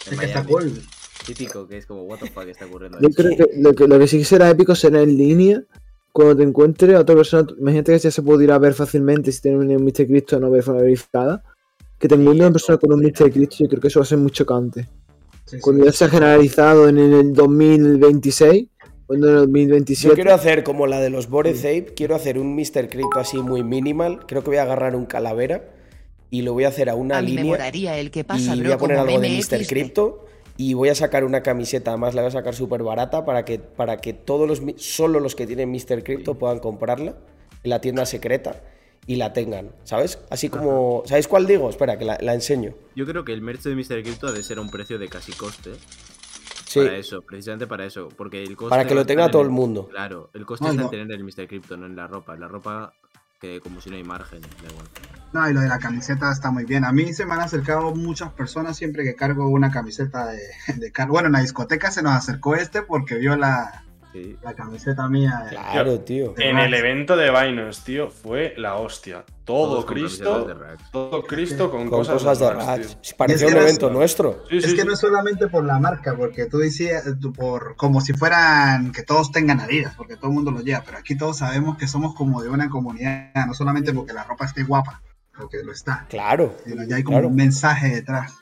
En 0.07 0.13
Es 0.13 0.19
que 0.19 0.25
está 0.25 0.43
Miami. 0.43 0.71
cool. 0.71 0.81
Típico, 1.25 1.67
que 1.67 1.77
es 1.77 1.85
como, 1.85 2.03
what 2.03 2.19
the 2.19 2.29
fuck 2.29 2.47
está 2.47 2.65
ocurriendo 2.65 2.99
Yo 2.99 3.09
creo 3.09 3.37
que 3.37 3.45
lo, 3.57 3.73
que 3.73 3.87
lo 3.87 3.97
que 3.97 4.07
sí 4.07 4.17
que 4.19 4.25
será 4.25 4.49
épico 4.49 4.75
será 4.75 5.01
en 5.01 5.17
línea. 5.17 5.63
Cuando 6.11 6.37
te 6.37 6.43
encuentres 6.43 6.95
a 6.95 6.99
otra 6.99 7.15
persona, 7.15 7.47
imagínate 7.57 7.93
que 7.93 7.99
ya 7.99 8.11
se 8.11 8.21
pudiera 8.21 8.57
ver 8.59 8.73
fácilmente 8.73 9.31
si 9.31 9.41
tiene 9.41 9.57
un 9.57 9.83
Mr. 9.83 10.05
Cristo 10.05 10.39
no 10.39 10.51
verificada. 10.51 11.43
Que 11.97 12.07
te 12.07 12.15
encuentres 12.15 12.45
una 12.45 12.51
persona 12.51 12.77
con 12.77 12.93
un 12.93 12.99
Mr. 13.01 13.31
Cristo, 13.31 13.55
yo 13.59 13.67
creo 13.67 13.81
que 13.81 13.87
eso 13.87 13.99
va 13.99 14.03
a 14.03 14.07
ser 14.07 14.17
muy 14.17 14.31
chocante. 14.31 14.89
Sí, 15.45 15.55
sí. 15.55 15.59
Cuando 15.61 15.85
ya 15.85 15.91
se 15.91 16.05
ha 16.05 16.09
generalizado 16.09 16.89
en 16.89 16.97
el 16.97 17.33
2026, 17.33 18.67
cuando 19.07 19.27
en 19.27 19.33
el 19.33 19.39
2027. 19.41 20.09
Yo 20.09 20.15
quiero 20.15 20.33
hacer 20.33 20.63
como 20.63 20.87
la 20.87 20.99
de 20.99 21.09
los 21.09 21.29
Bored 21.29 21.57
Ape, 21.57 21.93
quiero 21.95 22.15
hacer 22.15 22.37
un 22.37 22.55
Mr. 22.55 22.89
Crypto 22.89 23.19
así 23.19 23.37
muy 23.37 23.63
minimal. 23.63 24.25
Creo 24.27 24.43
que 24.43 24.49
voy 24.49 24.57
a 24.57 24.63
agarrar 24.63 24.95
un 24.95 25.05
calavera 25.05 25.73
y 26.33 26.41
lo 26.41 26.53
voy 26.53 26.63
a 26.63 26.69
hacer 26.69 26.89
a 26.89 26.95
una 26.95 27.19
A 27.19 27.21
línea. 27.21 27.45
molaría 27.45 27.95
el 27.99 28.09
que 28.09 28.21
y 28.21 28.61
voy 28.63 28.71
a 28.71 28.77
poner 28.79 28.97
algo 28.97 29.19
de 29.19 29.29
Mr. 29.29 29.67
Crypto 29.67 30.25
y 30.57 30.73
voy 30.73 30.89
a 30.89 30.95
sacar 30.95 31.25
una 31.25 31.43
camiseta, 31.43 31.91
además 31.91 32.15
la 32.15 32.23
voy 32.23 32.29
a 32.29 32.31
sacar 32.31 32.55
súper 32.55 32.81
barata 32.81 33.23
para 33.23 33.45
que, 33.45 33.59
para 33.59 33.97
que 33.97 34.13
todos 34.13 34.47
los, 34.47 34.59
solo 34.77 35.19
los 35.19 35.35
que 35.35 35.45
tienen 35.45 35.71
Mr. 35.71 36.03
Crypto 36.03 36.33
puedan 36.33 36.57
comprarla 36.57 37.13
en 37.63 37.69
la 37.69 37.81
tienda 37.81 38.07
secreta 38.07 38.63
y 39.05 39.17
la 39.17 39.31
tengan, 39.31 39.73
¿sabes? 39.83 40.17
Así 40.31 40.49
como, 40.49 41.03
¿sabéis 41.05 41.27
cuál 41.27 41.45
digo? 41.45 41.69
Espera, 41.69 41.99
que 41.99 42.05
la, 42.05 42.17
la 42.19 42.33
enseño. 42.33 42.73
Yo 42.95 43.05
creo 43.05 43.23
que 43.23 43.33
el 43.33 43.43
merch 43.43 43.61
de 43.61 43.75
Mr. 43.75 44.01
Crypto 44.01 44.25
ha 44.25 44.31
de 44.31 44.41
ser 44.41 44.57
a 44.57 44.61
un 44.61 44.71
precio 44.71 44.97
de 44.97 45.07
casi 45.09 45.33
coste. 45.33 45.69
Sí, 46.65 46.79
Para 46.79 46.97
eso, 46.97 47.21
precisamente 47.21 47.67
para 47.67 47.85
eso. 47.85 48.09
Porque 48.17 48.41
el 48.41 48.55
coste 48.55 48.71
para 48.71 48.87
que 48.87 48.95
lo 48.95 49.05
tenga 49.05 49.29
todo 49.29 49.43
el 49.43 49.51
mundo. 49.51 49.87
Claro, 49.89 50.31
el 50.33 50.47
coste 50.47 50.65
Ay, 50.65 50.71
está 50.71 50.81
no. 50.81 50.87
en 50.91 51.07
tener 51.07 51.11
el 51.11 51.23
Mr. 51.23 51.47
Crypto, 51.47 51.77
no 51.77 51.85
en 51.85 51.95
la 51.95 52.07
ropa. 52.07 52.33
En 52.33 52.39
la 52.39 52.47
ropa, 52.47 52.93
como 53.61 53.81
si 53.81 53.89
no 53.89 53.95
hay 53.95 54.03
margen, 54.03 54.41
da 54.41 54.69
igual. 54.69 54.87
No, 55.33 55.49
y 55.49 55.53
lo 55.53 55.61
de 55.61 55.67
la 55.67 55.79
camiseta 55.79 56.31
está 56.31 56.51
muy 56.51 56.63
bien. 56.65 56.85
A 56.85 56.91
mí 56.91 57.11
se 57.13 57.25
me 57.25 57.33
han 57.33 57.41
acercado 57.41 57.93
muchas 57.95 58.31
personas 58.33 58.77
siempre 58.77 59.03
que 59.03 59.15
cargo 59.15 59.49
una 59.49 59.71
camiseta 59.71 60.27
de, 60.27 60.39
de 60.75 61.05
Bueno, 61.07 61.27
en 61.27 61.33
la 61.33 61.41
discoteca 61.41 61.91
se 61.91 62.03
nos 62.03 62.13
acercó 62.13 62.55
este 62.55 62.83
porque 62.83 63.15
vio 63.15 63.35
la, 63.35 63.82
Sí. 64.13 64.37
la 64.43 64.53
camiseta 64.53 65.09
mía. 65.09 65.41
de- 65.45 65.49
Claro, 65.55 65.99
tío. 66.01 66.33
En 66.37 66.59
el 66.59 66.73
evento 66.73 67.17
de 67.17 67.29
Binance, 67.31 67.81
tío, 67.83 68.09
fue 68.11 68.53
la 68.57 68.75
hostia. 68.75 69.25
Todo 69.43 69.69
Todos 69.81 69.85
Cristo, 69.85 70.47
todo 70.91 71.23
Cristo 71.23 71.69
con, 71.69 71.89
Con 71.89 72.05
cosas, 72.05 72.39
de 72.39 72.49
Rax, 72.53 72.65
Rats. 72.65 72.87
tío. 72.87 72.97
Si 73.01 73.13
Parecía 73.15 73.47
un 73.47 73.57
evento 73.57 73.87
no- 73.89 73.97
nuestro. 73.97 74.43
Sí, 74.49 74.57
Es 74.57 74.65
sí, 74.65 74.75
que 74.75 74.81
sí. 74.81 74.87
no 74.87 74.93
es 74.93 74.99
solamente 74.99 75.47
por 75.47 75.65
la 75.65 75.79
marca, 75.79 76.15
porque 76.15 76.45
tú 76.45 76.59
decías, 76.59 77.03
tú 77.19 77.33
por 77.33 77.75
como 77.75 77.99
si 77.99 78.13
fueran 78.13 78.91
que 78.91 79.03
todos 79.03 79.31
tengan 79.31 79.59
Adidas, 79.59 79.95
porque 79.97 80.15
todo 80.15 80.27
el 80.27 80.33
mundo 80.33 80.51
lo 80.51 80.61
lleva, 80.61 80.83
pero 80.85 80.97
aquí 80.99 81.17
todos 81.17 81.39
sabemos 81.39 81.77
que 81.77 81.87
somos 81.87 82.13
como 82.15 82.41
de 82.41 82.49
una 82.49 82.69
comunidad, 82.69 83.31
no 83.47 83.53
solamente 83.53 83.91
porque 83.93 84.13
la 84.13 84.23
ropa 84.23 84.45
esté 84.45 84.63
guapa, 84.63 85.01
porque 85.35 85.57
lo 85.63 85.71
está, 85.73 86.05
Claro. 86.09 86.55
sino 86.65 86.83
ya 86.87 86.97
hay 86.97 87.03
como 87.03 87.17
Claro. 87.17 87.27
un 87.29 87.35
mensaje 87.35 87.89
detrás. 87.89 88.33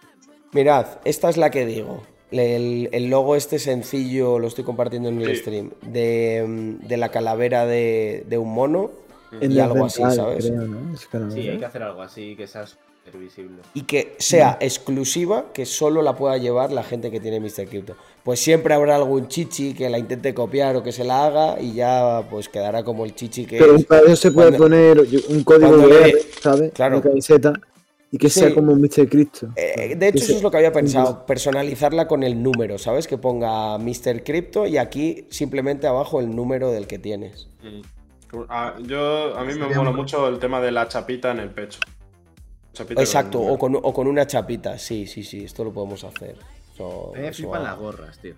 Mirad, 0.53 0.85
esta 1.05 1.29
es 1.29 1.37
la 1.37 1.49
que 1.49 1.65
digo. 1.65 2.03
El, 2.31 2.89
el 2.93 3.09
logo 3.09 3.35
este 3.35 3.59
sencillo, 3.59 4.39
lo 4.39 4.47
estoy 4.47 4.63
compartiendo 4.63 5.09
en 5.09 5.21
el 5.21 5.35
Sí. 5.35 5.41
stream, 5.41 5.71
de, 5.81 6.77
de 6.87 6.97
la 6.97 7.09
calavera 7.09 7.65
de, 7.65 8.23
de 8.27 8.37
un 8.37 8.53
mono 8.53 8.91
en 9.39 9.51
y 9.51 9.59
algo 9.59 9.85
así, 9.85 10.01
¿sabes? 10.01 10.45
creo, 10.45 10.61
¿no? 10.61 10.93
Es 10.93 11.05
que 11.07 11.17
no, 11.17 11.31
Sí, 11.31 11.47
hay 11.49 11.57
que 11.57 11.65
hacer 11.65 11.83
algo 11.83 12.01
así 12.01 12.35
que 12.35 12.47
sea 12.47 12.65
súper 12.65 13.19
visible. 13.19 13.57
Y 13.73 13.83
que 13.83 14.15
sea 14.17 14.57
exclusiva, 14.61 15.45
que 15.53 15.65
solo 15.65 16.01
la 16.01 16.15
pueda 16.15 16.37
llevar 16.37 16.71
la 16.71 16.83
gente 16.83 17.11
que 17.11 17.19
tiene 17.19 17.39
Mr. 17.39 17.67
Crypto. 17.67 17.95
Pues 18.23 18.39
siempre 18.39 18.73
habrá 18.75 18.95
algún 18.95 19.27
chichi 19.27 19.73
que 19.73 19.89
la 19.89 19.97
intente 19.97 20.33
copiar 20.33 20.75
o 20.75 20.83
que 20.83 20.91
se 20.91 21.03
la 21.03 21.25
haga 21.25 21.59
y 21.61 21.73
ya 21.73 22.23
pues 22.29 22.47
quedará 22.49 22.83
como 22.83 23.03
el 23.05 23.15
chichi 23.15 23.45
que 23.45 23.57
Pero 23.57 23.75
es. 23.75 23.85
para 23.85 24.03
eso 24.03 24.15
se 24.15 24.31
puede 24.31 24.49
Cuando- 24.55 24.65
poner 24.65 24.99
un 25.29 25.43
código 25.43 25.71
QR, 25.87 26.11
¿sabes? 26.41 26.71
Claro. 26.73 26.97
Una 26.97 27.03
camiseta 27.09 27.53
y 28.11 28.17
que 28.17 28.29
Sí. 28.29 28.41
sea 28.41 28.53
como 28.53 28.75
Mr. 28.75 29.07
Cristo. 29.09 29.47
Eh, 29.55 29.95
de 29.95 30.07
hecho, 30.09 30.17
eso 30.17 30.27
sea- 30.27 30.35
es 30.37 30.43
lo 30.43 30.51
que 30.51 30.57
había 30.57 30.71
pensado, 30.73 31.25
personalizarla 31.25 32.07
con 32.07 32.23
el 32.23 32.43
número, 32.43 32.77
¿sabes? 32.77 33.07
Que 33.07 33.17
ponga 33.17 33.77
Mr. 33.77 34.23
Crypto 34.23 34.67
y 34.67 34.77
aquí 34.77 35.25
simplemente 35.29 35.87
abajo 35.87 36.19
el 36.19 36.35
número 36.35 36.71
del 36.71 36.87
que 36.87 36.99
tienes. 36.99 37.47
Mm. 37.63 37.81
Ah, 38.49 38.75
yo, 38.81 39.35
a 39.37 39.43
mí 39.43 39.53
me 39.55 39.73
mola 39.75 39.91
mucho 39.91 40.27
el 40.27 40.39
tema 40.39 40.61
de 40.61 40.71
la 40.71 40.87
chapita 40.87 41.31
en 41.31 41.39
el 41.39 41.49
pecho. 41.49 41.79
Chapita 42.73 43.01
Exacto, 43.01 43.39
con 43.39 43.49
o 43.51 43.57
con, 43.57 43.75
o 43.75 43.93
con 43.93 44.07
una 44.07 44.25
chapita, 44.25 44.77
sí, 44.77 45.05
sí, 45.05 45.23
sí, 45.23 45.43
esto 45.43 45.63
lo 45.65 45.73
podemos 45.73 46.03
hacer. 46.05 46.35
Eso- 46.73 47.11
A 47.13 47.17
me 47.19 47.27
eso 47.27 47.37
flipan 47.43 47.63
las 47.63 47.77
gorras, 47.77 48.17
tío. 48.19 48.35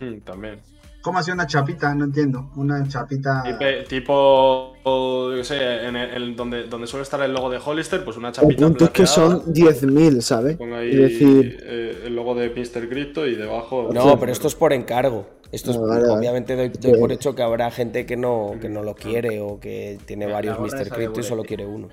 Mm, 0.00 0.18
también. 0.20 0.60
¿Cómo 1.02 1.18
hacía 1.18 1.32
una 1.32 1.46
chapita? 1.46 1.94
No 1.94 2.04
entiendo. 2.04 2.50
Una 2.56 2.86
chapita. 2.86 3.42
Tipe- 3.42 3.84
tipo, 3.88 4.74
o, 4.84 5.30
yo 5.30 5.36
qué 5.38 5.44
sé, 5.44 5.86
en 5.86 5.96
el, 5.96 6.22
en 6.24 6.36
donde, 6.36 6.64
donde 6.64 6.86
suele 6.86 7.04
estar 7.04 7.20
el 7.22 7.32
logo 7.32 7.48
de 7.48 7.58
Hollister, 7.64 8.04
pues 8.04 8.18
una 8.18 8.28
El 8.28 8.34
chapita 8.34 8.62
punto 8.66 8.84
es 8.84 8.90
que 8.90 9.06
son 9.06 9.42
10.000, 9.54 10.20
¿sabes? 10.20 10.56
Pongo 10.58 10.76
ahí 10.76 10.94
decir, 10.94 11.58
eh, 11.62 12.02
el 12.04 12.14
logo 12.14 12.34
de 12.34 12.50
Mr. 12.50 12.88
Crypto 12.88 13.26
y 13.26 13.34
debajo. 13.34 13.88
No, 13.92 14.18
pero 14.20 14.30
esto 14.30 14.46
es 14.48 14.54
por 14.54 14.74
encargo. 14.74 15.26
Esto 15.52 15.70
es, 15.70 15.78
Ah, 15.78 15.80
vale, 15.80 16.08
obviamente 16.08 16.54
doy, 16.54 16.98
por 17.00 17.10
hecho 17.12 17.34
que 17.34 17.42
habrá 17.42 17.70
gente 17.70 18.04
que 18.06 18.16
no, 18.16 18.52
que 18.60 18.68
no 18.68 18.82
lo 18.82 18.94
quiere 18.94 19.40
o 19.40 19.58
que 19.58 19.98
tiene 20.06 20.26
La- 20.26 20.34
varios 20.34 20.60
Mr. 20.60 20.90
Crypto 20.90 21.20
y 21.20 21.22
solo 21.22 21.44
quiere 21.44 21.64
uno. 21.66 21.88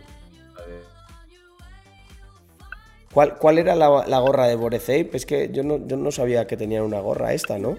¿Cuál, 3.13 3.37
cuál 3.37 3.57
era 3.57 3.73
la, 3.75 4.05
la 4.05 4.19
gorra 4.19 4.47
de 4.47 4.55
Bored 4.55 4.81
Ape? 4.83 5.11
Es 5.13 5.25
que 5.25 5.49
yo 5.51 5.63
no, 5.63 5.79
yo 5.87 5.95
no 5.97 6.11
sabía 6.11 6.45
que 6.45 6.55
tenían 6.57 6.83
una 6.83 6.99
gorra 6.99 7.33
esta, 7.33 7.57
¿no? 7.57 7.77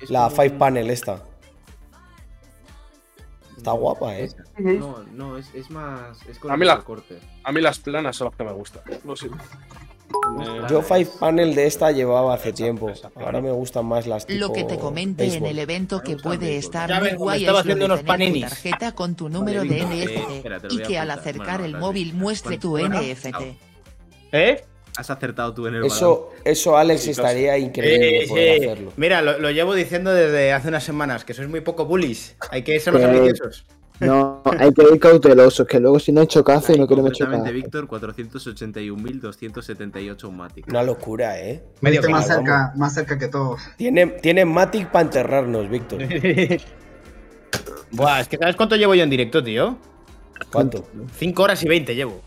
Es 0.00 0.10
La 0.10 0.24
como 0.24 0.36
Five 0.36 0.50
un- 0.52 0.58
Panel 0.58 0.90
esta. 0.90 1.22
Está 3.56 3.72
guapa, 3.72 4.16
¿eh? 4.16 4.28
No, 4.58 5.02
no, 5.12 5.36
es, 5.36 5.52
es 5.54 5.68
más. 5.70 6.18
Es 6.28 6.38
con 6.38 6.50
A 6.52 6.56
mí 6.56 6.64
la- 6.64 6.78
corte. 6.82 7.18
A 7.42 7.50
mí 7.52 7.60
las 7.60 7.78
planas 7.80 8.16
son 8.16 8.26
las 8.28 8.36
que 8.36 8.44
me 8.44 8.52
gustan. 8.52 8.82
Lo 9.04 9.16
siento. 9.16 9.38
Eh, 10.40 10.62
Yo 10.70 10.80
Five 10.80 11.08
Panel 11.20 11.54
de 11.54 11.66
esta 11.66 11.90
llevaba 11.90 12.32
hace 12.34 12.52
tiempo. 12.52 12.90
Ahora 13.16 13.40
me 13.42 13.50
gustan 13.50 13.84
más 13.84 14.06
las 14.06 14.24
tipo 14.26 14.38
Lo 14.40 14.52
que 14.52 14.64
te 14.64 14.78
comenté 14.78 15.34
en 15.36 15.44
el 15.44 15.58
evento 15.58 16.00
que 16.02 16.16
puede 16.16 16.56
estar 16.56 16.88
muy 17.00 17.12
guay 17.14 17.40
estaba 17.40 17.58
es 17.60 17.66
lo 17.66 17.72
haciendo 17.72 17.80
de 17.80 17.84
unos 17.86 17.98
tener 17.98 18.06
tu 18.06 18.24
paninis. 18.24 18.48
tarjeta 18.48 18.92
con 18.94 19.16
tu 19.16 19.28
número 19.28 19.62
de 19.64 19.80
eh, 19.80 19.84
NFT 20.54 20.72
y 20.72 20.78
que 20.82 20.98
al 20.98 21.10
acercar 21.10 21.60
Bueno, 21.60 21.76
el 21.76 21.80
móvil 21.82 22.14
muestre 22.14 22.56
tu 22.58 22.78
NFT. 22.78 23.58
¿Eh? 24.32 24.64
Has 24.98 25.08
acertado 25.10 25.54
tú 25.54 25.66
en 25.68 25.76
el 25.76 25.82
balón. 25.82 25.96
Eso, 25.96 26.30
eso 26.44 26.76
Alex, 26.76 27.02
Sí, 27.02 27.10
estaría 27.10 27.56
increíble 27.56 28.22
Sí, 28.24 28.28
poder 28.28 28.58
sí. 28.58 28.64
hacerlo. 28.64 28.92
Mira, 28.96 29.22
lo, 29.22 29.38
lo 29.38 29.48
llevo 29.52 29.74
diciendo 29.74 30.12
desde 30.12 30.52
hace 30.52 30.66
unas 30.68 30.82
semanas, 30.82 31.24
que 31.24 31.34
sois 31.34 31.48
muy 31.48 31.60
poco 31.60 31.84
bullies. 31.86 32.34
Hay 32.50 32.62
que 32.64 32.80
ser 32.80 32.92
más 32.94 33.02
Que- 33.02 33.08
ambiciosos. 33.08 33.64
no, 34.00 34.42
hay 34.58 34.72
que 34.72 34.82
ir 34.92 34.98
cautelosos, 34.98 35.68
que 35.68 35.78
luego 35.78 36.00
si 36.00 36.10
no 36.10 36.20
hay 36.20 36.26
chocazo 36.26 36.72
y 36.72 36.78
no 36.80 36.88
queremos 36.88 37.12
chocar. 37.12 37.52
Víctor, 37.52 37.86
481.278 37.86 40.24
un 40.24 40.36
Matic. 40.36 40.66
Una 40.68 40.82
locura, 40.82 41.38
¿eh? 41.40 41.62
Medio 41.80 42.00
más 42.10 42.24
claro, 42.26 42.40
cerca, 42.40 42.72
más 42.74 42.92
cerca 42.94 43.16
que 43.18 43.28
todos. 43.28 43.60
Tiene, 43.76 44.06
tiene 44.06 44.44
Matic 44.44 44.90
para 44.90 45.04
enterrarnos, 45.04 45.70
Víctor. 45.70 46.00
Buah, 47.92 48.20
es 48.22 48.28
que 48.28 48.36
¿sabes 48.36 48.56
cuánto 48.56 48.74
llevo 48.76 48.94
yo 48.96 49.04
en 49.04 49.10
directo, 49.10 49.42
tío? 49.44 49.78
¿Cuánto? 50.52 50.84
5 51.18 51.42
horas 51.42 51.62
y 51.62 51.68
20 51.68 51.94
llevo. 51.94 52.20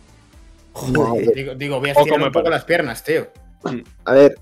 Joder. 0.73 1.33
Digo, 1.33 1.55
digo, 1.55 1.79
voy 1.79 1.89
a 1.89 1.93
estirar 1.93 2.19
me 2.19 2.25
un 2.27 2.31
poco 2.31 2.49
las 2.49 2.63
piernas, 2.65 3.03
tío. 3.03 3.27
A 4.05 4.13
ver, 4.13 4.35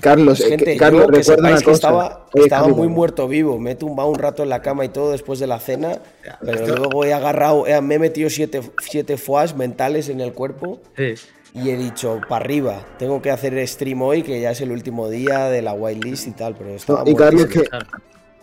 Carlos, 0.00 0.40
eh, 0.40 0.48
Gente, 0.48 0.64
que- 0.64 0.76
Carlos, 0.76 1.06
que 1.06 1.18
recuerda 1.18 1.34
una 1.40 1.48
sepáis 1.48 1.58
que 1.60 1.64
cosa. 1.66 1.74
estaba, 1.76 2.26
Oye, 2.34 2.44
estaba 2.44 2.62
Carlos, 2.62 2.78
muy 2.78 2.88
muerto 2.88 3.28
vivo. 3.28 3.58
Me 3.60 3.72
he 3.72 3.74
tumbado 3.76 4.08
un 4.08 4.18
rato 4.18 4.42
en 4.42 4.48
la 4.48 4.60
cama 4.62 4.84
y 4.84 4.88
todo 4.88 5.12
después 5.12 5.38
de 5.38 5.46
la 5.46 5.60
cena. 5.60 5.98
Pero 6.40 6.52
esto- 6.64 6.76
luego 6.76 7.04
he 7.04 7.12
agarrado, 7.14 7.66
he- 7.66 7.80
me 7.80 7.94
he 7.94 7.98
metido 7.98 8.28
siete, 8.30 8.60
siete 8.82 9.16
foas 9.16 9.54
mentales 9.56 10.08
en 10.08 10.20
el 10.20 10.32
cuerpo 10.32 10.80
Sí. 10.96 11.14
y 11.54 11.70
he 11.70 11.76
dicho, 11.76 12.20
para 12.28 12.44
arriba, 12.44 12.84
tengo 12.98 13.22
que 13.22 13.30
hacer 13.30 13.64
stream 13.68 14.02
hoy, 14.02 14.22
que 14.24 14.40
ya 14.40 14.50
es 14.50 14.60
el 14.60 14.72
último 14.72 15.08
día 15.08 15.48
de 15.48 15.62
la 15.62 15.74
whitelist 15.74 16.26
y 16.26 16.32
tal. 16.32 16.56
Pero 16.56 16.70
estaba 16.70 17.02
y 17.08 17.14
Carlos, 17.14 17.46
que 17.46 17.62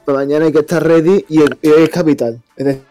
para 0.05 0.17
mañana 0.19 0.45
hay 0.45 0.51
que 0.53 0.59
estar 0.59 0.81
ready 0.81 1.25
y 1.27 1.41
el- 1.41 1.57
y 1.61 1.67
hoy 1.67 1.83
es 1.83 1.89
capital. 1.89 2.39
Es 2.55 2.65
decir, 2.65 2.81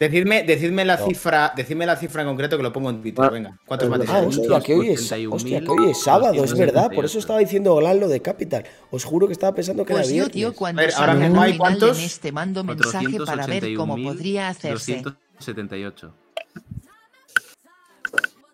Decidme, 0.00 0.44
decidme 0.44 0.86
la 0.86 0.96
No. 0.96 1.04
cifra, 1.06 1.52
decidme 1.54 1.84
la 1.84 1.94
cifra 1.94 2.22
en 2.22 2.28
concreto 2.28 2.56
que 2.56 2.62
lo 2.62 2.72
pongo 2.72 2.88
en 2.88 3.02
Twitter. 3.02 3.22
Ah, 3.22 3.28
Venga, 3.28 3.58
¿cuántos 3.66 3.86
ah, 3.86 3.90
matices? 3.90 4.14
Ah, 4.14 4.22
Sí, 4.30 4.40
hostia, 4.40 4.60
que 4.62 4.74
hoy 4.74 4.88
es, 4.88 5.12
81.000, 5.12 5.32
hostia, 5.34 5.60
que 5.60 5.68
hoy 5.70 5.90
es 5.90 6.02
sábado, 6.02 6.42
es 6.42 6.54
verdad. 6.54 6.84
Por 6.90 7.02
278. 7.02 7.06
eso 7.06 7.18
estaba 7.18 7.38
diciendo 7.38 7.74
Olan 7.74 8.00
lo 8.00 8.08
de 8.08 8.22
Capital. 8.22 8.64
Os 8.90 9.04
juro 9.04 9.26
que 9.26 9.34
estaba 9.34 9.54
pensando 9.54 9.84
que 9.84 9.92
Pues 9.92 10.06
era 10.06 10.08
yo, 10.08 10.14
viernes. 10.24 10.32
tío, 10.32 10.54
cuando 10.54 10.80
A 10.80 10.86
ver, 10.86 10.94
ahora 10.96 11.14
mismo 11.14 11.42
hay 11.42 11.58
cuántos? 11.58 11.98
en 11.98 12.04
este 12.06 12.32
mando 12.32 12.64
mensaje 12.64 13.18
para 13.26 13.46
ver 13.46 13.74
cómo 13.74 13.94
podría 14.02 14.48
hacerse. 14.48 15.02
278. 15.02 16.14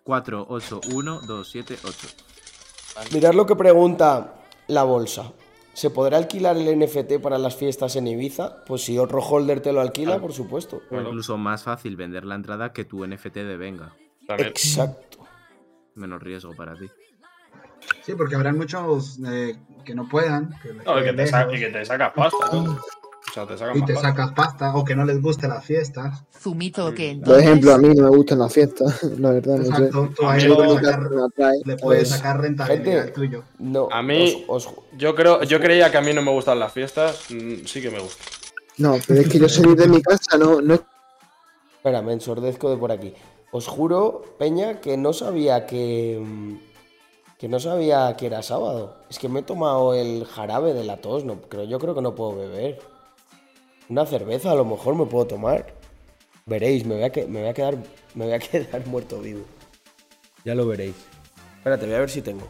4, 0.03 0.45
8, 0.49 0.81
1, 0.93 1.21
2, 1.21 1.49
7, 1.49 1.77
8. 1.81 2.07
Mirad 3.13 3.33
lo 3.33 3.45
que 3.45 3.55
pregunta 3.55 4.33
la 4.67 4.83
bolsa. 4.83 5.31
¿Se 5.77 5.91
podrá 5.91 6.17
alquilar 6.17 6.57
el 6.57 6.79
NFT 6.79 7.21
para 7.21 7.37
las 7.37 7.55
fiestas 7.55 7.95
en 7.97 8.07
Ibiza? 8.07 8.65
Pues 8.65 8.83
si 8.83 8.97
otro 8.97 9.19
holder 9.19 9.59
te 9.59 9.71
lo 9.71 9.79
alquila, 9.79 10.19
por 10.19 10.33
supuesto. 10.33 10.81
O 10.89 10.99
incluso 10.99 11.37
más 11.37 11.61
fácil 11.61 11.95
vender 11.95 12.25
la 12.25 12.33
entrada 12.33 12.73
que 12.73 12.83
tu 12.83 13.05
NFT 13.05 13.35
de 13.35 13.57
venga. 13.57 13.93
También. 14.25 14.49
Exacto. 14.49 15.19
Menos 15.93 16.19
riesgo 16.23 16.55
para 16.55 16.73
ti. 16.73 16.89
Sí, 18.01 18.15
porque 18.15 18.33
habrán 18.33 18.57
muchos 18.57 19.19
eh, 19.27 19.55
que 19.85 19.93
no 19.93 20.09
puedan. 20.09 20.49
Que 20.63 20.73
No, 20.73 20.99
y 20.99 21.03
que, 21.03 21.13
te 21.13 21.25
y 21.25 21.59
que 21.59 21.69
te 21.69 21.85
sacas 21.85 22.11
pasta, 22.11 22.49
¿no? 22.53 22.81
O 23.37 23.45
sea, 23.45 23.55
te 23.55 23.57
sacas 23.59 23.77
y 23.77 23.85
te 23.85 23.93
pasta. 23.93 24.09
sacas 24.09 24.31
pasta 24.33 24.75
o 24.75 24.83
que 24.83 24.95
no 24.95 25.05
les 25.05 25.21
guste 25.21 25.47
las 25.47 25.63
fiestas. 25.63 26.23
Zumito 26.39 26.93
que 26.93 27.03
por 27.07 27.15
entonces. 27.15 27.43
ejemplo, 27.43 27.73
a 27.73 27.77
mí 27.77 27.89
no 27.93 28.09
me 28.09 28.17
gustan 28.17 28.39
las 28.39 28.51
fiestas, 28.53 29.03
la 29.19 29.31
verdad. 29.31 29.57
No 29.57 29.75
sé. 29.77 29.89
Tú 29.89 30.25
A 30.27 30.37
le 30.37 30.47
no- 30.47 30.55
puedes 30.55 30.73
sacar, 30.75 31.09
me 31.11 31.23
atrae. 31.23 31.57
le 31.65 31.77
puedes 31.77 31.79
Pues, 31.79 32.09
sacar 32.09 32.41
rentabilidad 32.41 32.85
gente, 32.85 32.99
al 33.07 33.13
tuyo. 33.13 33.43
No, 33.59 33.89
A 33.91 34.01
mí- 34.01 34.43
os- 34.47 34.65
os- 34.67 34.73
Yo 34.97 35.13
creo, 35.13 35.43
yo 35.43 35.59
creía 35.59 35.91
que 35.91 35.97
a 35.97 36.01
mí 36.01 36.13
no 36.13 36.21
me 36.23 36.31
gustan 36.31 36.57
las 36.59 36.71
fiestas. 36.73 37.25
mm, 37.29 37.65
Sí 37.65 37.81
que 37.81 37.91
me 37.91 37.99
gustan. 37.99 38.25
No, 38.77 38.97
pero 39.07 39.21
es 39.21 39.27
que 39.29 39.39
yo 39.39 39.47
salir 39.49 39.75
de 39.75 39.87
mi 39.87 40.01
casa 40.01 40.37
no, 40.37 40.61
no 40.61 40.73
es 40.75 40.81
Espera, 41.77 42.01
me 42.01 42.13
ensordezco 42.13 42.69
de 42.69 42.77
por 42.77 42.91
aquí. 42.91 43.13
Os 43.51 43.67
juro, 43.67 44.23
Peña, 44.39 44.81
que 44.81 44.97
no 44.97 45.13
sabía 45.13 45.65
que. 45.67 46.19
mm, 46.21 46.55
Que 47.39 47.47
no 47.47 47.59
sabía 47.59 48.15
que 48.17 48.25
era 48.25 48.41
sábado. 48.41 48.95
Es 49.11 49.19
que 49.19 49.29
me 49.29 49.41
he 49.41 49.43
tomado 49.43 49.93
el 49.93 50.25
jarabe 50.25 50.73
de 50.73 50.83
la 50.83 50.97
tos. 50.97 51.23
No, 51.23 51.39
creo, 51.47 51.65
yo 51.65 51.77
creo 51.77 51.93
que 51.93 52.01
no 52.01 52.15
puedo 52.15 52.35
beber. 52.35 52.79
Una 53.89 54.05
cerveza 54.05 54.51
a 54.51 54.55
lo 54.55 54.65
mejor 54.65 54.95
me 54.95 55.05
puedo 55.05 55.27
tomar. 55.27 55.73
Veréis, 56.45 56.85
me 56.85 56.95
voy 56.95 57.03
a, 57.03 57.09
quedar. 57.09 57.77
Me 58.15 58.25
voy 58.25 58.33
a 58.33 58.39
quedar 58.39 58.85
muerto 58.87 59.19
vivo. 59.19 59.45
Ya 60.43 60.55
lo 60.55 60.67
veréis. 60.67 60.95
Espérate, 61.57 61.85
voy 61.85 61.95
a 61.95 61.99
ver 61.99 62.09
si 62.09 62.21
tengo. 62.21 62.47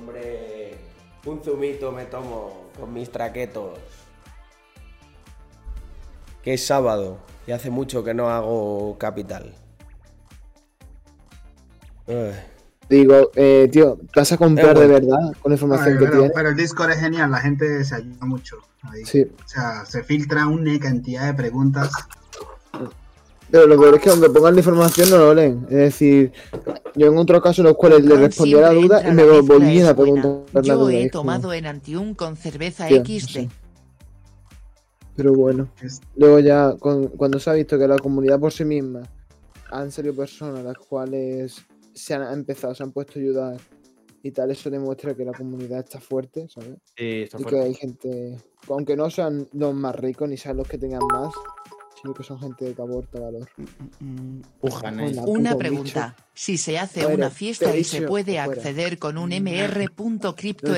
Hombre, 0.00 0.78
un 1.26 1.42
zumito 1.44 1.92
me 1.92 2.06
tomo 2.06 2.70
con 2.78 2.90
mis 2.94 3.12
traquetos. 3.12 3.78
Que 6.42 6.54
es 6.54 6.66
sábado 6.66 7.18
y 7.46 7.52
hace 7.52 7.68
mucho 7.68 8.02
que 8.02 8.14
no 8.14 8.30
hago 8.30 8.96
capital. 8.96 9.54
Digo, 12.88 13.30
eh, 13.36 13.68
tío, 13.70 13.98
¿te 14.12 14.20
vas 14.20 14.32
a 14.32 14.36
comprar 14.38 14.76
Eh, 14.76 14.80
de 14.80 14.86
verdad 14.86 15.32
con 15.40 15.50
la 15.50 15.54
información 15.54 15.92
que 15.98 16.04
pero, 16.06 16.10
tienes? 16.12 16.32
pero 16.34 16.48
el 16.48 16.56
Discord 16.56 16.90
es 16.90 16.98
genial, 17.00 17.30
la 17.30 17.38
gente 17.38 17.84
se 17.84 17.94
ayuda 17.94 18.26
mucho. 18.26 18.56
ahí. 18.82 19.04
Sí, 19.04 19.22
O 19.44 19.48
sea, 19.48 19.84
se 19.84 20.02
filtra 20.02 20.46
una 20.46 20.76
cantidad 20.80 21.26
de 21.26 21.34
preguntas. 21.34 21.92
Pero 23.50 23.66
lo 23.66 23.78
peor 23.80 23.94
es 23.96 24.00
que 24.02 24.10
aunque 24.10 24.30
pongan 24.30 24.54
la 24.54 24.60
información 24.60 25.10
no 25.10 25.18
lo 25.18 25.34
leen. 25.34 25.66
Es 25.70 25.76
decir, 25.76 26.32
yo 26.96 27.06
en 27.08 27.16
otros 27.18 27.42
casos 27.42 27.58
en 27.60 27.64
los 27.64 27.76
cuales 27.76 28.04
le 28.04 28.16
respondí 28.16 28.54
a 28.54 28.60
la 28.60 28.72
duda 28.72 29.08
y 29.08 29.12
me 29.12 29.24
volvían 29.40 29.86
a 29.86 29.94
preguntar 29.94 30.40
la 30.52 30.60
Yo 30.62 30.78
duda. 30.78 30.92
he 30.94 31.10
tomado 31.10 31.52
en 31.52 31.66
Antium 31.66 32.14
con 32.14 32.36
cerveza 32.36 32.88
no 32.88 32.96
XD. 33.04 33.28
sé. 33.28 33.48
Pero 35.16 35.34
bueno, 35.34 35.68
luego 36.16 36.38
ya 36.38 36.74
con- 36.78 37.08
cuando 37.08 37.38
se 37.38 37.50
ha 37.50 37.54
visto 37.54 37.78
que 37.78 37.86
la 37.86 37.98
comunidad 37.98 38.38
por 38.40 38.52
sí 38.52 38.64
misma 38.64 39.02
han 39.70 39.90
salido 39.92 40.14
personas 40.14 40.64
las 40.64 40.78
cuales 40.78 41.56
se 41.92 42.14
han 42.14 42.32
empezado, 42.32 42.74
se 42.74 42.82
han 42.82 42.92
puesto 42.92 43.18
a 43.18 43.22
ayudar 43.22 43.56
y 44.22 44.30
tal, 44.30 44.50
eso 44.50 44.70
demuestra 44.70 45.14
que 45.14 45.24
la 45.24 45.32
comunidad 45.32 45.80
está 45.80 46.00
fuerte, 46.00 46.46
¿sabes? 46.48 46.76
Sí, 46.96 47.22
está 47.22 47.38
Y 47.40 47.44
que 47.44 47.60
hay 47.60 47.74
gente, 47.74 48.36
aunque 48.68 48.96
no 48.96 49.10
sean 49.10 49.46
los 49.52 49.74
más 49.74 49.94
ricos 49.96 50.28
ni 50.28 50.36
sean 50.36 50.56
los 50.56 50.68
que 50.68 50.78
tengan 50.78 51.00
más, 51.12 51.32
sino 52.00 52.14
que 52.14 52.22
son 52.22 52.38
gente 52.40 52.72
que 52.74 52.82
aporta 52.82 53.20
valor. 53.20 53.48
Pujan, 54.60 55.00
eh. 55.00 55.06
Hola, 55.10 55.22
Una 55.26 55.56
pregunta. 55.56 56.16
Si 56.34 56.56
se 56.56 56.78
hace 56.78 57.06
una 57.06 57.30
fiesta 57.30 57.76
y 57.76 57.84
se 57.84 58.02
puede 58.02 58.32
fuera. 58.34 58.44
acceder 58.44 58.98
con 58.98 59.18
un 59.18 59.32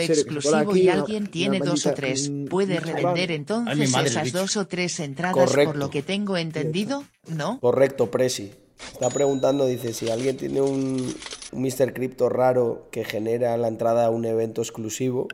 se 0.07 0.12
exclusivo 0.12 0.77
y 0.77 0.82
una- 0.89 0.94
alguien 0.94 1.27
tiene 1.28 1.59
una 1.61 1.70
dos 1.70 1.86
o 1.86 1.94
tres, 1.94 2.31
¿puede 2.51 2.81
revender 2.81 3.31
entonces 3.31 3.94
esas 3.94 4.32
dos 4.32 4.57
o 4.57 4.66
tres 4.66 4.99
entradas 5.01 5.53
por 5.53 5.77
lo 5.77 5.90
que 5.90 6.03
tengo 6.03 6.36
entendido? 6.36 7.05
¿No? 7.28 7.61
Correcto, 7.61 8.11
Presi. 8.11 8.53
Está 8.93 9.11
preguntando, 9.11 9.66
dice, 9.66 9.93
si 9.93 10.11
alguien 10.11 10.36
tiene 10.36 10.61
un, 10.61 11.15
un 11.53 11.62
Mr. 11.62 11.93
Crypto 11.94 12.28
raro 12.28 12.89
que 12.90 13.05
genera 13.05 13.57
la 13.57 13.69
entrada 13.69 14.07
a 14.07 14.11
un 14.11 14.24
evento 14.24 14.61
exclusivo 14.61 15.28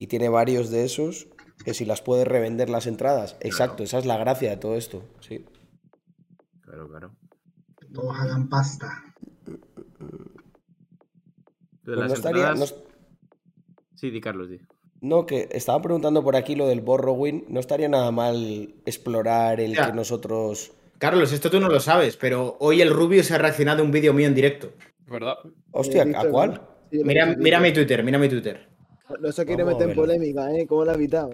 y 0.00 0.08
tiene 0.08 0.28
varios 0.28 0.70
de 0.70 0.84
esos, 0.84 1.28
que 1.62 1.74
si 1.74 1.84
las 1.84 2.02
puede 2.02 2.24
revender 2.24 2.68
las 2.70 2.86
entradas. 2.86 3.36
Exacto, 3.40 3.82
esa 3.82 3.98
es 3.98 4.06
la 4.06 4.16
gracia 4.18 4.50
de 4.50 4.56
todo 4.56 4.76
esto. 4.76 5.02
Sí. 5.20 5.44
Claro, 6.62 6.88
claro. 6.88 7.10
todos 7.92 8.16
hagan 8.18 8.48
pasta. 8.48 8.88
De 9.46 9.58
Pues 11.84 11.98
las 11.98 12.08
no 12.08 12.14
estaría. 12.14 12.42
no 12.44 12.48
entradas- 12.52 12.72
es- 12.72 12.82
Sí, 13.94 14.10
di 14.10 14.20
Carlos, 14.20 14.48
di. 14.50 14.58
No, 15.00 15.26
que 15.26 15.48
estaba 15.52 15.80
preguntando 15.82 16.22
por 16.22 16.36
aquí 16.36 16.54
lo 16.56 16.66
del 16.68 16.80
Borrowing. 16.80 17.44
No 17.48 17.60
estaría 17.60 17.88
nada 17.88 18.10
mal 18.12 18.74
explorar 18.86 19.60
el 19.60 19.74
Ya. 19.74 19.86
que 19.86 19.92
nosotros. 19.92 20.72
Carlos, 20.98 21.32
esto 21.32 21.50
tú 21.50 21.58
no 21.60 21.68
lo 21.68 21.80
sabes, 21.80 22.16
pero 22.16 22.56
hoy 22.60 22.80
el 22.80 22.90
Rubio 22.90 23.22
se 23.24 23.34
ha 23.34 23.38
reaccionado 23.38 23.82
a 23.82 23.84
un 23.84 23.90
vídeo 23.90 24.12
mío 24.14 24.26
en 24.28 24.34
directo. 24.34 24.72
¿Verdad? 25.06 25.34
Hostia, 25.72 26.04
¿a 26.16 26.28
cuál? 26.30 26.62
Sí, 26.90 27.02
Mira, 27.04 27.34
mira 27.36 27.58
mi 27.60 27.72
Twitter, 27.72 28.02
mira 28.04 28.18
mi 28.18 28.28
Twitter. 28.28 28.68
No 29.20 29.30
se 29.32 29.44
quiere 29.44 29.64
meter 29.64 29.90
en 29.90 29.96
polémica, 29.96 30.50
¿eh? 30.54 30.66
¿Cómo 30.66 30.84
la 30.84 30.92
ha 30.92 30.94
evitado? 30.94 31.30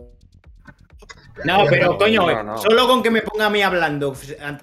No, 1.45 1.65
pero 1.69 1.97
coño, 1.99 2.27
no, 2.27 2.43
no. 2.43 2.59
solo 2.59 2.87
con 2.89 3.03
que 3.03 3.11
me 3.11 3.23
ponga 3.23 3.47
a 3.47 3.51
mí 3.51 3.63
hablando 3.63 4.15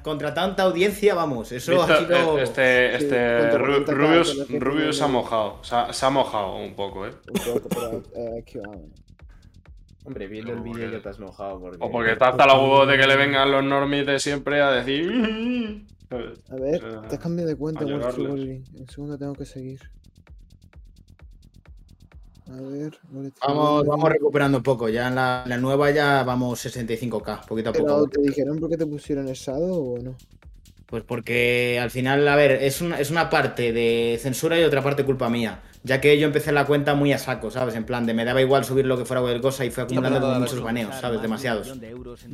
contra 0.02 0.34
tanta 0.34 0.64
audiencia, 0.64 1.16
vamos, 1.16 1.52
eso 1.52 1.72
Visto, 1.74 1.94
ha 1.94 1.98
sido... 2.00 2.40
eh, 2.40 2.44
Este, 2.44 2.98
Sí, 3.00 3.04
este 3.06 3.58
Ru- 3.58 3.86
Rubius, 3.86 4.50
Rubius 4.50 4.98
se 4.98 5.04
ha 5.04 5.08
que- 5.08 5.14
mojado. 5.14 5.60
Se 5.64 5.76
ha, 5.76 5.94
se 5.94 6.06
ha 6.06 6.10
mojado 6.10 6.56
un 6.58 6.76
poco, 6.76 7.06
¿eh? 7.08 7.12
Un 7.34 7.54
poco, 7.54 7.70
pero 7.70 8.04
eh. 8.16 8.44
Hombre, 10.06 10.28
viendo 10.28 10.54
el 10.54 10.60
vídeo 10.60 10.92
ya 10.92 11.02
te 11.02 11.10
has 11.10 11.20
mojado 11.20 11.60
porque... 11.60 11.78
O 11.80 11.90
porque 11.92 12.12
está 12.12 12.28
hasta 12.30 12.46
la 12.46 12.54
huevo 12.60 12.86
de 12.86 12.96
que 12.98 13.08
le 13.08 13.16
vengan 13.16 13.52
los 13.52 13.64
normies 13.64 14.06
de 14.06 14.20
siempre 14.20 14.62
a 14.62 14.70
decir. 14.72 15.12
A 16.12 16.56
ver, 16.56 16.86
O 16.86 16.92
sea, 16.92 17.02
te 17.10 17.16
has 17.16 17.22
cambiado 17.22 17.50
de 17.50 17.56
cuenta, 17.56 17.84
Wolf. 17.84 18.18
En 18.20 18.88
segundo 18.88 19.18
tengo 19.18 19.34
que 19.34 19.46
seguir. 19.46 19.80
A 22.48 22.62
ver, 22.62 22.98
Vamos, 23.48 23.86
vamos 23.88 24.10
recuperando 24.10 24.60
un 24.60 24.64
poco, 24.64 24.88
ya 24.88 25.08
en 25.08 25.16
la, 25.16 25.44
la 25.48 25.58
nueva 25.58 25.90
ya 25.90 26.24
vamos 26.24 26.64
65k, 26.64 27.46
poquito 27.46 27.72
a 27.72 27.74
Pero 27.74 27.86
poco. 27.86 28.08
te 28.10 28.22
dijeron 28.22 28.60
por 28.60 28.70
qué 28.70 28.78
te 28.78 28.86
pusieron 28.86 29.28
el 29.28 29.34
Shadow 29.34 29.96
o 29.96 30.00
no? 30.00 30.16
Pues 30.86 31.04
porque 31.04 31.80
al 31.82 31.90
final, 31.90 32.28
a 32.28 32.36
ver, 32.36 32.52
es 32.52 32.82
una, 32.82 33.00
es 33.00 33.10
una 33.10 33.32
parte 33.32 33.74
de 33.74 34.20
censura 34.22 34.60
y 34.60 34.64
otra 34.64 34.84
parte 34.84 35.04
culpa 35.04 35.30
mía. 35.30 35.62
Ya 35.84 36.00
que 36.00 36.18
yo 36.20 36.28
empecé 36.28 36.52
la 36.52 36.66
cuenta 36.66 36.94
muy 36.94 37.12
a 37.14 37.18
saco, 37.18 37.50
¿sabes? 37.50 37.76
En 37.76 37.86
plan, 37.86 38.06
de 38.06 38.14
me 38.14 38.24
daba 38.26 38.42
igual 38.42 38.64
subir 38.64 38.86
lo 38.86 38.98
que 38.98 39.06
fuera 39.06 39.22
cualquier 39.22 39.42
cosa 39.42 39.66
y 39.66 39.72
fue 39.72 39.84
acumulando 39.84 40.40
muchos 40.40 40.62
baneos, 40.62 40.96
¿sabes? 40.96 41.22
Demasiados. 41.22 41.74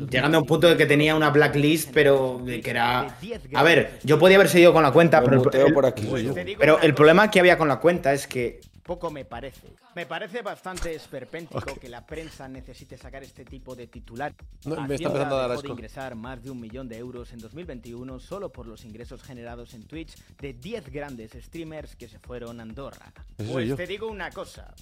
Llegando 0.10 0.38
a 0.38 0.42
un 0.42 0.48
punto 0.48 0.68
de 0.68 0.76
que 0.78 0.86
tenía 0.86 1.16
una 1.16 1.30
blacklist, 1.30 1.92
pero 1.94 2.42
de 2.44 2.62
que 2.62 2.70
era... 2.70 3.18
A 3.54 3.64
ver, 3.64 4.00
yo 4.04 4.20
podía 4.20 4.36
haber 4.36 4.50
seguido 4.50 4.74
con 4.74 4.84
la 4.84 4.92
cuenta, 4.92 5.22
pero 5.24 5.42
el, 5.68 5.74
por 5.74 5.86
aquí. 5.86 6.10
pero 6.58 6.80
el 6.82 6.94
problema 6.94 7.32
que 7.32 7.40
había 7.40 7.58
con 7.58 7.68
la 7.70 7.80
cuenta 7.80 8.14
es 8.14 8.28
que 8.28 8.60
Poco 8.84 9.12
me 9.12 9.26
parece. 9.26 9.68
Me 9.96 10.06
parece 10.06 10.42
bastante 10.42 10.94
esperpéntico 10.96 11.76
que 11.80 11.88
la 11.88 12.06
prensa 12.06 12.48
necesite 12.48 12.98
sacar 12.98 13.24
este 13.24 13.46
tipo 13.46 13.76
de 13.76 13.88
titular. 13.88 14.34
No, 14.66 14.76
me 14.88 14.96
está 14.96 15.08
empezando 15.08 15.36
a 15.36 15.42
dar 15.42 15.50
dejó 15.50 15.62
de 15.62 15.68
asco. 15.68 15.74
ingresar 15.74 16.16
más 16.16 16.44
de 16.44 16.50
un 16.50 16.60
millón 16.60 16.88
de 16.88 16.98
euros 16.98 17.32
en 17.32 17.40
2021 17.40 18.20
solo 18.20 18.52
por 18.52 18.68
los 18.68 18.84
ingresos 18.84 19.22
generados 19.22 19.74
en 19.74 19.84
Twitch 19.84 20.16
de 20.40 20.54
10 20.54 20.90
grandes 20.92 21.32
streamers 21.34 21.96
que 21.96 22.08
se 22.08 22.20
fueron 22.20 22.60
a 22.60 22.64
Andorra. 22.64 23.14
Pues 23.38 23.76
te 23.76 23.88
digo 23.88 24.08
una 24.08 24.32
cosa. 24.32 24.74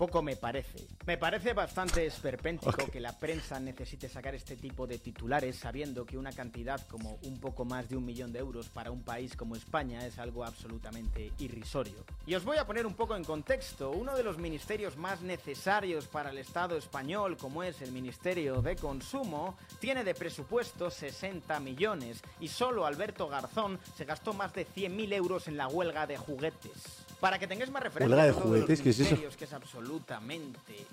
Poco 0.00 0.22
me 0.22 0.34
parece. 0.34 0.86
Me 1.04 1.18
parece 1.18 1.52
bastante 1.52 2.06
esperpéntico 2.06 2.86
que 2.90 3.00
la 3.00 3.18
prensa 3.18 3.60
necesite 3.60 4.08
sacar 4.08 4.34
este 4.34 4.56
tipo 4.56 4.86
de 4.86 4.96
titulares 4.96 5.56
sabiendo 5.56 6.06
que 6.06 6.16
una 6.16 6.32
cantidad 6.32 6.80
como 6.88 7.18
un 7.24 7.38
poco 7.38 7.66
más 7.66 7.90
de 7.90 7.98
un 7.98 8.06
millón 8.06 8.32
de 8.32 8.38
euros 8.38 8.70
para 8.70 8.90
un 8.90 9.02
país 9.02 9.36
como 9.36 9.56
España 9.56 10.06
es 10.06 10.18
algo 10.18 10.42
absolutamente 10.42 11.32
irrisorio. 11.36 12.02
Y 12.24 12.34
os 12.34 12.46
voy 12.46 12.56
a 12.56 12.66
poner 12.66 12.86
un 12.86 12.94
poco 12.94 13.14
en 13.14 13.24
contexto. 13.24 13.90
Uno 13.90 14.16
de 14.16 14.22
los 14.22 14.38
ministerios 14.38 14.96
más 14.96 15.20
necesarios 15.20 16.06
para 16.06 16.30
el 16.30 16.38
Estado 16.38 16.78
español, 16.78 17.36
como 17.36 17.62
es 17.62 17.82
el 17.82 17.92
Ministerio 17.92 18.62
de 18.62 18.76
Consumo, 18.76 19.58
tiene 19.80 20.02
de 20.02 20.14
presupuesto 20.14 20.90
60 20.90 21.60
millones 21.60 22.22
y 22.40 22.48
solo 22.48 22.86
Alberto 22.86 23.28
Garzón 23.28 23.78
se 23.98 24.06
gastó 24.06 24.32
más 24.32 24.54
de 24.54 24.66
100.000 24.66 25.12
euros 25.12 25.46
en 25.46 25.58
la 25.58 25.68
huelga 25.68 26.06
de 26.06 26.16
juguetes. 26.16 27.04
Para 27.20 27.38
que 27.38 27.46
tengáis 27.46 27.70
más 27.70 27.82
referencia 27.82 28.16
¿Huelga 28.16 28.24
de 28.24 28.30
a 28.30 28.32
uno 28.32 28.40
los 28.40 28.50
juguetes? 28.50 28.80
¿Qué 28.80 28.90
es 28.90 29.00
eso? 29.00 29.16
que 29.36 29.44
es 29.44 29.52
absolutamente 29.52 30.86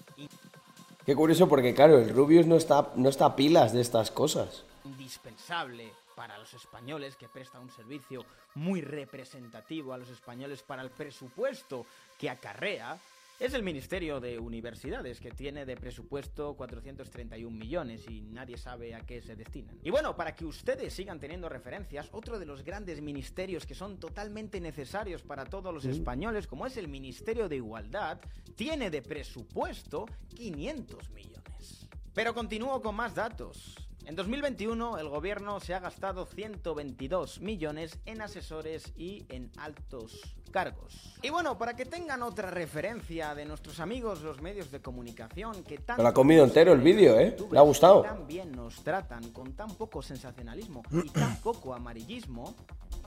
Qué 1.06 1.16
curioso 1.16 1.48
porque, 1.48 1.74
claro, 1.74 2.00
el 2.00 2.10
Rubius 2.14 2.46
no 2.46 2.58
está, 2.58 2.92
no 2.96 3.08
está 3.08 3.28
a 3.28 3.36
pilas 3.36 3.72
de 3.72 3.80
estas 3.82 4.12
cosas. 4.12 4.64
indispensable 4.84 5.92
para 6.16 6.38
los 6.38 6.54
españoles, 6.54 7.16
que 7.16 7.30
presta 7.30 7.60
un 7.60 7.70
servicio 7.70 8.26
muy 8.56 8.82
representativo 8.82 9.94
a 9.94 9.98
los 9.98 10.10
españoles 10.10 10.64
para 10.64 10.82
el 10.82 10.90
presupuesto 10.90 11.86
que 12.18 12.30
acarrea, 12.30 12.98
es 13.40 13.54
el 13.54 13.62
Ministerio 13.62 14.20
de 14.20 14.40
Universidades, 14.40 15.20
que 15.20 15.32
tiene 15.32 15.66
de 15.66 15.76
presupuesto 15.76 16.56
431 16.56 17.56
millones 17.56 18.06
y 18.10 18.22
nadie 18.22 18.58
sabe 18.58 18.96
a 18.96 19.02
qué 19.02 19.22
se 19.22 19.36
destinan. 19.36 19.78
Y 19.84 19.92
bueno, 19.92 20.16
para 20.16 20.36
que 20.36 20.46
ustedes 20.46 20.94
sigan 20.94 21.20
teniendo 21.20 21.48
referencias, 21.48 22.10
otro 22.12 22.40
de 22.40 22.46
los 22.46 22.64
grandes 22.64 23.02
ministerios 23.02 23.66
que 23.66 23.76
son 23.76 24.00
totalmente 24.00 24.60
necesarios 24.60 25.22
para 25.22 25.46
todos 25.46 25.74
los 25.74 25.86
españoles, 25.86 26.48
como 26.48 26.66
es 26.66 26.78
el 26.78 26.88
Ministerio 26.88 27.48
de 27.48 27.58
Igualdad, 27.58 28.20
tiene 28.56 28.90
de 28.90 29.04
presupuesto 29.04 30.08
500 30.36 31.12
millones. 31.12 31.88
Pero 32.14 32.34
continúo 32.34 32.82
con 32.82 32.96
más 32.96 33.14
datos. 33.14 33.87
En 34.08 34.16
2021 34.16 35.00
el 35.00 35.10
gobierno 35.10 35.60
se 35.60 35.74
ha 35.74 35.82
gastado 35.82 36.26
122 36.26 37.42
millones 37.42 38.00
en 38.06 38.22
asesores 38.22 38.94
y 38.96 39.26
en 39.28 39.52
altos 39.58 40.38
cargos. 40.50 41.18
Y 41.22 41.30
bueno, 41.30 41.58
para 41.58 41.76
que 41.76 41.84
tengan 41.84 42.24
otra 42.24 42.50
referencia 42.50 43.36
de 43.36 43.44
nuestros 43.44 43.82
amigos 43.82 44.22
los 44.22 44.42
medios 44.42 44.72
de 44.72 44.82
comunicación 44.82 45.62
que 45.66 45.80
tanto 45.80 46.04
lo 46.04 46.08
ha 46.08 46.14
comido 46.14 46.46
entero 46.46 46.72
el 46.72 46.80
vídeo, 46.80 47.20
¿eh? 47.20 47.36
Le 47.52 47.60
ha 47.60 47.64
gustado. 47.64 48.04
Tan 48.04 48.26
bien 48.26 48.54
nos 48.54 48.82
tratan 48.82 49.30
con 49.34 49.52
tan 49.58 49.76
poco 49.76 50.02
sensacionalismo 50.02 50.84
y 51.04 51.10
tan 51.10 51.36
poco 51.42 51.74
amarillismo, 51.74 52.56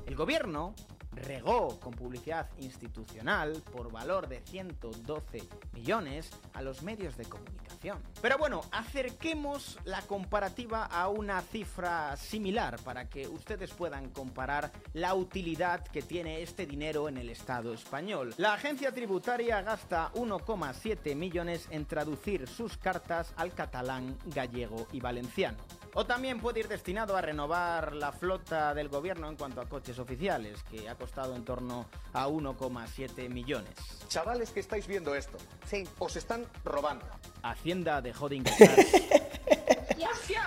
el 0.07 0.15
gobierno 0.15 0.75
regó 1.13 1.81
con 1.81 1.93
publicidad 1.93 2.49
institucional 2.59 3.63
por 3.73 3.91
valor 3.91 4.29
de 4.29 4.41
112 4.41 5.43
millones 5.73 6.31
a 6.55 6.63
los 6.63 6.83
medios 6.83 7.17
de 7.17 7.25
comunicación. 7.25 7.99
Pero 8.21 8.39
bueno, 8.39 8.63
acerquemos 8.71 9.79
la 9.85 10.03
comparativa 10.03 10.85
a 10.91 11.09
una 11.09 11.41
cifra 11.43 12.17
similar 12.17 12.79
para 12.83 13.09
que 13.09 13.27
ustedes 13.29 13.71
puedan 13.73 14.11
comparar 14.11 14.71
la 14.93 15.15
utilidad 15.15 15.87
que 15.87 16.03
tiene 16.03 16.43
este 16.43 16.67
dinero 16.67 17.09
en 17.09 17.19
el 17.19 17.31
Estado 17.31 17.73
español. 17.73 18.35
La 18.37 18.55
agencia 18.55 18.93
tributaria 18.93 19.63
gasta 19.63 20.13
1,7 20.15 21.15
millones 21.15 21.67
en 21.71 21.87
traducir 21.87 22.47
sus 22.47 22.77
cartas 22.77 23.33
al 23.37 23.55
catalán, 23.55 24.19
gallego 24.27 24.87
y 24.93 25.01
valenciano. 25.01 25.59
O 25.95 26.07
también 26.07 26.41
puede 26.41 26.61
ir 26.61 26.69
destinado 26.69 27.17
a 27.17 27.21
renovar 27.21 27.95
la 27.95 28.13
flota 28.13 28.75
del 28.75 28.89
gobierno 28.89 29.29
en 29.29 29.37
cuanto 29.37 29.61
a 29.61 29.69
coches 29.69 29.99
oficiales, 29.99 30.63
que 30.65 30.89
ha 30.89 30.95
costado 30.95 31.35
en 31.35 31.45
torno 31.45 31.87
a 32.13 32.29
1,7 32.29 33.29
millones. 33.29 33.75
Chavales 34.09 34.51
que 34.51 34.61
estáis 34.61 34.87
viendo 34.87 35.15
esto, 35.15 35.39
sí, 35.67 35.85
os 35.99 36.15
están 36.17 36.47
robando. 36.65 37.07
Hacienda 37.43 38.01
dejó 38.01 38.29
de 38.29 38.37
ingresar. 38.37 38.77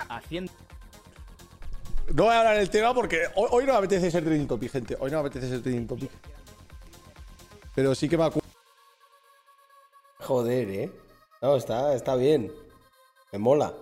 Hacienda. 0.08 0.52
No 2.12 2.24
voy 2.24 2.34
a 2.34 2.38
hablar 2.40 2.58
del 2.58 2.70
tema 2.70 2.92
porque 2.94 3.22
hoy, 3.34 3.48
hoy 3.50 3.66
no 3.66 3.72
me 3.72 3.78
apetece 3.78 4.10
ser 4.10 4.22
trending 4.24 4.46
topic, 4.46 4.70
gente. 4.70 4.96
Hoy 5.00 5.10
no 5.10 5.22
me 5.22 5.28
apetece 5.28 5.48
ser 5.48 5.62
trending 5.62 5.86
topic. 5.86 6.10
Pero 7.74 7.94
sí 7.94 8.08
que 8.08 8.16
me 8.16 8.24
acuerdo. 8.24 8.48
Joder, 10.20 10.70
¿eh? 10.70 10.92
No, 11.42 11.56
está, 11.56 11.94
está 11.94 12.14
bien. 12.16 12.52
Me 13.32 13.38
mola. 13.38 13.74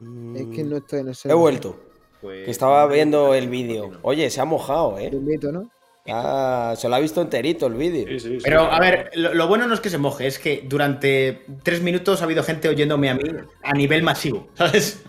Es 0.00 0.46
que 0.54 0.64
no 0.64 0.76
estoy 0.76 1.00
en 1.00 1.08
ese. 1.08 1.30
He 1.30 1.34
vuelto. 1.34 1.76
Pues, 2.20 2.44
Que 2.44 2.50
estaba 2.50 2.86
viendo 2.86 3.34
el 3.34 3.48
vídeo. 3.48 3.98
Oye, 4.02 4.30
se 4.30 4.40
ha 4.40 4.44
mojado, 4.44 4.94
Te 4.94 5.06
¿eh? 5.06 5.10
invito, 5.12 5.52
¿no? 5.52 5.70
Ah, 6.06 6.74
se 6.76 6.88
lo 6.88 6.94
ha 6.96 6.98
visto 6.98 7.22
enterito 7.22 7.66
el 7.66 7.74
vídeo. 7.74 8.06
Sí, 8.08 8.20
sí, 8.20 8.28
sí. 8.36 8.38
Pero 8.44 8.70
a 8.70 8.78
ver, 8.78 9.10
lo, 9.14 9.32
lo 9.32 9.48
bueno 9.48 9.66
no 9.66 9.72
es 9.74 9.80
que 9.80 9.88
se 9.90 9.96
moje, 9.98 10.26
es 10.26 10.38
que 10.38 10.62
durante 10.66 11.44
tres 11.62 11.80
minutos 11.80 12.20
ha 12.20 12.24
habido 12.24 12.42
gente 12.42 12.68
oyéndome 12.68 13.08
a 13.08 13.14
mí 13.14 13.22
a 13.62 13.72
nivel 13.72 14.02
masivo, 14.02 14.48
¿sabes? 14.54 15.02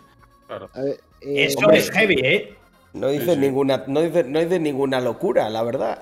Claro. 0.48 0.70
A 0.74 0.82
ver. 0.82 1.00
eh, 1.22 1.46
Eso 1.46 1.60
hombre. 1.60 1.80
es 1.80 1.92
heavy, 1.92 2.16
¿eh? 2.24 2.56
No 2.94 3.10
dices 3.10 3.38
ninguna, 3.38 3.84
no 3.88 4.02
dices, 4.02 4.26
no 4.26 4.40
dices 4.40 4.62
ninguna 4.62 5.02
locura, 5.02 5.50
la 5.50 5.64
verdad. 5.64 6.02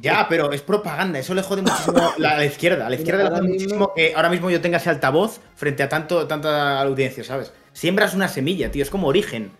Ya, 0.00 0.26
pero 0.28 0.52
es 0.52 0.62
propaganda, 0.62 1.18
eso 1.18 1.34
le 1.34 1.42
jode 1.42 1.62
muchísimo 1.62 1.98
la- 2.18 2.30
a 2.30 2.36
la 2.38 2.44
izquierda. 2.46 2.86
A 2.86 2.90
la 2.90 2.94
izquierda 2.96 3.24
le 3.24 3.30
jode 3.30 3.42
muchísimo 3.48 3.92
que 3.92 4.14
ahora 4.14 4.28
mismo 4.30 4.50
yo 4.50 4.60
tenga 4.60 4.76
ese 4.76 4.88
altavoz 4.88 5.40
frente 5.56 5.82
a 5.82 5.88
tanto, 5.88 6.28
tanta 6.28 6.80
audiencia, 6.80 7.24
¿sabes? 7.24 7.52
Siembras 7.72 8.14
una 8.14 8.28
semilla, 8.28 8.70
tío, 8.70 8.84
es 8.84 8.90
como 8.90 9.08
origen. 9.08 9.50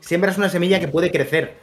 Siembras 0.00 0.36
una 0.36 0.50
semilla 0.50 0.78
que 0.78 0.88
puede 0.88 1.10
crecer. 1.10 1.56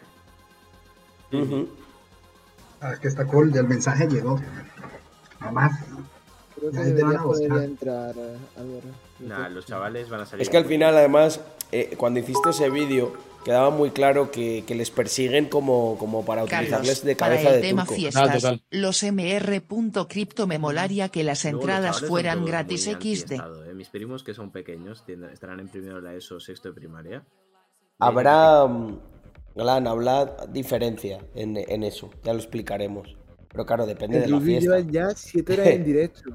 Ah, 2.81 2.93
es 2.93 2.99
que 2.99 3.07
está 3.07 3.25
cool, 3.25 3.51
ya 3.51 3.61
el 3.61 3.67
mensaje 3.67 4.07
llegó. 4.07 4.39
Más. 5.51 5.71
Creo 6.55 6.71
que 6.71 6.77
debería 6.77 7.19
poder 7.19 7.51
entrar, 7.63 8.15
eh. 8.17 8.37
Nah, 9.19 9.49
los 9.49 9.65
chavales 9.65 10.09
van 10.09 10.21
a 10.21 10.25
salir. 10.25 10.41
Es 10.41 10.49
que 10.49 10.57
al 10.57 10.65
final, 10.65 10.95
además, 10.95 11.39
eh, 11.71 11.95
cuando 11.97 12.19
hiciste 12.19 12.49
ese 12.49 12.69
vídeo, 12.69 13.13
quedaba 13.47 13.69
muy 13.69 13.91
claro 13.91 14.31
que, 14.31 14.63
que 14.67 14.75
les 14.75 14.91
persiguen 14.91 15.45
como, 15.45 15.97
como 15.97 16.25
para 16.25 16.43
utilizarles 16.43 17.03
de 17.03 17.15
para 17.15 17.35
cabeza 17.35 17.55
el 17.55 17.61
de 17.61 17.67
tema 17.67 17.83
turco. 17.83 17.95
fiestas, 17.95 18.33
total. 18.33 18.61
los 18.71 19.03
MR.crypto 19.03 20.47
me 20.47 20.59
molaría 20.59 21.09
que 21.09 21.23
las 21.23 21.43
Luego 21.43 21.59
entradas 21.59 22.01
fueran 22.01 22.43
gratis 22.45 22.85
XD. 22.85 23.31
¿eh? 23.31 23.73
Mis 23.73 23.89
primos 23.89 24.23
que 24.23 24.33
son 24.33 24.51
pequeños 24.51 25.03
estarán 25.31 25.59
en 25.59 25.69
primero 25.69 25.97
de 25.97 26.01
la 26.01 26.13
ESO, 26.13 26.39
sexto 26.39 26.69
de 26.69 26.75
primaria. 26.75 27.23
Habrá, 27.99 28.65
mm, 28.65 28.99
Glan, 29.57 29.87
habrá 29.87 30.25
diferencia 30.49 31.19
en, 31.35 31.57
en 31.57 31.83
eso, 31.83 32.09
ya 32.23 32.31
lo 32.33 32.39
explicaremos. 32.39 33.15
Pero 33.49 33.65
claro, 33.65 33.85
depende 33.85 34.19
de 34.19 34.25
El 34.25 34.31
la 34.31 34.37
Rubius 34.39 34.59
fiesta. 34.59 34.79
lleva 34.79 34.91
ya 34.91 35.09
7 35.15 35.53
horas 35.53 35.67
en 35.67 35.83
directo. 35.91 36.29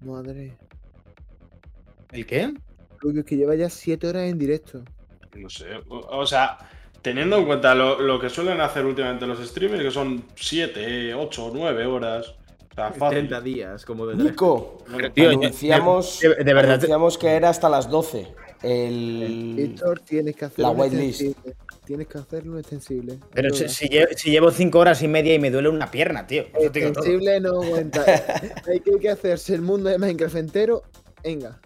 Madre. 0.00 0.56
¿El 2.12 2.26
qué? 2.26 2.54
Rubius 3.00 3.24
que 3.24 3.36
lleva 3.36 3.54
ya 3.54 3.68
7 3.68 4.06
horas 4.06 4.22
en 4.24 4.38
directo. 4.38 4.82
No 5.36 5.48
sé. 5.50 5.66
O 5.88 5.98
o 6.20 6.26
sea, 6.26 6.56
teniendo 7.02 7.36
en 7.36 7.44
cuenta 7.46 7.74
lo, 7.74 8.00
lo 8.00 8.18
que 8.18 8.30
suelen 8.30 8.60
hacer 8.60 8.84
últimamente 8.86 9.26
los 9.26 9.46
streamers, 9.46 9.82
que 9.82 9.90
son 9.90 10.24
7, 10.34 11.14
8, 11.14 11.50
9 11.54 11.86
horas. 11.86 12.34
O 12.70 12.74
sea, 12.74 12.92
fácil. 12.92 13.18
30 13.28 13.40
días, 13.40 13.84
como 13.84 14.06
de 14.06 14.16
Nico, 14.16 14.78
Bueno, 14.90 15.10
Tío, 15.12 15.30
anunciamos, 15.30 16.20
de- 16.20 16.44
de 16.44 16.54
verdad- 16.54 16.74
anunciamos 16.74 17.18
que 17.18 17.28
era 17.28 17.48
hasta 17.50 17.68
las 17.68 17.90
12. 17.90 18.28
El... 18.62 19.54
Víctor, 19.56 20.00
tienes 20.00 20.34
que 20.36 20.44
hacer 20.46 20.60
la 20.60 20.70
whitelist. 20.70 21.36
Tienes 21.86 22.08
que 22.08 22.18
hacerlo 22.18 22.58
extensible. 22.58 23.20
Pero 23.32 23.54
si, 23.54 23.64
Ayuda. 23.86 24.08
si 24.16 24.30
llevo 24.30 24.50
cinco 24.50 24.80
horas 24.80 25.00
y 25.02 25.08
media 25.08 25.34
y 25.34 25.38
me 25.38 25.52
duele 25.52 25.68
una 25.68 25.88
pierna, 25.88 26.26
tío. 26.26 26.46
Extensible 26.60 27.38
no 27.40 27.62
aguanta. 27.62 28.04
hay, 28.68 28.80
que, 28.80 28.90
hay 28.94 28.98
que 29.00 29.08
hacerse 29.08 29.54
el 29.54 29.62
mundo 29.62 29.88
de 29.88 29.96
Minecraft 29.98 30.34
entero. 30.36 30.82
Venga. 31.22 31.60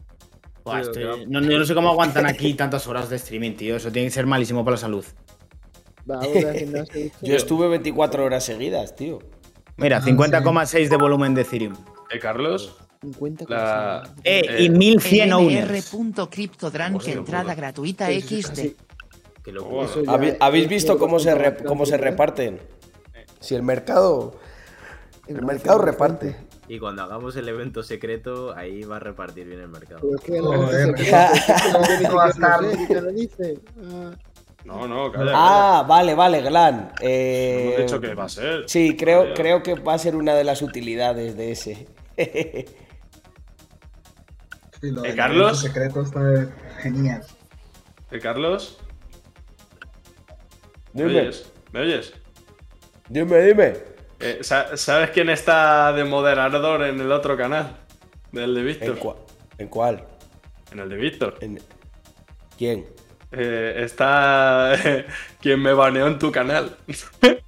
Buah, 0.62 0.82
Tío, 0.82 0.90
estoy- 1.14 1.26
no, 1.26 1.40
yo 1.40 1.58
no 1.58 1.64
sé 1.64 1.74
cómo 1.74 1.88
aguantan 1.88 2.26
aquí 2.26 2.52
tantas 2.52 2.86
horas 2.86 3.08
de 3.08 3.16
streaming, 3.16 3.52
tío. 3.52 3.76
Eso 3.76 3.90
tiene 3.90 4.08
que 4.08 4.12
ser 4.14 4.26
malísimo 4.26 4.62
para 4.62 4.74
la 4.74 4.80
salud. 4.80 5.04
Va, 6.10 6.20
gimnasio. 6.22 7.10
Yo 7.22 7.36
estuve 7.36 7.68
24 7.68 8.24
horas 8.24 8.44
seguidas, 8.44 8.94
tío. 8.96 9.20
Mira, 9.78 10.02
50,6 10.02 10.88
de 10.88 10.96
volumen 10.96 11.34
de 11.34 11.42
Ethereum. 11.42 11.74
Eh, 12.12 12.18
Carlos, 12.18 12.76
50 13.00 13.46
la-. 13.48 14.02
Eh, 14.24 14.42
Eh, 14.48 14.62
y 14.64 14.68
1100 14.70 15.32
owners. 15.32 15.90
Entrada 17.06 17.54
gratuita 17.54 18.08
XD. 18.10 18.74
Ya 20.04 20.36
¿Habéis, 20.40 20.68
visto 20.68 20.98
cómo 20.98 21.18
se, 21.18 21.34
re- 21.34 21.64
cómo 21.64 21.86
se 21.86 21.96
reparten? 21.96 22.60
Si 23.40 23.54
el 23.54 23.62
mercado, 23.62 24.38
el 25.26 25.42
mercado 25.42 25.78
reparte. 25.78 26.36
Y 26.68 26.78
cuando 26.78 27.02
hagamos 27.02 27.34
el 27.36 27.48
evento 27.48 27.82
secreto, 27.82 28.54
ahí 28.54 28.82
va 28.84 28.96
a 28.96 29.00
repartir 29.00 29.46
bien 29.46 29.60
el 29.60 29.68
mercado. 29.68 30.00
No. 30.28 30.68
Ah, 31.12 31.32
No, 34.64 34.86
no, 34.86 35.10
calla. 35.10 35.32
Ah, 35.34 35.84
vale, 35.88 36.14
vale, 36.14 36.42
Glan. 36.42 36.92
Eh, 37.00 37.76
dicho 37.80 38.00
que 38.00 38.14
va 38.14 38.24
a 38.24 38.28
ser. 38.28 38.68
Sí, 38.68 38.96
creo, 38.96 39.32
creo 39.34 39.62
que 39.62 39.74
va 39.74 39.94
a 39.94 39.98
ser 39.98 40.14
una 40.14 40.34
de 40.34 40.44
las 40.44 40.62
utilidades 40.62 41.36
de 41.36 41.52
ese. 41.52 41.88
Sí, 44.80 44.90
lo 44.90 45.04
¿Eh, 45.04 45.08
del 45.08 45.16
Carlos? 45.16 45.60
secreto 45.60 46.02
está 46.02 46.20
genial. 46.80 47.22
¿Eh, 48.10 48.18
Carlos? 48.18 48.78
¿Me 50.94 51.04
Dime, 51.04 51.20
oyes? 51.20 51.52
¿Me 51.72 51.80
oyes? 51.80 52.12
dime, 53.08 53.40
dime. 53.42 53.72
Eh, 54.18 54.38
sa- 54.42 54.76
¿Sabes 54.76 55.10
quién 55.10 55.30
está 55.30 55.92
de 55.92 56.04
moderador 56.04 56.82
en 56.82 57.00
el 57.00 57.10
otro 57.12 57.36
canal? 57.36 57.76
Del 58.32 58.54
de 58.54 58.60
¿En, 58.60 58.66
Víctor. 58.66 58.98
cua- 58.98 59.16
¿En 59.58 59.68
cuál? 59.68 60.04
En 60.72 60.78
el 60.80 60.88
de 60.88 60.96
Víctor. 60.96 61.36
¿En- 61.40 61.60
¿Quién? 62.58 62.86
Eh, 63.32 63.74
está 63.78 64.72
quien 65.40 65.60
me 65.62 65.72
baneó 65.72 66.06
en 66.06 66.18
tu 66.18 66.30
canal. 66.32 66.76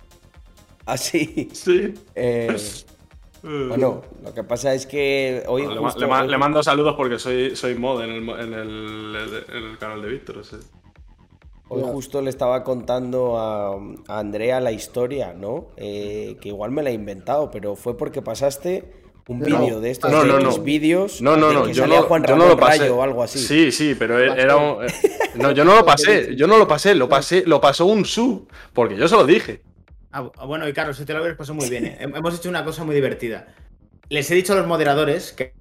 Ah, 0.85 0.97
sí. 0.97 1.49
sí. 1.53 1.95
Eh, 2.17 2.57
bueno, 3.43 4.03
lo 4.25 4.35
que 4.35 4.43
pasa 4.43 4.75
es 4.75 4.85
que 4.85 5.45
hoy 5.47 5.63
le, 5.63 5.77
ma- 5.77 5.81
justo- 5.83 6.01
le 6.01 6.07
ma- 6.09 6.25
le 6.25 6.37
mando 6.39 6.61
saludos 6.63 6.95
porque 6.97 7.21
soy, 7.21 7.55
soy 7.55 7.77
mod 7.77 8.03
en 8.03 8.11
el, 8.11 8.29
en 8.29 8.53
el, 8.53 9.45
en 9.49 9.65
el 9.65 9.79
canal 9.79 10.03
de 10.03 10.09
Víctor. 10.09 10.45
sí. 10.45 10.57
Hoy 11.73 11.83
justo 11.93 12.21
le 12.23 12.31
estaba 12.31 12.65
contando 12.65 13.39
a, 13.39 13.75
a 14.09 14.19
Andrea 14.19 14.61
la 14.61 14.73
historia, 14.73 15.33
¿no? 15.33 15.69
Eh, 15.77 16.37
que 16.41 16.49
igual 16.49 16.71
me 16.71 16.83
la 16.83 16.91
he 16.91 16.95
inventado, 16.95 17.51
pero 17.51 17.77
fue 17.77 17.97
porque 17.97 18.23
pasaste 18.23 18.93
un 19.29 19.39
No. 19.41 19.47
vídeo 19.61 19.81
de 19.81 19.91
estos 19.91 20.11
No, 20.11 20.63
vídeos 20.63 21.23
No, 21.23 21.37
no, 21.37 21.53
no, 21.53 21.63
que 21.65 21.73
yo 21.75 21.83
salía 21.85 22.01
no, 22.01 22.07
Juan 22.07 22.25
yo 22.27 22.37
no 22.37 22.49
lo 22.49 22.57
pasé. 22.57 22.81
Rayo 22.81 22.97
o 22.97 23.03
algo 23.03 23.23
así. 23.23 23.39
Sí, 23.39 23.71
sí, 23.71 23.95
pero 23.99 24.19
e- 24.19 24.41
era 24.41 24.57
un... 24.57 24.85
eh, 24.85 24.89
No, 25.37 25.53
yo 25.53 25.65
no 25.65 25.75
lo 25.77 25.85
pasé, 25.87 26.35
yo 26.37 26.47
no 26.47 26.59
lo 26.59 26.67
pasé, 26.67 26.95
lo 26.95 27.09
pasé, 27.09 27.45
lo 27.47 27.61
pasó 27.61 27.87
un 27.87 28.05
sub, 28.05 28.49
porque 28.73 28.97
yo 28.97 29.07
se 29.09 29.15
lo 29.17 29.25
dije. 29.25 29.63
Ah, 30.11 30.23
bueno, 30.47 30.69
y 30.69 30.73
Carlos, 30.73 30.97
si 30.99 31.05
te 31.07 31.13
lo 31.15 31.21
habéis 31.21 31.37
pasado 31.37 31.55
muy 31.55 31.71
bien. 31.71 31.87
¿eh? 31.87 31.99
Hem- 32.03 32.17
Hemos 32.17 32.35
hecho 32.35 32.49
una 32.49 32.65
cosa 32.65 32.85
muy 32.85 32.95
divertida. 32.95 33.47
Les 34.11 34.31
he 34.31 34.35
dicho 34.35 34.53
a 34.53 34.57
los 34.57 34.67
moderadores 34.67 35.33
que 35.33 35.55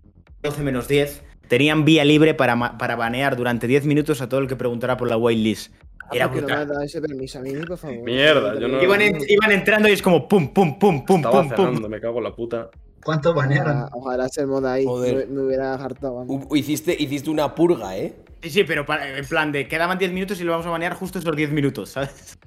12 0.44 0.62
menos 0.64 0.88
10 0.90 1.24
tenían 1.48 1.86
vía 1.86 2.04
libre 2.04 2.34
para, 2.34 2.78
para 2.78 2.96
banear 2.96 3.36
durante 3.38 3.68
10 3.68 3.86
minutos 3.86 4.22
a 4.22 4.28
todo 4.28 4.40
el 4.40 4.48
que 4.48 4.56
preguntara 4.56 4.98
por 4.98 5.08
la 5.10 5.18
waitlist. 5.18 5.72
Era 6.14 6.28
¿Por 6.30 6.36
qué 6.36 6.42
no 6.42 6.48
me 6.48 6.54
has 6.54 6.60
brutal. 6.60 6.68
dado 6.68 6.82
ese 6.82 7.02
permiso 7.02 7.40
a 7.40 7.42
mí, 7.42 7.54
por 7.66 7.78
favor? 7.78 7.98
Mierda, 8.04 8.60
yo 8.60 8.68
no- 8.68 8.82
Iban, 8.84 9.02
en- 9.02 9.18
iban 9.28 9.52
entrando 9.52 9.88
y 9.90 9.92
es 9.94 10.02
como 10.02 10.28
pum, 10.28 10.54
pum, 10.54 10.78
pum, 10.80 11.06
pum, 11.06 11.18
Estaba 11.18 11.42
pum, 11.42 11.50
cenando, 11.50 11.82
pum. 11.82 11.90
me 11.90 12.02
cago 12.02 12.18
en 12.18 12.24
la 12.26 12.36
puta. 12.36 12.70
¿Cuántos 13.04 13.34
banearon? 13.34 13.72
Ojalá, 13.78 13.90
ojalá 13.94 14.30
se 14.30 14.46
moda 14.46 14.74
ahí. 14.74 14.86
Joder. 14.86 15.28
Me, 15.28 15.36
me 15.36 15.42
hubiera 15.48 15.74
hartado. 15.74 16.16
vamos. 16.16 16.46
U- 16.50 16.56
Hiciste, 16.56 16.96
hiciste 17.00 17.30
una 17.30 17.56
purga, 17.56 17.98
¿eh? 17.98 18.14
Sí, 18.44 18.50
sí, 18.50 18.64
pero 18.64 18.86
para- 18.86 19.18
en 19.18 19.26
plan 19.26 19.52
de 19.52 19.68
quedaban 19.68 19.98
10 19.98 20.12
minutos 20.12 20.40
y 20.40 20.44
lo 20.44 20.52
vamos 20.52 20.68
a 20.68 20.70
banear 20.70 20.94
justo 20.94 21.18
esos 21.20 21.36
10 21.36 21.52
minutos, 21.52 21.90
¿sabes? 21.90 22.38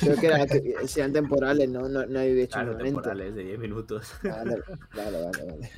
Creo 0.00 0.16
que 0.16 0.26
era, 0.26 0.46
que 0.46 0.74
sean 0.86 1.12
temporales, 1.12 1.68
no, 1.68 1.88
no, 1.88 2.06
no 2.06 2.20
había 2.20 2.42
hecho 2.44 2.52
Claro, 2.54 2.70
un 2.72 2.76
momento. 2.78 3.02
temporales 3.02 3.34
de 3.34 3.44
10 3.44 3.58
minutos. 3.58 4.12
Vale, 4.22 4.56
vale, 4.96 5.22
vale, 5.22 5.44
vale. 5.44 5.70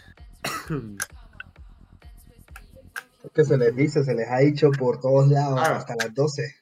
Es 3.24 3.30
que 3.32 3.44
se 3.44 3.58
les 3.58 3.76
dice, 3.76 4.02
se 4.04 4.14
les 4.14 4.28
ha 4.30 4.38
dicho 4.38 4.70
por 4.70 5.00
todos 5.00 5.28
lados 5.28 5.58
Claro. 5.60 5.74
hasta 5.76 5.94
las 5.96 6.14
12. 6.14 6.54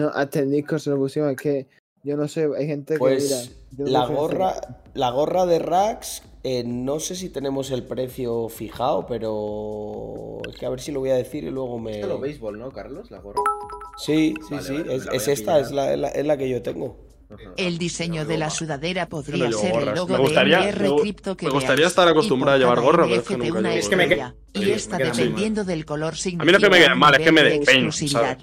No, 0.00 0.08
hasta 0.14 0.38
en 0.40 0.50
Discord 0.50 0.80
se 0.80 0.90
lo 0.90 0.96
pusimos, 0.96 1.30
es 1.30 1.36
que 1.36 1.66
yo 2.02 2.16
no 2.16 2.26
sé, 2.28 2.48
hay 2.56 2.66
gente 2.66 2.94
que 2.94 3.00
mira. 3.00 3.16
Pues 3.18 3.56
yo 3.76 3.84
no 3.84 3.90
la 3.90 4.06
sé 4.06 4.14
gorra, 4.14 4.54
la 4.94 5.10
gorra 5.10 5.46
de 5.46 5.58
Rax, 5.58 6.22
eh, 6.42 6.64
no 6.66 6.98
sé 7.00 7.14
si 7.14 7.28
tenemos 7.28 7.70
el 7.70 7.82
precio 7.84 8.48
fijado, 8.48 9.06
pero 9.06 10.38
es 10.48 10.56
que 10.56 10.64
a 10.66 10.70
ver 10.70 10.80
si 10.80 10.90
lo 10.92 11.00
voy 11.00 11.10
a 11.10 11.16
decir 11.16 11.44
y 11.44 11.50
luego 11.50 11.78
me. 11.78 12.00
Es 12.00 12.06
lo 12.06 12.18
béisbol, 12.18 12.58
¿no, 12.58 12.70
Carlos? 12.70 13.10
La 13.10 13.18
gorra. 13.18 13.40
Sí, 13.98 14.34
sí, 14.48 14.54
Vale, 14.54 14.62
sí, 14.66 14.72
vale, 14.72 14.84
me 14.84 14.94
es, 14.94 15.06
es 15.12 15.28
a 15.28 15.32
esta, 15.32 15.58
es 15.60 15.70
la, 15.72 15.92
es 15.92 15.98
la- 15.98 16.08
es 16.08 16.26
la 16.26 16.36
que 16.38 16.48
yo 16.48 16.62
tengo. 16.62 16.96
El 17.56 17.78
diseño 17.78 18.24
de 18.24 18.38
la 18.38 18.50
sudadera 18.50 19.06
podría 19.08 19.52
ser 19.52 19.72
el 19.76 19.94
logo 19.94 20.14
Me 20.14 20.18
gustaría- 20.18 20.58
de 20.58 20.72
me 20.72 20.88
MR 20.88 21.00
Crypto 21.02 21.36
que 21.36 21.46
me 21.46 21.52
gustaría 21.52 21.86
estar 21.86 22.08
acostumbrado 22.08 22.56
a 22.56 22.58
llevar 22.58 22.80
gorra, 22.80 23.04
pero 23.04 23.20
es 23.20 23.28
que 23.28 23.36
nunca 23.36 23.60
llevo 23.60 23.74
Es 23.76 23.88
que 23.88 23.96
me 23.96 24.04
Y 24.06 24.16
mal. 24.16 24.34
dependiendo 24.98 25.62
del 25.64 25.84
color, 25.84 26.14
mí 26.24 26.50
lo 26.50 26.58
que 26.58 26.70
me 26.70 26.78
queda 26.78 26.94
mal 26.96 27.14
es 27.14 27.20
que 27.20 27.30
me 27.32 27.42
despeino, 27.44 27.88
exclusividad. 27.88 28.38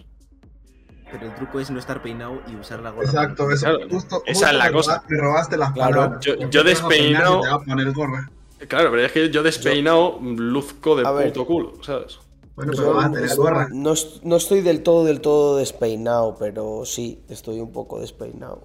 Pero 1.11 1.25
el 1.25 1.35
truco 1.35 1.59
es 1.59 1.71
no 1.71 1.79
estar 1.79 2.01
peinado 2.01 2.41
y 2.47 2.55
usar 2.55 2.81
la 2.81 2.91
gorra. 2.91 3.05
Exacto, 3.07 3.49
eso. 3.51 3.65
Claro, 3.65 3.79
justo, 3.89 4.23
esa 4.25 4.33
justo 4.33 4.45
es 4.47 4.53
la 4.57 4.65
me 4.65 4.71
cosa. 4.71 5.03
Me 5.07 5.17
robaste 5.17 5.57
las 5.57 5.71
Claro, 5.71 5.95
palabras. 5.95 6.25
yo- 6.25 6.35
¿Por 6.37 6.49
yo 6.49 6.63
qué 6.63 6.67
te 6.69 6.73
vas 6.75 6.83
a 6.83 6.87
peinar 6.89 7.23
despeinado- 7.23 7.39
y 7.39 7.41
te 7.43 7.47
a 7.49 7.59
poner 7.59 7.91
gorra? 7.93 8.29
Claro, 8.67 8.91
pero 8.91 9.05
es 9.05 9.11
que 9.11 9.29
yo 9.29 9.43
despeinado 9.43 10.19
luzco 10.21 10.95
de 10.95 11.03
puto 11.27 11.45
culo, 11.45 11.73
¿sabes? 11.83 12.19
Bueno, 12.55 12.73
pero 12.75 12.93
vas 12.95 13.05
a 13.05 13.11
tener 13.11 13.35
gorra. 13.35 13.67
no, 13.71 13.93
es- 13.93 14.19
no 14.23 14.35
estoy 14.35 14.61
del 14.61 14.81
todo, 14.83 15.05
del 15.05 15.21
todo 15.21 15.57
despeinado, 15.57 16.35
pero 16.37 16.83
sí, 16.85 17.23
estoy 17.29 17.59
un 17.61 17.71
poco 17.71 17.99
despeinado. 18.01 18.63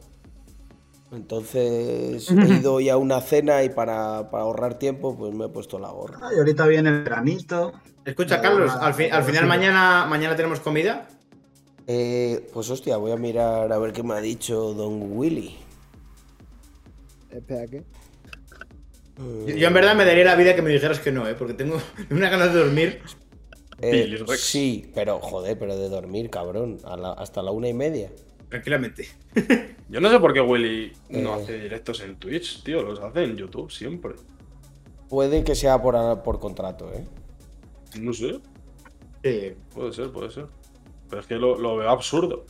Entonces 1.12 2.28
he 2.30 2.34
ido 2.66 2.80
ya 2.80 2.94
a 2.94 2.96
una 2.96 3.20
cena 3.20 3.62
y 3.62 3.68
para, 3.68 4.30
para 4.30 4.44
ahorrar 4.44 4.78
tiempo, 4.78 5.16
pues 5.16 5.34
me 5.34 5.44
he 5.44 5.48
puesto 5.48 5.78
la 5.78 5.90
gorra. 5.90 6.18
Ay, 6.22 6.38
ahorita 6.38 6.66
viene 6.66 6.88
el 6.88 7.02
veranito. 7.04 7.72
Escucha, 8.04 8.40
Carlos, 8.40 8.72
al, 8.80 8.94
fi- 8.94 9.10
al 9.10 9.22
final 9.22 9.46
mañana, 9.46 10.06
mañana 10.08 10.34
tenemos 10.34 10.60
comida. 10.60 11.06
Eh, 11.86 12.48
pues 12.52 12.70
hostia, 12.70 12.96
voy 12.96 13.12
a 13.12 13.16
mirar 13.16 13.72
a 13.72 13.78
ver 13.78 13.92
qué 13.92 14.02
me 14.02 14.14
ha 14.14 14.20
dicho 14.20 14.72
Don 14.74 15.16
Willy. 15.16 15.56
Espera, 17.30 17.66
¿qué? 17.66 17.82
Yo, 19.46 19.54
yo 19.56 19.68
en 19.68 19.74
verdad 19.74 19.94
me 19.96 20.04
daría 20.04 20.24
la 20.24 20.36
vida 20.36 20.54
que 20.54 20.62
me 20.62 20.70
dijeras 20.70 21.00
que 21.00 21.12
no, 21.12 21.28
¿eh? 21.28 21.34
Porque 21.34 21.54
tengo 21.54 21.76
una 22.10 22.28
ganas 22.28 22.52
de 22.54 22.60
dormir. 22.60 23.00
Eh, 23.80 24.16
sí, 24.36 24.90
pero 24.94 25.18
joder, 25.18 25.58
pero 25.58 25.76
de 25.76 25.88
dormir, 25.88 26.30
cabrón, 26.30 26.78
a 26.84 26.96
la- 26.96 27.12
hasta 27.12 27.42
la 27.42 27.50
una 27.50 27.68
y 27.68 27.74
media. 27.74 28.10
Tranquilamente. 28.48 29.08
Yo 29.88 30.00
no 30.00 30.08
sé 30.10 30.20
por 30.20 30.32
qué 30.32 30.40
Willy 30.40 30.92
no 31.10 31.36
Eh. 31.38 31.42
hace 31.42 31.58
directos 31.58 32.00
en 32.02 32.16
Twitch, 32.16 32.62
tío, 32.62 32.82
los 32.82 33.00
hace 33.00 33.24
en 33.24 33.36
YouTube 33.36 33.70
siempre. 33.72 34.12
Puede 35.08 35.42
que 35.42 35.54
sea 35.54 35.82
por, 35.82 36.22
por 36.22 36.38
contrato, 36.38 36.90
¿eh? 36.92 37.04
No 38.00 38.12
sé, 38.12 38.38
Sí. 39.24 39.54
puede 39.74 39.92
ser, 39.92 40.10
puede 40.12 40.30
ser. 40.30 40.46
Pero 41.12 41.20
es 41.20 41.26
que 41.26 41.34
lo, 41.34 41.58
lo 41.58 41.76
veo 41.76 41.90
absurdo. 41.90 42.46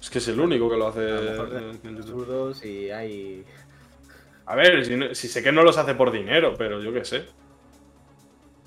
Es 0.00 0.08
que 0.08 0.16
es 0.16 0.28
el 0.28 0.40
único 0.40 0.70
que 0.70 0.78
lo 0.78 0.86
hace 0.86 1.00
A 1.00 1.20
lo 1.20 1.30
mejor 1.30 1.74
absurdos 1.98 2.64
y 2.64 2.90
hay. 2.90 3.44
A 4.46 4.54
ver, 4.54 4.86
si, 4.86 4.96
no- 4.96 5.14
si 5.14 5.28
sé 5.28 5.42
que 5.42 5.52
no 5.52 5.62
los 5.62 5.76
hace 5.76 5.94
por 5.94 6.10
dinero, 6.10 6.54
pero 6.56 6.80
yo 6.80 6.90
qué 6.90 7.04
sé. 7.04 7.26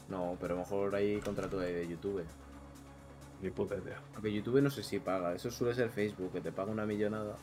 No, 0.09 0.37
pero 0.39 0.53
a 0.53 0.57
lo 0.57 0.61
mejor 0.63 0.93
hay 0.93 1.17
contrato 1.21 1.57
de, 1.57 1.73
de 1.73 1.87
YouTube. 1.87 2.23
Ni 3.41 3.49
puta 3.49 3.73
idea. 3.75 3.99
Aunque 4.13 4.31
YouTube 4.31 4.61
no 4.61 4.69
sé 4.69 4.83
si 4.83 4.99
paga. 4.99 5.33
Eso 5.33 5.49
suele 5.49 5.73
ser 5.73 5.89
Facebook, 5.89 6.31
que 6.31 6.41
te 6.41 6.51
paga 6.51 6.71
una 6.71 6.85
millonada. 6.85 7.35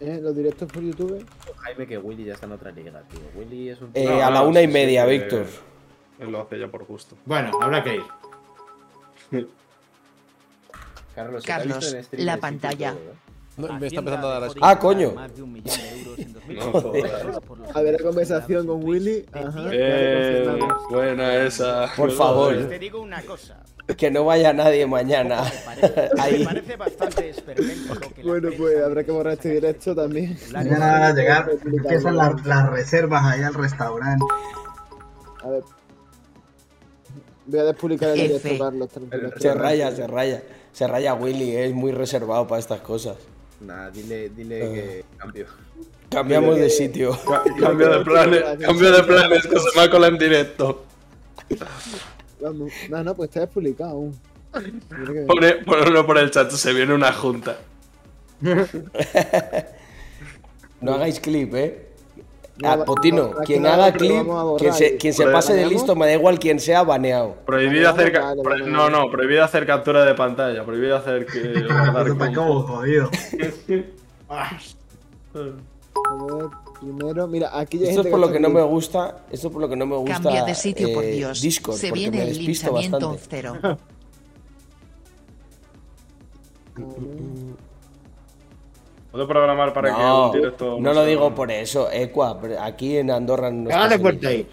¿Eh? 0.00 0.18
¿Los 0.22 0.34
directos 0.34 0.72
por 0.72 0.82
YouTube? 0.82 1.26
Jaime 1.58 1.86
que 1.86 1.98
Willy 1.98 2.24
ya 2.24 2.32
está 2.32 2.46
en 2.46 2.52
otra 2.52 2.70
liga, 2.70 3.02
tío. 3.02 3.20
Willy 3.34 3.68
es 3.68 3.82
un. 3.82 3.90
Eh, 3.92 4.06
No, 4.06 4.12
a 4.14 4.30
la 4.30 4.40
no, 4.40 4.48
una 4.48 4.62
y 4.62 4.66
media, 4.66 5.04
Víctor. 5.04 5.44
Él 6.18 6.30
lo 6.32 6.40
hace 6.40 6.58
ya 6.58 6.68
por 6.68 6.84
gusto. 6.86 7.16
Bueno, 7.26 7.50
habrá 7.60 7.84
que 7.84 7.96
ir. 7.96 8.04
Carlos, 11.14 11.44
Carlos, 11.44 11.94
en 11.94 12.04
stream 12.04 12.26
la 12.26 12.36
pantalla. 12.38 12.92
todo, 12.92 13.00
¿eh? 13.00 13.14
No, 13.56 13.78
me 13.78 13.86
está 13.86 14.00
empezando 14.00 14.28
a 14.28 14.32
dar 14.32 14.44
asco. 14.44 14.58
Ah, 14.62 14.78
coño. 14.78 15.14
A 17.74 17.80
ver 17.80 17.94
la 17.94 18.00
conversación 18.02 18.66
con 18.66 18.84
Willy. 18.84 19.24
Ajá. 19.32 19.68
Eh, 19.72 20.58
buena 20.90 21.34
esa. 21.36 21.88
Por 21.96 22.10
favor. 22.10 22.68
Te 22.68 22.78
digo 22.80 23.00
una 23.00 23.22
cosa. 23.22 23.62
Que 23.96 24.10
no 24.10 24.24
vaya 24.24 24.52
nadie 24.52 24.86
mañana. 24.86 25.42
Parece, 25.64 26.10
Ahí. 26.18 26.38
me 26.40 26.44
parece 26.46 26.76
bastante 26.76 27.32
que 27.32 28.22
la 28.22 28.24
Bueno, 28.24 28.48
pues 28.56 28.82
habrá 28.82 29.04
que 29.04 29.12
borrar 29.12 29.34
este 29.34 29.50
directo 29.50 29.94
también. 29.94 30.36
Mañana 30.52 30.92
van 30.92 31.02
a 31.02 31.12
llegar, 31.12 31.50
empiezan 31.64 32.16
las, 32.16 32.44
las 32.46 32.70
reservas 32.70 33.22
ahí 33.24 33.42
al 33.42 33.52
restaurante. 33.54 34.24
A 35.42 35.48
ver. 35.48 35.62
Voy 37.46 37.60
a 37.60 37.64
despublicar 37.64 38.10
el 38.10 38.20
directo, 38.28 38.58
Carlos. 38.58 38.88
Se 39.38 39.54
raya, 39.54 39.90
se 39.94 40.06
raya. 40.06 40.42
Se 40.72 40.86
raya 40.86 41.14
Willy, 41.14 41.54
es 41.56 41.72
muy 41.72 41.92
reservado 41.92 42.46
para 42.46 42.58
estas 42.58 42.80
cosas. 42.80 43.16
Nada, 43.60 43.90
dile, 43.90 44.28
dile 44.30 44.58
que 44.60 45.04
cambio. 45.16 45.46
Cambiamos 46.10 46.56
de 46.56 46.68
sitio. 46.70 47.10
Ca- 47.26 47.44
Cambio 47.60 47.98
de 47.98 48.04
planes, 48.04 48.42
cambio 48.60 48.92
de 48.92 49.02
planes, 49.02 49.46
que 49.46 49.58
se 49.58 49.76
me 49.76 49.82
ha 49.82 49.90
colado 49.90 50.12
en 50.12 50.18
directo. 50.18 50.84
Vamos. 52.40 52.72
No, 52.90 53.04
no, 53.04 53.14
pues 53.14 53.28
está 53.30 53.40
despublicado 53.40 53.90
aún. 53.90 54.18
Pone, 55.26 55.52
ponlo 55.64 56.06
por 56.06 56.18
el 56.18 56.30
chat, 56.30 56.50
se 56.50 56.72
viene 56.72 56.94
una 56.94 57.12
junta. 57.12 57.58
No 60.80 60.94
hagáis 60.94 61.18
clip, 61.18 61.54
eh. 61.54 61.83
Ah, 62.62 62.84
Potino, 62.86 63.32
no, 63.34 63.40
quien 63.44 63.66
haga 63.66 63.92
clip, 63.92 64.24
quien 64.58 64.72
se, 64.72 64.96
quien 64.96 65.14
pase 65.32 65.54
de 65.54 65.66
listo, 65.66 65.96
me 65.96 66.06
da 66.06 66.12
igual 66.12 66.38
quien 66.38 66.60
sea, 66.60 66.84
baneado. 66.84 67.34
Prohibido 67.44 67.90
hacer. 67.90 68.12
Vale, 68.12 68.42
pro- 68.42 68.50
vale, 68.52 68.66
no, 68.70 68.78
vale. 68.78 68.96
no, 68.96 69.10
prohibido 69.10 69.42
hacer 69.42 69.66
captura 69.66 70.04
de 70.04 70.14
pantalla. 70.14 70.64
Prohibido 70.64 70.96
hacer 70.96 71.26
que. 71.26 71.66
jodido. 72.36 73.10
A 74.28 74.50
ver, 75.34 76.50
primero, 76.80 77.26
mira, 77.26 77.58
aquí 77.58 77.78
ya 77.78 77.84
hay 77.86 77.90
Esto 77.90 78.02
es 78.02 78.08
por 78.08 78.20
lo 78.20 78.30
que 78.30 78.38
no 78.38 78.50
me 78.50 78.62
gusta. 78.62 79.24
Esto 79.32 79.48
es 79.48 79.52
por 79.52 79.60
lo 79.62 79.68
que 79.68 79.74
no 79.76 79.86
me 79.86 79.96
gusta. 79.96 80.14
Cambia 80.22 80.44
de 80.44 80.54
sitio, 80.54 80.92
por 80.92 81.02
eh, 81.04 81.10
Dios. 81.10 81.40
Discord, 81.40 81.76
Se 81.76 81.88
porque 81.88 82.00
viene 82.02 82.18
me 82.18 82.30
el 82.30 82.38
linchamiento 82.38 83.10
bastante. 83.10 83.26
cero. 83.28 83.78
¿Puedo 89.14 89.28
programar 89.28 89.72
para 89.72 89.94
que 89.94 90.02
No, 90.02 90.26
un 90.26 90.32
directo 90.32 90.76
no 90.80 90.92
lo 90.92 91.04
digo 91.04 91.32
por 91.36 91.52
eso, 91.52 91.88
Equa. 91.92 92.36
pero 92.40 92.60
Aquí 92.60 92.96
en 92.96 93.12
Andorra 93.12 93.48
no 93.48 93.70
así. 93.70 93.98
fuerte 94.00 94.26
ahí. 94.26 94.48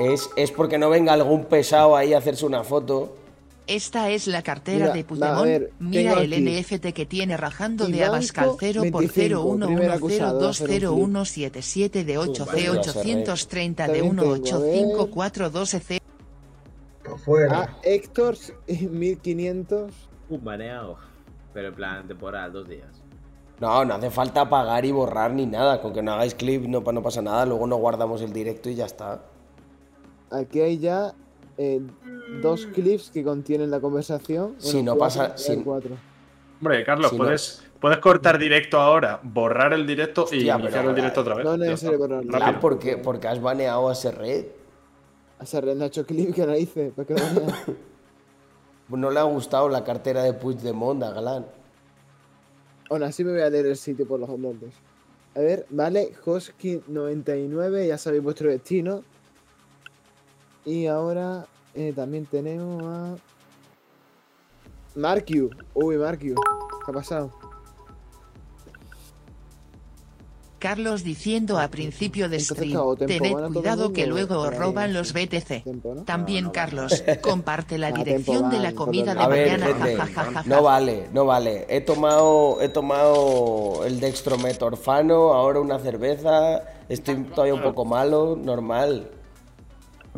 Es, 0.00 0.28
es 0.34 0.50
porque 0.50 0.78
no 0.78 0.90
venga 0.90 1.12
algún 1.12 1.44
pesado 1.44 1.94
ahí 1.96 2.12
a 2.12 2.18
hacerse 2.18 2.44
una 2.44 2.64
foto. 2.64 3.14
Esta 3.68 4.10
es 4.10 4.26
la 4.26 4.42
cartera 4.42 4.86
Mira, 4.86 4.94
de 4.94 5.00
a 5.00 5.06
Puigdemont. 5.06 5.44
ver, 5.44 5.70
Mira 5.78 6.10
tengo 6.16 6.22
el 6.24 6.32
aquí. 6.32 6.60
NFT 6.60 6.86
que 6.92 7.06
tiene 7.06 7.36
rajando 7.36 7.86
de 7.86 8.04
Abascal 8.04 8.50
0 8.58 8.82
por 8.90 9.02
25, 9.02 9.56
primer 9.66 9.90
acusado 9.92 10.40
de 10.40 10.48
hacer 10.48 10.88
un 10.88 11.12
clip. 11.12 11.22
011020177 11.22 12.04
de 12.04 12.18
8 12.18 12.46
c 12.46 12.70
830 12.70 13.86
de 13.86 14.00
También 14.00 14.16
tengo, 14.16 14.22
a 14.32 14.34
ver. 14.34 14.40
18542 14.42 15.68
c 15.70 16.00
Por 17.04 17.18
fuera. 17.20 17.60
A 17.60 17.78
Héctor 17.84 18.36
1500. 18.66 19.92
Un 20.30 20.44
baneado. 20.44 21.11
Pero 21.52 21.68
en 21.68 21.74
plan, 21.74 22.06
temporal, 22.08 22.52
dos 22.52 22.68
días. 22.68 23.02
No, 23.60 23.84
no 23.84 23.94
hace 23.94 24.10
falta 24.10 24.48
pagar 24.48 24.84
y 24.84 24.90
borrar 24.92 25.32
ni 25.32 25.46
nada. 25.46 25.80
Con 25.80 25.92
que 25.92 26.02
no 26.02 26.12
hagáis 26.12 26.34
clip 26.34 26.64
no, 26.66 26.80
no 26.80 27.02
pasa 27.02 27.22
nada. 27.22 27.46
Luego 27.46 27.66
no 27.66 27.76
guardamos 27.76 28.20
el 28.22 28.32
directo 28.32 28.68
y 28.70 28.74
ya 28.74 28.86
está. 28.86 29.22
Aquí 30.30 30.60
hay 30.60 30.78
ya 30.78 31.12
eh, 31.58 31.80
dos 32.40 32.66
clips 32.66 33.10
que 33.10 33.22
contienen 33.22 33.70
la 33.70 33.80
conversación. 33.80 34.54
Si 34.58 34.82
no 34.82 34.96
cuatro, 34.96 35.22
pasa- 35.22 35.38
si- 35.38 35.56
cuatro. 35.62 35.96
Hombre, 36.60 36.84
Carlos, 36.84 37.10
Si 37.10 37.16
no- 37.18 37.24
puedes, 37.24 37.62
puedes 37.80 37.98
cortar 37.98 38.38
directo 38.38 38.80
ahora, 38.80 39.20
borrar 39.22 39.72
el 39.74 39.86
directo 39.86 40.22
y 40.32 40.36
Hostia, 40.38 40.54
iniciar 40.54 40.70
pero- 40.80 40.90
el 40.90 40.96
directo 40.96 41.20
otra 41.20 41.34
vez. 41.34 41.44
No 41.44 41.52
es 41.54 41.58
necesario 41.58 41.98
borrarlo. 41.98 42.30
Ah, 42.40 42.58
porque, 42.60 42.96
porque 42.96 43.28
has 43.28 43.40
baneado 43.42 43.88
a 43.88 43.92
ese 43.92 44.10
red. 44.10 44.46
A 45.38 45.44
ese 45.44 45.60
Red 45.60 45.76
Nacho 45.76 46.06
clip 46.06 46.34
que 46.34 46.46
no 46.46 46.56
hice. 46.56 46.90
¿Para 46.96 47.06
qué 47.06 47.14
lo 47.14 47.20
banea? 47.20 47.64
No 48.92 49.10
le 49.10 49.20
ha 49.20 49.24
gustado 49.24 49.68
la 49.68 49.84
cartera 49.84 50.22
de 50.22 50.34
Puigdemont 50.34 51.02
a 51.02 51.10
Galán. 51.10 51.46
Aún 52.90 53.02
así 53.02 53.24
me 53.24 53.32
voy 53.32 53.40
a 53.40 53.48
leer 53.48 53.66
el 53.66 53.76
sitio 53.76 54.06
por 54.06 54.20
los 54.20 54.28
nombres. 54.38 54.74
A 55.34 55.40
ver, 55.40 55.66
vale, 55.70 56.12
Hoskin99, 56.24 57.86
ya 57.86 57.96
sabéis 57.96 58.22
vuestro 58.22 58.50
destino. 58.50 59.02
Y 60.64 60.86
ahora 60.86 61.46
eh, 61.74 61.92
también 61.94 62.26
tenemos 62.26 62.82
a. 62.84 63.16
Markiu. 64.94 65.50
Uy, 65.72 65.96
Markiu. 65.96 66.34
¿Qué 66.34 66.90
ha 66.90 66.94
pasado? 66.94 67.41
Carlos 70.62 71.02
diciendo 71.02 71.58
a 71.58 71.66
principio 71.66 72.28
de 72.28 72.38
stream, 72.38 72.78
tened 72.96 73.34
cuidado 73.52 73.92
que 73.92 74.06
luego 74.06 74.38
os 74.38 74.56
roban 74.56 74.94
los. 74.94 75.12
BTC. 75.12 76.04
También 76.04 76.50
Carlos, 76.50 77.02
comparte 77.20 77.78
la 77.78 77.90
dirección 77.90 78.48
de 78.48 78.60
la 78.60 78.72
comida 78.72 79.12
de 79.12 79.26
mañana. 79.26 79.66
jajajaja. 80.06 80.44
no 80.46 80.62
vale, 80.62 81.08
no 81.12 81.24
vale. 81.26 81.66
He 81.68 81.80
tomado, 81.80 82.62
he 82.62 82.68
tomado 82.68 83.84
el 83.84 83.98
dextrometorfano, 83.98 85.32
ahora 85.32 85.58
una 85.58 85.80
cerveza. 85.80 86.62
Estoy 86.88 87.16
todavía 87.24 87.54
un 87.54 87.62
poco 87.62 87.84
malo, 87.84 88.38
normal. 88.40 89.10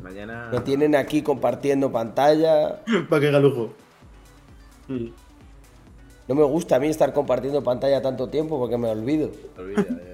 Mañana. 0.03 0.51
Me 0.53 0.61
tienen 0.61 0.95
aquí 0.95 1.23
compartiendo 1.23 1.91
pantalla. 1.91 2.83
Para 3.09 3.21
que 3.23 3.29
haga 3.29 3.41
lujo. 3.41 3.73
Mm. 4.89 5.07
No 6.29 6.35
me 6.35 6.45
gusta 6.45 6.77
a 6.77 6.81
mí 6.81 6.89
estar 6.89 7.15
compartiendo 7.15 7.65
pantalla 7.65 8.03
tanto 8.03 8.29
tiempo 8.29 8.59
porque 8.59 8.77
me 8.77 8.91
olvido. 8.91 9.31
Eh. 9.59 10.14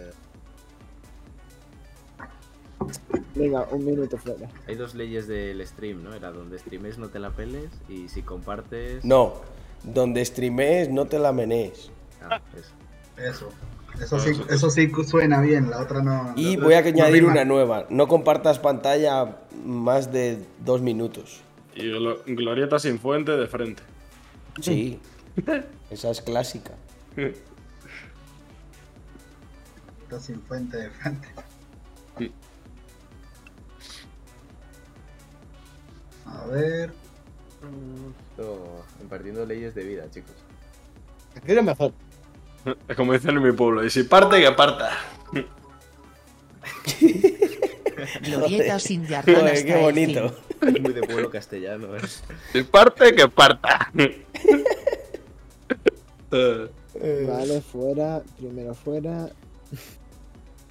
Venga, 3.34 3.66
un 3.70 3.84
minuto 3.84 4.16
fuera. 4.18 4.48
Hay 4.66 4.74
dos 4.74 4.94
leyes 4.94 5.26
del 5.28 5.64
stream, 5.66 6.02
¿no? 6.02 6.14
Era 6.14 6.30
donde 6.30 6.58
streames 6.58 6.98
no 6.98 7.08
te 7.08 7.18
la 7.18 7.30
peles 7.30 7.70
y 7.88 8.08
si 8.08 8.22
compartes. 8.22 9.04
No, 9.04 9.34
donde 9.84 10.24
streames 10.24 10.88
no 10.88 11.06
te 11.06 11.18
la 11.18 11.32
menees. 11.32 11.90
Ah, 12.22 12.40
eso. 12.56 12.72
Eso. 13.16 13.48
Eso 14.00 14.18
sí, 14.20 14.30
eso 14.48 14.70
sí 14.70 14.90
suena 15.04 15.40
bien, 15.40 15.68
la 15.68 15.80
otra 15.80 16.00
no. 16.00 16.32
Y 16.36 16.56
voy 16.56 16.74
a 16.74 16.78
añadir 16.78 17.24
una 17.24 17.44
nueva. 17.44 17.86
No 17.90 18.06
compartas 18.08 18.58
pantalla 18.58 19.38
más 19.64 20.12
de 20.12 20.38
dos 20.64 20.80
minutos. 20.80 21.40
Y 21.74 21.82
glo- 21.82 22.20
glorieta 22.26 22.78
sin 22.78 22.98
fuente 22.98 23.32
de 23.32 23.46
frente. 23.46 23.82
Sí. 24.60 25.00
Esa 25.90 26.10
es 26.10 26.20
clásica. 26.22 26.72
Está 30.02 30.20
sin 30.20 30.40
fuente 30.42 30.76
de 30.76 30.90
frente. 30.90 31.28
A 36.30 36.46
ver. 36.46 36.92
Esto, 38.30 38.84
impartiendo 39.02 39.44
leyes 39.44 39.74
de 39.74 39.84
vida, 39.84 40.10
chicos. 40.10 40.34
Aquí 41.36 41.52
es 41.52 41.62
mejor. 41.62 41.92
Es 42.88 42.96
como 42.96 43.12
dicen 43.12 43.36
en 43.36 43.42
mi 43.42 43.52
pueblo. 43.52 43.84
Y 43.84 43.90
si 43.90 44.02
parte, 44.04 44.40
que 44.40 44.52
parta. 44.52 44.90
Glorieta 48.22 48.78
sin 48.78 49.06
yardan 49.06 49.34
Joder, 49.34 49.52
hasta 49.52 49.66
qué 49.66 49.76
bonito. 49.76 50.34
Es 50.60 50.78
muy 50.78 50.92
de 50.92 51.00
pueblo 51.00 51.30
castellano, 51.30 51.96
¿eh? 51.96 52.00
Si 52.52 52.62
parte, 52.64 53.14
que 53.14 53.26
parta. 53.28 53.90
Eh, 56.32 57.26
Vale, 57.26 57.62
fuera. 57.62 58.22
Primero 58.36 58.74
fuera. 58.74 59.30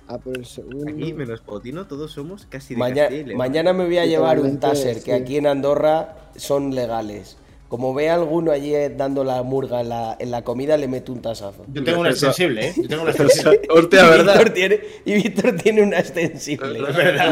A 0.10 0.18
por 0.18 0.36
el 0.38 0.46
segundo. 0.46 0.92
Aquí, 0.92 1.14
menos 1.14 1.40
Potino, 1.42 1.86
todos 1.86 2.12
somos 2.12 2.48
casi 2.50 2.74
de 2.74 2.80
Maña- 2.80 3.08
Castilla 3.10 3.38
mañana 3.38 3.74
me 3.74 3.86
voy 3.86 4.00
a 4.00 4.06
llevar 4.06 4.40
un 4.40 4.60
taser 4.60 5.04
que 5.04 5.14
aquí 5.14 5.38
en 5.38 5.46
Andorra 5.48 6.16
son 6.36 6.74
legales. 6.74 7.38
Como 7.68 7.94
ve 7.94 8.10
alguno 8.10 8.52
allí 8.52 8.74
eh, 8.74 8.90
dando 8.90 9.24
la 9.24 9.44
murga 9.44 9.82
en 9.82 9.90
la, 9.90 10.18
en 10.20 10.32
la 10.32 10.42
comida, 10.44 10.76
le 10.78 10.88
meto 10.88 11.12
un 11.14 11.22
tasazo. 11.22 11.64
Yo 11.72 11.84
tengo 11.84 12.00
una 12.00 12.10
extensible, 12.10 12.70
¿eh? 12.70 12.74
Yo 12.76 12.88
tengo 12.88 13.04
una 13.04 13.12
extensible. 13.16 13.62
Hostia, 13.70 14.06
Y 14.06 14.10
¿verdad? 14.10 14.34
Víctor 14.34 14.54
tiene, 14.56 14.80
y 15.06 15.14
Víctor 15.14 15.56
tiene 15.58 15.84
una 15.84 16.00
extensible. 16.00 16.80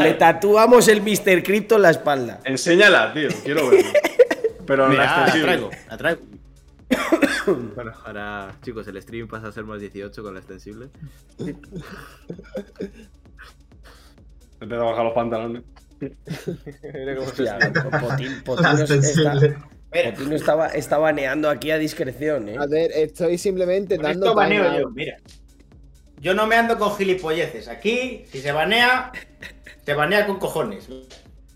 Le 0.00 0.14
tatuamos 0.14 0.86
el 0.86 1.02
Mr. 1.02 1.42
Crypto 1.42 1.74
en 1.74 1.82
la 1.82 1.90
espalda. 1.90 2.38
Enséñala, 2.44 3.12
tío. 3.12 3.28
Quiero 3.42 3.68
verlo. 3.68 3.90
Pero 4.66 4.84
la 4.84 4.88
Mira, 4.90 5.02
la 5.04 5.10
extensible. 5.24 5.46
traigo, 5.46 5.70
la 5.90 5.96
traigo. 5.96 6.20
Bueno, 7.74 7.92
ahora, 8.04 8.54
chicos, 8.62 8.86
el 8.88 9.00
stream 9.00 9.26
pasa 9.26 9.48
a 9.48 9.52
ser 9.52 9.64
más 9.64 9.80
18 9.80 10.22
con 10.22 10.34
la 10.34 10.40
extensible. 10.40 10.90
Me 11.38 11.54
tengo 14.66 14.68
que 14.68 14.76
bajar 14.76 15.04
los 15.04 15.14
pantalones. 15.14 15.62
Mira 16.00 17.16
cómo 17.16 17.28
se 17.30 17.44
Hostia. 17.44 17.58
Potín, 18.00 18.42
Potino 18.44 18.82
está, 19.90 20.34
estaba, 20.34 20.68
está 20.68 20.98
baneando 20.98 21.48
aquí 21.48 21.70
a 21.70 21.78
discreción, 21.78 22.48
¿eh? 22.48 22.56
A 22.58 22.66
ver, 22.66 22.90
estoy 22.92 23.38
simplemente 23.38 23.96
Con 23.96 24.04
dando. 24.04 24.26
esto 24.26 24.34
baneo 24.34 24.64
time 24.64 24.78
yo, 24.78 24.86
out. 24.86 24.94
mira. 24.94 25.16
Yo 26.20 26.34
no 26.34 26.46
me 26.46 26.56
ando 26.56 26.78
con 26.78 26.94
gilipolleces. 26.96 27.68
Aquí, 27.68 28.24
si 28.26 28.40
se 28.40 28.52
banea, 28.52 29.12
se 29.84 29.94
banea 29.94 30.26
con 30.26 30.38
cojones. 30.38 30.88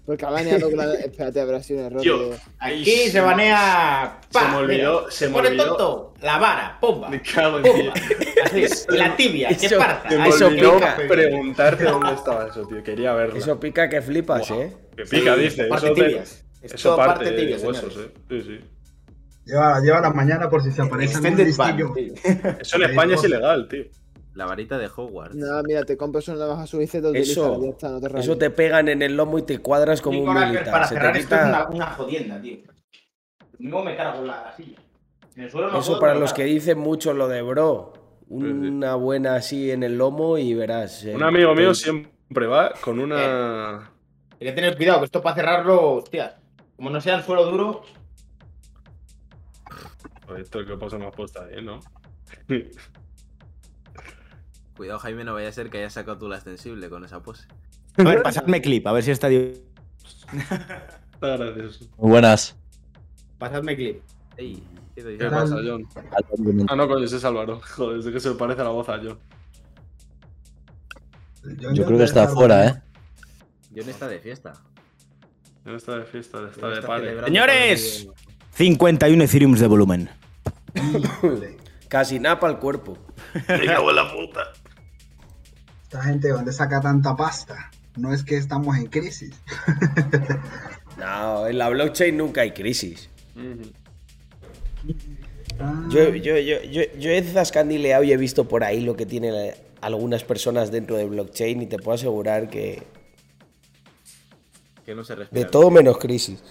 Porque 0.04 0.24
ha 0.26 0.30
baneado 0.30 0.68
con 0.68 0.76
la. 0.78 0.94
Espérate, 0.94 1.40
habrá 1.40 1.62
sido 1.62 1.80
un 1.80 1.86
error. 1.86 2.02
Tío, 2.02 2.30
de- 2.30 2.36
Aquí 2.58 2.84
se 3.08 3.20
banea. 3.20 4.18
Se 4.30 4.40
me 4.48 4.56
olvidó- 4.56 5.00
Mira, 5.02 5.10
se 5.12 5.26
me 5.28 5.32
pone 5.32 5.48
olvidó. 5.48 5.64
tonto. 5.76 6.14
La 6.22 6.38
vara, 6.38 6.78
pumba. 6.80 7.08
Me 7.08 7.22
cago 7.22 7.58
en 7.58 7.62
Pumba. 7.62 7.94
ti. 7.94 8.00
Así, 8.44 8.66
la 8.88 9.16
tibia, 9.16 9.48
que 9.48 9.66
Eso- 9.66 9.78
parta. 9.78 10.08
Se 10.10 10.16
me 10.16 10.22
Ahí 10.24 10.30
Eso 10.30 10.46
olvidó 10.48 10.74
pica. 10.74 10.96
preguntarte 11.08 11.84
dónde 11.84 12.12
estaba 12.14 12.48
eso, 12.48 12.66
tío. 12.66 12.82
Quería 12.82 13.12
verlo. 13.14 13.36
Eso 13.36 13.60
pica 13.60 13.88
que 13.88 14.02
flipas, 14.02 14.50
¿eh? 14.50 14.72
Que 14.96 15.04
pica, 15.04 15.36
dice. 15.36 15.64
parte 15.66 15.86
Eso, 15.86 15.94
te- 15.94 16.02
tibias. 16.04 16.44
eso 16.62 16.74
Esto 16.74 16.96
parte, 16.96 17.24
de 17.24 17.32
tibias, 17.40 17.62
huesos, 17.62 17.92
señores. 17.94 18.12
eh. 18.16 18.20
Sí, 18.28 18.42
sí. 18.42 18.60
Lleva, 19.44 19.80
lleva 19.80 20.00
la 20.00 20.10
mañana 20.10 20.48
por 20.50 20.62
si 20.62 20.70
se 20.72 20.82
aparece. 20.82 21.14
Eso 21.14 22.76
en 22.76 22.82
España 22.82 23.14
es 23.14 23.24
ilegal, 23.24 23.68
tío. 23.68 23.84
La 24.34 24.46
varita 24.46 24.78
de 24.78 24.86
Hogwarts. 24.86 25.34
Nada, 25.34 25.62
mira, 25.62 25.82
te 25.84 25.96
compras 25.96 26.26
una 26.28 26.38
navaja 26.38 26.66
suiza 26.66 26.98
y 26.98 27.02
te. 27.02 27.18
Eso, 27.20 27.62
Ya 27.62 27.68
está, 27.68 27.90
no 27.90 28.00
te 28.00 28.18
eso 28.18 28.38
te 28.38 28.50
pegan 28.50 28.88
en 28.88 29.02
el 29.02 29.16
lomo 29.16 29.38
y 29.38 29.42
te 29.42 29.59
cuadras 29.59 30.00
como 30.00 30.22
un 30.22 30.34
militar. 30.34 30.70
Para 30.70 30.86
Se 30.86 30.94
te 30.94 31.00
cerrar 31.00 31.16
esto 31.16 31.34
es 31.36 31.42
una, 31.74 31.86
jodienda, 31.88 32.40
tío. 32.40 32.59
No 33.59 33.84
me 33.84 33.94
cargo 33.94 34.24
la 34.24 34.54
silla. 34.56 34.78
En 35.36 35.42
el 35.44 35.50
suelo 35.50 35.70
no 35.70 35.78
Eso 35.78 35.98
para 35.98 36.14
los 36.14 36.32
que 36.32 36.44
dicen 36.44 36.78
mucho 36.78 37.12
lo 37.12 37.28
de 37.28 37.42
bro. 37.42 37.92
Una 38.28 38.94
buena 38.94 39.34
así 39.34 39.70
en 39.70 39.82
el 39.82 39.98
lomo 39.98 40.38
y 40.38 40.54
verás. 40.54 41.04
eh, 41.04 41.14
Un 41.14 41.22
amigo 41.22 41.54
mío 41.54 41.74
siempre 41.74 42.46
va 42.46 42.72
con 42.80 42.98
una. 42.98 43.90
Hay 44.40 44.46
que 44.48 44.52
tener 44.52 44.76
cuidado, 44.76 45.00
que 45.00 45.04
esto 45.04 45.20
para 45.22 45.36
cerrarlo, 45.36 45.92
hostia. 45.92 46.38
Como 46.76 46.88
no 46.88 47.00
sea 47.00 47.16
el 47.16 47.22
suelo 47.22 47.44
duro, 47.44 47.82
Esto 50.38 50.64
que 50.64 50.76
pasa 50.78 50.96
más 50.98 51.14
puesta 51.14 51.44
ahí, 51.44 51.62
¿no? 51.62 51.80
Cuidado, 54.76 54.98
Jaime, 55.00 55.24
no 55.24 55.34
vaya 55.34 55.48
a 55.48 55.52
ser 55.52 55.70
que 55.70 55.78
hayas 55.78 55.92
sacado 55.92 56.18
tú 56.18 56.28
la 56.28 56.36
extensible 56.36 56.88
con 56.88 57.04
esa 57.04 57.22
pose. 57.22 57.46
A 57.96 58.02
ver, 58.02 58.22
pasadme 58.22 58.62
clip, 58.62 58.86
a 58.86 58.92
ver 58.92 59.02
si 59.02 59.10
está. 59.10 59.28
Está 61.22 61.36
gracioso. 61.36 61.84
Muy 61.98 62.10
buenas. 62.10 62.56
Pasadme 63.38 63.76
clip. 63.76 64.02
Ey, 64.36 64.62
¿qué 64.94 65.28
pasa, 65.30 65.56
John? 65.64 65.86
Ah, 66.68 66.74
no, 66.74 66.88
coño, 66.88 67.04
ese 67.04 67.18
es 67.18 67.24
Álvaro. 67.24 67.60
Joder, 67.76 68.00
es 68.00 68.06
que 68.06 68.18
se 68.18 68.30
me 68.30 68.34
parece 68.34 68.64
la 68.64 68.70
voz 68.70 68.88
a 68.88 68.98
John. 68.98 69.18
Yo 71.74 71.84
creo 71.86 71.98
que 71.98 72.04
está 72.04 72.24
afuera, 72.24 72.66
¿eh? 72.66 72.82
John 73.74 73.88
está 73.88 74.08
de 74.08 74.18
fiesta. 74.20 74.54
John 75.64 75.76
está 75.76 75.98
de 75.98 76.04
fiesta, 76.04 76.48
está 76.48 76.66
John 76.66 76.74
de 76.74 76.82
party. 76.82 77.06
Señores, 77.24 78.04
todo 78.04 78.14
el 78.14 78.18
día. 78.20 78.32
51 78.52 79.24
Ethereums 79.24 79.60
de 79.60 79.66
volumen. 79.66 80.10
Casi 81.88 82.18
napa 82.18 82.46
al 82.46 82.58
cuerpo. 82.58 82.96
Me 83.48 83.66
cago 83.66 83.90
en 83.90 83.96
la 83.96 84.12
puta. 84.12 84.52
Esta 85.93 86.05
gente, 86.05 86.28
¿de 86.28 86.32
dónde 86.32 86.55
saca 86.55 86.81
tanta 86.81 87.14
pasta? 87.14 87.70
No 87.98 88.14
es 88.14 88.24
que 88.24 88.39
estamos 88.39 88.78
en 88.78 88.86
crisis. 88.86 89.35
No, 90.98 91.47
en 91.47 91.56
la 91.59 91.69
blockchain 91.70 92.16
nunca 92.16 92.43
hay 92.43 92.52
crisis. 92.52 93.09
Ah, 95.59 95.85
Yo, 95.89 96.10
yo, 96.14 96.36
yo, 96.39 96.62
yo, 96.62 96.82
yo 96.98 97.10
he 97.10 97.23
zascandileado 97.23 98.05
y 98.05 98.12
he 98.12 98.16
visto 98.19 98.47
por 98.47 98.62
ahí 98.62 98.81
lo 98.82 98.94
que 98.94 99.06
tienen 99.06 99.55
algunas 99.81 100.23
personas 100.23 100.70
dentro 100.70 100.97
de 100.97 101.06
blockchain 101.06 101.62
y 101.62 101.66
te 101.66 101.78
puedo 101.78 101.94
asegurar 101.94 102.48
que 102.51 102.82
Que 104.85 104.94
no 104.94 105.02
se 105.02 105.14
respira. 105.14 105.44
de 105.44 105.51
todo 105.51 105.70
menos 105.70 105.97
crisis. 105.98 106.43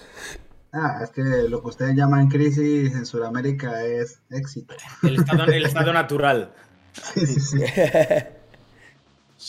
Ah, 0.72 1.00
es 1.04 1.10
que 1.10 1.22
lo 1.22 1.62
que 1.62 1.68
ustedes 1.68 1.94
llaman 1.96 2.28
crisis 2.28 2.92
en 2.92 3.06
Sudamérica 3.06 3.84
es 3.84 4.20
éxito. 4.30 4.74
El 5.04 5.16
estado, 5.20 5.44
el 5.44 5.64
estado 5.66 5.92
natural. 6.02 6.52
Sí, 7.14 7.26
sí, 7.26 7.40
sí. 7.40 7.58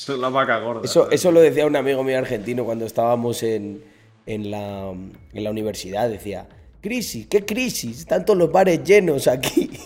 La 0.07 0.30
vaca 0.30 0.60
gorda. 0.60 0.82
Eso, 0.86 1.10
eso 1.11 1.32
lo 1.32 1.40
decía 1.40 1.65
un 1.65 1.76
amigo 1.76 2.03
mío 2.03 2.18
argentino 2.18 2.64
cuando 2.65 2.86
estábamos 2.86 3.44
en, 3.44 3.84
en, 4.26 4.49
la, 4.52 4.90
en 4.91 5.44
la 5.44 5.52
universidad. 5.52 6.10
Decía, 6.10 6.48
crisis, 6.82 7.28
¿qué 7.28 7.45
crisis? 7.45 7.99
Están 7.99 8.26
todos 8.26 8.38
los 8.40 8.52
bares 8.52 8.84
llenos 8.84 9.28
aquí. 9.28 9.70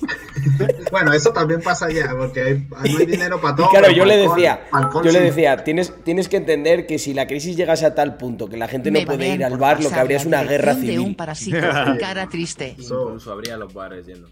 Bueno, 0.92 1.12
eso 1.14 1.32
también 1.32 1.62
pasa 1.62 1.88
allá, 1.88 2.10
porque 2.18 2.42
hay- 2.42 2.68
no 2.92 2.98
hay 3.00 3.06
dinero 3.06 3.40
para 3.42 3.54
Y 3.54 3.58
todo. 3.58 3.70
claro, 3.70 3.86
pero 3.88 3.98
yo 3.98 4.06
le 4.06 4.18
decía, 4.18 4.62
alcohol 4.72 5.04
yo 5.06 5.12
le 5.12 5.20
decía, 5.20 5.64
tienes, 5.64 5.94
tienes 6.04 6.30
que 6.30 6.38
entender 6.38 6.88
que 6.88 6.98
si 7.00 7.14
la 7.14 7.28
crisis 7.28 7.56
llegase 7.58 7.86
a 7.86 7.94
tal 7.94 8.18
punto 8.18 8.48
que 8.48 8.56
la 8.58 8.68
gente 8.68 8.90
no 8.90 9.00
puede 9.06 9.28
ir 9.36 9.44
al 9.44 9.58
bar, 9.58 9.84
lo 9.84 9.90
que 9.90 9.96
habría 9.96 10.18
es 10.18 10.26
una 10.26 10.44
guerra 10.44 10.74
un 10.74 10.82
civil. 10.82 11.16
parásito. 11.16 11.58
Cara 12.00 12.28
triste. 12.30 12.76
Incluso 12.78 13.32
habría 13.32 13.58
los 13.58 13.74
bares 13.74 14.06
yendo. 14.08 14.30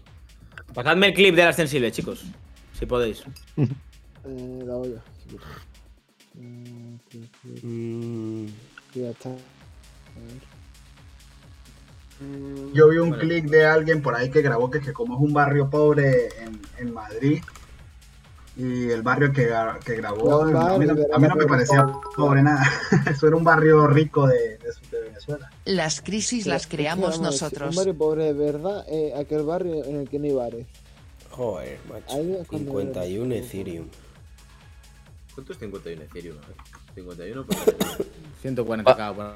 Pasadme 0.74 1.08
el 1.08 1.14
clip 1.14 1.34
de 1.36 1.42
la 1.42 1.48
extensible, 1.50 1.92
chicos. 1.92 2.24
Si 2.78 2.86
podéis. 2.86 3.22
Eh, 3.58 3.68
la 4.64 4.76
olla. 4.76 5.00
Mm, 7.62 8.46
Ya 8.94 9.10
está. 9.10 9.30
Yo 12.72 12.88
vi 12.88 12.96
un 12.96 13.12
clic 13.12 13.44
de 13.46 13.66
alguien 13.66 14.00
por 14.00 14.14
ahí 14.14 14.30
que 14.30 14.40
grabó 14.40 14.70
que, 14.70 14.80
que 14.80 14.92
como 14.92 15.16
es 15.16 15.20
un 15.20 15.34
barrio 15.34 15.68
pobre 15.68 16.28
en, 16.42 16.60
en 16.78 16.94
Madrid 16.94 17.42
y 18.56 18.88
el 18.88 19.02
barrio 19.02 19.30
que, 19.32 19.50
gra- 19.50 19.78
que 19.80 19.96
grabó 19.96 20.26
No, 20.30 20.40
a 20.40 20.44
mí, 20.78 20.86
no, 20.86 20.94
vale, 20.94 21.06
a 21.12 21.18
mí 21.18 21.28
no 21.28 21.36
me 21.36 21.44
parecía 21.46 21.84
pobre 22.16 22.42
nada. 22.42 22.64
Eso 23.10 23.26
era 23.26 23.36
un 23.36 23.44
barrio 23.44 23.86
rico 23.86 24.26
de, 24.26 24.56
de, 24.56 24.72
de 24.90 25.00
Venezuela. 25.02 25.50
Las 25.66 26.00
crisis 26.00 26.46
las 26.46 26.66
creamos 26.66 27.20
nosotros. 27.20 27.70
Un 27.70 27.76
barrio 27.76 27.94
pobre 27.98 28.24
de 28.24 28.32
verdad 28.32 28.86
es 28.88 29.14
aquel 29.14 29.42
barrio 29.42 29.84
en 29.84 29.96
el 29.96 30.08
que 30.08 30.18
no 30.18 30.24
hay 30.24 30.32
bares. 30.32 30.66
Joder, 31.30 31.78
macho. 31.86 32.16
Ahí 32.16 32.32
es 32.40 32.46
cuando- 32.48 32.70
51 32.70 33.34
Ethereum. 33.34 33.88
¿Cuánto 35.34 35.52
es 35.52 35.58
51 35.58 36.02
Ethereum? 36.02 36.38
A 36.42 36.46
ver. 36.48 36.56
51 36.96 37.44
por 37.46 37.56
140k. 38.42 39.14
bueno. 39.14 39.32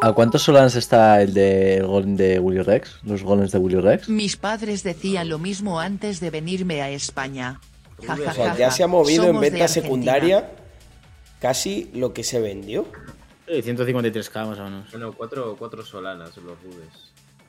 ¿A 0.00 0.12
cuántos 0.14 0.42
solanas 0.42 0.74
está 0.74 1.20
el 1.20 1.34
de 1.34 1.76
el 1.76 1.86
golem 1.86 2.16
de 2.16 2.38
Willy 2.38 2.62
Rex? 2.62 2.96
¿Los 3.04 3.22
golems 3.22 3.52
de 3.52 3.58
Willy 3.58 3.78
Rex? 3.80 4.08
Mis 4.08 4.36
padres 4.38 4.82
decían 4.82 5.28
lo 5.28 5.38
mismo 5.38 5.78
antes 5.80 6.18
de 6.20 6.30
venirme 6.30 6.80
a 6.80 6.88
España. 6.88 7.60
Ja, 8.06 8.16
ja, 8.16 8.30
O 8.30 8.34
sea, 8.34 8.56
ya 8.56 8.70
se 8.70 8.82
ha 8.82 8.86
movido 8.86 9.26
en 9.28 9.38
venta 9.38 9.68
secundaria 9.68 10.50
casi 11.40 11.90
lo 11.92 12.14
que 12.14 12.24
se 12.24 12.40
vendió. 12.40 12.86
Sí, 13.46 13.60
153k 13.62 14.46
más 14.46 14.58
o 14.58 14.64
menos. 14.64 14.90
Bueno, 14.90 15.12
4 15.12 15.56
cuatro 15.58 15.84
solanas 15.84 16.34
los 16.38 16.58
rudes. 16.62 16.88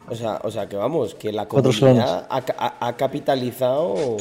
O 0.10 0.16
sea, 0.16 0.42
o 0.44 0.52
sea 0.52 0.68
que 0.68 0.76
vamos, 0.76 1.16
que 1.16 1.32
la 1.32 1.48
Cuatro 1.48 1.72
comunidad 1.80 2.28
ha- 2.30 2.76
ha 2.88 2.98
capitalizado 2.98 4.18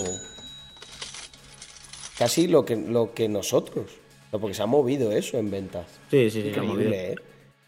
casi 2.18 2.46
lo 2.46 2.64
que, 2.64 2.76
lo 2.76 3.12
que 3.14 3.28
nosotros. 3.28 3.86
No, 4.32 4.40
Porque 4.40 4.54
se 4.54 4.62
ha 4.62 4.66
movido 4.66 5.12
eso 5.12 5.36
en 5.38 5.50
ventas. 5.50 5.86
Sí, 6.10 6.30
sí, 6.30 6.42
sí. 6.42 6.52
se 6.54 6.58
ha 6.58 6.62
movido. 6.62 6.88
Increíble, 6.88 7.12
¿eh? 7.12 7.16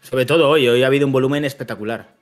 Sobre 0.01 0.25
todo 0.25 0.49
hoy, 0.49 0.67
hoy 0.67 0.83
ha 0.83 0.87
habido 0.87 1.05
un 1.05 1.13
volumen 1.13 1.45
espectacular. 1.45 2.13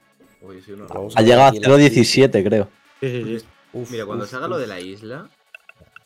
Oye, 0.46 0.62
sí, 0.62 0.74
uno. 0.74 0.86
Vamos 0.88 1.16
Ha 1.16 1.22
llegado 1.22 1.44
a 1.44 1.48
aquí 1.48 1.60
la 1.60 1.70
0.17, 1.70 2.44
creo. 2.44 2.70
Sí, 3.00 3.10
sí, 3.10 3.40
sí. 3.40 3.46
Uf, 3.74 3.92
Mira, 3.92 4.06
cuando 4.06 4.26
uf, 4.26 4.30
se 4.30 4.36
haga 4.36 4.48
lo 4.48 4.58
de 4.58 4.68
la 4.68 4.80
isla, 4.80 5.30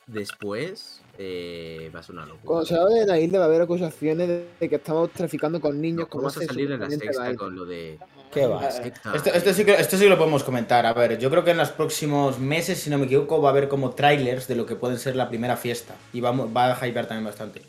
después 0.05 1.01
eh, 1.17 1.91
va 1.93 1.99
a 1.99 2.03
ser 2.03 2.15
una 2.15 2.25
locura. 2.25 2.43
Cuando 2.45 2.65
se 2.65 2.75
habla 2.75 2.95
de 2.95 3.05
la 3.05 3.19
isla 3.19 3.39
va 3.39 3.45
a 3.45 3.47
haber 3.47 3.61
acusaciones 3.61 4.27
de, 4.59 4.69
que 4.69 4.75
estamos 4.75 5.11
traficando 5.11 5.59
con 5.59 5.81
niños 5.81 6.01
No, 6.01 6.07
como 6.07 6.23
vamos 6.23 6.37
a 6.37 6.45
salir 6.45 6.71
en 6.71 6.79
la 6.79 6.89
sexta 6.89 7.35
con 7.35 7.55
lo 7.55 7.65
de. 7.65 7.99
¿Qué 8.31 8.45
va? 8.45 8.67
Esto, 8.67 9.33
esto 9.33 9.53
sí 9.53 9.65
que, 9.65 9.73
esto 9.73 9.97
sí 9.97 10.03
que 10.03 10.09
lo 10.09 10.17
podemos 10.17 10.43
comentar. 10.43 10.85
A 10.85 10.93
ver, 10.93 11.17
yo 11.17 11.29
creo 11.29 11.43
que 11.43 11.51
en 11.51 11.57
los 11.57 11.69
próximos 11.69 12.39
meses, 12.39 12.79
si 12.79 12.89
no 12.89 12.97
me 12.97 13.05
equivoco, 13.05 13.41
va 13.41 13.49
a 13.49 13.51
haber 13.51 13.67
como 13.67 13.91
trailers 13.91 14.47
de 14.47 14.55
lo 14.55 14.65
que 14.65 14.75
puede 14.75 14.97
ser 14.97 15.15
la 15.15 15.27
primera 15.29 15.57
fiesta. 15.57 15.95
Y 16.13 16.21
va, 16.21 16.29
a- 16.29 16.31
va 16.33 16.73
a 16.79 16.87
hypear 16.87 17.07
también 17.07 17.25
bastante. 17.25 17.61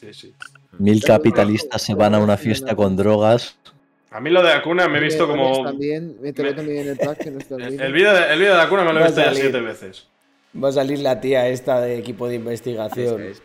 Sí, 0.00 0.14
sí. 0.14 0.34
Mil 0.78 1.02
capitalistas 1.04 1.82
se 1.82 1.94
van 1.94 2.14
a 2.14 2.18
una 2.18 2.36
fiesta 2.38 2.74
con 2.74 2.96
drogas. 2.96 3.56
A 4.10 4.18
mí 4.20 4.30
lo 4.30 4.42
de 4.42 4.50
Acuna 4.52 4.88
me 4.88 4.98
he 4.98 5.02
visto 5.02 5.26
como. 5.28 5.62
También, 5.62 6.16
mételo 6.20 6.54
también 6.54 6.78
en 6.78 6.88
el 6.88 6.96
pack 7.06 7.18
que 7.18 7.30
no 7.30 7.38
está 7.38 7.56
El, 7.56 7.80
el 7.80 7.92
vídeo 7.92 8.12
de, 8.14 8.36
de 8.36 8.52
Acuna 8.52 8.82
me 8.84 8.92
lo 8.92 9.00
he 9.00 9.04
visto 9.04 9.20
ya 9.20 9.34
siete 9.34 9.60
veces. 9.60 10.06
Va 10.62 10.70
a 10.70 10.72
salir 10.72 10.98
la 11.00 11.20
tía 11.20 11.46
esta 11.48 11.80
de 11.80 11.98
equipo 11.98 12.26
de 12.28 12.36
investigación. 12.36 13.20
Es- 13.22 13.42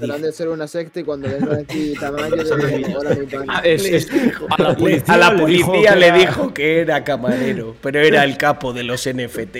No, 0.00 0.18
de 0.18 0.30
ser 0.32 0.48
una 0.48 0.68
secta 0.68 1.00
y 1.00 1.04
cuando 1.04 1.28
aquí 1.60 1.94
Tamayo 1.98 2.36
de 2.36 2.94
ahora 2.94 3.14
mi 3.14 3.26
pana. 3.26 3.44
Ah, 3.48 3.60
es- 3.64 3.84
es- 3.86 4.08
a 4.50 4.62
la 4.62 4.68
Le- 4.70 4.76
policía, 4.76 5.14
a 5.14 5.16
la 5.16 5.32
le 5.32 5.46
dijo 5.46 5.66
policía 5.72 5.92
que 5.94 5.98
le 5.98 6.06
era- 6.08 6.16
dijo 6.18 6.54
que 6.54 6.80
era 6.80 7.04
camarero, 7.04 7.76
pero 7.80 8.00
era 8.00 8.24
el 8.24 8.36
capo 8.36 8.72
de 8.72 8.82
los 8.84 9.06
NFT. 9.08 9.56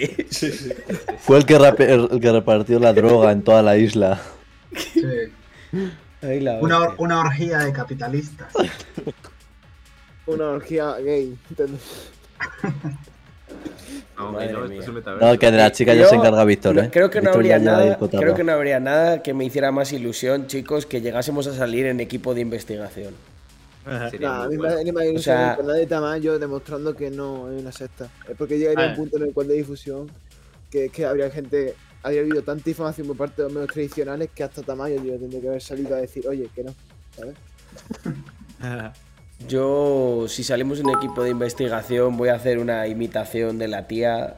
Fue 1.21 1.39
el 1.39 1.47
que, 1.47 1.57
rape- 1.59 1.89
el 2.13 2.21
que 2.21 2.31
repartió 2.33 2.79
la 2.79 2.93
droga 2.93 3.33
en 3.33 3.43
toda 3.43 3.63
la 3.63 3.77
isla. 3.79 4.21
Sí. 4.77 5.03
Una, 6.61 6.79
or- 6.81 6.95
una 6.99 7.21
orgía 7.21 7.59
de 7.61 7.73
capitalistas. 7.73 8.53
Una 10.27 10.47
orgía 10.51 10.97
gay. 10.99 11.37
¿entendés? 11.51 12.11
No, 14.17 14.33
no, 14.33 14.41
es. 14.41 14.53
No, 15.21 15.39
que 15.39 15.51
de 15.51 15.57
la 15.57 15.71
chica 15.73 15.95
ya 15.95 16.03
Yo 16.03 16.09
se 16.09 16.17
encarga 16.17 16.45
Víctor, 16.45 16.79
¿eh? 16.79 16.89
Creo 16.93 17.09
que 17.09 17.21
no 17.21 17.31
Víctor 17.31 17.45
ya 17.47 17.55
habría 17.57 17.73
nada, 17.73 17.99
creo 18.11 18.35
que 18.35 18.45
no 18.45 18.53
habría 18.53 18.81
nada 18.81 19.23
que 19.23 19.33
me 19.33 19.45
hiciera 19.45 19.71
más 19.71 19.93
ilusión, 19.93 20.47
chicos, 20.49 20.87
que 20.87 21.01
llegásemos 21.01 21.47
a 21.47 21.55
salir 21.55 21.87
en 21.87 22.01
equipo 22.01 22.35
de 22.35 22.41
investigación. 22.41 23.15
Sería 24.11 24.29
Nah, 24.29 24.43
a 24.45 24.49
mí 24.49 24.57
bueno. 24.59 24.77
me 24.85 24.93
más 24.93 25.05
ilusión 25.05 25.23
sea- 25.37 25.51
el 25.53 25.57
canal 25.59 25.77
de 25.77 25.87
Tamayo 25.87 26.39
demostrando 26.39 26.95
que 26.95 27.11
no 27.11 27.51
es 27.51 27.61
una 27.63 27.73
secta. 27.73 28.09
Es 28.29 28.37
porque 28.37 28.59
llegaría 28.59 28.87
Ah. 28.87 28.91
un 28.91 28.97
punto 28.97 29.17
en 29.17 29.23
el 29.23 29.33
cual 29.33 29.49
de 29.49 29.55
difusión 29.55 30.11
que, 30.71 30.91
que 30.91 31.07
habría 31.07 31.31
gente, 31.31 31.75
habría 32.09 32.23
habido 32.23 32.43
tanta 32.43 32.69
información 32.69 33.07
por 33.07 33.17
parte 33.17 33.43
de 33.43 33.45
los 33.45 33.53
medios 33.53 33.73
tradicionales 33.73 34.31
que 34.35 34.43
hasta 34.43 34.63
Tamayo 34.63 35.03
yo 35.03 35.19
tendría 35.19 35.41
que 35.41 35.49
haber 35.49 35.63
salido 35.63 35.95
a 35.95 35.99
decir, 35.99 36.27
oye, 36.29 36.49
que 36.55 36.65
no. 36.65 36.75
Yo, 39.47 40.27
si 40.27 40.43
salimos 40.43 40.81
en 40.81 40.91
equipo 40.91 41.23
de 41.23 41.31
investigación, 41.31 42.17
voy 42.17 42.31
a 42.31 42.35
hacer 42.35 42.59
una 42.59 42.89
imitación 42.89 43.57
de 43.57 43.69
la 43.69 43.87
tía 43.87 44.37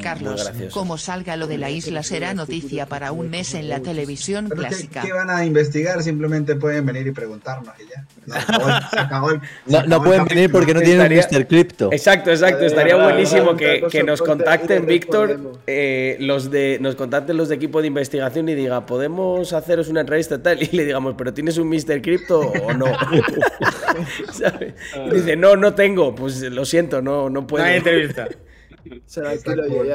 Carlos, 0.00 0.52
como 0.72 0.98
salga 0.98 1.36
lo 1.36 1.46
de 1.48 1.58
la 1.58 1.68
isla 1.68 2.02
será 2.04 2.32
noticia 2.32 2.86
para 2.86 3.10
un 3.10 3.28
mes 3.28 3.54
en 3.54 3.68
la 3.68 3.80
televisión 3.80 4.46
¿Pero 4.48 4.62
qué, 4.62 4.68
clásica. 4.68 5.02
qué 5.02 5.12
van 5.12 5.30
a 5.30 5.44
investigar? 5.44 6.00
Simplemente 6.02 6.54
pueden 6.54 6.86
venir 6.86 7.06
y 7.08 7.10
preguntarnos 7.10 7.74
y 7.80 7.88
ya. 7.90 8.04
Se 8.26 8.38
acabó 8.38 8.68
el- 8.68 8.82
se 8.90 8.98
acabó 8.98 9.30
No, 9.66 9.82
no 9.86 10.02
pueden 10.04 10.24
venir 10.26 10.52
porque 10.52 10.74
no 10.74 10.80
tienen 10.80 11.12
Estaría- 11.12 11.40
Mr. 11.40 11.48
Crypto. 11.48 11.88
Exacto, 11.92 12.30
exacto. 12.30 12.64
Estaría 12.64 12.94
buenísimo 12.96 13.56
que, 13.56 13.84
que 13.90 14.04
nos 14.04 14.22
contacten, 14.22 14.86
Víctor, 14.86 15.58
eh, 15.66 16.16
los 16.20 16.50
de, 16.50 16.78
nos 16.80 16.94
contacten 16.94 17.36
los 17.36 17.48
de 17.48 17.56
equipo 17.56 17.80
de 17.80 17.88
investigación 17.88 18.48
y 18.48 18.54
diga, 18.54 18.86
¿podemos 18.86 19.52
haceros 19.52 19.88
una 19.88 20.02
entrevista 20.02 20.40
tal? 20.42 20.62
Y 20.62 20.68
le 20.76 20.84
digamos, 20.84 21.14
¿pero 21.18 21.34
tienes 21.34 21.58
un 21.58 21.68
Mr. 21.68 22.00
Crypto 22.00 22.40
o 22.40 22.72
no? 22.72 22.86
¿Sabes? 24.32 24.74
Y 25.06 25.14
dice, 25.16 25.36
no, 25.36 25.56
no 25.56 25.74
tengo. 25.74 26.14
Pues 26.14 26.40
lo 26.42 26.64
siento, 26.64 27.02
no, 27.02 27.28
no 27.28 27.40
No 27.40 27.46
puedo. 27.46 27.64
hay 27.64 27.78
entrevista. 27.78 28.28
Ya 29.08 29.32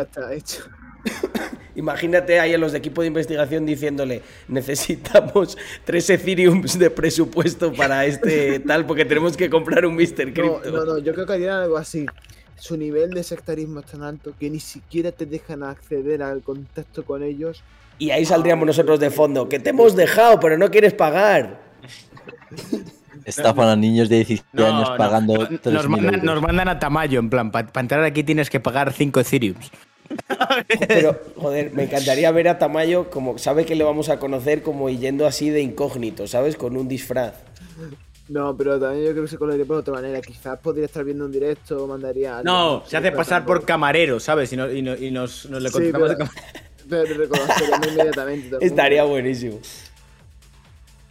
está 0.01 0.33
hecho. 0.33 0.63
Imagínate 1.75 2.39
ahí 2.39 2.53
a 2.53 2.57
los 2.57 2.71
de 2.71 2.79
equipo 2.79 3.01
de 3.01 3.07
investigación 3.07 3.65
diciéndole, 3.65 4.21
necesitamos 4.47 5.57
tres 5.85 6.09
Ethereums 6.09 6.77
de 6.77 6.89
presupuesto 6.89 7.71
para 7.73 8.05
este 8.05 8.59
tal, 8.67 8.85
porque 8.85 9.05
tenemos 9.05 9.37
que 9.37 9.49
comprar 9.49 9.85
un 9.85 9.95
Mr. 9.95 10.27
No, 10.27 10.33
Crypto. 10.33 10.71
no, 10.71 10.85
no, 10.85 10.97
yo 10.97 11.13
creo 11.13 11.25
que 11.25 11.33
harían 11.33 11.61
algo 11.61 11.77
así. 11.77 12.05
Su 12.57 12.75
nivel 12.75 13.11
de 13.11 13.23
sectarismo 13.23 13.79
es 13.79 13.85
tan 13.85 14.03
alto 14.03 14.33
que 14.37 14.49
ni 14.49 14.59
siquiera 14.59 15.13
te 15.13 15.25
dejan 15.25 15.63
acceder 15.63 16.21
al 16.21 16.41
contacto 16.41 17.05
con 17.05 17.23
ellos. 17.23 17.63
Y 17.97 18.11
ahí 18.11 18.25
saldríamos 18.25 18.65
nosotros 18.65 18.99
de 18.99 19.09
fondo, 19.09 19.47
que 19.47 19.59
te 19.59 19.69
hemos 19.69 19.95
dejado, 19.95 20.39
pero 20.39 20.57
no 20.57 20.69
quieres 20.69 20.93
pagar. 20.93 21.61
Estafan 23.29 23.67
a 23.69 23.75
niños 23.75 24.09
de 24.09 24.17
17 24.17 24.47
No, 24.53 24.65
años 24.65 24.89
pagando 24.97 25.33
no, 25.37 25.43
3.000 25.49 25.71
nos, 25.71 25.87
mandan, 25.87 26.13
euros. 26.15 26.23
nos 26.25 26.41
mandan 26.41 26.67
a 26.69 26.79
Tamayo, 26.79 27.19
en 27.19 27.29
plan, 27.29 27.51
para 27.51 27.69
entrar 27.79 28.03
aquí 28.03 28.23
tienes 28.23 28.49
que 28.49 28.59
pagar 28.59 28.91
5 28.93 29.19
Ethereums. 29.19 29.71
Pero, 30.87 31.19
joder, 31.35 31.71
me 31.73 31.83
encantaría 31.83 32.31
ver 32.31 32.47
a 32.47 32.57
Tamayo 32.57 33.09
como 33.09 33.37
sabe 33.37 33.65
que 33.65 33.75
le 33.75 33.83
vamos 33.83 34.09
a 34.09 34.17
conocer 34.19 34.63
como 34.63 34.89
yendo 34.89 35.27
así 35.27 35.49
de 35.49 35.61
incógnito, 35.61 36.27
¿sabes? 36.27 36.55
Con 36.55 36.75
un 36.77 36.87
disfraz. 36.87 37.33
No, 38.27 38.55
pero 38.55 38.79
también 38.79 39.05
yo 39.07 39.11
creo 39.11 39.23
que 39.23 39.29
se 39.29 39.37
colaría 39.39 39.65
por 39.65 39.77
otra 39.77 39.93
manera. 39.95 40.21
Quizás 40.21 40.59
podría 40.59 40.85
estar 40.85 41.03
viendo 41.03 41.25
un 41.25 41.31
directo 41.31 41.83
o 41.83 41.87
mandaría. 41.87 42.35
a 42.35 42.37
alguien, 42.39 42.53
No, 42.53 42.83
se 42.85 42.95
hace 42.97 43.07
pero 43.07 43.17
pasar 43.17 43.43
por 43.45 43.65
camarero, 43.65 44.19
¿sabes? 44.19 44.53
Y, 44.53 44.57
no- 44.57 44.71
y 44.71 44.81
no- 44.83 44.95
y 44.95 45.09
nos, 45.09 45.49
nos 45.49 45.61
le 45.63 45.69
Sí, 45.69 45.73
contratamos 45.73 46.09
de 46.09 46.15
pero- 46.17 46.29
camarero. 46.29 46.69
Pero 46.89 47.17
reconoceríamos 47.19 47.87
inmediatamente. 47.87 48.57
Estaría 48.61 49.03
buenísimo. 49.03 49.59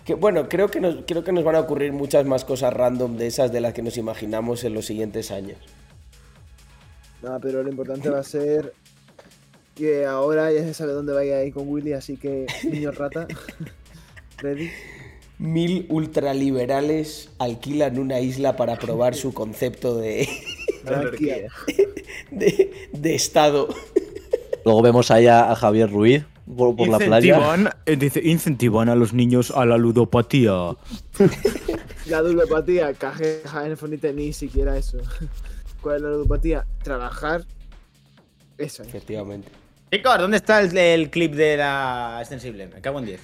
Que, 0.09 0.15
bueno, 0.15 0.49
creo 0.49 0.71
que, 0.71 0.81
nos, 0.81 1.05
creo 1.07 1.23
que 1.23 1.33
nos 1.33 1.45
van 1.45 1.57
a 1.57 1.61
ocurrir 1.61 1.93
muchas 1.93 2.25
más 2.25 2.47
cosas 2.47 2.73
random 2.73 3.19
de 3.19 3.27
esas 3.27 3.53
de 3.53 3.61
las 3.61 3.75
que 3.75 3.83
nos 3.83 3.99
imaginamos 3.99 4.65
en 4.65 4.73
los 4.73 4.87
siguientes 4.87 5.31
años. 5.31 5.59
No, 7.21 7.39
pero 7.43 7.63
lo 7.63 7.69
importante 7.69 8.09
va 8.09 8.21
a 8.21 8.23
ser 8.23 8.73
que 9.75 10.07
ahora 10.07 10.51
ya 10.51 10.63
se 10.63 10.73
sabe 10.73 10.93
dónde 10.93 11.13
vaya 11.13 11.37
a 11.37 11.45
ir 11.45 11.53
con 11.53 11.69
Willy, 11.69 11.93
así 11.93 12.17
que, 12.17 12.47
niño 12.65 12.91
rata, 12.91 13.29
ready. 14.39 14.71
Mil 15.37 15.85
ultraliberales 15.91 17.29
alquilan 17.39 17.99
una 17.99 18.19
isla 18.21 18.57
para 18.57 18.77
probar 18.77 19.15
su 19.15 19.35
concepto 19.35 19.99
de, 19.99 20.27
de, 22.31 22.89
de 22.93 23.15
Estado. 23.15 23.69
Luego 24.65 24.81
vemos 24.81 25.11
ahí 25.11 25.27
a, 25.27 25.53
a 25.53 25.55
Javier 25.55 25.91
Ruiz 25.93 26.25
por, 26.57 26.77
por 26.77 26.89
la 26.89 26.99
playa. 26.99 27.37
Incentivan, 27.37 27.71
eh, 27.87 27.97
dice, 27.97 28.21
incentivan 28.25 28.89
a 28.89 28.95
los 28.95 29.13
niños 29.13 29.51
a 29.51 29.65
la 29.67 29.77
ludopatía. 29.77 30.77
La 32.07 32.23
ludopatía, 32.23 32.95
cajeja 32.95 33.67
en 33.67 34.17
ni 34.17 34.33
siquiera 34.33 34.79
eso. 34.79 34.97
¿Cuál 35.83 35.97
es 35.97 36.03
la 36.03 36.09
ludopatía? 36.09 36.67
Trabajar. 36.83 37.45
Eso 38.57 38.83
es. 38.83 38.89
Efectivamente. 38.89 39.49
Chicos, 39.91 40.19
¿dónde 40.19 40.37
está 40.37 40.61
el, 40.61 40.77
el 40.77 41.11
clip 41.11 41.35
de 41.35 41.57
la 41.57 42.17
extensible? 42.21 42.67
Me 42.67 42.81
cago 42.81 42.99
en 42.99 43.07
10. 43.07 43.21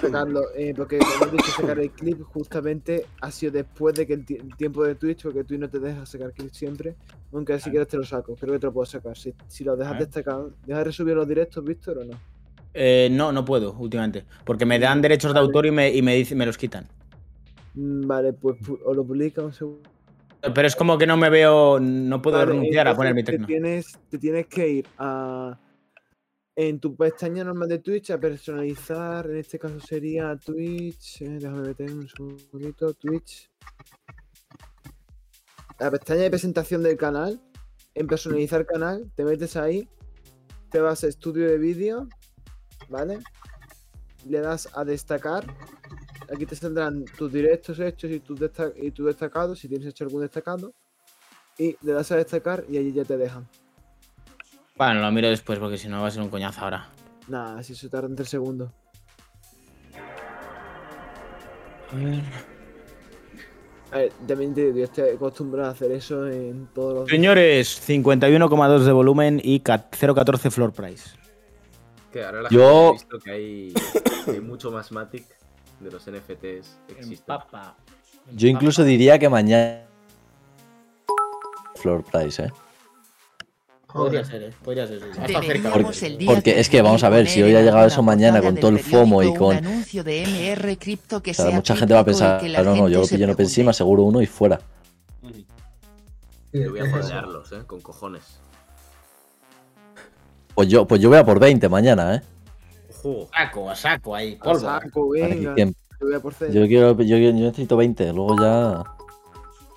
sacarlo, 0.00 0.42
eh, 0.56 0.74
porque 0.76 0.98
cuando 0.98 1.28
he 1.28 1.30
dicho 1.36 1.52
sacar 1.52 1.78
el 1.78 1.90
clip, 1.90 2.22
justamente 2.22 3.06
ha 3.20 3.30
sido 3.30 3.52
después 3.52 3.94
de 3.94 4.06
que 4.06 4.14
el, 4.14 4.24
el 4.28 4.56
tiempo 4.56 4.84
de 4.84 4.96
Twitch, 4.96 5.22
porque 5.22 5.44
Twitch 5.44 5.60
no 5.60 5.68
te 5.68 5.78
deja 5.78 6.04
sacar 6.06 6.32
clips 6.32 6.56
siempre, 6.56 6.96
aunque 7.32 7.60
si 7.60 7.70
quieres 7.70 7.86
te 7.86 7.96
lo 7.96 8.04
saco, 8.04 8.34
creo 8.34 8.54
que 8.54 8.58
te 8.58 8.66
lo 8.66 8.72
puedo 8.72 8.86
sacar. 8.86 9.16
Si, 9.16 9.32
si 9.46 9.62
lo 9.62 9.76
dejas 9.76 10.00
destacado, 10.00 10.52
¿dejas 10.66 10.80
de 10.80 10.84
resubir 10.84 11.14
los 11.14 11.28
directos, 11.28 11.64
Víctor, 11.64 11.98
o 11.98 12.04
no? 12.04 12.18
Eh, 12.74 13.08
no, 13.10 13.32
no 13.32 13.44
puedo 13.44 13.72
últimamente. 13.74 14.24
Porque 14.44 14.64
me 14.66 14.78
dan 14.78 15.02
derechos 15.02 15.34
de 15.34 15.40
autor 15.40 15.66
y 15.66 15.70
me, 15.70 15.90
y 15.94 16.02
me, 16.02 16.14
dice- 16.14 16.34
me 16.34 16.46
los 16.46 16.56
quitan. 16.58 16.86
Mm, 17.74 18.06
Vale, 18.06 18.32
pues 18.32 18.58
pu- 18.60 18.80
o 18.84 18.94
lo 18.94 19.04
publica 19.04 19.42
un 19.42 19.52
segundo. 19.52 19.88
Pero 20.54 20.66
es 20.66 20.74
como 20.76 20.96
que 20.96 21.06
no 21.06 21.16
me 21.16 21.28
veo. 21.30 21.78
No 21.80 22.22
puedo 22.22 22.38
Vale, 22.38 22.52
renunciar 22.52 22.88
a 22.88 22.96
poner 22.96 23.14
mi 23.14 23.22
te 23.22 23.32
tecno. 23.32 23.46
tienes, 23.46 23.98
te 24.08 24.18
tienes 24.18 24.46
que 24.46 24.68
ir 24.68 24.86
a. 24.98 25.58
En 26.56 26.78
tu 26.80 26.94
pestaña 26.96 27.42
normal 27.44 27.68
de 27.68 27.78
Twitch 27.78 28.10
a 28.10 28.18
personalizar, 28.18 29.26
en 29.30 29.36
este 29.38 29.58
caso 29.58 29.78
sería 29.80 30.36
Twitch. 30.36 31.22
eh, 31.22 31.28
déjame 31.40 31.68
meter 31.68 31.90
un 31.92 32.08
segundito. 32.08 32.92
Twitch. 32.94 33.50
La 35.78 35.90
pestaña 35.90 36.22
de 36.22 36.30
presentación 36.30 36.82
del 36.82 36.96
canal. 36.96 37.40
En 37.94 38.06
personalizar 38.06 38.64
canal, 38.66 39.10
te 39.14 39.24
metes 39.24 39.56
ahí. 39.56 39.88
Te 40.70 40.80
vas 40.80 41.02
a 41.04 41.08
estudio 41.08 41.46
de 41.48 41.58
vídeo. 41.58 42.08
¿Vale? 42.90 43.20
Le 44.28 44.40
das 44.40 44.68
a 44.76 44.84
destacar. 44.84 45.44
Aquí 46.32 46.44
te 46.44 46.54
saldrán 46.54 47.04
tus 47.16 47.32
directos 47.32 47.78
hechos 47.80 48.10
y 48.10 48.20
tus, 48.20 48.38
y 48.76 48.90
tus 48.90 49.06
destacados, 49.06 49.58
si 49.58 49.68
tienes 49.68 49.86
hecho 49.88 50.04
algún 50.04 50.20
destacado. 50.20 50.74
Y 51.56 51.76
le 51.82 51.92
das 51.92 52.10
a 52.12 52.16
destacar 52.16 52.64
y 52.68 52.76
allí 52.76 52.92
ya 52.92 53.04
te 53.04 53.16
dejan. 53.16 53.48
Bueno, 54.76 55.00
lo 55.00 55.10
miro 55.12 55.28
después 55.28 55.58
porque 55.58 55.78
si 55.78 55.88
no 55.88 56.02
va 56.02 56.08
a 56.08 56.10
ser 56.10 56.22
un 56.22 56.28
coñazo 56.30 56.60
ahora. 56.62 56.88
Nada, 57.28 57.62
si 57.62 57.72
eso 57.74 57.88
tarda 57.88 58.08
en 58.08 58.16
3 58.16 58.28
segundos. 58.28 58.70
A 63.92 63.98
ver, 63.98 64.12
también 64.26 64.54
te 64.54 64.72
digo, 64.72 64.84
estoy 64.84 65.10
acostumbrado 65.10 65.68
a 65.68 65.72
hacer 65.72 65.90
eso 65.90 66.26
en 66.28 66.68
todos 66.72 66.94
los. 66.94 67.10
Señores, 67.10 67.80
51,2 67.88 68.84
de 68.84 68.92
volumen 68.92 69.40
y 69.42 69.60
ca- 69.60 69.90
0,14 69.90 70.50
floor 70.50 70.72
price. 70.72 71.10
Que 72.12 72.24
ahora 72.24 72.42
la 72.42 72.48
Yo- 72.48 72.58
gente 72.58 72.88
ha 72.88 72.92
visto 72.92 73.18
que 73.18 73.30
hay, 73.30 73.74
hay 74.26 74.40
mucho 74.40 74.70
más 74.70 74.90
Matic 74.92 75.24
de 75.80 75.90
los 75.90 76.06
NFTs. 76.06 76.78
Existe. 76.88 77.32
Yo 78.32 78.48
incluso 78.48 78.84
diría 78.84 79.18
que 79.18 79.28
mañana. 79.28 79.82
Floor 81.76 82.04
price, 82.04 82.44
¿eh? 82.44 82.52
Podría 83.92 84.24
ser, 84.24 84.42
¿eh? 84.44 84.52
Podría 84.62 84.86
ser. 84.86 85.00
sí. 85.00 85.06
Hasta 85.20 85.42
cerca. 85.42 85.70
Día 86.16 86.26
porque 86.26 86.60
es 86.60 86.68
que 86.68 86.80
vamos 86.82 87.02
a 87.02 87.08
ver, 87.08 87.26
si 87.26 87.42
hoy 87.42 87.56
ha 87.56 87.62
llegado 87.62 87.86
eso 87.86 88.02
mañana 88.02 88.40
con 88.40 88.54
todo 88.56 88.70
el 88.70 88.78
FOMO 88.78 89.22
y 89.22 89.34
con. 89.34 89.56
anuncio 89.56 90.04
de 90.04 90.22
MR 90.22 90.76
Crypto 90.78 91.22
que 91.22 91.32
O 91.32 91.34
sea, 91.34 91.46
sea 91.46 91.54
mucha 91.54 91.74
gente 91.74 91.94
va 91.94 92.00
a 92.00 92.04
pensar, 92.04 92.40
que 92.40 92.48
la 92.48 92.62
no, 92.62 92.76
no, 92.76 92.88
yo 92.88 93.04
se 93.04 93.16
pillo 93.16 93.34
pregunte, 93.34 93.64
me 93.64 93.70
aseguro 93.70 94.02
uno 94.04 94.22
y 94.22 94.26
fuera. 94.26 94.60
Yo 96.52 96.70
voy 96.70 96.80
a 96.80 96.90
jodearlos, 96.90 97.52
¿eh? 97.52 97.62
Con 97.66 97.80
cojones. 97.80 98.22
Pues 100.60 100.68
yo, 100.68 100.84
pues 100.84 101.00
yo 101.00 101.08
voy 101.08 101.16
a 101.16 101.24
por 101.24 101.40
20 101.40 101.70
mañana, 101.70 102.16
¿eh? 102.16 102.22
Ojo. 102.90 103.30
Saco, 103.34 103.70
a 103.70 103.74
saco 103.74 104.14
ahí. 104.14 104.36
A 104.42 104.54
saco, 104.56 105.08
venga. 105.08 105.54
Yo 105.56 105.72
voy 106.02 106.14
a 106.14 106.20
por 106.20 106.34
cero. 106.34 106.52
Yo 106.52 106.66
quiero, 106.66 107.00
yo, 107.00 107.16
yo 107.16 107.32
necesito 107.32 107.78
20, 107.78 108.12
luego 108.12 108.36
ya. 108.38 108.84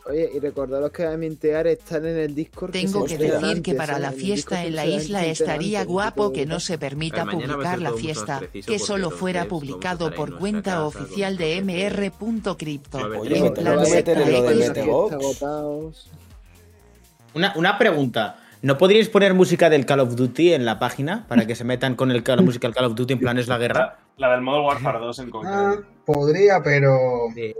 Oye, 0.05 0.29
y 0.35 0.39
recordaros 0.39 0.91
que 0.91 1.05
a 1.05 1.15
mintear 1.15 1.67
están 1.67 2.05
en 2.05 2.17
el 2.17 2.35
Discord. 2.35 2.71
Tengo 2.71 3.05
que 3.05 3.17
decir 3.17 3.61
que 3.61 3.75
para 3.75 3.97
la 3.97 4.11
fiesta 4.11 4.65
en 4.65 4.75
la 4.75 4.85
isla 4.85 5.25
estaría 5.25 5.85
guapo 5.85 6.33
que 6.33 6.45
no 6.45 6.59
se 6.59 6.77
permita 6.77 7.23
publicar 7.27 7.79
la 7.79 7.93
fiesta, 7.93 8.41
que 8.51 8.77
solo 8.77 9.09
fuera 9.09 9.45
publicado 9.45 10.13
por 10.13 10.37
cuenta 10.37 10.71
casa 10.71 10.85
oficial 10.85 11.37
de 11.37 11.61
mr.crypto. 11.61 13.23
En 13.23 13.41
me 13.41 13.51
plan 13.51 13.85
secta. 13.85 14.21
Una, 17.35 17.53
una 17.55 17.77
pregunta. 17.77 18.42
¿No 18.63 18.77
podríais 18.77 19.09
poner 19.09 19.33
música 19.33 19.69
del 19.69 19.85
Call 19.85 19.99
of 19.99 20.15
Duty 20.15 20.53
en 20.53 20.63
la 20.65 20.79
página 20.79 21.25
para 21.27 21.45
que 21.45 21.53
se 21.53 21.65
metan 21.65 21.95
con 21.95 22.11
el 22.11 22.23
Call, 22.23 22.43
música 22.43 22.65
del 22.67 22.73
Call 22.73 22.85
of 22.85 22.95
Duty 22.95 23.13
en 23.13 23.19
plan 23.19 23.37
es 23.37 23.49
la 23.49 23.57
guerra? 23.57 23.97
La 24.15 24.31
del 24.31 24.39
modo 24.41 24.63
Warfare 24.65 24.99
2 24.99 25.19
en 25.19 25.29
concreto. 25.31 25.57
Ah, 25.57 25.75
podría, 26.05 26.63
pero 26.63 26.97
Sí. 27.35 27.53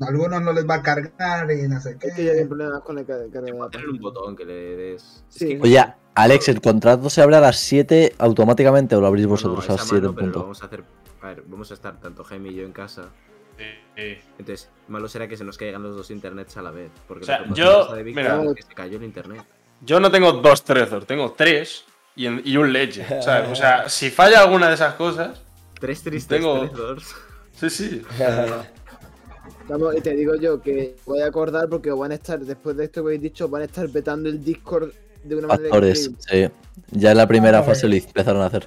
a 0.00 0.06
algunos 0.08 0.42
no 0.42 0.52
les 0.52 0.68
va 0.68 0.74
a 0.76 0.82
cargar 0.82 1.48
y 1.52 1.68
no 1.68 1.80
sé 1.80 1.96
Es 2.00 2.14
que 2.16 2.24
ya 2.24 2.32
hay 2.32 2.38
qué. 2.38 2.46
problemas 2.46 2.80
con 2.82 2.98
el 2.98 3.06
ca- 3.06 3.18
carga 3.32 3.40
de 3.52 3.52
la 3.56 3.68
Tener 3.70 3.88
un 3.88 3.98
botón 3.98 4.34
que 4.34 4.44
le 4.44 4.76
des. 4.76 5.02
Es 5.04 5.24
Sí. 5.28 5.46
que- 5.56 5.60
Oye, 5.62 5.84
Alex, 6.16 6.48
¿el 6.48 6.60
contrato 6.60 7.08
se 7.08 7.22
abre 7.22 7.36
a 7.36 7.40
las 7.40 7.58
7 7.60 8.14
automáticamente 8.18 8.96
o 8.96 9.00
lo 9.00 9.06
abrís 9.06 9.26
No, 9.26 9.28
no, 9.28 9.34
vosotros 9.34 9.70
a 9.70 9.74
las 9.74 9.82
7 9.82 9.94
mano, 10.08 10.08
en 10.08 10.14
pero 10.16 10.26
lo 10.26 10.32
punto? 10.32 10.42
vamos 10.42 10.62
a 10.64 10.66
hacer. 10.66 10.82
A 11.22 11.26
ver, 11.28 11.44
vamos 11.46 11.70
a 11.70 11.74
estar 11.74 12.00
tanto 12.00 12.24
Jaime 12.24 12.48
y 12.48 12.54
yo 12.56 12.64
en 12.64 12.72
casa. 12.72 13.10
Sí, 13.56 13.64
sí. 13.96 14.18
Entonces, 14.40 14.70
malo 14.88 15.08
será 15.08 15.28
que 15.28 15.36
se 15.36 15.44
nos 15.44 15.56
caigan 15.56 15.82
los 15.84 15.94
dos 15.96 16.10
internets 16.10 16.56
a 16.56 16.62
la 16.62 16.72
vez. 16.72 16.90
Porque 17.06 17.22
O 17.22 17.26
sea, 17.26 17.44
yo- 17.54 17.88
mira. 18.04 18.40
que 18.56 18.62
se 18.62 18.74
cayó 18.74 18.96
el 18.98 19.04
internet. 19.04 19.42
Yo 19.80 20.00
no 20.00 20.10
tengo 20.10 20.32
dos 20.32 20.64
Trezor, 20.64 21.04
tengo 21.04 21.32
tres 21.32 21.84
y, 22.16 22.26
en- 22.26 22.42
y 22.44 22.56
un 22.56 22.72
Leche. 22.72 23.04
¿sabes? 23.22 23.48
O 23.50 23.54
sea, 23.54 23.88
si 23.88 24.10
falla 24.10 24.40
alguna 24.40 24.68
de 24.68 24.74
esas 24.74 24.94
cosas. 24.94 25.40
Tres 25.80 26.02
tristes 26.02 26.40
Tengo- 26.40 26.68
Trezors. 26.68 27.14
Sí, 27.58 27.70
sí. 27.70 28.02
Vamos, 29.68 29.94
y 29.96 30.00
te 30.00 30.14
digo 30.14 30.34
yo 30.36 30.60
que 30.62 30.96
voy 31.04 31.20
a 31.20 31.26
acordar 31.26 31.68
porque 31.68 31.90
van 31.90 32.10
a 32.12 32.14
estar, 32.14 32.38
después 32.40 32.74
de 32.76 32.84
esto 32.84 33.02
que 33.02 33.08
habéis 33.08 33.20
dicho, 33.22 33.48
van 33.48 33.62
a 33.62 33.64
estar 33.66 33.86
vetando 33.88 34.28
el 34.28 34.42
Discord 34.42 34.90
de 35.24 35.36
una 35.36 35.48
manera 35.48 35.68
increíble. 35.76 36.14
sí. 36.20 36.48
Ya 36.92 37.10
en 37.10 37.16
la 37.18 37.26
primera 37.26 37.62
fase 37.62 37.86
lo 37.88 37.94
empezaron 37.94 38.40
a 38.40 38.46
hacer. 38.46 38.66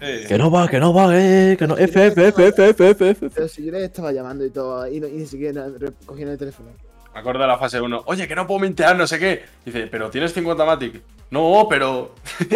Sí. 0.00 0.28
Que 0.28 0.38
no 0.38 0.50
va, 0.50 0.68
que 0.68 0.78
no 0.78 0.92
va, 0.94 1.08
eh, 1.18 1.56
que 1.58 1.66
no. 1.66 1.76
F, 1.76 2.06
F, 2.06 2.28
F, 2.28 2.46
F, 2.48 2.68
F, 2.68 2.90
F, 2.90 3.10
F. 3.10 3.30
Pero 3.34 3.48
si 3.48 3.64
yo 3.64 3.72
les 3.72 3.82
estaba 3.84 4.12
llamando 4.12 4.44
y 4.44 4.50
todo, 4.50 4.86
y, 4.86 5.00
no- 5.00 5.08
y 5.08 5.12
ni 5.12 5.26
siquiera 5.26 5.66
cogían 6.04 6.28
el 6.28 6.38
teléfono. 6.38 6.68
Me 7.16 7.20
acuerdo 7.20 7.40
de 7.40 7.46
la 7.46 7.56
fase 7.56 7.80
1. 7.80 8.02
Oye, 8.08 8.28
que 8.28 8.34
no 8.34 8.46
puedo 8.46 8.60
mintear, 8.60 8.94
no 8.94 9.06
sé 9.06 9.18
qué. 9.18 9.42
Dice, 9.64 9.86
pero 9.86 10.10
tienes 10.10 10.34
50 10.34 10.66
Matic. 10.66 11.00
No, 11.30 11.66
pero. 11.68 12.14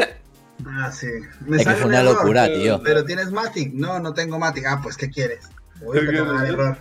Ah, 0.66 0.92
sí. 0.92 1.06
Me 1.46 1.56
Es 1.56 1.66
que 1.66 1.72
fue 1.72 1.84
un 1.84 1.88
una 1.92 2.00
error, 2.02 2.16
locura, 2.16 2.44
pero- 2.44 2.60
tío. 2.60 2.80
Pero 2.84 3.04
tienes 3.06 3.30
Matic. 3.32 3.72
No, 3.72 3.98
no 4.00 4.12
tengo 4.12 4.38
Matic. 4.38 4.66
Ah, 4.66 4.78
pues 4.82 4.98
¿qué 4.98 5.08
quieres? 5.08 5.48
Uy, 5.80 5.96
va 6.14 6.20
a 6.20 6.42
dar 6.42 6.46
error. 6.46 6.76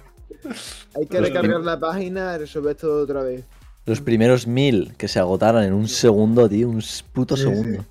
Hay 0.97 1.05
que 1.07 1.21
recargar 1.21 1.61
la 1.61 1.79
página 1.79 2.35
y 2.35 2.39
resolver 2.39 2.75
todo 2.75 3.03
otra 3.03 3.23
vez. 3.23 3.45
Los 3.85 4.01
primeros 4.01 4.45
mil 4.45 4.93
que 4.97 5.07
se 5.07 5.19
agotaran 5.19 5.63
en 5.63 5.71
un 5.71 5.87
segundo, 5.87 6.49
tío, 6.49 6.67
un 6.67 6.83
puto 7.13 7.37
Sí, 7.37 7.43
segundo. 7.43 7.85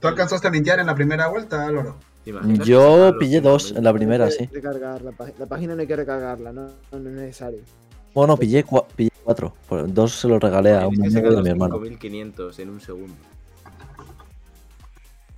¿Tú 0.00 0.08
alcanzaste 0.08 0.48
a 0.48 0.50
mintear 0.50 0.80
en 0.80 0.86
la 0.86 0.96
primera 0.96 1.28
vuelta, 1.28 1.70
Loro? 1.70 1.96
¿Te 2.24 2.30
imaginas 2.30 2.58
que 2.58 2.64
Yo 2.64 3.12
pillé 3.20 3.40
dos 3.40 3.70
en 3.70 3.84
la 3.84 3.92
primera, 3.92 4.28
sí. 4.32 4.48
Recargar 4.52 5.00
la, 5.02 5.12
página. 5.12 5.38
la 5.38 5.46
página 5.46 5.74
no 5.76 5.80
hay 5.82 5.86
que 5.86 5.94
recargarla, 5.94 6.52
no, 6.52 6.62
no 6.90 6.96
es 6.96 7.02
necesario. 7.14 7.60
Bueno, 8.12 8.36
pillé, 8.36 8.66
cua- 8.66 8.84
pillé 8.96 9.09
cuatro. 9.30 9.54
Por- 9.68 9.92
Dos 9.92 10.12
se 10.12 10.26
los 10.28 10.40
regalé 10.42 10.72
a 10.74 10.88
un 10.88 11.00
amigo 11.00 11.28
y 11.28 11.34
los 11.34 11.42
mi 11.42 11.50
hermano. 11.50 11.74
5500 11.74 12.58
en 12.58 12.70
un 12.70 12.80
segundo. 12.80 13.14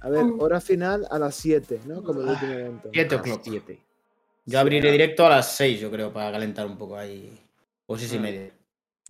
A 0.01 0.09
ver, 0.09 0.25
hora 0.39 0.61
final 0.61 1.07
a 1.11 1.19
las 1.19 1.35
7, 1.37 1.81
¿no? 1.87 2.03
Como 2.03 2.23
el 2.23 2.29
último 2.31 2.53
evento. 2.53 2.89
7 2.93 3.15
A 3.15 3.19
las 3.19 3.27
o'clock. 3.27 3.41
siete. 3.45 3.79
Yo 4.47 4.59
abriré 4.59 4.91
directo 4.91 5.25
a 5.25 5.29
las 5.29 5.55
6, 5.57 5.79
yo 5.81 5.91
creo, 5.93 6.13
para 6.13 6.33
calentar 6.33 6.67
un 6.67 6.77
poco 6.77 6.97
ahí. 6.97 7.31
O 7.87 7.97
6 7.97 8.13
y 8.15 8.19
media. 8.19 8.51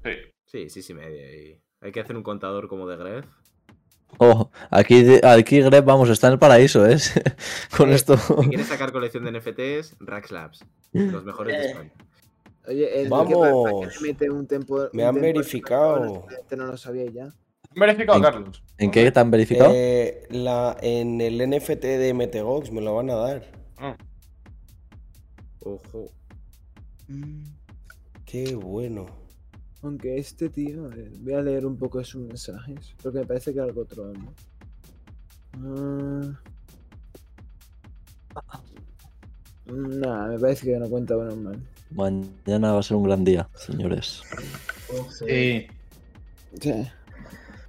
Sí. 0.02 0.10
Sí, 0.44 0.68
sí, 0.68 0.82
sí, 0.82 0.92
media. 0.92 1.34
Y... 1.34 1.58
Hay 1.80 1.92
que 1.92 2.00
hacer 2.00 2.14
un 2.16 2.22
contador 2.22 2.68
como 2.68 2.86
de 2.86 2.96
Gref. 2.96 3.24
Oh, 4.18 4.50
aquí, 4.70 5.18
aquí 5.22 5.60
Greg, 5.62 5.82
vamos, 5.84 6.10
está 6.10 6.26
en 6.26 6.34
el 6.34 6.38
paraíso, 6.38 6.86
¿eh? 6.86 6.98
Con 7.76 7.90
esto. 7.90 8.18
Si 8.18 8.48
quieres 8.48 8.66
sacar 8.66 8.92
colección 8.92 9.24
de 9.24 9.32
NFTs, 9.32 9.96
Rax 10.00 10.30
Labs. 10.30 10.60
Los 10.92 11.24
mejores 11.24 11.56
de 11.58 11.66
España. 11.68 11.92
Oye, 12.68 13.02
el 13.02 13.08
Vamos. 13.08 13.28
que 13.28 13.34
para- 13.34 13.52
para 13.62 13.88
que 13.90 13.94
le 14.00 14.00
mete 14.12 14.30
un 14.30 14.46
tempo. 14.46 14.76
Me 14.92 15.02
un 15.02 15.08
han 15.08 15.14
tempo- 15.14 15.20
verificado. 15.38 16.26
Este 16.40 16.56
no 16.56 16.66
lo 16.66 16.76
sabíais 16.76 17.12
ya. 17.12 17.32
Verificado, 17.74 18.18
En- 18.18 18.22
Carlos. 18.24 18.62
¿En 18.78 18.90
qué 18.90 19.10
te 19.10 19.18
han 19.20 19.30
verificado? 19.30 19.72
Eh, 19.74 20.26
la, 20.30 20.76
en 20.82 21.20
el 21.20 21.40
NFT 21.40 21.84
de 21.98 22.12
MTGOX 22.14 22.70
me 22.70 22.80
lo 22.80 22.94
van 22.94 23.10
a 23.10 23.14
dar. 23.14 23.50
Ojo. 25.64 26.08
Qué 28.24 28.54
bueno. 28.54 29.06
Aunque 29.82 30.16
este 30.18 30.48
tío, 30.48 30.84
a 30.84 30.88
ver, 30.88 31.10
voy 31.20 31.32
a 31.34 31.42
leer 31.42 31.66
un 31.66 31.76
poco 31.76 31.98
de 31.98 32.04
sus 32.04 32.22
mensajes, 32.26 32.94
porque 33.02 33.18
me 33.20 33.26
parece 33.26 33.52
que 33.52 33.60
algo 33.60 33.84
troll, 33.84 34.12
¿no? 34.18 34.32
Ah. 36.34 36.40
Nah, 39.66 40.28
me 40.28 40.38
parece 40.38 40.66
que 40.66 40.78
no 40.78 40.88
cuenta 40.88 41.16
bueno 41.16 41.36
mal. 41.36 41.62
Mañana 41.94 42.72
va 42.72 42.78
a 42.80 42.82
ser 42.82 42.96
un 42.96 43.04
gran 43.04 43.24
día, 43.24 43.48
señores. 43.54 44.22
Sí. 45.10 45.66
Sí. 46.60 46.72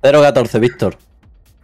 0-14, 0.02 0.60
Víctor. 0.60 0.98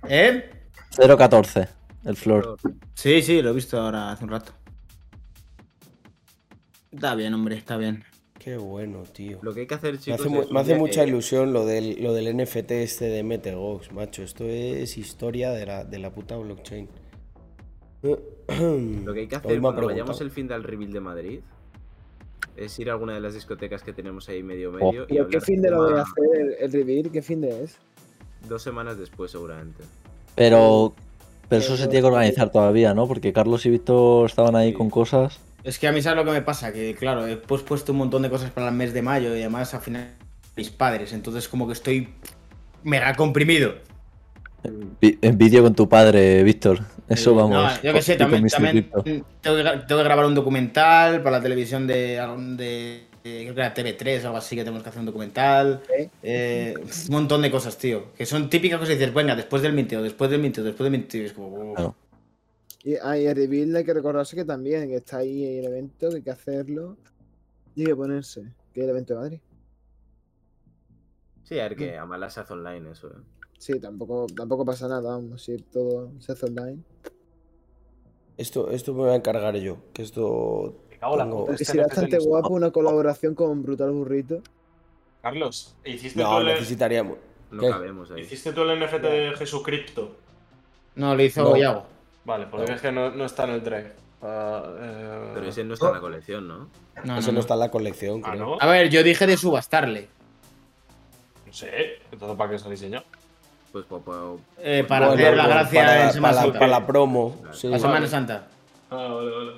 ¿Eh? 0.07 0.49
0-14, 0.95 1.67
el 2.05 2.15
flor. 2.15 2.57
Sí, 2.93 3.21
sí, 3.21 3.41
lo 3.41 3.49
he 3.49 3.53
visto 3.53 3.79
ahora 3.79 4.11
hace 4.11 4.23
un 4.23 4.29
rato. 4.31 4.53
Está 6.91 7.15
bien, 7.15 7.33
hombre, 7.33 7.55
está 7.57 7.77
bien. 7.77 8.03
Qué 8.39 8.55
bueno, 8.57 9.03
tío. 9.03 9.37
Lo 9.41 9.53
que 9.53 9.61
hay 9.61 9.67
que 9.67 9.75
hacer, 9.75 9.93
Me 9.93 9.99
chicos. 9.99 10.19
hace, 10.21 10.29
mu- 10.29 10.41
es 10.41 10.51
me 10.51 10.59
hace 10.61 10.75
mucha 10.75 11.03
eh, 11.03 11.07
ilusión 11.07 11.51
lo 11.51 11.65
del, 11.65 12.01
lo 12.01 12.13
del 12.13 12.35
NFT 12.37 12.71
este 12.71 13.05
de 13.05 13.21
MTGOX, 13.23 13.91
macho. 13.91 14.23
Esto 14.23 14.45
es 14.45 14.97
historia 14.97 15.51
de 15.51 15.65
la, 15.65 15.83
de 15.83 15.99
la 15.99 16.11
puta 16.11 16.37
blockchain. 16.37 16.87
Lo 18.01 19.13
que 19.13 19.19
hay 19.19 19.27
que 19.27 19.35
Hoy 19.35 19.39
hacer 19.41 19.55
me 19.55 19.59
cuando 19.61 19.85
vayamos 19.85 20.21
el 20.21 20.31
fin 20.31 20.47
del 20.47 20.63
reveal 20.63 20.93
de 20.93 20.99
Madrid 21.01 21.39
es 22.55 22.77
ir 22.79 22.89
a 22.89 22.93
alguna 22.93 23.13
de 23.13 23.19
las 23.21 23.33
discotecas 23.33 23.83
que 23.83 23.93
tenemos 23.93 24.27
ahí 24.29 24.43
medio 24.43 24.69
Oh. 24.69 24.73
medio. 24.91 25.03
y 25.03 25.13
¿Pero 25.15 25.27
qué 25.29 25.41
fin 25.41 25.61
de 25.61 25.71
lo 25.71 25.77
voy 25.89 25.97
a 25.99 26.01
hacer? 26.03 26.41
¿El, 26.41 26.55
el 26.59 26.71
reveal? 26.71 27.11
¿Qué 27.11 27.21
fin 27.21 27.41
de 27.41 27.63
es? 27.63 27.77
Dos 28.47 28.61
semanas 28.63 28.97
después, 28.97 29.31
seguramente. 29.31 29.83
Pero, 30.35 30.93
pero 31.49 31.61
eso 31.61 31.75
se 31.75 31.87
tiene 31.87 32.01
que 32.01 32.07
organizar 32.07 32.51
todavía, 32.51 32.93
¿no? 32.93 33.07
Porque 33.07 33.33
Carlos 33.33 33.65
y 33.65 33.69
Víctor 33.69 34.25
estaban 34.29 34.55
ahí 34.55 34.73
con 34.73 34.89
cosas. 34.89 35.39
Es 35.63 35.77
que 35.77 35.87
a 35.87 35.91
mí 35.91 36.01
sabes 36.01 36.17
lo 36.17 36.25
que 36.25 36.31
me 36.31 36.41
pasa, 36.41 36.71
que 36.71 36.95
claro, 36.95 37.27
he 37.27 37.35
pues 37.35 37.61
puesto 37.63 37.91
un 37.91 37.97
montón 37.97 38.21
de 38.21 38.29
cosas 38.29 38.49
para 38.51 38.69
el 38.69 38.75
mes 38.75 38.93
de 38.93 39.01
mayo 39.01 39.35
y 39.35 39.41
además 39.41 39.73
al 39.73 39.81
final 39.81 40.15
mis 40.55 40.69
padres, 40.69 41.11
entonces 41.11 41.49
como 41.49 41.67
que 41.67 41.73
estoy 41.73 42.09
mega 42.83 43.13
comprimido. 43.15 43.73
En 45.01 45.37
vídeo 45.37 45.63
con 45.63 45.75
tu 45.75 45.87
padre, 45.89 46.43
Víctor. 46.43 46.79
Eso 47.09 47.33
vamos. 47.35 47.51
no, 47.51 47.81
yo 47.81 47.93
que 47.93 48.01
sé, 48.01 48.15
también, 48.15 48.45
tengo, 48.47 49.03
que, 49.03 49.23
gra- 49.43 49.85
tengo 49.87 49.99
que 49.99 50.03
grabar 50.03 50.25
un 50.25 50.35
documental 50.35 51.23
para 51.23 51.37
la 51.37 51.43
televisión 51.43 51.87
de, 51.87 51.95
de, 52.57 53.03
de- 53.23 53.43
creo 53.43 53.55
que 53.55 53.61
era 53.61 53.73
TV3 53.73 54.23
o 54.23 54.25
algo 54.27 54.37
así, 54.37 54.55
que 54.55 54.63
tenemos 54.63 54.83
que 54.83 54.89
hacer 54.89 54.99
un 54.99 55.05
documental. 55.07 55.81
Eh, 56.23 56.73
un 56.77 57.13
montón 57.13 57.41
de 57.41 57.49
cosas, 57.51 57.77
tío. 57.77 58.13
Que 58.13 58.25
son 58.25 58.49
típicas 58.49 58.79
cosas 58.79 58.93
que 58.93 58.99
dices, 58.99 59.13
venga, 59.13 59.35
después 59.35 59.61
del 59.61 59.73
minteo, 59.73 60.01
después 60.03 60.29
del 60.29 60.39
minteo, 60.41 60.63
después 60.63 60.89
del 60.89 60.99
minteo. 60.99 61.23
y 61.23 61.25
Es 61.25 61.33
como, 61.33 61.71
oh. 61.71 61.73
Claro. 61.75 61.95
Y, 62.83 62.95
ah, 62.95 63.17
y 63.17 63.31
reveal 63.33 63.75
hay 63.75 63.83
que 63.83 63.93
recordarse 63.93 64.35
que 64.37 64.45
también, 64.45 64.87
que 64.87 64.95
está 64.97 65.17
ahí 65.17 65.57
el 65.59 65.65
evento, 65.65 66.09
que 66.09 66.15
hay 66.17 66.21
que 66.21 66.31
hacerlo. 66.31 66.95
Y 67.75 67.81
hay 67.81 67.87
que 67.87 67.95
ponerse. 67.95 68.41
Que 68.73 68.81
es 68.81 68.83
el 68.85 68.89
evento 68.91 69.15
de 69.15 69.19
Madrid. 69.19 69.39
Sí, 71.43 71.59
a 71.59 71.63
ver 71.63 71.75
que 71.75 71.97
a 71.97 72.05
malas 72.05 72.33
se 72.35 72.39
hace 72.41 72.53
online 72.53 72.91
eso. 72.91 73.07
¿eh? 73.07 73.38
Sí, 73.59 73.77
tampoco, 73.79 74.25
tampoco 74.35 74.63
pasa 74.65 74.87
nada, 74.87 75.11
vamos, 75.11 75.43
si 75.43 75.57
todo 75.57 76.11
se 76.19 76.31
hace 76.31 76.45
online. 76.45 76.79
Esto, 78.37 78.71
esto 78.71 78.93
me 78.93 78.99
voy 79.01 79.09
a 79.11 79.15
encargar 79.15 79.55
yo. 79.57 79.77
Que 79.93 80.01
esto. 80.01 80.75
tengo- 80.99 81.45
Porque 81.45 81.65
sería 81.65 81.83
bastante 81.83 82.17
guapo 82.19 82.53
una 82.53 82.71
colaboración 82.71 83.35
con 83.35 83.61
Brutal 83.61 83.91
Burrito. 83.91 84.41
Carlos, 85.21 85.75
¿hiciste 85.83 86.21
No, 86.23 86.35
tú 86.35 86.37
el, 86.39 86.45
necesitaríamos. 86.47 87.17
No 87.51 87.61
¿Qué? 87.61 87.69
cabemos 87.69 88.09
ahí. 88.11 88.21
¿hiciste 88.21 88.53
tú 88.53 88.61
el 88.61 88.79
NFT 88.79 89.01
de 89.01 89.33
Jesucristo? 89.35 90.15
No, 90.95 91.13
lo 91.15 91.21
hizo 91.23 91.43
No. 91.43 91.57
Yago. 91.57 91.83
Vale, 92.23 92.47
porque 92.49 92.71
es 92.73 92.81
que 92.81 92.91
no, 92.93 93.11
no 93.11 93.25
está 93.25 93.43
en 93.43 93.49
el 93.51 93.63
drive. 93.63 93.91
Ah, 94.21 94.63
eh, 94.79 95.31
Pero 95.33 95.47
ese 95.47 95.63
no 95.65 95.73
está 95.73 95.87
en 95.87 95.93
la 95.95 95.99
colección, 95.99 96.47
¿no? 96.47 96.57
No, 97.03 97.17
Ese 97.17 97.27
no, 97.27 97.27
no, 97.27 97.31
no. 97.33 97.39
está 97.41 97.53
en 97.55 97.59
la 97.59 97.71
colección, 97.71 98.21
Ah, 98.23 98.31
creo. 98.31 98.45
¿no? 98.45 98.57
A 98.59 98.65
ver, 98.67 98.89
yo 98.89 99.03
dije 99.03 99.27
de 99.27 99.35
subastarle. 99.37 100.07
No 101.45 101.51
sé, 101.53 101.69
entonces 102.11 102.37
¿para 102.37 102.51
qué 102.51 102.59
se 102.59 102.69
diseñó? 102.69 103.03
Pues 103.71 103.85
pa- 103.85 103.99
pa- 103.99 104.33
eh, 104.61 104.83
para 104.87 105.07
Bueno, 105.07 105.21
hacer 105.21 105.37
la 105.37 105.43
bueno, 105.43 105.59
gracia 105.59 105.81
para, 105.85 106.05
en 106.07 106.13
Semana 106.13 106.33
para 106.33 106.35
la- 106.35 106.41
Santa. 106.41 106.59
para 106.59 106.71
la 106.79 106.87
promo. 106.87 107.35
sí. 107.51 107.67
La 107.67 107.79
Semana 107.79 108.07
Santa. 108.07 108.47
Ah, 108.89 108.95
vale, 109.13 109.31
vale. 109.31 109.51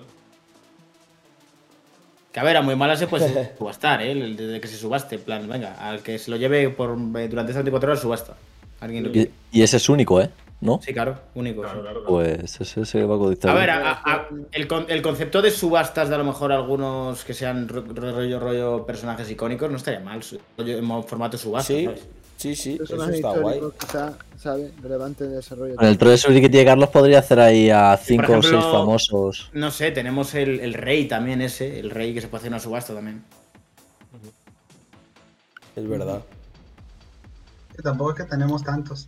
Que 2.34 2.40
a 2.40 2.44
ver, 2.44 2.58
a 2.58 2.62
muy 2.62 2.76
mala 2.76 2.96
se 2.96 3.08
puede 3.08 3.54
subastar, 3.58 4.02
¿eh? 4.02 4.12
El- 4.12 4.36
Desde 4.38 4.60
que 4.62 4.68
se 4.68 4.78
subaste, 4.78 5.16
en 5.16 5.22
plan, 5.22 5.48
venga, 5.50 5.76
al 5.80 6.02
que 6.02 6.18
se 6.20 6.30
lo 6.32 6.38
lleve 6.38 6.70
por 6.70 6.92
eh, 6.92 7.28
durante 7.28 7.52
esas 7.52 7.64
24 7.64 7.90
horas, 7.92 8.02
subasta. 8.02 8.36
Alguien 8.82 9.04
lo 9.04 9.10
Y, 9.12 9.32
y 9.52 9.62
ese 9.62 9.78
es 9.78 9.88
único, 9.90 10.20
¿eh? 10.22 10.30
¿No? 10.60 10.80
Sí, 10.84 10.94
claro, 10.94 11.18
único. 11.34 11.62
Claro, 11.62 11.78
sí. 11.78 11.82
claro, 11.82 12.00
claro. 12.02 12.16
Pues 12.16 12.62
ese 12.62 12.86
se 12.86 13.04
va 13.04 13.16
a 13.16 13.18
cotizar. 13.18 13.50
A 13.52 13.54
ver, 13.60 13.70
a- 13.72 13.92
a- 14.04 14.28
el, 14.52 14.68
con- 14.68 14.86
el 14.90 15.02
concepto 15.02 15.42
de 15.42 15.50
subastas 15.52 16.10
de 16.10 16.16
a 16.16 16.18
lo 16.20 16.24
mejor 16.24 16.52
algunos 16.52 17.24
que 17.24 17.34
sean 17.34 17.68
ro- 17.68 17.84
ro- 17.88 18.12
rollo, 18.14 18.40
rollo 18.40 18.86
personajes 18.86 19.30
icónicos 19.32 19.72
no 19.72 19.78
estaría 19.78 20.00
mal. 20.02 20.22
en 20.58 21.04
formato 21.06 21.38
subasta, 21.38 21.74
Sí, 21.74 21.86
¿sabes? 21.86 22.08
Sí, 22.42 22.56
sí. 22.56 22.80
Eso 22.82 23.06
está 23.06 23.40
guay. 23.40 23.62
quizá, 23.80 24.14
¿sabes? 24.38 24.72
Relevante 24.82 25.26
en 25.26 25.32
el 25.32 25.36
desarrollo. 25.38 25.76
Con 25.76 25.88
el 25.88 25.98
Treasury 25.98 26.42
que 26.42 26.50
tiene 26.50 26.66
Carlos 26.66 26.90
podría 26.90 27.20
hacer 27.20 27.40
ahí 27.40 27.70
a 27.70 27.96
por 27.98 28.06
5 28.06 28.24
o 28.24 28.42
6 28.42 28.46
ejemplo, 28.46 28.72
famosos. 28.72 29.50
No 29.54 29.70
sé, 29.70 29.92
tenemos 29.92 30.34
el, 30.34 30.60
el 30.60 30.74
rey 30.74 31.08
también 31.08 31.42
ese, 31.42 31.80
el 31.80 31.92
rey 31.92 32.14
que 32.14 32.22
se 32.22 32.28
puede 32.28 32.42
hacer 32.42 32.52
una 32.52 32.60
subasta 32.60 32.94
también. 32.96 33.24
Es 35.76 35.88
verdad. 35.88 36.24
Que 37.76 37.82
tampoco 37.84 38.12
es 38.12 38.18
que 38.18 38.24
tenemos 38.24 38.64
tantos. 38.64 39.08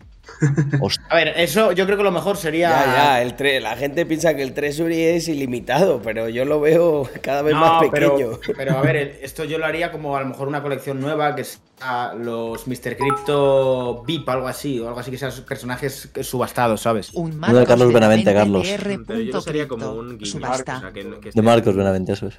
A 1.10 1.16
ver, 1.16 1.34
eso 1.38 1.72
yo 1.72 1.86
creo 1.86 1.98
que 1.98 2.04
lo 2.04 2.12
mejor 2.12 2.38
sería... 2.38 2.70
Ya, 2.70 2.86
ya, 2.95 3.22
el 3.22 3.36
tre- 3.36 3.60
la 3.60 3.76
gente 3.76 4.06
piensa 4.06 4.36
que 4.36 4.41
el 4.44 4.54
Treasury 4.54 5.02
es 5.02 5.28
ilimitado, 5.28 6.02
pero 6.02 6.30
yo 6.30 6.45
lo 6.45 6.60
veo 6.62 7.10
cada 7.22 7.41
vez 7.41 7.54
No, 7.54 7.60
más 7.60 7.84
pero, 7.91 8.16
pequeño. 8.16 8.40
pero 8.58 8.78
a 8.78 8.82
ver, 8.82 9.20
esto 9.22 9.44
yo 9.44 9.58
lo 9.58 9.66
haría 9.66 9.91
como 9.91 10.16
a 10.16 10.22
lo 10.22 10.28
mejor 10.28 10.48
una 10.48 10.62
colección 10.62 11.00
nueva 11.00 11.36
que 11.36 11.44
sea 11.44 12.14
los 12.18 12.68
Mr. 12.68 12.95
Crypto 12.98 14.04
VIP, 14.06 14.28
algo 14.30 14.48
así, 14.48 14.80
o 14.80 14.88
algo 14.88 15.00
así 15.00 15.12
que 15.12 15.18
sean 15.18 15.32
personajes 15.48 16.10
subastados, 16.22 16.82
¿sabes? 16.82 17.12
Un 17.14 17.32
de 17.32 17.38
Marcos 17.38 17.66
Carlos 17.68 17.94
Benavente, 17.94 18.34
Carlos. 18.34 18.68
Pero 19.08 19.20
yo 19.20 19.41
sería 19.41 19.68
como 19.68 19.94
punto 19.95 20.00
un 20.02 20.44
o 20.44 20.56
sea, 20.58 20.91
que- 20.94 21.20
que 21.22 21.32
de 21.34 21.41
Marcos 21.41 21.76
Benavente, 21.76 22.14
eso 22.14 22.28
es. 22.28 22.38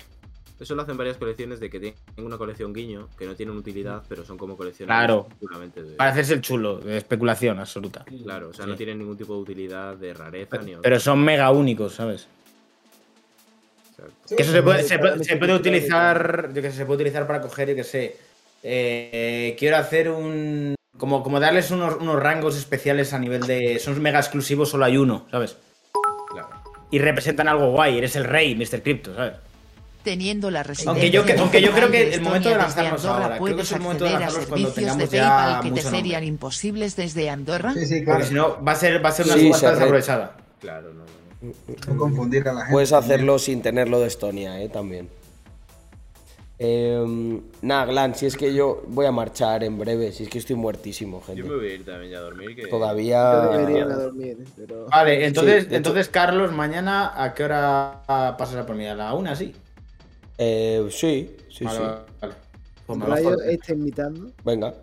Eso 0.58 0.74
lo 0.76 0.82
hacen 0.82 0.96
varias 0.96 1.16
colecciones 1.16 1.58
de 1.58 1.68
que 1.68 1.80
tienen 1.80 1.96
una 2.16 2.38
colección 2.38 2.72
guiño, 2.72 3.08
que 3.18 3.26
no 3.26 3.34
tienen 3.34 3.56
utilidad, 3.56 4.02
pero 4.08 4.24
son 4.24 4.38
como 4.38 4.56
colecciones 4.56 4.86
Claro. 4.88 5.26
de... 5.74 5.96
Para 5.96 6.10
hacerse 6.10 6.34
el 6.34 6.40
chulo, 6.40 6.78
de 6.78 6.96
especulación 6.96 7.58
absoluta. 7.58 8.04
Claro, 8.22 8.50
o 8.50 8.52
sea, 8.52 8.64
no 8.64 8.76
tienen 8.76 8.98
ningún 8.98 9.16
tipo 9.16 9.34
de 9.34 9.40
utilidad 9.40 9.96
de 9.96 10.14
rareza 10.14 10.58
ni 10.58 10.76
Pero 10.76 11.00
son 11.00 11.24
mega 11.24 11.50
únicos, 11.50 11.94
¿sabes? 11.94 12.28
Exacto. 13.90 14.36
Que 14.36 14.42
eso 14.42 14.52
se 14.52 14.62
puede, 14.62 14.82
se 14.84 14.98
puede, 14.98 15.24
se 15.24 15.36
puede 15.36 15.54
utilizar, 15.54 16.50
yo 16.54 16.62
que 16.62 16.70
sé, 16.70 16.78
se 16.78 16.86
puede 16.86 16.96
utilizar 16.96 17.26
para 17.26 17.40
coger, 17.40 17.70
yo 17.70 17.74
que 17.74 17.84
sé, 17.84 18.16
eh, 18.62 19.56
quiero 19.58 19.76
hacer 19.76 20.08
un... 20.08 20.76
Como, 20.96 21.24
como 21.24 21.40
darles 21.40 21.72
unos, 21.72 21.96
unos 21.96 22.22
rangos 22.22 22.56
especiales 22.56 23.12
a 23.12 23.18
nivel 23.18 23.40
de... 23.42 23.80
Son 23.80 24.00
mega 24.00 24.20
exclusivos, 24.20 24.68
solo 24.70 24.84
hay 24.84 24.96
uno, 24.96 25.26
¿sabes? 25.32 25.56
Claro. 26.30 26.48
Y 26.92 27.00
representan 27.00 27.48
algo 27.48 27.72
guay, 27.72 27.98
eres 27.98 28.14
el 28.14 28.22
rey, 28.22 28.54
Mr. 28.54 28.80
Crypto, 28.80 29.12
¿sabes? 29.16 29.34
Teniendo 30.04 30.50
la 30.50 30.62
residencia 30.62 30.90
Aunque 30.90 31.10
yo, 31.10 31.24
que- 31.24 31.32
aunque 31.32 31.60
yo 31.62 31.72
creo 31.72 31.90
que 31.90 32.14
el 32.14 32.20
momento 32.20 32.50
de 32.50 32.54
Andorra 32.54 33.24
ahora, 33.24 33.38
creo 33.38 33.56
que 33.56 33.62
es 33.62 33.72
el 33.72 33.80
momento 33.80 34.04
de 34.04 34.10
lanzarlos 34.10 34.46
cuando 34.46 34.68
servicios 34.68 34.74
tengamos 34.74 35.10
de 35.10 35.16
ya 35.16 35.36
PayPal 35.36 35.62
que 35.62 35.80
te 35.80 35.88
serían 35.88 36.24
imposibles 36.24 36.94
desde 36.94 37.30
Andorra. 37.30 37.72
Sí, 37.72 37.86
sí, 37.86 37.94
Porque 38.02 38.04
claro. 38.04 38.24
si 38.26 38.34
no, 38.34 38.62
va 38.64 38.72
a 38.72 38.76
ser, 38.76 39.02
va 39.04 39.08
a 39.08 39.12
ser 39.12 39.24
una 39.26 39.34
Sí, 39.34 39.46
subasta 39.46 39.70
desaprovechada. 39.72 40.36
Claro, 40.60 40.92
no, 40.92 41.04
no. 41.04 41.54
No 41.94 41.98
confundir 41.98 42.46
a 42.48 42.52
la 42.52 42.60
gente. 42.60 42.72
Puedes 42.72 42.92
hacerlo 42.92 43.38
sin 43.38 43.62
tenerlo 43.62 43.98
de 44.00 44.06
Estonia, 44.08 44.60
¿eh? 44.60 44.68
También. 44.68 45.08
Eh, 46.58 47.40
nada, 47.62 47.84
Glan, 47.86 48.14
si 48.14 48.26
es 48.26 48.36
que 48.36 48.54
yo 48.54 48.82
voy 48.86 49.06
a 49.06 49.12
marchar 49.12 49.64
en 49.64 49.76
breve, 49.78 50.12
si 50.12 50.22
es 50.24 50.28
que 50.28 50.38
estoy 50.38 50.54
muertísimo, 50.56 51.20
gente. 51.20 51.42
Yo 51.42 51.48
me 51.48 51.56
voy 51.56 51.66
a 51.68 51.74
ir 51.74 51.84
también 51.84 52.12
ya 52.12 52.18
a 52.18 52.20
dormir. 52.20 52.54
Que... 52.54 52.62
Yo 52.62 52.68
Todavía... 52.68 53.40
debería 53.50 53.80
irme 53.80 53.92
a 53.92 53.96
dormir, 53.96 54.36
pero. 54.56 54.86
Vale, 54.86 55.26
entonces, 55.26 55.64
Sí, 55.68 55.74
entonces 55.74 56.08
Carlos, 56.08 56.52
mañana, 56.52 57.12
¿a 57.22 57.34
qué 57.34 57.44
hora 57.44 58.02
pasará 58.38 58.64
por 58.64 58.76
mí? 58.76 58.86
¿A 58.86 58.94
la 58.94 59.14
una, 59.14 59.34
sí? 59.34 59.54
Eh, 60.38 60.86
sí, 60.90 61.36
sí, 61.50 61.64
Vale, 61.64 61.78
sí. 61.78 61.84
vale, 61.84 62.04
vale. 62.20 62.34
Pues 62.86 63.00
Rayo 63.00 63.40
está 63.42 63.72
invitando. 63.72 64.30
Venga. 64.44 64.74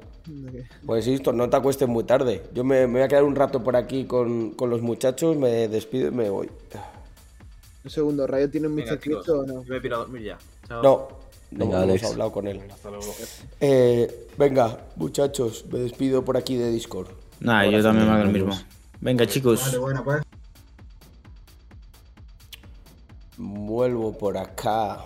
Pues 0.86 1.08
listo, 1.08 1.34
no 1.34 1.50
te 1.50 1.58
acuestes 1.58 1.88
muy 1.88 2.04
tarde. 2.04 2.44
Yo 2.54 2.64
me, 2.64 2.88
me 2.88 2.94
voy 2.94 3.02
a 3.02 3.08
quedar 3.08 3.24
un 3.24 3.36
rato 3.36 3.64
por 3.64 3.76
aquí 3.76 4.06
con, 4.06 4.52
con 4.52 4.70
los 4.70 4.82
muchachos, 4.82 5.36
me 5.36 5.68
despido 5.68 6.08
y 6.08 6.12
me 6.12 6.30
voy. 6.30 6.50
Un 7.84 7.90
segundo, 7.90 8.28
¿Rayo 8.28 8.50
tiene 8.50 8.68
un 8.68 8.76
Mr. 8.76 9.00
o 9.30 9.46
no? 9.46 9.64
Yo 9.64 9.74
me 9.74 9.82
piro 9.82 9.96
a 9.96 10.00
dormir 10.00 10.22
ya. 10.24 10.38
Chao. 10.68 10.84
No, 10.84 11.08
no, 11.52 11.66
Venga, 11.66 11.86
no 11.86 11.94
hemos 11.94 12.12
hablado 12.12 12.32
con 12.32 12.48
él. 12.48 12.62
Hasta 12.72 12.90
luego. 12.90 13.14
Eh, 13.60 14.28
venga, 14.38 14.78
muchachos, 14.96 15.66
me 15.72 15.80
despido 15.80 16.24
por 16.24 16.38
aquí 16.38 16.56
de 16.56 16.72
Discord. 16.72 17.08
Nah, 17.40 17.66
yo 17.66 17.82
también 17.82 18.08
me 18.08 18.14
hago 18.14 18.26
lo 18.26 18.32
mismo. 18.32 18.60
Venga, 19.00 19.26
chicos. 19.26 19.66
Vale, 19.66 19.78
bueno, 19.80 20.04
pues. 20.04 20.22
Vuelvo 23.38 24.16
por 24.16 24.38
acá. 24.38 25.06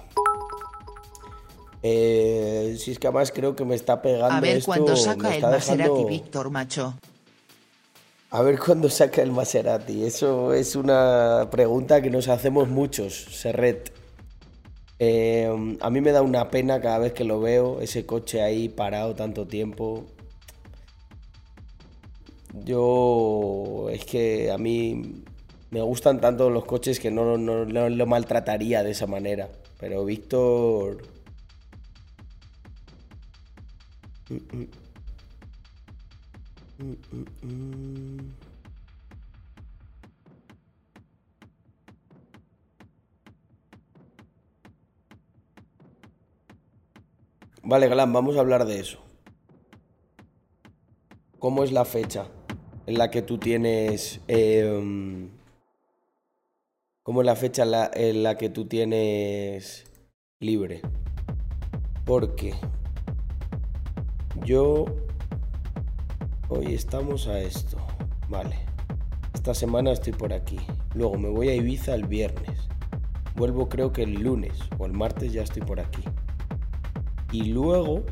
Eh, 1.87 2.77
si 2.79 2.89
es 2.91 2.97
que 2.97 3.05
además 3.05 3.31
creo 3.31 3.55
que 3.55 3.63
me 3.63 3.75
está 3.75 4.01
pegando 4.01 4.25
A 4.35 4.39
ver 4.39 4.57
esto, 4.57 4.65
cuándo 4.65 4.93
me 4.93 4.97
saca 4.97 5.35
el 5.35 5.41
Maserati 5.43 5.77
dejando- 5.83 6.07
Víctor 6.07 6.49
Macho. 6.49 6.95
A 8.31 8.41
ver 8.41 8.57
cuándo 8.57 8.89
saca 8.89 9.21
el 9.21 9.31
Maserati. 9.31 10.03
Eso 10.03 10.51
es 10.53 10.75
una 10.75 11.47
pregunta 11.51 12.01
que 12.01 12.09
nos 12.09 12.27
hacemos 12.27 12.69
muchos, 12.69 13.13
Serret. 13.29 13.91
Eh, 14.97 15.47
a 15.79 15.89
mí 15.91 16.01
me 16.01 16.11
da 16.11 16.23
una 16.23 16.49
pena 16.49 16.81
cada 16.81 16.97
vez 16.97 17.13
que 17.13 17.23
lo 17.23 17.39
veo, 17.39 17.79
ese 17.81 18.03
coche 18.07 18.41
ahí 18.41 18.67
parado 18.67 19.13
tanto 19.13 19.45
tiempo. 19.45 20.05
Yo 22.63 23.89
es 23.91 24.05
que 24.05 24.49
a 24.51 24.57
mí 24.57 25.23
me 25.69 25.81
gustan 25.81 26.19
tanto 26.19 26.49
los 26.49 26.65
coches 26.65 26.99
que 26.99 27.11
no, 27.11 27.37
no- 27.37 27.65
no 27.65 27.89
lo 27.89 28.05
maltrataría 28.07 28.81
de 28.83 28.89
esa 28.91 29.05
manera. 29.05 29.49
Pero 29.79 30.03
Víctor... 30.03 31.13
Vale, 47.67 47.87
Glam, 47.87 48.13
vamos 48.13 48.37
a 48.37 48.41
hablar 48.41 48.65
de 48.65 48.79
eso. 48.79 48.99
¿Cómo 51.39 51.63
es 51.63 51.71
la 51.71 51.85
fecha 51.85 52.27
en 52.85 52.97
la 52.97 53.09
que 53.09 53.21
tú 53.21 53.37
tienes... 53.37 54.21
em, 54.27 55.29
¿Cómo 57.03 57.21
es 57.21 57.25
la 57.25 57.35
fecha 57.35 57.63
en 57.63 57.71
la, 57.71 57.91
en 57.93 58.23
la 58.23 58.37
que 58.37 58.49
tú 58.49 58.65
tienes 58.65 59.85
libre? 60.39 60.81
Porque 62.05 62.53
yo... 64.43 64.85
Hoy 66.49 66.73
estamos 66.75 67.27
a 67.27 67.39
esto. 67.39 67.77
Vale. 68.29 68.55
Esta 69.33 69.53
semana 69.53 69.91
estoy 69.91 70.13
por 70.13 70.31
aquí. 70.31 70.57
Luego 70.93 71.17
me 71.17 71.29
voy 71.29 71.49
a 71.49 71.55
Ibiza 71.55 71.95
el 71.95 72.05
viernes. 72.05 72.67
Vuelvo 73.35 73.67
creo 73.67 73.91
que 73.91 74.03
el 74.03 74.13
lunes 74.21 74.53
o 74.77 74.85
el 74.85 74.93
martes 74.93 75.33
ya 75.33 75.41
estoy 75.41 75.63
por 75.63 75.79
aquí. 75.79 76.03
Y 77.31 77.45
luego 77.45 78.03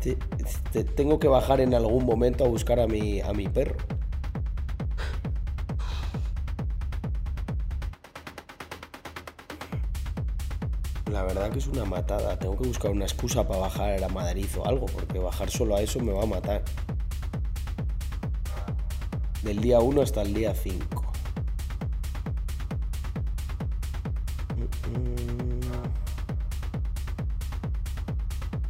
te- 0.00 0.18
te- 0.72 0.84
tengo 0.84 1.18
que 1.18 1.28
bajar 1.28 1.60
en 1.60 1.74
algún 1.74 2.04
momento 2.04 2.44
a 2.44 2.48
buscar 2.48 2.78
a 2.80 2.86
mi, 2.86 3.20
a 3.20 3.32
mi 3.32 3.48
perro. 3.48 3.76
La 11.18 11.24
verdad 11.24 11.50
que 11.50 11.58
es 11.58 11.66
una 11.66 11.84
matada. 11.84 12.38
Tengo 12.38 12.56
que 12.56 12.68
buscar 12.68 12.92
una 12.92 13.04
excusa 13.04 13.42
para 13.42 13.58
bajar 13.58 14.04
a 14.04 14.08
Madrid 14.08 14.46
o 14.56 14.64
algo, 14.64 14.86
porque 14.86 15.18
bajar 15.18 15.50
solo 15.50 15.74
a 15.74 15.82
eso 15.82 15.98
me 15.98 16.12
va 16.12 16.22
a 16.22 16.26
matar. 16.26 16.62
Del 19.42 19.60
día 19.60 19.80
1 19.80 20.00
hasta 20.00 20.22
el 20.22 20.32
día 20.32 20.54
5. 20.54 21.12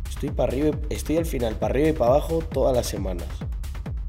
Estoy 0.09 0.31
para 0.31 0.51
arriba, 0.51 0.79
estoy 0.89 1.19
al 1.19 1.27
final 1.27 1.55
para 1.57 1.75
arriba 1.75 1.89
y 1.91 1.93
para 1.93 2.13
abajo 2.13 2.39
todas 2.39 2.75
las 2.75 2.87
semanas. 2.87 3.29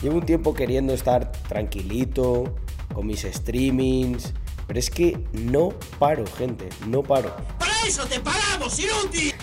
Llevo 0.01 0.15
un 0.15 0.25
tiempo 0.25 0.53
queriendo 0.53 0.93
estar 0.93 1.29
tranquilito, 1.49 2.55
con 2.93 3.05
mis 3.05 3.23
streamings, 3.23 4.33
pero 4.65 4.79
es 4.79 4.89
que 4.89 5.21
no 5.33 5.73
paro, 5.99 6.23
gente, 6.25 6.69
no 6.87 7.03
paro. 7.03 7.58
¡Para 7.79 7.87
eso 7.87 8.05
te 8.05 8.19
paramos, 8.19 8.77
inútil! 8.77 9.33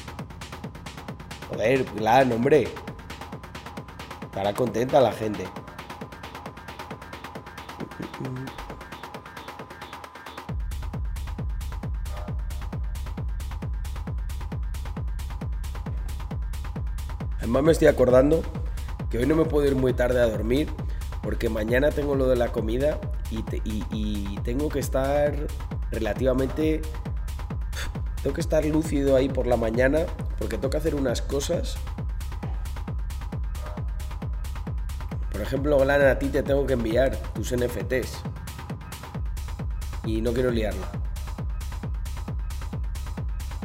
Joder, 1.49 1.85
plan, 1.87 2.31
hombre. 2.33 2.69
Estará 4.23 4.53
contenta 4.53 5.01
la 5.01 5.11
gente. 5.11 5.47
Además 17.39 17.63
me 17.63 17.73
estoy 17.73 17.89
acordando 17.89 18.43
que 19.09 19.19
hoy 19.19 19.27
no 19.27 19.35
me 19.35 19.47
puedo 19.47 19.67
ir 19.67 19.77
muy 19.77 19.95
tarde 19.95 20.21
a 20.21 20.27
dormir 20.27 20.69
porque 21.23 21.49
mañana 21.49 21.91
tengo 21.91 22.15
lo 22.15 22.29
de 22.29 22.37
la 22.37 22.53
comida 22.53 23.01
y 23.31 24.39
tengo 24.41 24.69
que 24.69 24.81
estar 24.81 25.35
relativamente... 25.91 26.83
Tengo 28.27 28.35
que 28.35 28.41
estar 28.41 28.65
lúcido 28.65 29.15
ahí 29.15 29.29
por 29.29 29.47
la 29.47 29.57
mañana 29.57 30.01
porque 30.37 30.59
que 30.59 30.77
hacer 30.77 30.97
unas 30.97 31.23
cosas. 31.23 31.77
Por 35.31 35.41
ejemplo, 35.41 35.79
Glan, 35.79 36.05
a 36.05 36.19
ti 36.19 36.27
te 36.27 36.43
tengo 36.43 36.67
que 36.67 36.73
enviar 36.73 37.17
tus 37.35 37.55
NFTs. 37.55 38.19
Y 40.07 40.21
no 40.23 40.33
quiero 40.33 40.51
liarla. 40.51 40.91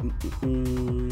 Mm, 0.00 0.46
mm, 0.46 1.08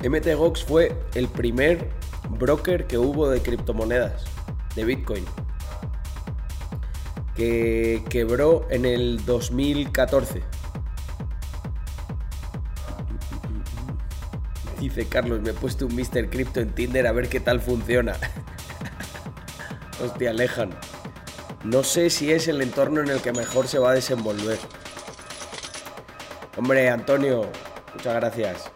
mm. 0.00 0.10
MTGOX 0.10 0.64
fue 0.64 1.04
el 1.14 1.28
primer 1.28 1.92
broker 2.30 2.88
que 2.88 2.98
hubo 2.98 3.28
de 3.28 3.40
criptomonedas, 3.42 4.24
de 4.74 4.84
Bitcoin. 4.84 5.24
Que 7.36 8.04
quebró 8.10 8.66
en 8.70 8.84
el 8.84 9.24
2014. 9.24 10.42
Dice 14.78 15.06
Carlos, 15.06 15.40
me 15.40 15.50
he 15.50 15.54
puesto 15.54 15.86
un 15.86 15.94
Mr. 15.94 16.28
Crypto 16.28 16.60
en 16.60 16.74
Tinder 16.74 17.06
a 17.06 17.12
ver 17.12 17.28
qué 17.28 17.40
tal 17.40 17.60
funciona. 17.60 18.14
Hostia, 20.04 20.30
alejan. 20.30 20.70
No 21.64 21.84
sé 21.84 22.10
si 22.10 22.32
es 22.32 22.48
el 22.48 22.60
entorno 22.60 23.00
en 23.00 23.08
el 23.08 23.20
que 23.20 23.32
mejor 23.32 23.68
se 23.68 23.78
va 23.78 23.92
a 23.92 23.94
desenvolver. 23.94 24.58
Hombre, 26.56 26.90
Antonio, 26.90 27.48
muchas 27.94 28.14
gracias. 28.16 28.70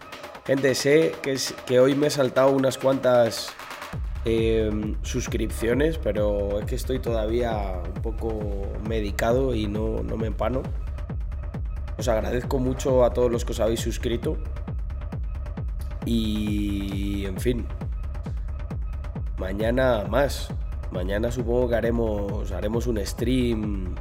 Gente, 0.46 0.74
sé 0.76 1.16
que, 1.22 1.32
es- 1.32 1.54
que 1.66 1.80
hoy 1.80 1.96
me 1.96 2.06
he 2.06 2.10
saltado 2.10 2.50
unas 2.50 2.78
cuantas 2.78 3.48
eh, 4.28 4.96
suscripciones, 5.02 5.98
pero 5.98 6.58
es 6.58 6.66
que 6.66 6.74
estoy 6.74 6.98
todavía 6.98 7.80
un 7.94 8.02
poco 8.02 8.40
medicado 8.88 9.54
y 9.54 9.68
no, 9.68 10.02
no 10.02 10.16
me 10.16 10.26
empano. 10.26 10.62
Os 11.96 12.08
agradezco 12.08 12.58
mucho 12.58 13.04
a 13.04 13.10
todos 13.10 13.30
los 13.30 13.44
que 13.44 13.52
os 13.52 13.60
habéis 13.60 13.80
suscrito. 13.80 14.36
Y, 16.04 17.24
en 17.24 17.38
fin, 17.38 17.66
mañana 19.38 20.04
más. 20.10 20.52
Mañana 20.90 21.30
supongo 21.30 21.68
que 21.68 21.76
haremos, 21.76 22.50
haremos 22.50 22.88
un 22.88 22.98
stream. 23.06 23.94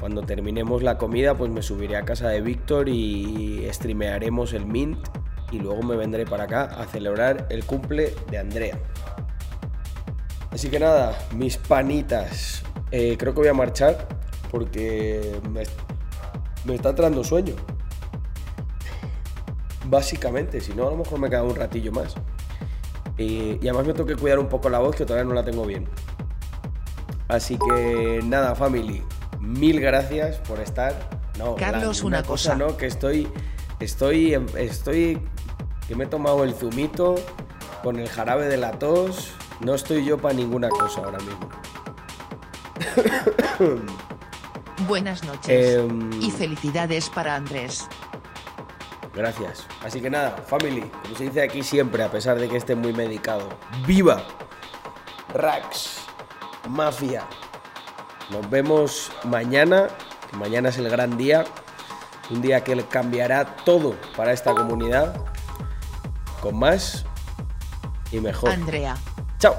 Cuando 0.00 0.22
terminemos 0.22 0.82
la 0.82 0.98
comida, 0.98 1.34
pues 1.34 1.50
me 1.50 1.62
subiré 1.62 1.96
a 1.96 2.04
casa 2.04 2.28
de 2.28 2.40
Víctor 2.40 2.88
y 2.88 3.68
streamearemos 3.70 4.52
el 4.52 4.66
Mint. 4.66 4.98
Y 5.52 5.58
luego 5.58 5.82
me 5.82 5.96
vendré 5.96 6.24
para 6.26 6.44
acá 6.44 6.64
a 6.64 6.84
celebrar 6.86 7.46
el 7.50 7.64
cumple 7.64 8.14
de 8.30 8.38
Andrea. 8.38 8.78
Así 10.50 10.68
que 10.68 10.80
nada, 10.80 11.16
mis 11.34 11.56
panitas. 11.56 12.62
eh, 12.90 13.16
creo 13.18 13.32
que 13.34 13.40
voy 13.40 13.48
a 13.48 13.54
marchar 13.54 14.08
porque 14.50 15.40
me, 15.50 15.62
me 16.64 16.74
está 16.74 16.90
entrando 16.90 17.22
sueño. 17.22 17.54
Básicamente, 19.88 20.60
si 20.60 20.74
no, 20.74 20.88
a 20.88 20.90
lo 20.90 20.96
mejor 20.96 21.18
me 21.20 21.28
queda 21.30 21.42
un 21.42 21.54
ratillo 21.54 21.92
más. 21.92 22.14
Eh, 23.18 23.58
y 23.62 23.68
además 23.68 23.86
me 23.86 23.92
tengo 23.94 24.06
que 24.06 24.16
cuidar 24.16 24.38
un 24.38 24.48
poco 24.48 24.68
la 24.68 24.78
voz 24.80 24.96
que 24.96 25.04
todavía 25.04 25.24
no 25.28 25.34
la 25.34 25.44
tengo 25.44 25.64
bien. 25.64 25.88
Así 27.28 27.56
que 27.58 28.20
nada, 28.24 28.54
family. 28.54 29.02
Mil 29.40 29.80
gracias 29.80 30.38
por 30.38 30.58
estar. 30.60 30.94
No, 31.38 31.54
Carlos, 31.54 32.02
una 32.02 32.22
cosa. 32.22 32.56
no, 32.56 32.76
que 32.76 32.86
estoy. 32.86 33.28
Estoy. 33.78 34.34
Estoy. 34.56 35.20
Que 35.88 35.94
me 35.94 36.04
he 36.04 36.06
tomado 36.06 36.44
el 36.44 36.54
zumito 36.54 37.14
con 37.82 37.98
el 37.98 38.08
jarabe 38.08 38.46
de 38.48 38.56
la 38.56 38.72
tos. 38.72 39.32
No 39.60 39.74
estoy 39.74 40.04
yo 40.04 40.18
para 40.18 40.34
ninguna 40.34 40.68
cosa 40.68 41.00
ahora 41.00 41.18
mismo. 41.18 41.48
Buenas 44.88 45.24
noches. 45.24 45.76
Em, 45.76 46.12
Y 46.20 46.30
felicidades 46.30 47.08
para 47.08 47.34
Andrés. 47.36 47.86
Gracias. 49.14 49.66
Así 49.82 50.00
que 50.02 50.10
nada, 50.10 50.36
family, 50.46 50.82
como 51.02 51.16
se 51.16 51.24
dice 51.24 51.42
aquí 51.42 51.62
siempre, 51.62 52.02
a 52.02 52.10
pesar 52.10 52.38
de 52.38 52.48
que 52.48 52.56
esté 52.58 52.74
muy 52.74 52.92
medicado. 52.92 53.48
¡Viva! 53.86 54.22
Rax, 55.32 56.00
Mafia. 56.68 57.24
Nos 58.30 58.48
vemos 58.50 59.10
mañana, 59.24 59.88
que 60.30 60.36
mañana 60.36 60.68
es 60.68 60.76
el 60.76 60.90
gran 60.90 61.16
día. 61.16 61.44
Un 62.28 62.42
día 62.42 62.62
que 62.62 62.76
cambiará 62.84 63.56
todo 63.64 63.94
para 64.16 64.32
esta 64.32 64.54
comunidad. 64.54 65.24
Con 66.46 66.60
más 66.60 67.04
y 68.12 68.20
mejor. 68.20 68.50
Andrea. 68.50 68.96
Chao. 69.40 69.58